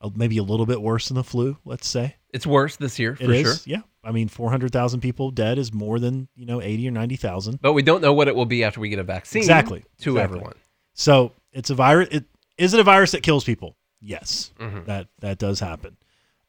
uh, 0.00 0.10
maybe 0.14 0.38
a 0.38 0.42
little 0.42 0.66
bit 0.66 0.80
worse 0.80 1.08
than 1.08 1.16
the 1.16 1.24
flu. 1.24 1.56
Let's 1.64 1.86
say 1.86 2.16
It's 2.32 2.46
worse 2.46 2.76
this 2.76 2.98
year 2.98 3.12
it 3.20 3.26
for 3.26 3.32
is. 3.32 3.42
sure. 3.42 3.54
Yeah, 3.66 3.82
I 4.02 4.10
mean, 4.12 4.28
four 4.28 4.50
hundred 4.50 4.72
thousand 4.72 5.00
people 5.00 5.30
dead 5.30 5.58
is 5.58 5.72
more 5.72 5.98
than 5.98 6.28
you 6.34 6.46
know 6.46 6.60
eighty 6.62 6.88
or 6.88 6.90
ninety 6.90 7.16
thousand. 7.16 7.60
But 7.60 7.74
we 7.74 7.82
don't 7.82 8.00
know 8.00 8.12
what 8.14 8.28
it 8.28 8.34
will 8.34 8.46
be 8.46 8.64
after 8.64 8.80
we 8.80 8.88
get 8.88 8.98
a 8.98 9.04
vaccine. 9.04 9.40
Exactly, 9.40 9.80
To 10.00 10.12
exactly. 10.12 10.20
everyone. 10.22 10.54
So 10.94 11.32
it's 11.52 11.70
a 11.70 11.74
virus. 11.74 12.08
It 12.10 12.24
is 12.58 12.74
it 12.74 12.80
a 12.80 12.84
virus 12.84 13.10
that 13.12 13.22
kills 13.22 13.44
people? 13.44 13.76
Yes, 14.00 14.52
Mhm. 14.58 14.86
that 14.86 15.08
that 15.20 15.38
does 15.38 15.60
happen. 15.60 15.96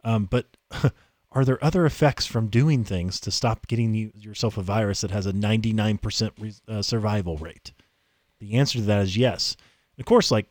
Um, 0.06 0.26
but 0.26 0.46
are 1.34 1.44
there 1.44 1.64
other 1.64 1.86
effects 1.86 2.26
from 2.26 2.48
doing 2.48 2.84
things 2.84 3.20
to 3.22 3.32
stop 3.32 3.68
getting 3.68 3.94
you, 3.94 4.12
yourself 4.16 4.58
a 4.58 4.62
virus 4.62 5.02
that 5.02 5.12
has 5.12 5.26
a 5.26 5.34
ninety 5.34 5.74
nine 5.74 5.98
percent 5.98 6.34
uh, 6.68 6.82
survival 6.82 7.38
rate? 7.38 7.74
The 8.40 8.56
answer 8.56 8.80
to 8.80 8.86
that 8.86 9.04
is 9.04 9.18
yes. 9.18 9.56
Of 9.98 10.06
course, 10.06 10.32
like 10.32 10.50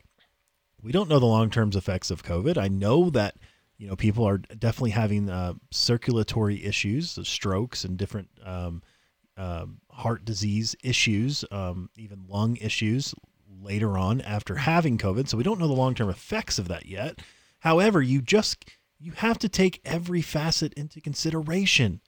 we 0.81 0.91
don't 0.91 1.09
know 1.09 1.19
the 1.19 1.25
long 1.25 1.49
term 1.49 1.71
effects 1.73 2.11
of 2.11 2.23
COVID. 2.23 2.57
I 2.57 2.67
know 2.67 3.09
that 3.11 3.35
you 3.77 3.87
know 3.87 3.95
people 3.95 4.27
are 4.27 4.37
definitely 4.37 4.91
having 4.91 5.29
uh, 5.29 5.53
circulatory 5.71 6.63
issues, 6.63 7.17
uh, 7.17 7.23
strokes, 7.23 7.85
and 7.85 7.97
different 7.97 8.29
um, 8.43 8.81
um, 9.37 9.79
heart 9.89 10.25
disease 10.25 10.75
issues, 10.83 11.45
um, 11.51 11.89
even 11.97 12.25
lung 12.27 12.57
issues 12.57 13.15
later 13.61 13.97
on 13.97 14.21
after 14.21 14.55
having 14.55 14.97
COVID. 14.97 15.27
So 15.27 15.37
we 15.37 15.43
don't 15.43 15.59
know 15.59 15.67
the 15.67 15.73
long 15.73 15.95
term 15.95 16.09
effects 16.09 16.59
of 16.59 16.67
that 16.67 16.85
yet. 16.85 17.19
However, 17.59 18.01
you 18.01 18.21
just 18.21 18.65
you 19.03 19.11
have 19.11 19.37
to 19.39 19.49
take 19.49 19.81
every 19.83 20.21
facet 20.21 20.73
into 20.73 21.01
consideration. 21.01 21.99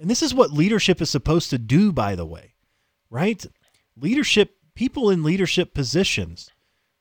And 0.00 0.10
this 0.10 0.22
is 0.22 0.34
what 0.34 0.52
leadership 0.52 1.00
is 1.00 1.08
supposed 1.08 1.48
to 1.50 1.58
do, 1.58 1.92
by 1.92 2.16
the 2.16 2.26
way, 2.26 2.54
right? 3.08 3.46
Leadership, 3.96 4.56
people 4.74 5.10
in 5.10 5.22
leadership 5.22 5.74
positions 5.74 6.50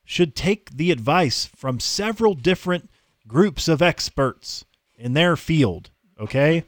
should 0.06 0.36
take 0.36 0.70
the 0.70 0.92
advice 0.92 1.46
from 1.46 1.80
several 1.80 2.36
different 2.36 2.92
groups 3.28 3.68
of 3.68 3.82
experts 3.82 4.66
in 4.96 5.14
their 5.14 5.36
field, 5.36 5.90
okay? 6.20 6.64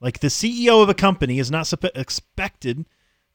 Like 0.00 0.18
the 0.18 0.26
CEO 0.26 0.82
of 0.82 0.88
a 0.88 0.94
company 0.94 1.38
is 1.38 1.50
not 1.50 1.72
expected 1.94 2.86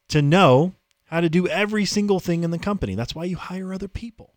to 0.10 0.22
know 0.22 0.74
how 1.06 1.22
to 1.22 1.30
do 1.30 1.48
every 1.48 1.86
single 1.86 2.20
thing 2.20 2.44
in 2.44 2.52
the 2.52 2.60
company. 2.60 2.96
That's 2.96 3.16
why 3.16 3.24
you 3.24 3.38
hire 3.38 3.74
other 3.74 3.88
people. 3.88 4.36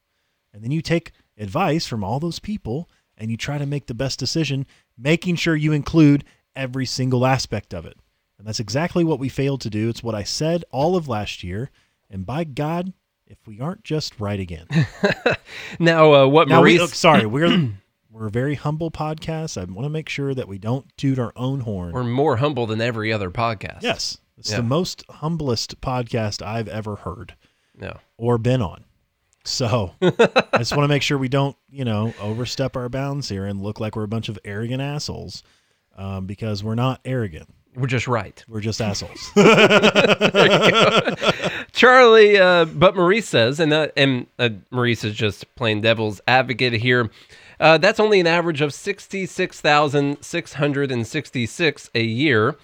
And 0.52 0.62
then 0.62 0.70
you 0.70 0.80
take 0.80 1.10
advice 1.36 1.86
from 1.86 2.04
all 2.04 2.20
those 2.20 2.38
people 2.38 2.88
and 3.18 3.30
you 3.30 3.36
try 3.36 3.58
to 3.58 3.66
make 3.66 3.86
the 3.86 3.94
best 3.94 4.18
decision, 4.18 4.66
making 4.98 5.36
sure 5.36 5.54
you 5.56 5.72
include 5.72 6.24
every 6.56 6.86
single 6.86 7.26
aspect 7.26 7.72
of 7.74 7.84
it. 7.86 7.96
And 8.38 8.46
that's 8.46 8.60
exactly 8.60 9.04
what 9.04 9.18
we 9.18 9.28
failed 9.28 9.60
to 9.62 9.70
do. 9.70 9.88
It's 9.88 10.02
what 10.02 10.14
I 10.14 10.22
said 10.24 10.64
all 10.70 10.96
of 10.96 11.08
last 11.08 11.42
year. 11.44 11.70
And 12.10 12.26
by 12.26 12.44
God, 12.44 12.92
if 13.26 13.38
we 13.46 13.60
aren't 13.60 13.84
just 13.84 14.18
right 14.20 14.38
again. 14.40 14.66
Now, 15.78 16.12
uh, 16.14 16.26
what 16.26 16.48
now, 16.48 16.62
we, 16.62 16.78
oh, 16.80 16.86
sorry, 16.86 17.26
we're 17.26 17.70
we're 18.10 18.26
a 18.26 18.30
very 18.30 18.54
humble 18.54 18.90
podcast. 18.90 19.60
I 19.60 19.64
want 19.64 19.84
to 19.86 19.90
make 19.90 20.08
sure 20.08 20.34
that 20.34 20.46
we 20.48 20.58
don't 20.58 20.86
toot 20.96 21.18
our 21.18 21.32
own 21.36 21.60
horn. 21.60 21.92
we're 21.92 22.04
more 22.04 22.36
humble 22.36 22.66
than 22.66 22.80
every 22.80 23.12
other 23.12 23.30
podcast. 23.30 23.82
yes, 23.82 24.18
it's 24.36 24.50
Yeah. 24.50 24.58
the 24.58 24.62
most 24.64 25.04
humblest 25.08 25.80
podcast 25.80 26.44
I've 26.44 26.68
ever 26.68 26.96
heard 26.96 27.34
No. 27.76 27.96
or 28.16 28.38
been 28.38 28.62
on. 28.62 28.83
So 29.44 29.92
I 30.00 30.58
just 30.58 30.74
want 30.74 30.84
to 30.84 30.88
make 30.88 31.02
sure 31.02 31.18
we 31.18 31.28
don't, 31.28 31.56
you 31.70 31.84
know, 31.84 32.14
overstep 32.20 32.76
our 32.76 32.88
bounds 32.88 33.28
here 33.28 33.44
and 33.44 33.62
look 33.62 33.78
like 33.78 33.94
we're 33.94 34.04
a 34.04 34.08
bunch 34.08 34.30
of 34.30 34.38
arrogant 34.44 34.80
assholes 34.80 35.42
um, 35.96 36.26
because 36.26 36.64
we're 36.64 36.74
not 36.74 37.00
arrogant. 37.04 37.48
We're 37.76 37.88
just 37.88 38.08
right. 38.08 38.42
We're 38.48 38.60
just 38.60 38.80
assholes. 38.80 39.20
Charlie, 41.72 42.38
uh, 42.38 42.66
but 42.66 42.96
Maurice 42.96 43.28
says, 43.28 43.58
and 43.58 43.72
uh, 43.72 43.88
and 43.96 44.28
uh, 44.38 44.50
Maurice 44.70 45.02
is 45.02 45.14
just 45.14 45.52
plain 45.56 45.80
devil's 45.80 46.20
advocate 46.28 46.74
here. 46.74 47.10
Uh, 47.58 47.78
that's 47.78 47.98
only 47.98 48.20
an 48.20 48.28
average 48.28 48.60
of 48.60 48.72
sixty-six 48.72 49.60
thousand 49.60 50.22
six 50.22 50.54
hundred 50.54 50.92
and 50.92 51.04
sixty-six 51.04 51.90
a 51.96 52.02
year. 52.02 52.54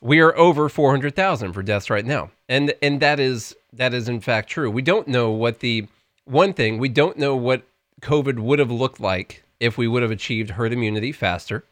We 0.00 0.20
are 0.20 0.34
over 0.36 0.70
four 0.70 0.90
hundred 0.90 1.14
thousand 1.14 1.52
for 1.52 1.62
deaths 1.62 1.90
right 1.90 2.04
now, 2.04 2.30
and 2.48 2.72
and 2.80 3.00
that 3.00 3.20
is 3.20 3.54
that 3.74 3.92
is 3.92 4.08
in 4.08 4.20
fact 4.20 4.48
true. 4.48 4.70
We 4.70 4.82
don't 4.82 5.06
know 5.06 5.30
what 5.30 5.60
the 5.60 5.86
one 6.30 6.52
thing 6.52 6.78
we 6.78 6.88
don't 6.88 7.18
know 7.18 7.36
what 7.36 7.62
COVID 8.02 8.38
would 8.38 8.58
have 8.58 8.70
looked 8.70 9.00
like 9.00 9.42
if 9.58 9.76
we 9.76 9.86
would 9.88 10.02
have 10.02 10.10
achieved 10.10 10.50
herd 10.50 10.72
immunity 10.72 11.12
faster. 11.12 11.64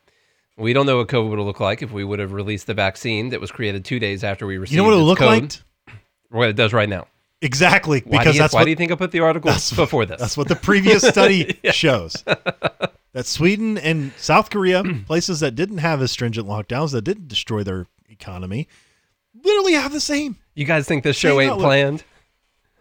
We 0.57 0.73
don't 0.73 0.87
know 0.87 0.97
what 0.99 1.09
COVID 1.09 1.31
would 1.31 1.39
have 1.39 1.47
looked 1.47 1.61
like 1.61 1.83
if 1.83 1.93
we 1.93 2.03
would 2.05 2.19
have 2.19 2.33
released 2.33 2.67
the 2.67 2.75
vaccine 2.75 3.29
that 3.31 3.41
was 3.41 3.53
created 3.53 3.85
two 3.85 4.01
days 4.01 4.25
after 4.25 4.45
we 4.47 4.59
received. 4.59 4.73
you 4.75 4.79
know 4.83 4.89
what 4.89 4.95
it 4.95 5.03
looked 5.03 5.21
like? 5.21 5.53
what 6.31 6.49
it 6.49 6.57
does 6.57 6.73
right 6.73 6.89
now. 6.89 7.07
Exactly. 7.41 8.01
Why, 8.05 8.19
Because 8.19 8.35
you, 8.35 8.41
that's 8.41 8.53
why 8.53 8.61
what 8.61 8.65
do 8.65 8.71
you 8.71 8.77
think 8.77 8.91
I 8.91 8.97
put 8.97 9.13
the 9.13 9.21
article 9.21 9.53
before 9.53 10.05
this? 10.05 10.21
That's 10.21 10.37
what 10.37 10.49
the 10.49 10.57
previous 10.57 11.07
study 11.07 11.59
shows. 11.71 12.25
That 13.13 13.25
Sweden 13.27 13.79
and 13.79 14.13
South 14.17 14.51
Korea, 14.51 14.83
places 15.07 15.41
that 15.41 15.55
didn't 15.55 15.79
have 15.79 16.03
as 16.03 16.11
stringent 16.11 16.49
lockdowns, 16.49 16.91
that 16.93 17.03
didn't 17.03 17.29
destroy 17.29 17.63
their 17.63 17.87
economy, 18.11 18.67
literally 19.45 19.75
have 19.75 19.93
the 19.93 20.01
same. 20.01 20.37
you 20.55 20.65
guys 20.65 20.87
think 20.87 21.05
this 21.05 21.17
show 21.17 21.41
ain't 21.41 21.53
outlook. 21.53 21.67
planned? 21.67 22.05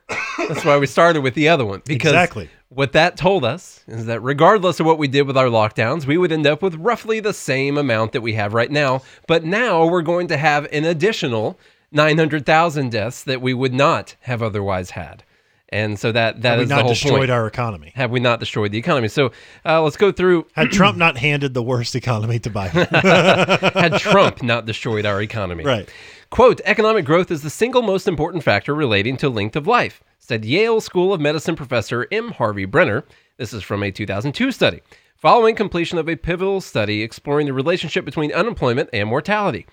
That's 0.09 0.63
why 0.65 0.77
we 0.77 0.87
started 0.87 1.21
with 1.21 1.33
the 1.33 1.49
other 1.49 1.65
one. 1.65 1.81
Because 1.85 2.11
Exactly. 2.11 2.49
what 2.69 2.93
that 2.93 3.17
told 3.17 3.43
us 3.43 3.83
is 3.87 4.05
that 4.05 4.21
regardless 4.21 4.79
of 4.79 4.85
what 4.85 4.97
we 4.97 5.07
did 5.07 5.23
with 5.23 5.35
our 5.37 5.47
lockdowns, 5.47 6.05
we 6.05 6.17
would 6.17 6.31
end 6.31 6.47
up 6.47 6.61
with 6.61 6.75
roughly 6.75 7.19
the 7.19 7.33
same 7.33 7.77
amount 7.77 8.11
that 8.13 8.21
we 8.21 8.33
have 8.33 8.53
right 8.53 8.71
now. 8.71 9.01
But 9.27 9.43
now 9.43 9.85
we're 9.85 10.01
going 10.03 10.27
to 10.27 10.37
have 10.37 10.65
an 10.71 10.85
additional 10.85 11.57
900,000 11.91 12.89
deaths 12.91 13.23
that 13.23 13.41
we 13.41 13.53
would 13.53 13.73
not 13.73 14.15
have 14.21 14.41
otherwise 14.41 14.91
had. 14.91 15.23
And 15.69 15.99
so 15.99 16.13
that 16.13 16.41
that 16.43 16.51
Had 16.51 16.57
we 16.59 16.63
is 16.63 16.69
the 16.69 16.75
not 16.75 16.81
whole 16.83 16.93
destroyed 16.93 17.17
point. 17.19 17.29
our 17.31 17.45
economy. 17.45 17.91
have 17.95 18.09
we 18.09 18.21
not 18.21 18.39
destroyed 18.39 18.71
the 18.71 18.77
economy? 18.77 19.09
So 19.09 19.31
uh, 19.65 19.81
let's 19.81 19.97
go 19.97 20.13
through 20.13 20.47
Had 20.53 20.71
Trump 20.71 20.97
not 20.97 21.17
handed 21.17 21.53
the 21.53 21.61
worst 21.61 21.93
economy 21.93 22.39
to 22.39 22.49
Biden. 22.49 22.87
had 23.73 23.97
Trump 23.99 24.41
not 24.41 24.65
destroyed 24.65 25.05
our 25.05 25.21
economy. 25.21 25.65
right. 25.65 25.89
Quote, 26.29 26.61
economic 26.65 27.05
growth 27.05 27.31
is 27.31 27.41
the 27.41 27.49
single 27.49 27.81
most 27.81 28.07
important 28.07 28.43
factor 28.43 28.75
relating 28.75 29.17
to 29.17 29.29
length 29.29 29.55
of 29.55 29.65
life, 29.65 30.03
said 30.19 30.43
Yale 30.45 30.81
School 30.81 31.13
of 31.13 31.21
Medicine 31.21 31.55
professor 31.55 32.07
M. 32.11 32.31
Harvey 32.31 32.65
Brenner. 32.65 33.05
This 33.37 33.53
is 33.53 33.63
from 33.63 33.81
a 33.83 33.91
2002 33.91 34.51
study, 34.51 34.81
following 35.15 35.55
completion 35.55 35.97
of 35.97 36.09
a 36.09 36.15
pivotal 36.15 36.59
study 36.59 37.01
exploring 37.01 37.47
the 37.47 37.53
relationship 37.53 38.03
between 38.03 38.33
unemployment 38.33 38.89
and 38.91 39.07
mortality. 39.07 39.65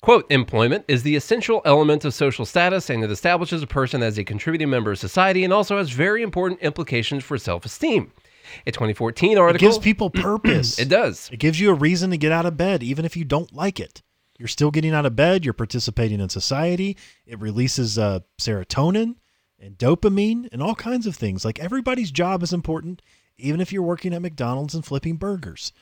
Quote, 0.00 0.26
employment 0.30 0.84
is 0.88 1.02
the 1.02 1.16
essential 1.16 1.60
element 1.64 2.04
of 2.04 2.14
social 2.14 2.46
status 2.46 2.88
and 2.88 3.02
it 3.04 3.10
establishes 3.10 3.62
a 3.62 3.66
person 3.66 4.02
as 4.02 4.16
a 4.16 4.24
contributing 4.24 4.70
member 4.70 4.92
of 4.92 4.98
society 4.98 5.42
and 5.44 5.52
also 5.52 5.76
has 5.76 5.90
very 5.90 6.22
important 6.22 6.60
implications 6.60 7.22
for 7.24 7.36
self 7.36 7.64
esteem. 7.66 8.12
A 8.66 8.72
2014 8.72 9.32
It 9.32 9.38
article. 9.38 9.68
gives 9.68 9.78
people 9.78 10.08
purpose. 10.14 10.78
it 10.78 10.88
does. 10.88 11.28
It 11.32 11.38
gives 11.38 11.60
you 11.60 11.70
a 11.70 11.74
reason 11.74 12.10
to 12.12 12.16
get 12.16 12.32
out 12.32 12.46
of 12.46 12.56
bed, 12.56 12.82
even 12.82 13.04
if 13.04 13.14
you 13.16 13.24
don't 13.24 13.52
like 13.52 13.78
it. 13.78 14.00
You're 14.38 14.48
still 14.48 14.70
getting 14.70 14.94
out 14.94 15.04
of 15.06 15.16
bed. 15.16 15.44
You're 15.44 15.52
participating 15.54 16.20
in 16.20 16.28
society. 16.28 16.96
It 17.26 17.40
releases 17.40 17.98
uh, 17.98 18.20
serotonin 18.40 19.16
and 19.58 19.76
dopamine 19.76 20.48
and 20.52 20.62
all 20.62 20.74
kinds 20.76 21.06
of 21.06 21.16
things. 21.16 21.44
Like 21.44 21.58
everybody's 21.58 22.10
job 22.12 22.42
is 22.44 22.52
important, 22.52 23.02
even 23.36 23.60
if 23.60 23.72
you're 23.72 23.82
working 23.82 24.14
at 24.14 24.22
McDonald's 24.22 24.74
and 24.74 24.84
flipping 24.84 25.16
burgers, 25.16 25.72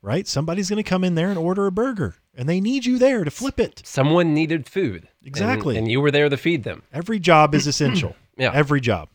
right? 0.00 0.26
Somebody's 0.26 0.70
going 0.70 0.82
to 0.82 0.88
come 0.88 1.04
in 1.04 1.14
there 1.14 1.28
and 1.28 1.38
order 1.38 1.66
a 1.66 1.72
burger, 1.72 2.16
and 2.34 2.48
they 2.48 2.60
need 2.60 2.86
you 2.86 2.98
there 2.98 3.22
to 3.24 3.30
flip 3.30 3.60
it. 3.60 3.82
Someone 3.84 4.32
needed 4.32 4.66
food. 4.66 5.02
and- 5.18 5.28
Exactly. 5.28 5.76
And, 5.76 5.90
you 5.90 6.00
were 6.00 6.10
there 6.10 6.28
to 6.30 6.36
feed 6.38 6.64
them. 6.64 6.82
Every 6.92 7.18
job 7.18 7.54
is 7.54 7.66
essential. 7.66 8.16
Yeah. 8.38 8.50
Every 8.52 8.82
job. 8.82 9.08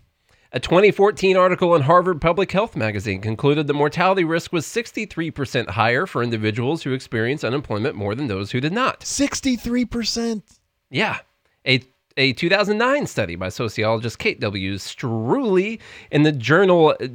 A 0.54 0.60
2014 0.60 1.38
article 1.38 1.76
in 1.76 1.84
Harvard 1.84 2.20
Public 2.20 2.52
Health 2.52 2.76
magazine 2.76 3.22
concluded 3.22 3.68
the 3.68 3.74
mortality 3.74 4.26
risk 4.26 4.52
was 4.52 4.66
63% 4.66 5.70
higher 5.70 6.06
for 6.06 6.22
individuals 6.22 6.84
who 6.84 6.92
experienced 6.92 7.46
unemployment 7.46 7.96
more 7.96 8.16
than 8.16 8.28
those 8.28 8.52
who 8.52 8.60
did 8.60 8.74
not. 8.74 9.00
63%. 9.00 10.42
Yeah. 10.90 11.20
A 11.66 11.82
a 12.18 12.34
2009 12.34 13.08
study 13.08 13.38
by 13.38 13.48
sociologist 13.48 14.20
Kate 14.20 14.42
W. 14.42 14.74
Strully 14.76 15.80
in 16.12 16.24
the 16.24 16.34
journal 16.34 16.98
uh, 17.00 17.08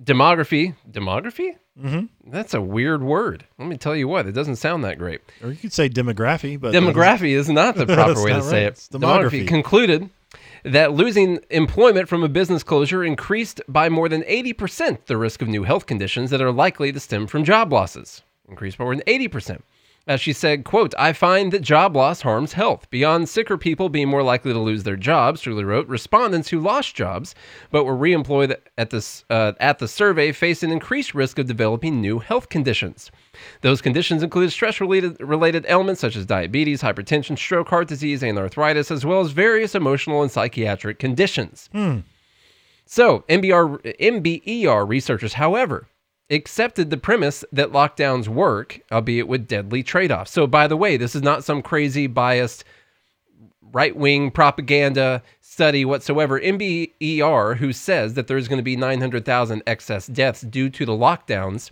Demography. 0.00 0.76
Demography? 0.88 1.56
Mm-hmm. 1.76 2.30
That's 2.30 2.54
a 2.54 2.60
weird 2.60 3.02
word. 3.02 3.44
Let 3.58 3.66
me 3.66 3.76
tell 3.76 3.96
you 3.96 4.06
what, 4.06 4.26
it 4.26 4.32
doesn't 4.32 4.56
sound 4.56 4.84
that 4.84 4.98
great. 4.98 5.20
Or 5.42 5.50
you 5.50 5.56
could 5.56 5.72
say 5.72 5.88
demography, 5.88 6.60
but 6.60 6.72
Demography 6.72 7.30
is 7.30 7.48
not 7.48 7.74
the 7.74 7.86
proper 7.94 8.22
way 8.22 8.30
to 8.30 8.36
not 8.36 8.44
say 8.44 8.64
it. 8.64 8.68
It's 8.68 8.88
demography. 8.88 9.48
concluded 9.48 10.08
that 10.66 10.92
losing 10.92 11.38
employment 11.50 12.08
from 12.08 12.24
a 12.24 12.28
business 12.28 12.64
closure 12.64 13.04
increased 13.04 13.60
by 13.68 13.88
more 13.88 14.08
than 14.08 14.22
80% 14.22 15.06
the 15.06 15.16
risk 15.16 15.40
of 15.40 15.48
new 15.48 15.62
health 15.62 15.86
conditions 15.86 16.30
that 16.30 16.42
are 16.42 16.50
likely 16.50 16.90
to 16.92 16.98
stem 16.98 17.28
from 17.28 17.44
job 17.44 17.72
losses. 17.72 18.22
Increased 18.48 18.76
by 18.76 18.84
more 18.84 18.96
than 18.96 19.04
80%. 19.04 19.60
As 20.08 20.20
she 20.20 20.32
said, 20.32 20.62
quote, 20.62 20.94
I 20.96 21.12
find 21.12 21.50
that 21.52 21.62
job 21.62 21.96
loss 21.96 22.20
harms 22.20 22.52
health. 22.52 22.88
Beyond 22.90 23.28
sicker 23.28 23.58
people 23.58 23.88
being 23.88 24.06
more 24.08 24.22
likely 24.22 24.52
to 24.52 24.58
lose 24.60 24.84
their 24.84 24.96
jobs, 24.96 25.40
Truly 25.40 25.64
wrote, 25.64 25.88
respondents 25.88 26.48
who 26.48 26.60
lost 26.60 26.94
jobs 26.94 27.34
but 27.72 27.82
were 27.84 27.96
reemployed 27.96 28.56
at, 28.78 28.90
this, 28.90 29.24
uh, 29.30 29.52
at 29.58 29.80
the 29.80 29.88
survey 29.88 30.30
face 30.30 30.62
an 30.62 30.70
increased 30.70 31.12
risk 31.12 31.40
of 31.40 31.46
developing 31.46 32.00
new 32.00 32.20
health 32.20 32.48
conditions. 32.50 33.10
Those 33.62 33.82
conditions 33.82 34.22
include 34.22 34.52
stress 34.52 34.80
related, 34.80 35.20
related 35.20 35.66
ailments 35.68 36.02
such 36.02 36.14
as 36.14 36.24
diabetes, 36.24 36.82
hypertension, 36.82 37.36
stroke, 37.36 37.68
heart 37.68 37.88
disease, 37.88 38.22
and 38.22 38.38
arthritis, 38.38 38.92
as 38.92 39.04
well 39.04 39.20
as 39.20 39.32
various 39.32 39.74
emotional 39.74 40.22
and 40.22 40.30
psychiatric 40.30 41.00
conditions. 41.00 41.68
So, 42.84 43.24
MBR, 43.28 43.96
NBER 43.98 44.88
researchers, 44.88 45.32
however, 45.32 45.88
accepted 46.30 46.90
the 46.90 46.96
premise 46.96 47.44
that 47.52 47.72
lockdowns 47.72 48.28
work, 48.28 48.80
albeit 48.90 49.28
with 49.28 49.46
deadly 49.48 49.82
trade 49.82 50.10
offs. 50.10 50.32
So, 50.32 50.46
by 50.46 50.66
the 50.66 50.76
way, 50.76 50.96
this 50.96 51.14
is 51.14 51.22
not 51.22 51.44
some 51.44 51.62
crazy 51.62 52.06
biased 52.06 52.64
right 53.72 53.96
wing 53.96 54.30
propaganda 54.30 55.22
study 55.40 55.84
whatsoever. 55.84 56.40
NBER, 56.40 57.56
who 57.56 57.72
says 57.72 58.14
that 58.14 58.26
there's 58.26 58.48
going 58.48 58.58
to 58.58 58.62
be 58.62 58.76
900,000 58.76 59.62
excess 59.66 60.06
deaths 60.06 60.40
due 60.42 60.70
to 60.70 60.84
the 60.84 60.92
lockdowns, 60.92 61.70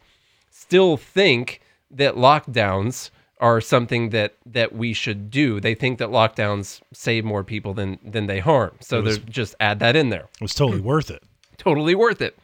still 0.51 0.97
think 0.97 1.61
that 1.91 2.15
lockdowns 2.15 3.11
are 3.41 3.61
something 3.61 4.11
that 4.11 4.35
that 4.47 4.75
we 4.75 4.93
should 4.93 5.31
do. 5.31 5.61
They 5.61 5.75
think 5.75 5.99
that 5.99 6.09
lockdowns 6.09 6.81
save 6.93 7.25
more 7.25 7.43
people 7.45 7.75
than 7.75 7.99
than 8.05 8.27
they 8.27 8.39
harm. 8.39 8.73
So 8.81 9.03
was- 9.03 9.19
just 9.19 9.55
add 9.61 9.81
that 9.81 9.97
in 9.97 10.09
there. 10.11 10.29
it 10.35 10.41
was 10.41 10.55
totally 10.55 10.81
worth 10.81 11.11
it. 11.11 11.23
Totally 11.59 11.95
worth 11.95 12.23
it. 12.23 12.39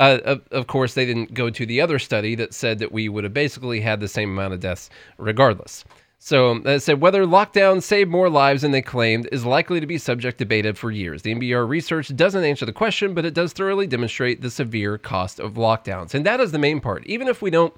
Uh, 0.00 0.18
of, 0.24 0.40
of 0.50 0.66
course, 0.66 0.94
they 0.94 1.04
didn't 1.04 1.34
go 1.34 1.50
to 1.50 1.66
the 1.66 1.80
other 1.80 1.98
study 1.98 2.34
that 2.34 2.54
said 2.54 2.78
that 2.78 2.90
we 2.90 3.08
would 3.08 3.22
have 3.22 3.34
basically 3.34 3.80
had 3.80 4.00
the 4.00 4.08
same 4.08 4.30
amount 4.30 4.54
of 4.54 4.60
deaths 4.60 4.88
regardless. 5.18 5.84
So 6.18 6.50
um, 6.50 6.66
it 6.66 6.80
said 6.80 7.00
whether 7.00 7.24
lockdowns 7.24 7.82
saved 7.82 8.10
more 8.10 8.30
lives 8.30 8.62
than 8.62 8.72
they 8.72 8.82
claimed 8.82 9.28
is 9.30 9.44
likely 9.44 9.78
to 9.78 9.86
be 9.86 9.98
subject 9.98 10.38
to 10.38 10.44
debated 10.44 10.78
for 10.78 10.90
years. 10.90 11.22
The 11.22 11.34
NBR 11.34 11.68
research 11.68 12.14
doesn't 12.16 12.44
answer 12.44 12.64
the 12.64 12.72
question, 12.72 13.14
but 13.14 13.26
it 13.26 13.34
does 13.34 13.52
thoroughly 13.52 13.86
demonstrate 13.86 14.40
the 14.40 14.50
severe 14.50 14.96
cost 14.98 15.38
of 15.38 15.54
lockdowns. 15.54 16.14
And 16.14 16.24
that 16.24 16.40
is 16.40 16.52
the 16.52 16.58
main 16.58 16.80
part. 16.80 17.06
Even 17.06 17.28
if 17.28 17.42
we 17.42 17.50
don't 17.50 17.74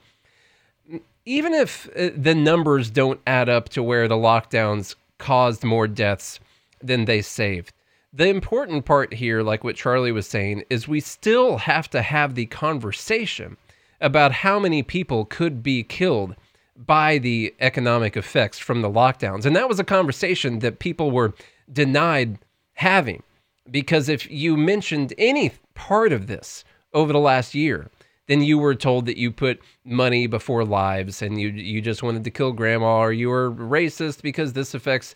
even 1.25 1.55
if 1.55 1.89
uh, 1.97 2.11
the 2.16 2.35
numbers 2.35 2.91
don't 2.91 3.20
add 3.27 3.49
up 3.49 3.68
to 3.70 3.83
where 3.83 4.07
the 4.07 4.16
lockdowns 4.16 4.95
caused 5.18 5.64
more 5.64 5.89
deaths 5.89 6.39
than 6.81 7.05
they 7.05 7.23
saved, 7.23 7.73
the 8.13 8.29
important 8.29 8.85
part 8.85 9.15
here, 9.15 9.43
like 9.43 9.65
what 9.65 9.77
Charlie 9.77 10.13
was 10.13 10.27
saying, 10.27 10.65
is 10.69 10.87
we 10.87 11.01
still 11.01 11.59
have 11.59 11.89
to 11.91 12.03
have 12.03 12.35
the 12.35 12.47
conversation 12.47 13.57
about 14.01 14.33
how 14.33 14.59
many 14.59 14.83
people 14.83 15.25
could 15.25 15.63
be 15.63 15.83
killed 15.83 16.35
by 16.77 17.19
the 17.19 17.55
economic 17.61 18.17
effects 18.17 18.59
from 18.59 18.83
the 18.83 18.91
lockdowns. 18.91 19.47
And 19.47 19.55
that 19.57 19.69
was 19.69 19.79
a 19.79 19.85
conversation 19.85 20.59
that 20.59 20.79
people 20.79 21.11
were 21.11 21.33
denied 21.73 22.39
having 22.75 23.23
because 23.71 24.09
if 24.09 24.31
you 24.31 24.57
mentioned 24.57 25.15
any 25.19 25.53
part 25.75 26.13
of 26.13 26.27
this 26.27 26.65
over 26.93 27.13
the 27.13 27.19
last 27.19 27.55
year, 27.55 27.91
then 28.27 28.43
you 28.43 28.59
were 28.59 28.75
told 28.75 29.07
that 29.07 29.17
you 29.17 29.31
put 29.31 29.61
money 29.85 30.27
before 30.27 30.65
lives 30.65 31.23
and 31.23 31.41
you 31.41 31.49
you 31.49 31.81
just 31.81 32.03
wanted 32.03 32.25
to 32.25 32.31
kill 32.31 32.53
grandma 32.53 32.99
or 32.99 33.13
you 33.13 33.29
were 33.29 33.51
racist 33.51 34.23
because 34.23 34.53
this 34.53 34.75
affects 34.75 35.15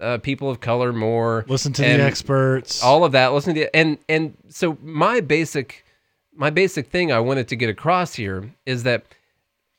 uh, 0.00 0.18
people 0.18 0.50
of 0.50 0.60
color 0.60 0.92
more. 0.92 1.44
Listen 1.48 1.72
to 1.74 1.82
the 1.82 1.88
experts. 1.88 2.82
All 2.82 3.04
of 3.04 3.12
that. 3.12 3.32
Listen 3.32 3.54
to 3.54 3.60
the, 3.60 3.76
and 3.76 3.98
and 4.08 4.36
so 4.48 4.78
my 4.82 5.20
basic 5.20 5.84
my 6.34 6.50
basic 6.50 6.88
thing 6.88 7.12
I 7.12 7.20
wanted 7.20 7.48
to 7.48 7.56
get 7.56 7.68
across 7.68 8.14
here 8.14 8.52
is 8.64 8.84
that 8.84 9.04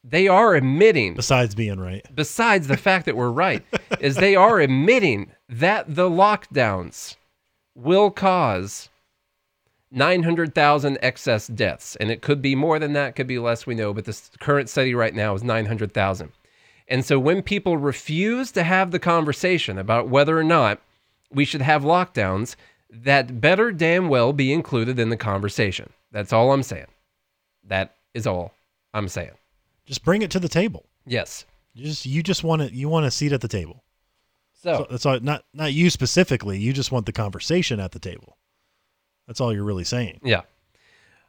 they 0.04 0.28
are 0.28 0.56
admitting 0.56 1.14
besides 1.14 1.56
being 1.56 1.80
right. 1.80 2.06
besides 2.16 2.68
the 2.68 2.78
fact 2.78 3.06
that 3.06 3.18
we're 3.18 3.32
right 3.32 3.64
is 4.00 4.16
they 4.16 4.36
are 4.36 4.60
admitting 4.60 5.32
that 5.48 5.94
the 5.94 6.10
lockdowns 6.10 7.16
will 7.76 8.10
cause 8.10 8.90
900,000 9.92 10.98
excess 11.02 11.48
deaths 11.48 11.96
and 11.98 12.12
it 12.12 12.22
could 12.22 12.42
be 12.42 12.56
more 12.56 12.80
than 12.80 12.94
that 12.94 13.16
could 13.16 13.28
be 13.28 13.40
less 13.40 13.66
we 13.66 13.76
know 13.76 13.94
but 13.94 14.06
the 14.06 14.18
current 14.40 14.70
study 14.70 14.94
right 14.94 15.14
now 15.14 15.34
is 15.34 15.44
900,000 15.44 16.32
and 16.90 17.06
so 17.06 17.18
when 17.20 17.42
people 17.42 17.78
refuse 17.78 18.52
to 18.52 18.64
have 18.64 18.92
the 18.92 19.00
conversation 19.00 19.78
about 19.78 20.10
whether 20.10 20.38
or 20.38 20.44
not 20.44 20.82
we 21.32 21.46
should 21.46 21.62
have 21.62 21.84
lockdowns 21.84 22.56
that 22.90 23.40
better 23.40 23.72
damn 23.72 24.10
well 24.10 24.34
be 24.34 24.52
included 24.52 24.98
in 25.00 25.10
the 25.10 25.18
conversation 25.18 25.90
that's 26.12 26.34
all 26.34 26.52
i'm 26.52 26.64
saying 26.64 26.88
that 27.64 27.96
is 28.14 28.26
all 28.28 28.52
i'm 28.94 29.08
saying 29.08 29.32
Just 29.86 30.04
bring 30.04 30.22
it 30.22 30.32
to 30.32 30.40
the 30.40 30.50
table. 30.50 30.86
yes 31.06 31.46
You 31.74 31.86
just 31.86 32.06
you 32.06 32.24
just 32.24 32.44
want 32.44 32.62
to 32.64 32.74
you 32.74 32.90
want 32.90 33.06
a 33.06 33.12
seat 33.12 33.32
at 33.32 33.42
the 33.42 33.48
table. 33.48 33.84
so 34.64 34.74
So 34.80 34.88
that's. 34.90 35.24
Not 35.24 35.46
not 35.54 35.72
you 35.74 35.90
specifically. 35.90 36.58
You 36.60 36.74
just 36.74 36.92
want 36.92 37.06
the 37.06 37.12
conversation 37.14 37.80
at 37.80 37.92
the 37.92 38.00
table. 38.00 38.38
That's 39.28 39.40
all 39.40 39.54
you're 39.54 39.64
really 39.64 39.84
saying. 39.86 40.20
Yeah. 40.24 40.42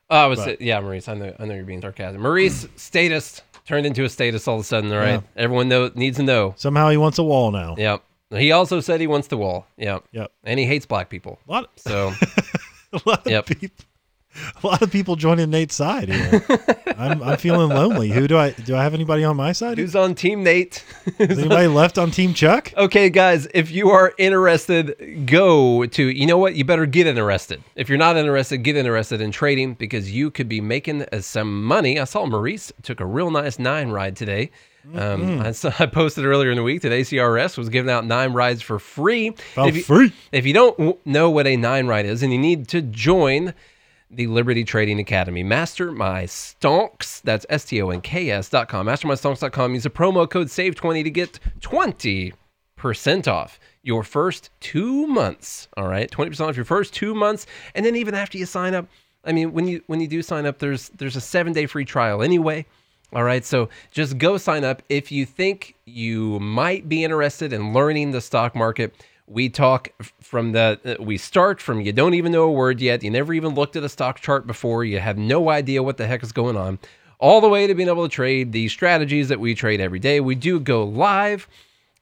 Oh, 0.08 0.16
I 0.16 0.26
was 0.26 0.40
But- 0.40 0.60
yeah, 0.60 0.80
Maurice. 0.80 1.06
I 1.08 1.14
know 1.14 1.34
I 1.38 1.44
know 1.44 1.54
you're 1.54 1.64
being 1.64 1.82
sarcastic. 1.82 2.20
Maurice 2.20 2.66
status 2.76 3.42
turned 3.70 3.86
into 3.86 4.02
a 4.04 4.08
status 4.08 4.46
all 4.48 4.56
of 4.56 4.62
a 4.62 4.64
sudden. 4.64 4.92
All 4.92 4.98
right, 4.98 5.22
everyone 5.36 5.68
know 5.68 5.90
needs 5.94 6.16
to 6.16 6.24
know. 6.24 6.54
Somehow 6.56 6.90
he 6.90 6.96
wants 6.96 7.18
a 7.18 7.22
wall 7.22 7.52
now. 7.52 7.76
Yep. 7.78 8.02
He 8.30 8.50
also 8.52 8.80
said 8.80 9.00
he 9.00 9.06
wants 9.06 9.28
the 9.28 9.36
wall. 9.36 9.66
Yep. 9.76 10.04
Yep. 10.12 10.32
And 10.44 10.58
he 10.58 10.66
hates 10.66 10.86
black 10.86 11.08
people. 11.08 11.38
A 11.48 11.52
lot. 11.52 11.70
So 11.76 12.12
A 12.92 13.00
lot 13.06 13.24
of 13.26 13.30
Yep. 13.30 13.46
people. 13.46 13.84
A 14.62 14.66
lot 14.66 14.80
of 14.82 14.90
people 14.90 15.16
joining 15.16 15.50
Nate's 15.50 15.74
side 15.74 16.08
here. 16.08 16.42
I'm 16.96 17.22
I'm 17.22 17.36
feeling 17.36 17.68
lonely. 17.68 18.10
Who 18.10 18.28
do 18.28 18.38
I 18.38 18.50
do? 18.52 18.76
I 18.76 18.82
have 18.82 18.94
anybody 18.94 19.24
on 19.24 19.36
my 19.36 19.52
side? 19.52 19.78
who's 19.78 19.96
on 19.96 20.14
Team 20.14 20.44
Nate? 20.44 20.84
Is 21.18 21.38
anybody 21.38 21.66
left 21.82 21.98
on 21.98 22.10
Team 22.10 22.32
Chuck? 22.32 22.72
okay, 22.76 23.10
guys, 23.10 23.48
if 23.54 23.70
you 23.70 23.90
are 23.90 24.14
interested, 24.18 25.26
go 25.26 25.84
to 25.86 26.08
you 26.08 26.26
know 26.26 26.38
what? 26.38 26.54
You 26.54 26.64
better 26.64 26.86
get 26.86 27.06
interested. 27.06 27.62
If 27.74 27.88
you're 27.88 27.98
not 27.98 28.16
interested, 28.16 28.58
get 28.58 28.76
interested 28.76 29.20
in 29.20 29.32
trading 29.32 29.74
because 29.74 30.12
you 30.12 30.30
could 30.30 30.48
be 30.48 30.60
making 30.60 31.02
uh, 31.12 31.20
some 31.20 31.64
money. 31.64 31.98
I 31.98 32.04
saw 32.04 32.24
Maurice 32.26 32.72
took 32.82 33.00
a 33.00 33.06
real 33.06 33.30
nice 33.30 33.58
nine 33.58 33.90
ride 33.90 34.16
today. 34.16 34.50
Um, 34.94 35.40
I, 35.40 35.52
saw, 35.52 35.72
I 35.78 35.86
posted 35.86 36.24
earlier 36.24 36.50
in 36.50 36.56
the 36.56 36.62
week 36.62 36.82
that 36.82 36.92
ACRS 36.92 37.58
was 37.58 37.68
giving 37.68 37.90
out 37.90 38.06
nine 38.06 38.32
rides 38.32 38.62
for 38.62 38.78
free. 38.78 39.34
If 39.56 39.76
you, 39.76 39.82
free. 39.82 40.12
If 40.32 40.46
you 40.46 40.54
don't 40.54 40.76
w- 40.78 40.98
know 41.04 41.28
what 41.30 41.46
a 41.46 41.56
nine 41.56 41.86
ride 41.86 42.06
is, 42.06 42.22
and 42.22 42.32
you 42.32 42.38
need 42.38 42.68
to 42.68 42.80
join 42.80 43.52
the 44.10 44.26
Liberty 44.26 44.64
Trading 44.64 44.98
Academy, 44.98 45.42
master 45.42 45.92
my 45.92 46.24
stonks. 46.24 47.22
That's 47.22 47.46
S 47.48 47.64
T 47.64 47.80
O 47.80 47.90
N 47.90 48.00
K 48.00 48.30
S 48.30 48.48
dot 48.48 48.68
com. 48.68 48.86
Mastermystonks.com. 48.86 49.74
Use 49.74 49.84
the 49.84 49.90
promo 49.90 50.28
code 50.28 50.48
SAVE20 50.48 51.04
to 51.04 51.10
get 51.10 51.38
20% 51.60 53.28
off 53.28 53.60
your 53.82 54.02
first 54.02 54.50
two 54.60 55.06
months. 55.06 55.68
All 55.76 55.86
right. 55.86 56.10
20% 56.10 56.48
off 56.48 56.56
your 56.56 56.64
first 56.64 56.92
two 56.92 57.14
months. 57.14 57.46
And 57.74 57.86
then 57.86 57.96
even 57.96 58.14
after 58.14 58.36
you 58.36 58.46
sign 58.46 58.74
up, 58.74 58.86
I 59.24 59.32
mean, 59.32 59.52
when 59.52 59.68
you 59.68 59.82
when 59.86 60.00
you 60.00 60.08
do 60.08 60.22
sign 60.22 60.46
up, 60.46 60.58
there's 60.58 60.88
there's 60.90 61.16
a 61.16 61.20
seven 61.20 61.52
day 61.52 61.66
free 61.66 61.84
trial 61.84 62.22
anyway. 62.22 62.66
All 63.12 63.24
right, 63.24 63.44
so 63.44 63.68
just 63.90 64.18
go 64.18 64.36
sign 64.38 64.62
up 64.62 64.82
if 64.88 65.10
you 65.10 65.26
think 65.26 65.74
you 65.84 66.38
might 66.38 66.88
be 66.88 67.02
interested 67.02 67.52
in 67.52 67.72
learning 67.72 68.12
the 68.12 68.20
stock 68.20 68.54
market. 68.54 68.94
We 69.30 69.48
talk 69.48 69.90
from 70.20 70.50
the 70.50 70.80
uh, 70.84 71.02
we 71.02 71.16
start 71.16 71.60
from 71.60 71.80
you 71.80 71.92
don't 71.92 72.14
even 72.14 72.32
know 72.32 72.42
a 72.42 72.52
word 72.52 72.80
yet, 72.80 73.04
you 73.04 73.10
never 73.12 73.32
even 73.32 73.54
looked 73.54 73.76
at 73.76 73.84
a 73.84 73.88
stock 73.88 74.18
chart 74.18 74.44
before, 74.44 74.84
you 74.84 74.98
have 74.98 75.16
no 75.16 75.50
idea 75.50 75.84
what 75.84 75.98
the 75.98 76.06
heck 76.08 76.24
is 76.24 76.32
going 76.32 76.56
on, 76.56 76.80
all 77.20 77.40
the 77.40 77.48
way 77.48 77.68
to 77.68 77.74
being 77.76 77.88
able 77.88 78.08
to 78.08 78.12
trade 78.12 78.50
the 78.50 78.66
strategies 78.68 79.28
that 79.28 79.38
we 79.38 79.54
trade 79.54 79.80
every 79.80 80.00
day. 80.00 80.18
We 80.18 80.34
do 80.34 80.58
go 80.58 80.82
live 80.84 81.46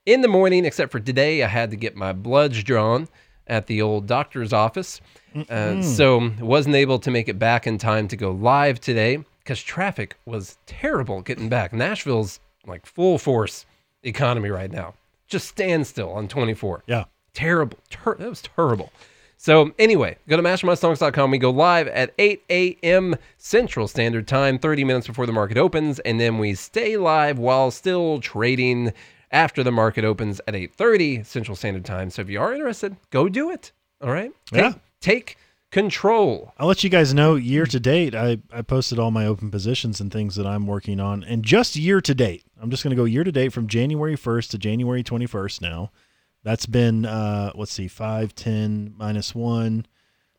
in 0.06 0.22
the 0.22 0.28
morning, 0.28 0.64
except 0.64 0.90
for 0.90 1.00
today, 1.00 1.42
I 1.42 1.48
had 1.48 1.70
to 1.70 1.76
get 1.76 1.94
my 1.94 2.14
bloods 2.14 2.62
drawn 2.62 3.08
at 3.46 3.66
the 3.66 3.82
old 3.82 4.06
doctor's 4.06 4.54
office. 4.54 5.02
Uh, 5.50 5.82
so 5.82 6.32
wasn't 6.40 6.74
able 6.74 6.98
to 6.98 7.10
make 7.10 7.28
it 7.28 7.38
back 7.38 7.66
in 7.66 7.76
time 7.76 8.08
to 8.08 8.16
go 8.16 8.30
live 8.30 8.80
today 8.80 9.22
because 9.40 9.62
traffic 9.62 10.16
was 10.24 10.56
terrible 10.64 11.20
getting 11.20 11.50
back. 11.50 11.74
Nashville's 11.74 12.40
like 12.66 12.86
full 12.86 13.18
force 13.18 13.66
economy 14.02 14.48
right 14.48 14.72
now. 14.72 14.94
Just 15.28 15.46
standstill 15.48 16.10
on 16.12 16.26
24 16.26 16.84
Yeah. 16.86 17.04
Terrible. 17.38 17.78
Ter- 17.90 18.16
that 18.16 18.28
was 18.28 18.42
terrible. 18.42 18.92
So 19.36 19.70
anyway, 19.78 20.16
go 20.28 20.36
to 20.36 20.42
mastermystonks.com. 20.42 21.30
We 21.30 21.38
go 21.38 21.50
live 21.50 21.86
at 21.88 22.12
8 22.18 22.42
a.m. 22.50 23.14
Central 23.36 23.86
Standard 23.86 24.26
Time, 24.26 24.58
30 24.58 24.82
minutes 24.82 25.06
before 25.06 25.26
the 25.26 25.32
market 25.32 25.56
opens, 25.56 26.00
and 26.00 26.20
then 26.20 26.38
we 26.38 26.54
stay 26.54 26.96
live 26.96 27.38
while 27.38 27.70
still 27.70 28.20
trading 28.20 28.92
after 29.30 29.62
the 29.62 29.70
market 29.70 30.04
opens 30.04 30.40
at 30.48 30.54
8:30 30.54 31.24
Central 31.24 31.54
Standard 31.54 31.84
Time. 31.84 32.10
So 32.10 32.22
if 32.22 32.28
you 32.28 32.40
are 32.40 32.52
interested, 32.52 32.96
go 33.10 33.28
do 33.28 33.50
it. 33.50 33.70
All 34.02 34.10
right. 34.10 34.32
Take, 34.46 34.60
Yeah. 34.60 34.72
Take 35.00 35.36
control. 35.70 36.52
I'll 36.58 36.66
let 36.66 36.82
you 36.82 36.90
guys 36.90 37.14
know 37.14 37.36
year 37.36 37.66
to 37.66 37.78
date. 37.78 38.14
I, 38.14 38.38
I 38.52 38.62
posted 38.62 38.98
all 38.98 39.10
my 39.10 39.26
open 39.26 39.50
positions 39.50 40.00
and 40.00 40.10
things 40.10 40.34
that 40.36 40.46
I'm 40.46 40.66
working 40.66 40.98
on. 40.98 41.22
And 41.22 41.44
just 41.44 41.76
year 41.76 42.00
to 42.00 42.14
date, 42.14 42.42
I'm 42.60 42.70
just 42.70 42.82
going 42.82 42.90
to 42.90 42.96
go 42.96 43.04
year 43.04 43.22
to 43.22 43.30
date 43.30 43.52
from 43.52 43.68
January 43.68 44.16
1st 44.16 44.50
to 44.50 44.58
January 44.58 45.04
21st 45.04 45.60
now. 45.60 45.90
That's 46.48 46.64
been, 46.64 47.04
uh, 47.04 47.52
let's 47.56 47.72
see, 47.72 47.88
5, 47.88 48.34
10, 48.34 48.94
minus 48.96 49.34
1. 49.34 49.84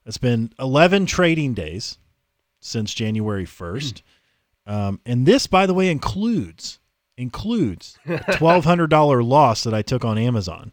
That's 0.04 0.18
been 0.18 0.52
11 0.58 1.06
trading 1.06 1.54
days 1.54 2.00
since 2.60 2.96
January 2.96 3.46
1st. 3.46 4.02
Um, 4.66 5.00
and 5.06 5.28
this, 5.28 5.46
by 5.46 5.68
the 5.68 5.76
way, 5.76 5.92
includes 5.92 6.80
includes 7.16 8.00
a 8.08 8.18
$1,200 8.18 9.24
loss 9.28 9.64
that 9.64 9.76
I 9.76 9.84
took 9.84 10.04
on 10.04 10.18
Amazon. 10.18 10.72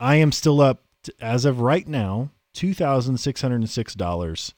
I 0.00 0.16
am 0.16 0.32
still 0.32 0.60
up, 0.60 0.82
to, 1.04 1.14
as 1.20 1.44
of 1.44 1.60
right 1.60 1.86
now, 1.86 2.32
$2,606 2.54 4.52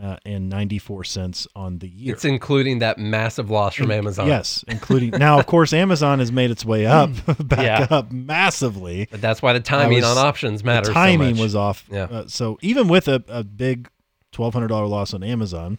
uh, 0.00 0.16
and 0.24 0.48
94 0.48 1.04
cents 1.04 1.46
on 1.56 1.78
the 1.78 1.88
year. 1.88 2.14
It's 2.14 2.24
including 2.24 2.78
that 2.80 2.98
massive 2.98 3.50
loss 3.50 3.74
from 3.74 3.90
Amazon. 3.90 4.26
Yes, 4.28 4.64
including 4.68 5.10
now, 5.10 5.38
of 5.38 5.46
course, 5.46 5.72
Amazon 5.72 6.18
has 6.20 6.30
made 6.30 6.50
its 6.50 6.64
way 6.64 6.86
up, 6.86 7.10
back 7.40 7.90
Yeah. 7.90 7.96
up 7.96 8.12
massively. 8.12 9.08
But 9.10 9.20
that's 9.20 9.42
why 9.42 9.52
the 9.52 9.60
timing 9.60 9.96
was- 9.96 10.04
on 10.04 10.18
options 10.18 10.62
matters. 10.62 10.88
The 10.88 10.92
so 10.92 10.94
timing 10.94 11.30
much. 11.32 11.40
was 11.40 11.56
off. 11.56 11.84
Yeah. 11.90 12.04
Uh, 12.04 12.24
so 12.28 12.58
even 12.62 12.86
with 12.88 13.08
a, 13.08 13.22
a 13.28 13.42
big 13.44 13.88
$1,200 14.32 14.88
loss 14.88 15.12
on 15.12 15.22
Amazon, 15.24 15.78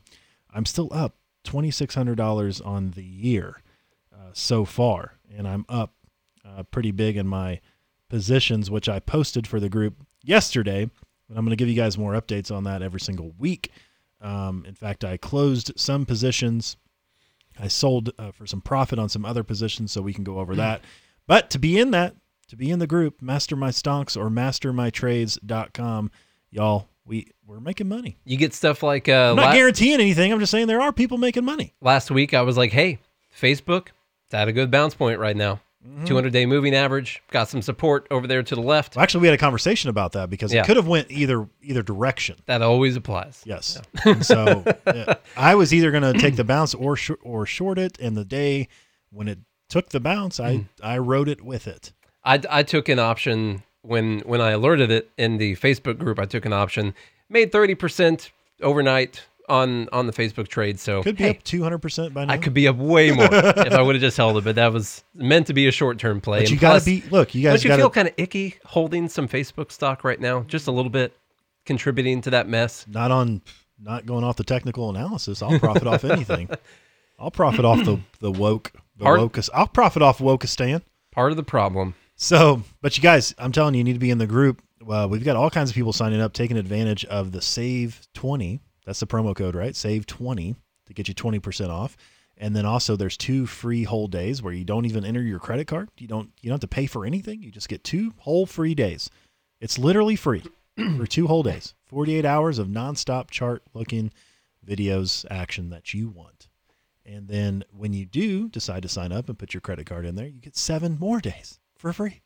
I'm 0.54 0.66
still 0.66 0.90
up 0.92 1.16
$2,600 1.46 2.66
on 2.66 2.92
the 2.92 3.04
year 3.04 3.62
uh, 4.14 4.30
so 4.34 4.66
far. 4.66 5.14
And 5.36 5.48
I'm 5.48 5.66
up 5.70 5.94
uh, 6.46 6.64
pretty 6.64 6.92
big 6.92 7.16
in 7.18 7.28
my 7.28 7.62
positions, 8.10 8.70
which 8.70 8.90
I 8.90 9.00
posted 9.00 9.48
for 9.48 9.60
the 9.60 9.70
group 9.70 9.96
yesterday. 10.24 10.82
And 10.84 11.38
I'm 11.38 11.46
going 11.46 11.52
to 11.52 11.56
give 11.56 11.70
you 11.70 11.76
guys 11.76 11.98
more 11.98 12.12
updates 12.14 12.54
on 12.54 12.66
that 12.66 12.82
every 12.82 13.00
single 13.00 13.32
week. 13.40 13.72
Um, 14.22 14.64
in 14.68 14.76
fact, 14.76 15.04
I 15.04 15.18
closed 15.18 15.72
some 15.76 16.06
positions. 16.06 16.78
I 17.60 17.68
sold 17.68 18.12
uh, 18.18 18.32
for 18.32 18.46
some 18.48 18.62
profit 18.62 19.00
on 19.00 19.10
some 19.10 19.26
other 19.26 19.44
positions, 19.44 19.92
so 19.92 20.02
we 20.02 20.14
can 20.14 20.24
go 20.24 20.40
over 20.40 20.56
that. 20.56 20.82
But 21.28 21.50
to 21.52 21.60
be 21.60 21.80
in 21.80 21.92
that, 21.92 22.16
to 22.48 22.56
be 22.56 22.70
in 22.72 22.80
the 22.80 22.88
group, 22.88 23.22
Master 23.22 23.56
My 23.56 23.70
Stonks 23.70 24.16
or 24.18 24.30
MasterMyTrades.com, 24.30 26.12
y'all, 26.50 26.88
we 27.06 27.28
we're 27.46 27.60
making 27.60 27.90
money. 27.90 28.18
You 28.26 28.38
get 28.38 28.54
stuff 28.54 28.84
like 28.84 29.10
uh, 29.10 29.32
I'm 29.32 29.36
not 29.36 29.48
la- 29.48 29.54
guaranteeing 29.54 30.00
anything. 30.00 30.32
I'm 30.32 30.40
just 30.40 30.52
saying 30.52 30.68
there 30.68 30.82
are 30.82 30.94
people 30.94 31.18
making 31.18 31.46
money. 31.46 31.74
last 31.82 32.12
week 32.12 32.34
I 32.34 32.42
was 32.42 32.58
like, 32.58 32.72
hey, 32.72 33.00
Facebook, 33.38 33.88
it's 34.26 34.34
at 34.34 34.48
a 34.48 34.54
good 34.54 34.72
bounce 34.72 34.96
point 34.96 35.20
right 35.20 35.36
now. 35.36 35.62
Mm-hmm. 35.88 36.06
200 36.06 36.32
day 36.32 36.46
moving 36.46 36.76
average, 36.76 37.24
got 37.32 37.50
some 37.50 37.62
support 37.64 38.06
over 38.12 38.28
there 38.28 38.44
to 38.44 38.54
the 38.56 38.62
left. 38.62 38.96
Well, 38.96 39.02
actually, 39.02 39.22
we 39.22 39.28
had 39.28 39.34
a 39.34 39.40
conversation 39.40 39.90
about 39.90 40.12
that 40.12 40.30
because 40.30 40.54
Yeah. 40.54 40.62
it 40.62 40.68
could 40.68 40.78
have 40.78 40.88
went 40.88 41.10
either 41.10 41.48
either 41.64 41.82
direction. 41.82 42.36
That 42.46 42.62
always 42.62 42.96
applies. 42.96 43.42
Yes. 43.46 43.82
And 44.06 44.24
so 44.24 44.64
yeah, 44.86 45.16
I 45.36 45.56
was 45.56 45.74
either 45.74 45.90
going 45.90 46.04
to 46.04 46.14
take 46.20 46.36
the 46.36 46.44
bounce 46.44 46.76
or 46.76 46.96
sh- 46.96 47.12
or 47.24 47.48
short 47.48 47.80
it, 47.80 47.98
and 48.00 48.16
the 48.16 48.24
day 48.26 48.68
when 49.12 49.28
it 49.28 49.40
took 49.70 49.90
the 49.90 50.00
bounce, 50.00 50.40
I 50.40 50.56
Mm. 50.58 50.66
I 50.84 51.00
rode 51.00 51.28
it 51.28 51.42
with 51.42 51.68
it. 51.68 51.94
I, 52.24 52.40
I 52.48 52.62
took 52.62 52.88
an 52.88 53.00
option 53.00 53.64
when 53.82 54.20
when 54.20 54.40
I 54.40 54.52
alerted 54.52 54.92
it 54.92 55.10
in 55.18 55.38
the 55.38 55.56
Facebook 55.56 55.98
group. 55.98 56.20
I 56.20 56.26
took 56.26 56.46
an 56.46 56.54
option, 56.54 56.94
made 57.28 57.52
thirty 57.52 57.74
percent 57.74 58.32
overnight 58.62 59.24
on 59.50 59.90
on 59.90 60.08
the 60.08 60.14
Facebook 60.14 60.48
trade. 60.48 60.80
So 60.80 61.04
Could 61.04 61.18
be 61.18 61.24
hey, 61.26 61.30
up 61.32 61.44
two 61.44 61.62
hundred 61.64 61.80
percent 61.80 62.14
by 62.14 62.26
now. 62.26 62.34
I 62.34 62.38
could 62.38 62.54
be 62.54 62.68
up 62.68 62.76
way 62.78 63.12
more 63.12 63.26
if 63.32 63.74
I 63.74 63.82
would 63.82 63.96
have 63.96 64.02
just 64.02 64.18
held 64.18 64.38
it. 64.38 64.44
But 64.44 64.56
that 64.56 64.72
was 64.72 65.04
meant 65.14 65.48
to 65.48 65.54
be 65.54 65.68
a 65.68 65.72
short 65.72 66.00
term 66.00 66.22
play. 66.22 66.42
but 66.42 66.52
you 66.52 66.58
got 66.58 66.80
to 66.80 66.86
be 66.86 67.04
look. 67.12 67.34
You 67.36 67.44
guys 67.44 67.62
Don't 67.62 67.64
you 67.64 67.70
got 67.70 67.78
feel 67.78 67.90
kind 67.90 68.08
of 68.08 68.14
icky 68.18 68.56
holding 68.66 69.10
some 69.10 69.28
Facebook 69.28 69.72
stock 69.72 70.04
right 70.04 70.20
now? 70.20 70.42
Just 70.44 70.68
a 70.68 70.72
little 70.72 70.92
bit, 70.92 71.16
contributing 71.66 72.22
to 72.22 72.30
that 72.32 72.48
mess. 72.48 72.86
not 72.88 73.12
on 73.12 73.42
not 73.80 74.06
going 74.06 74.24
off 74.24 74.36
the 74.38 74.44
technical 74.44 74.90
analysis. 74.90 75.42
I'll 75.42 75.60
profit 75.60 75.88
off 75.88 76.04
anything. 76.04 76.50
I'll 77.20 77.32
profit 77.32 77.66
off 77.66 77.84
the 77.84 78.00
the 78.20 78.32
woke 78.32 78.72
the 78.98 79.06
Hard- 79.06 79.20
woke. 79.20 79.40
I'll 79.54 79.68
profit 79.68 80.02
off 80.02 80.20
Wokistan. 80.20 80.82
Part 81.12 81.32
of 81.32 81.38
the 81.38 81.44
problem. 81.44 81.96
So, 82.16 82.62
but 82.82 82.96
you 82.96 83.02
guys, 83.02 83.34
I'm 83.40 83.52
telling 83.52 83.74
you, 83.74 83.80
you 83.80 83.84
need 83.84 83.94
to 83.94 84.00
be 84.00 84.12
in 84.12 84.20
the 84.20 84.28
group. 84.28 84.62
Well, 84.84 85.10
we've 85.10 85.24
got 85.24 85.36
all 85.36 85.50
kinds 85.50 85.70
of 85.72 85.76
people 85.76 85.92
signing 85.94 86.22
up, 86.22 86.34
taking 86.34 86.56
advantage 86.58 87.04
of 87.06 87.32
the 87.32 87.42
Save 87.42 88.08
20. 88.14 88.60
That's 88.92 89.00
the 89.00 89.08
promo 89.08 89.34
code, 89.34 89.56
right? 89.56 89.74
Save 89.74 90.06
20 90.06 90.54
to 90.88 90.94
get 90.94 91.08
you 91.08 91.16
20% 91.16 91.70
off. 91.70 91.96
And 92.36 92.54
then 92.54 92.66
also 92.66 92.98
there's 92.98 93.16
two 93.16 93.46
free 93.46 93.84
whole 93.84 94.10
days 94.10 94.42
where 94.42 94.52
you 94.52 94.66
don't 94.66 94.86
even 94.86 95.06
enter 95.06 95.22
your 95.22 95.40
credit 95.40 95.68
card. 95.68 95.88
You 95.98 96.10
don't 96.10 96.30
you 96.42 96.50
don't 96.50 96.56
have 96.56 96.60
to 96.60 96.68
pay 96.68 96.88
for 96.88 97.06
anything. 97.06 97.42
You 97.42 97.52
just 97.52 97.70
get 97.70 97.86
two 97.86 98.12
whole 98.18 98.46
free 98.46 98.76
days. 98.76 99.10
It's 99.62 99.80
literally 99.80 100.18
free 100.18 100.44
for 100.98 101.08
two 101.08 101.28
whole 101.28 101.42
days. 101.42 101.74
48 101.86 102.26
hours 102.26 102.60
of 102.60 102.68
nonstop 102.68 103.30
chart 103.30 103.64
looking 103.74 104.12
videos 104.68 105.26
action 105.32 105.70
that 105.70 105.94
you 105.94 106.10
want. 106.10 106.50
And 107.06 107.30
then 107.30 107.64
when 107.72 107.94
you 107.94 108.06
do 108.06 108.50
decide 108.50 108.84
to 108.84 108.90
sign 108.90 109.14
up 109.14 109.30
and 109.30 109.40
put 109.40 109.54
your 109.54 109.62
credit 109.62 109.86
card 109.86 110.06
in 110.06 110.16
there, 110.16 110.28
you 110.28 110.42
get 110.42 110.58
seven 110.58 110.98
more 111.00 111.22
days 111.22 111.62
for 111.78 111.94
free. 111.94 112.24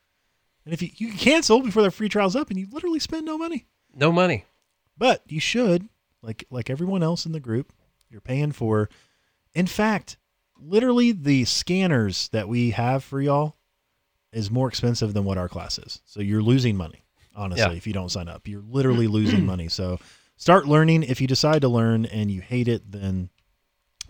And 0.66 0.74
if 0.74 0.82
you, 0.82 0.90
you 0.96 1.10
can 1.10 1.18
cancel 1.20 1.62
before 1.62 1.84
the 1.84 1.92
free 1.92 2.10
trial's 2.10 2.36
up 2.36 2.50
and 2.50 2.58
you 2.58 2.66
literally 2.72 2.98
spend 2.98 3.28
no 3.28 3.38
money. 3.38 3.68
No 3.94 4.12
money. 4.12 4.46
But 4.98 5.22
you 5.28 5.40
should, 5.40 5.90
like 6.26 6.46
like 6.50 6.70
everyone 6.70 7.04
else 7.04 7.26
in 7.26 7.32
the 7.32 7.40
group, 7.40 7.72
you're 8.10 8.22
paying 8.22 8.52
for 8.52 8.90
in 9.54 9.68
fact, 9.68 10.18
literally 10.60 11.12
the 11.14 11.46
scanners 11.46 12.28
that 12.30 12.48
we 12.50 12.72
have 12.72 13.04
for 13.04 13.22
y'all 13.22 13.56
is 14.34 14.52
more 14.52 14.68
expensive 14.68 15.14
than 15.14 15.24
what 15.24 15.38
our 15.38 15.48
class 15.48 15.78
is. 15.80 16.02
So 16.06 16.20
you're 16.20 16.42
losing 16.42 16.76
money, 16.76 17.06
honestly, 17.36 17.62
Yeah. 17.72 17.78
if 17.78 17.88
you 17.88 17.94
don't 17.94 18.12
sign 18.12 18.28
up. 18.28 18.48
You're 18.48 18.64
literally 18.68 19.08
losing 19.08 19.46
money. 19.54 19.70
So 19.70 20.00
start 20.36 20.68
learning. 20.68 21.04
If 21.04 21.22
you 21.22 21.28
decide 21.28 21.62
to 21.62 21.70
learn 21.70 22.06
and 22.06 22.30
you 22.30 22.42
hate 22.42 22.68
it, 22.68 22.92
then 22.92 23.30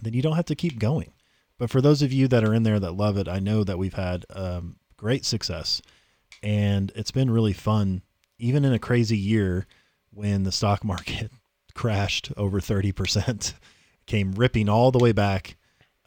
then 0.02 0.14
you 0.14 0.22
don't 0.22 0.36
have 0.36 0.46
to 0.46 0.56
keep 0.56 0.80
going. 0.80 1.12
But 1.58 1.70
for 1.70 1.80
those 1.80 2.02
of 2.02 2.12
you 2.12 2.28
that 2.30 2.44
are 2.44 2.54
in 2.54 2.64
there 2.64 2.80
that 2.80 2.92
love 2.98 3.18
it, 3.18 3.28
I 3.30 3.40
know 3.40 3.64
that 3.64 3.78
we've 3.78 3.94
had 3.94 4.26
um, 4.32 4.76
great 4.98 5.24
success, 5.26 5.82
and 6.44 6.92
it's 6.96 7.12
been 7.12 7.30
really 7.32 7.54
fun, 7.54 8.02
even 8.38 8.66
in 8.66 8.74
a 8.74 8.80
crazy 8.80 9.18
year 9.18 9.66
when 10.12 10.44
the 10.44 10.52
stock 10.52 10.84
market 10.94 11.32
crashed 11.76 12.32
over 12.36 12.60
thirty 12.60 12.92
percent, 12.92 13.54
came 14.08 14.32
ripping 14.32 14.68
all 14.68 14.92
the 14.92 15.00
way 15.00 15.12
back, 15.12 15.58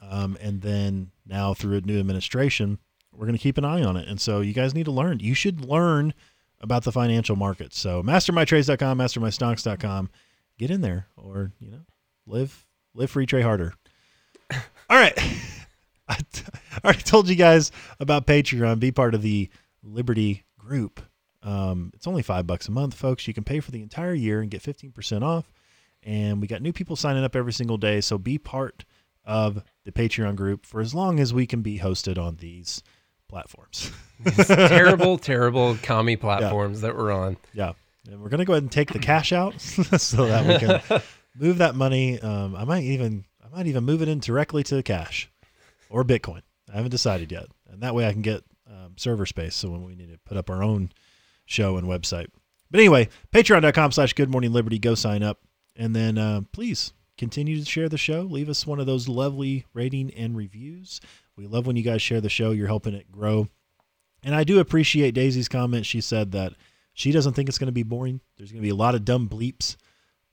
um, 0.02 0.36
and 0.40 0.62
then 0.62 1.12
now 1.26 1.54
through 1.54 1.76
a 1.76 1.80
new 1.82 2.00
administration, 2.00 2.78
we're 3.12 3.26
going 3.26 3.36
to 3.36 3.42
keep 3.42 3.58
an 3.58 3.64
eye 3.64 3.82
on 3.82 3.96
it. 3.96 4.08
And 4.08 4.20
so 4.20 4.40
you 4.40 4.52
guys 4.52 4.74
need 4.74 4.86
to 4.86 4.90
learn. 4.90 5.20
You 5.20 5.34
should 5.34 5.64
learn 5.64 6.14
about 6.60 6.84
the 6.84 6.92
financial 6.92 7.36
markets. 7.36 7.78
So 7.78 8.02
mastermytrades.com, 8.02 8.98
mastermystocks.com, 8.98 10.10
get 10.58 10.70
in 10.70 10.80
there, 10.80 11.06
or 11.16 11.52
you 11.60 11.70
know, 11.70 11.80
live 12.26 12.66
live 12.94 13.10
free, 13.10 13.26
trade 13.26 13.42
harder. 13.42 13.74
All 14.52 14.98
right. 14.98 15.16
I 16.08 16.16
t- 16.32 16.44
I 16.72 16.86
already 16.86 17.02
told 17.02 17.28
you 17.28 17.36
guys 17.36 17.70
about 18.00 18.26
Patreon. 18.26 18.80
Be 18.80 18.90
part 18.90 19.14
of 19.14 19.22
the 19.22 19.50
Liberty 19.82 20.44
group. 20.58 21.00
Um, 21.42 21.92
it's 21.94 22.06
only 22.06 22.22
five 22.22 22.46
bucks 22.46 22.68
a 22.68 22.72
month, 22.72 22.94
folks. 22.94 23.28
You 23.28 23.34
can 23.34 23.44
pay 23.44 23.60
for 23.60 23.70
the 23.70 23.82
entire 23.82 24.14
year 24.14 24.40
and 24.40 24.50
get 24.50 24.62
15% 24.62 25.22
off. 25.22 25.52
And 26.08 26.40
we 26.40 26.46
got 26.46 26.62
new 26.62 26.72
people 26.72 26.96
signing 26.96 27.22
up 27.22 27.36
every 27.36 27.52
single 27.52 27.76
day. 27.76 28.00
So 28.00 28.16
be 28.16 28.38
part 28.38 28.86
of 29.26 29.62
the 29.84 29.92
Patreon 29.92 30.36
group 30.36 30.64
for 30.64 30.80
as 30.80 30.94
long 30.94 31.20
as 31.20 31.34
we 31.34 31.46
can 31.46 31.60
be 31.60 31.78
hosted 31.78 32.16
on 32.16 32.36
these 32.36 32.82
platforms. 33.28 33.92
terrible, 34.46 35.18
terrible 35.18 35.76
commie 35.82 36.16
platforms 36.16 36.80
that 36.80 36.96
we're 36.96 37.12
on. 37.12 37.36
Yeah. 37.52 37.74
And 38.10 38.22
we're 38.22 38.30
going 38.30 38.38
to 38.38 38.46
go 38.46 38.54
ahead 38.54 38.62
and 38.62 38.72
take 38.72 38.90
the 38.90 38.98
cash 38.98 39.34
out 39.34 39.60
so 39.60 40.24
that 40.24 40.46
we 40.46 40.58
can 40.58 41.02
move 41.38 41.58
that 41.58 41.74
money. 41.74 42.18
Um, 42.18 42.56
I 42.56 42.64
might 42.64 42.84
even 42.84 43.26
I 43.44 43.54
might 43.54 43.66
even 43.66 43.84
move 43.84 44.00
it 44.00 44.08
in 44.08 44.18
directly 44.18 44.62
to 44.62 44.82
cash 44.82 45.30
or 45.90 46.04
Bitcoin. 46.04 46.40
I 46.72 46.76
haven't 46.76 46.90
decided 46.90 47.30
yet. 47.30 47.48
And 47.70 47.82
that 47.82 47.94
way 47.94 48.08
I 48.08 48.12
can 48.12 48.22
get 48.22 48.44
um, 48.66 48.94
server 48.96 49.26
space. 49.26 49.54
So 49.54 49.68
when 49.68 49.84
we 49.84 49.94
need 49.94 50.10
to 50.10 50.18
put 50.24 50.38
up 50.38 50.48
our 50.48 50.62
own 50.62 50.90
show 51.44 51.76
and 51.76 51.86
website. 51.86 52.28
But 52.70 52.80
anyway, 52.80 53.10
patreon.com 53.30 53.92
slash 53.92 54.14
good 54.14 54.30
morning 54.30 54.54
liberty. 54.54 54.78
Go 54.78 54.94
sign 54.94 55.22
up. 55.22 55.42
And 55.78 55.96
then 55.96 56.18
uh, 56.18 56.42
please 56.52 56.92
continue 57.16 57.58
to 57.58 57.64
share 57.64 57.88
the 57.88 57.96
show. 57.96 58.22
Leave 58.22 58.48
us 58.48 58.66
one 58.66 58.80
of 58.80 58.86
those 58.86 59.08
lovely 59.08 59.64
rating 59.72 60.12
and 60.14 60.36
reviews. 60.36 61.00
We 61.36 61.46
love 61.46 61.66
when 61.66 61.76
you 61.76 61.82
guys 61.82 62.02
share 62.02 62.20
the 62.20 62.28
show. 62.28 62.50
You're 62.50 62.66
helping 62.66 62.94
it 62.94 63.10
grow. 63.10 63.48
And 64.24 64.34
I 64.34 64.44
do 64.44 64.58
appreciate 64.58 65.14
Daisy's 65.14 65.48
comment. 65.48 65.86
She 65.86 66.00
said 66.00 66.32
that 66.32 66.52
she 66.92 67.12
doesn't 67.12 67.34
think 67.34 67.48
it's 67.48 67.58
going 67.58 67.66
to 67.66 67.72
be 67.72 67.84
boring. 67.84 68.20
There's 68.36 68.50
going 68.50 68.60
to 68.60 68.66
be 68.66 68.70
a 68.70 68.74
lot 68.74 68.96
of 68.96 69.04
dumb 69.04 69.28
bleeps 69.28 69.76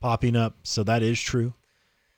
popping 0.00 0.34
up. 0.34 0.56
So 0.64 0.82
that 0.82 1.02
is 1.02 1.20
true. 1.20 1.54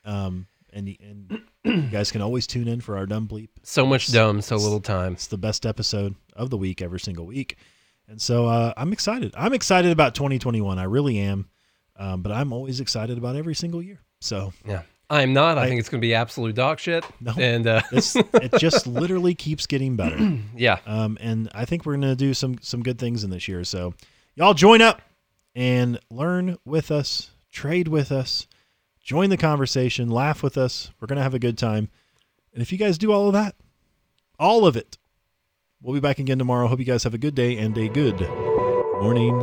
Um, 0.04 0.46
and 0.72 0.96
and 1.00 1.42
you 1.64 1.82
guys 1.92 2.10
can 2.10 2.22
always 2.22 2.46
tune 2.46 2.68
in 2.68 2.80
for 2.80 2.96
our 2.96 3.04
dumb 3.04 3.28
bleep. 3.28 3.48
So 3.62 3.84
much 3.84 4.10
dumb, 4.10 4.40
so 4.40 4.56
little 4.56 4.80
time. 4.80 5.12
It's 5.12 5.26
the 5.26 5.38
best 5.38 5.66
episode 5.66 6.14
of 6.34 6.48
the 6.50 6.56
week 6.56 6.80
every 6.80 7.00
single 7.00 7.26
week. 7.26 7.58
And 8.08 8.20
so 8.20 8.46
uh, 8.46 8.72
I'm 8.76 8.92
excited. 8.92 9.34
I'm 9.36 9.52
excited 9.52 9.92
about 9.92 10.14
2021. 10.14 10.78
I 10.78 10.84
really 10.84 11.18
am. 11.18 11.48
Um, 11.98 12.22
but 12.22 12.32
I'm 12.32 12.52
always 12.52 12.80
excited 12.80 13.18
about 13.18 13.34
every 13.36 13.54
single 13.54 13.82
year. 13.82 14.00
So 14.20 14.52
Yeah. 14.66 14.82
I'm 15.10 15.32
not. 15.32 15.56
I, 15.56 15.62
I- 15.64 15.68
think 15.68 15.80
it's 15.80 15.88
going 15.88 16.00
to 16.00 16.06
be 16.06 16.14
absolute 16.14 16.54
dog 16.54 16.78
shit. 16.78 17.02
No. 17.20 17.32
And 17.38 17.66
uh, 17.66 17.80
this 17.90 18.14
it 18.16 18.52
just 18.58 18.86
literally 18.86 19.34
keeps 19.34 19.66
getting 19.66 19.96
better. 19.96 20.18
yeah, 20.56 20.78
Um, 20.86 21.16
and 21.20 21.48
I 21.54 21.64
think 21.64 21.86
we're 21.86 21.94
gonna 21.94 22.14
do 22.14 22.34
some 22.34 22.58
some 22.60 22.82
good 22.82 22.98
things 22.98 23.24
in 23.24 23.30
this 23.30 23.48
year. 23.48 23.64
So 23.64 23.94
y'all 24.34 24.52
join 24.54 24.82
up 24.82 25.00
and 25.54 25.98
learn 26.10 26.56
with 26.66 26.90
us, 26.90 27.30
trade 27.50 27.88
with 27.88 28.12
us, 28.12 28.46
join 29.02 29.30
the 29.30 29.38
conversation, 29.38 30.10
laugh 30.10 30.42
with 30.42 30.58
us. 30.58 30.90
We're 31.00 31.06
gonna 31.06 31.22
have 31.22 31.34
a 31.34 31.38
good 31.38 31.56
time. 31.56 31.88
And 32.52 32.60
if 32.60 32.70
you 32.70 32.76
guys 32.76 32.98
do 32.98 33.10
all 33.10 33.28
of 33.28 33.32
that, 33.32 33.54
all 34.38 34.66
of 34.66 34.76
it, 34.76 34.98
we'll 35.80 35.94
be 35.94 36.00
back 36.00 36.18
again 36.18 36.38
tomorrow. 36.38 36.66
Hope 36.68 36.80
you 36.80 36.84
guys 36.84 37.04
have 37.04 37.14
a 37.14 37.18
good 37.18 37.34
day 37.34 37.56
and 37.56 37.76
a 37.78 37.88
good 37.88 38.20
morning, 39.00 39.42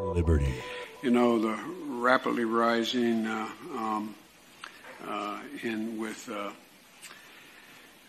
Liberty. 0.00 0.54
You 1.06 1.12
know, 1.12 1.38
the 1.38 1.56
rapidly 1.86 2.44
rising 2.44 3.28
uh, 3.28 3.48
um, 3.76 4.12
uh, 5.06 5.38
in 5.62 6.00
with 6.00 6.28
uh, 6.28 6.50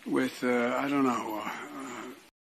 with 0.04 0.42
uh, 0.42 0.74
I 0.76 0.88
don't 0.88 1.04
know 1.04 1.40
uh, 1.44 2.08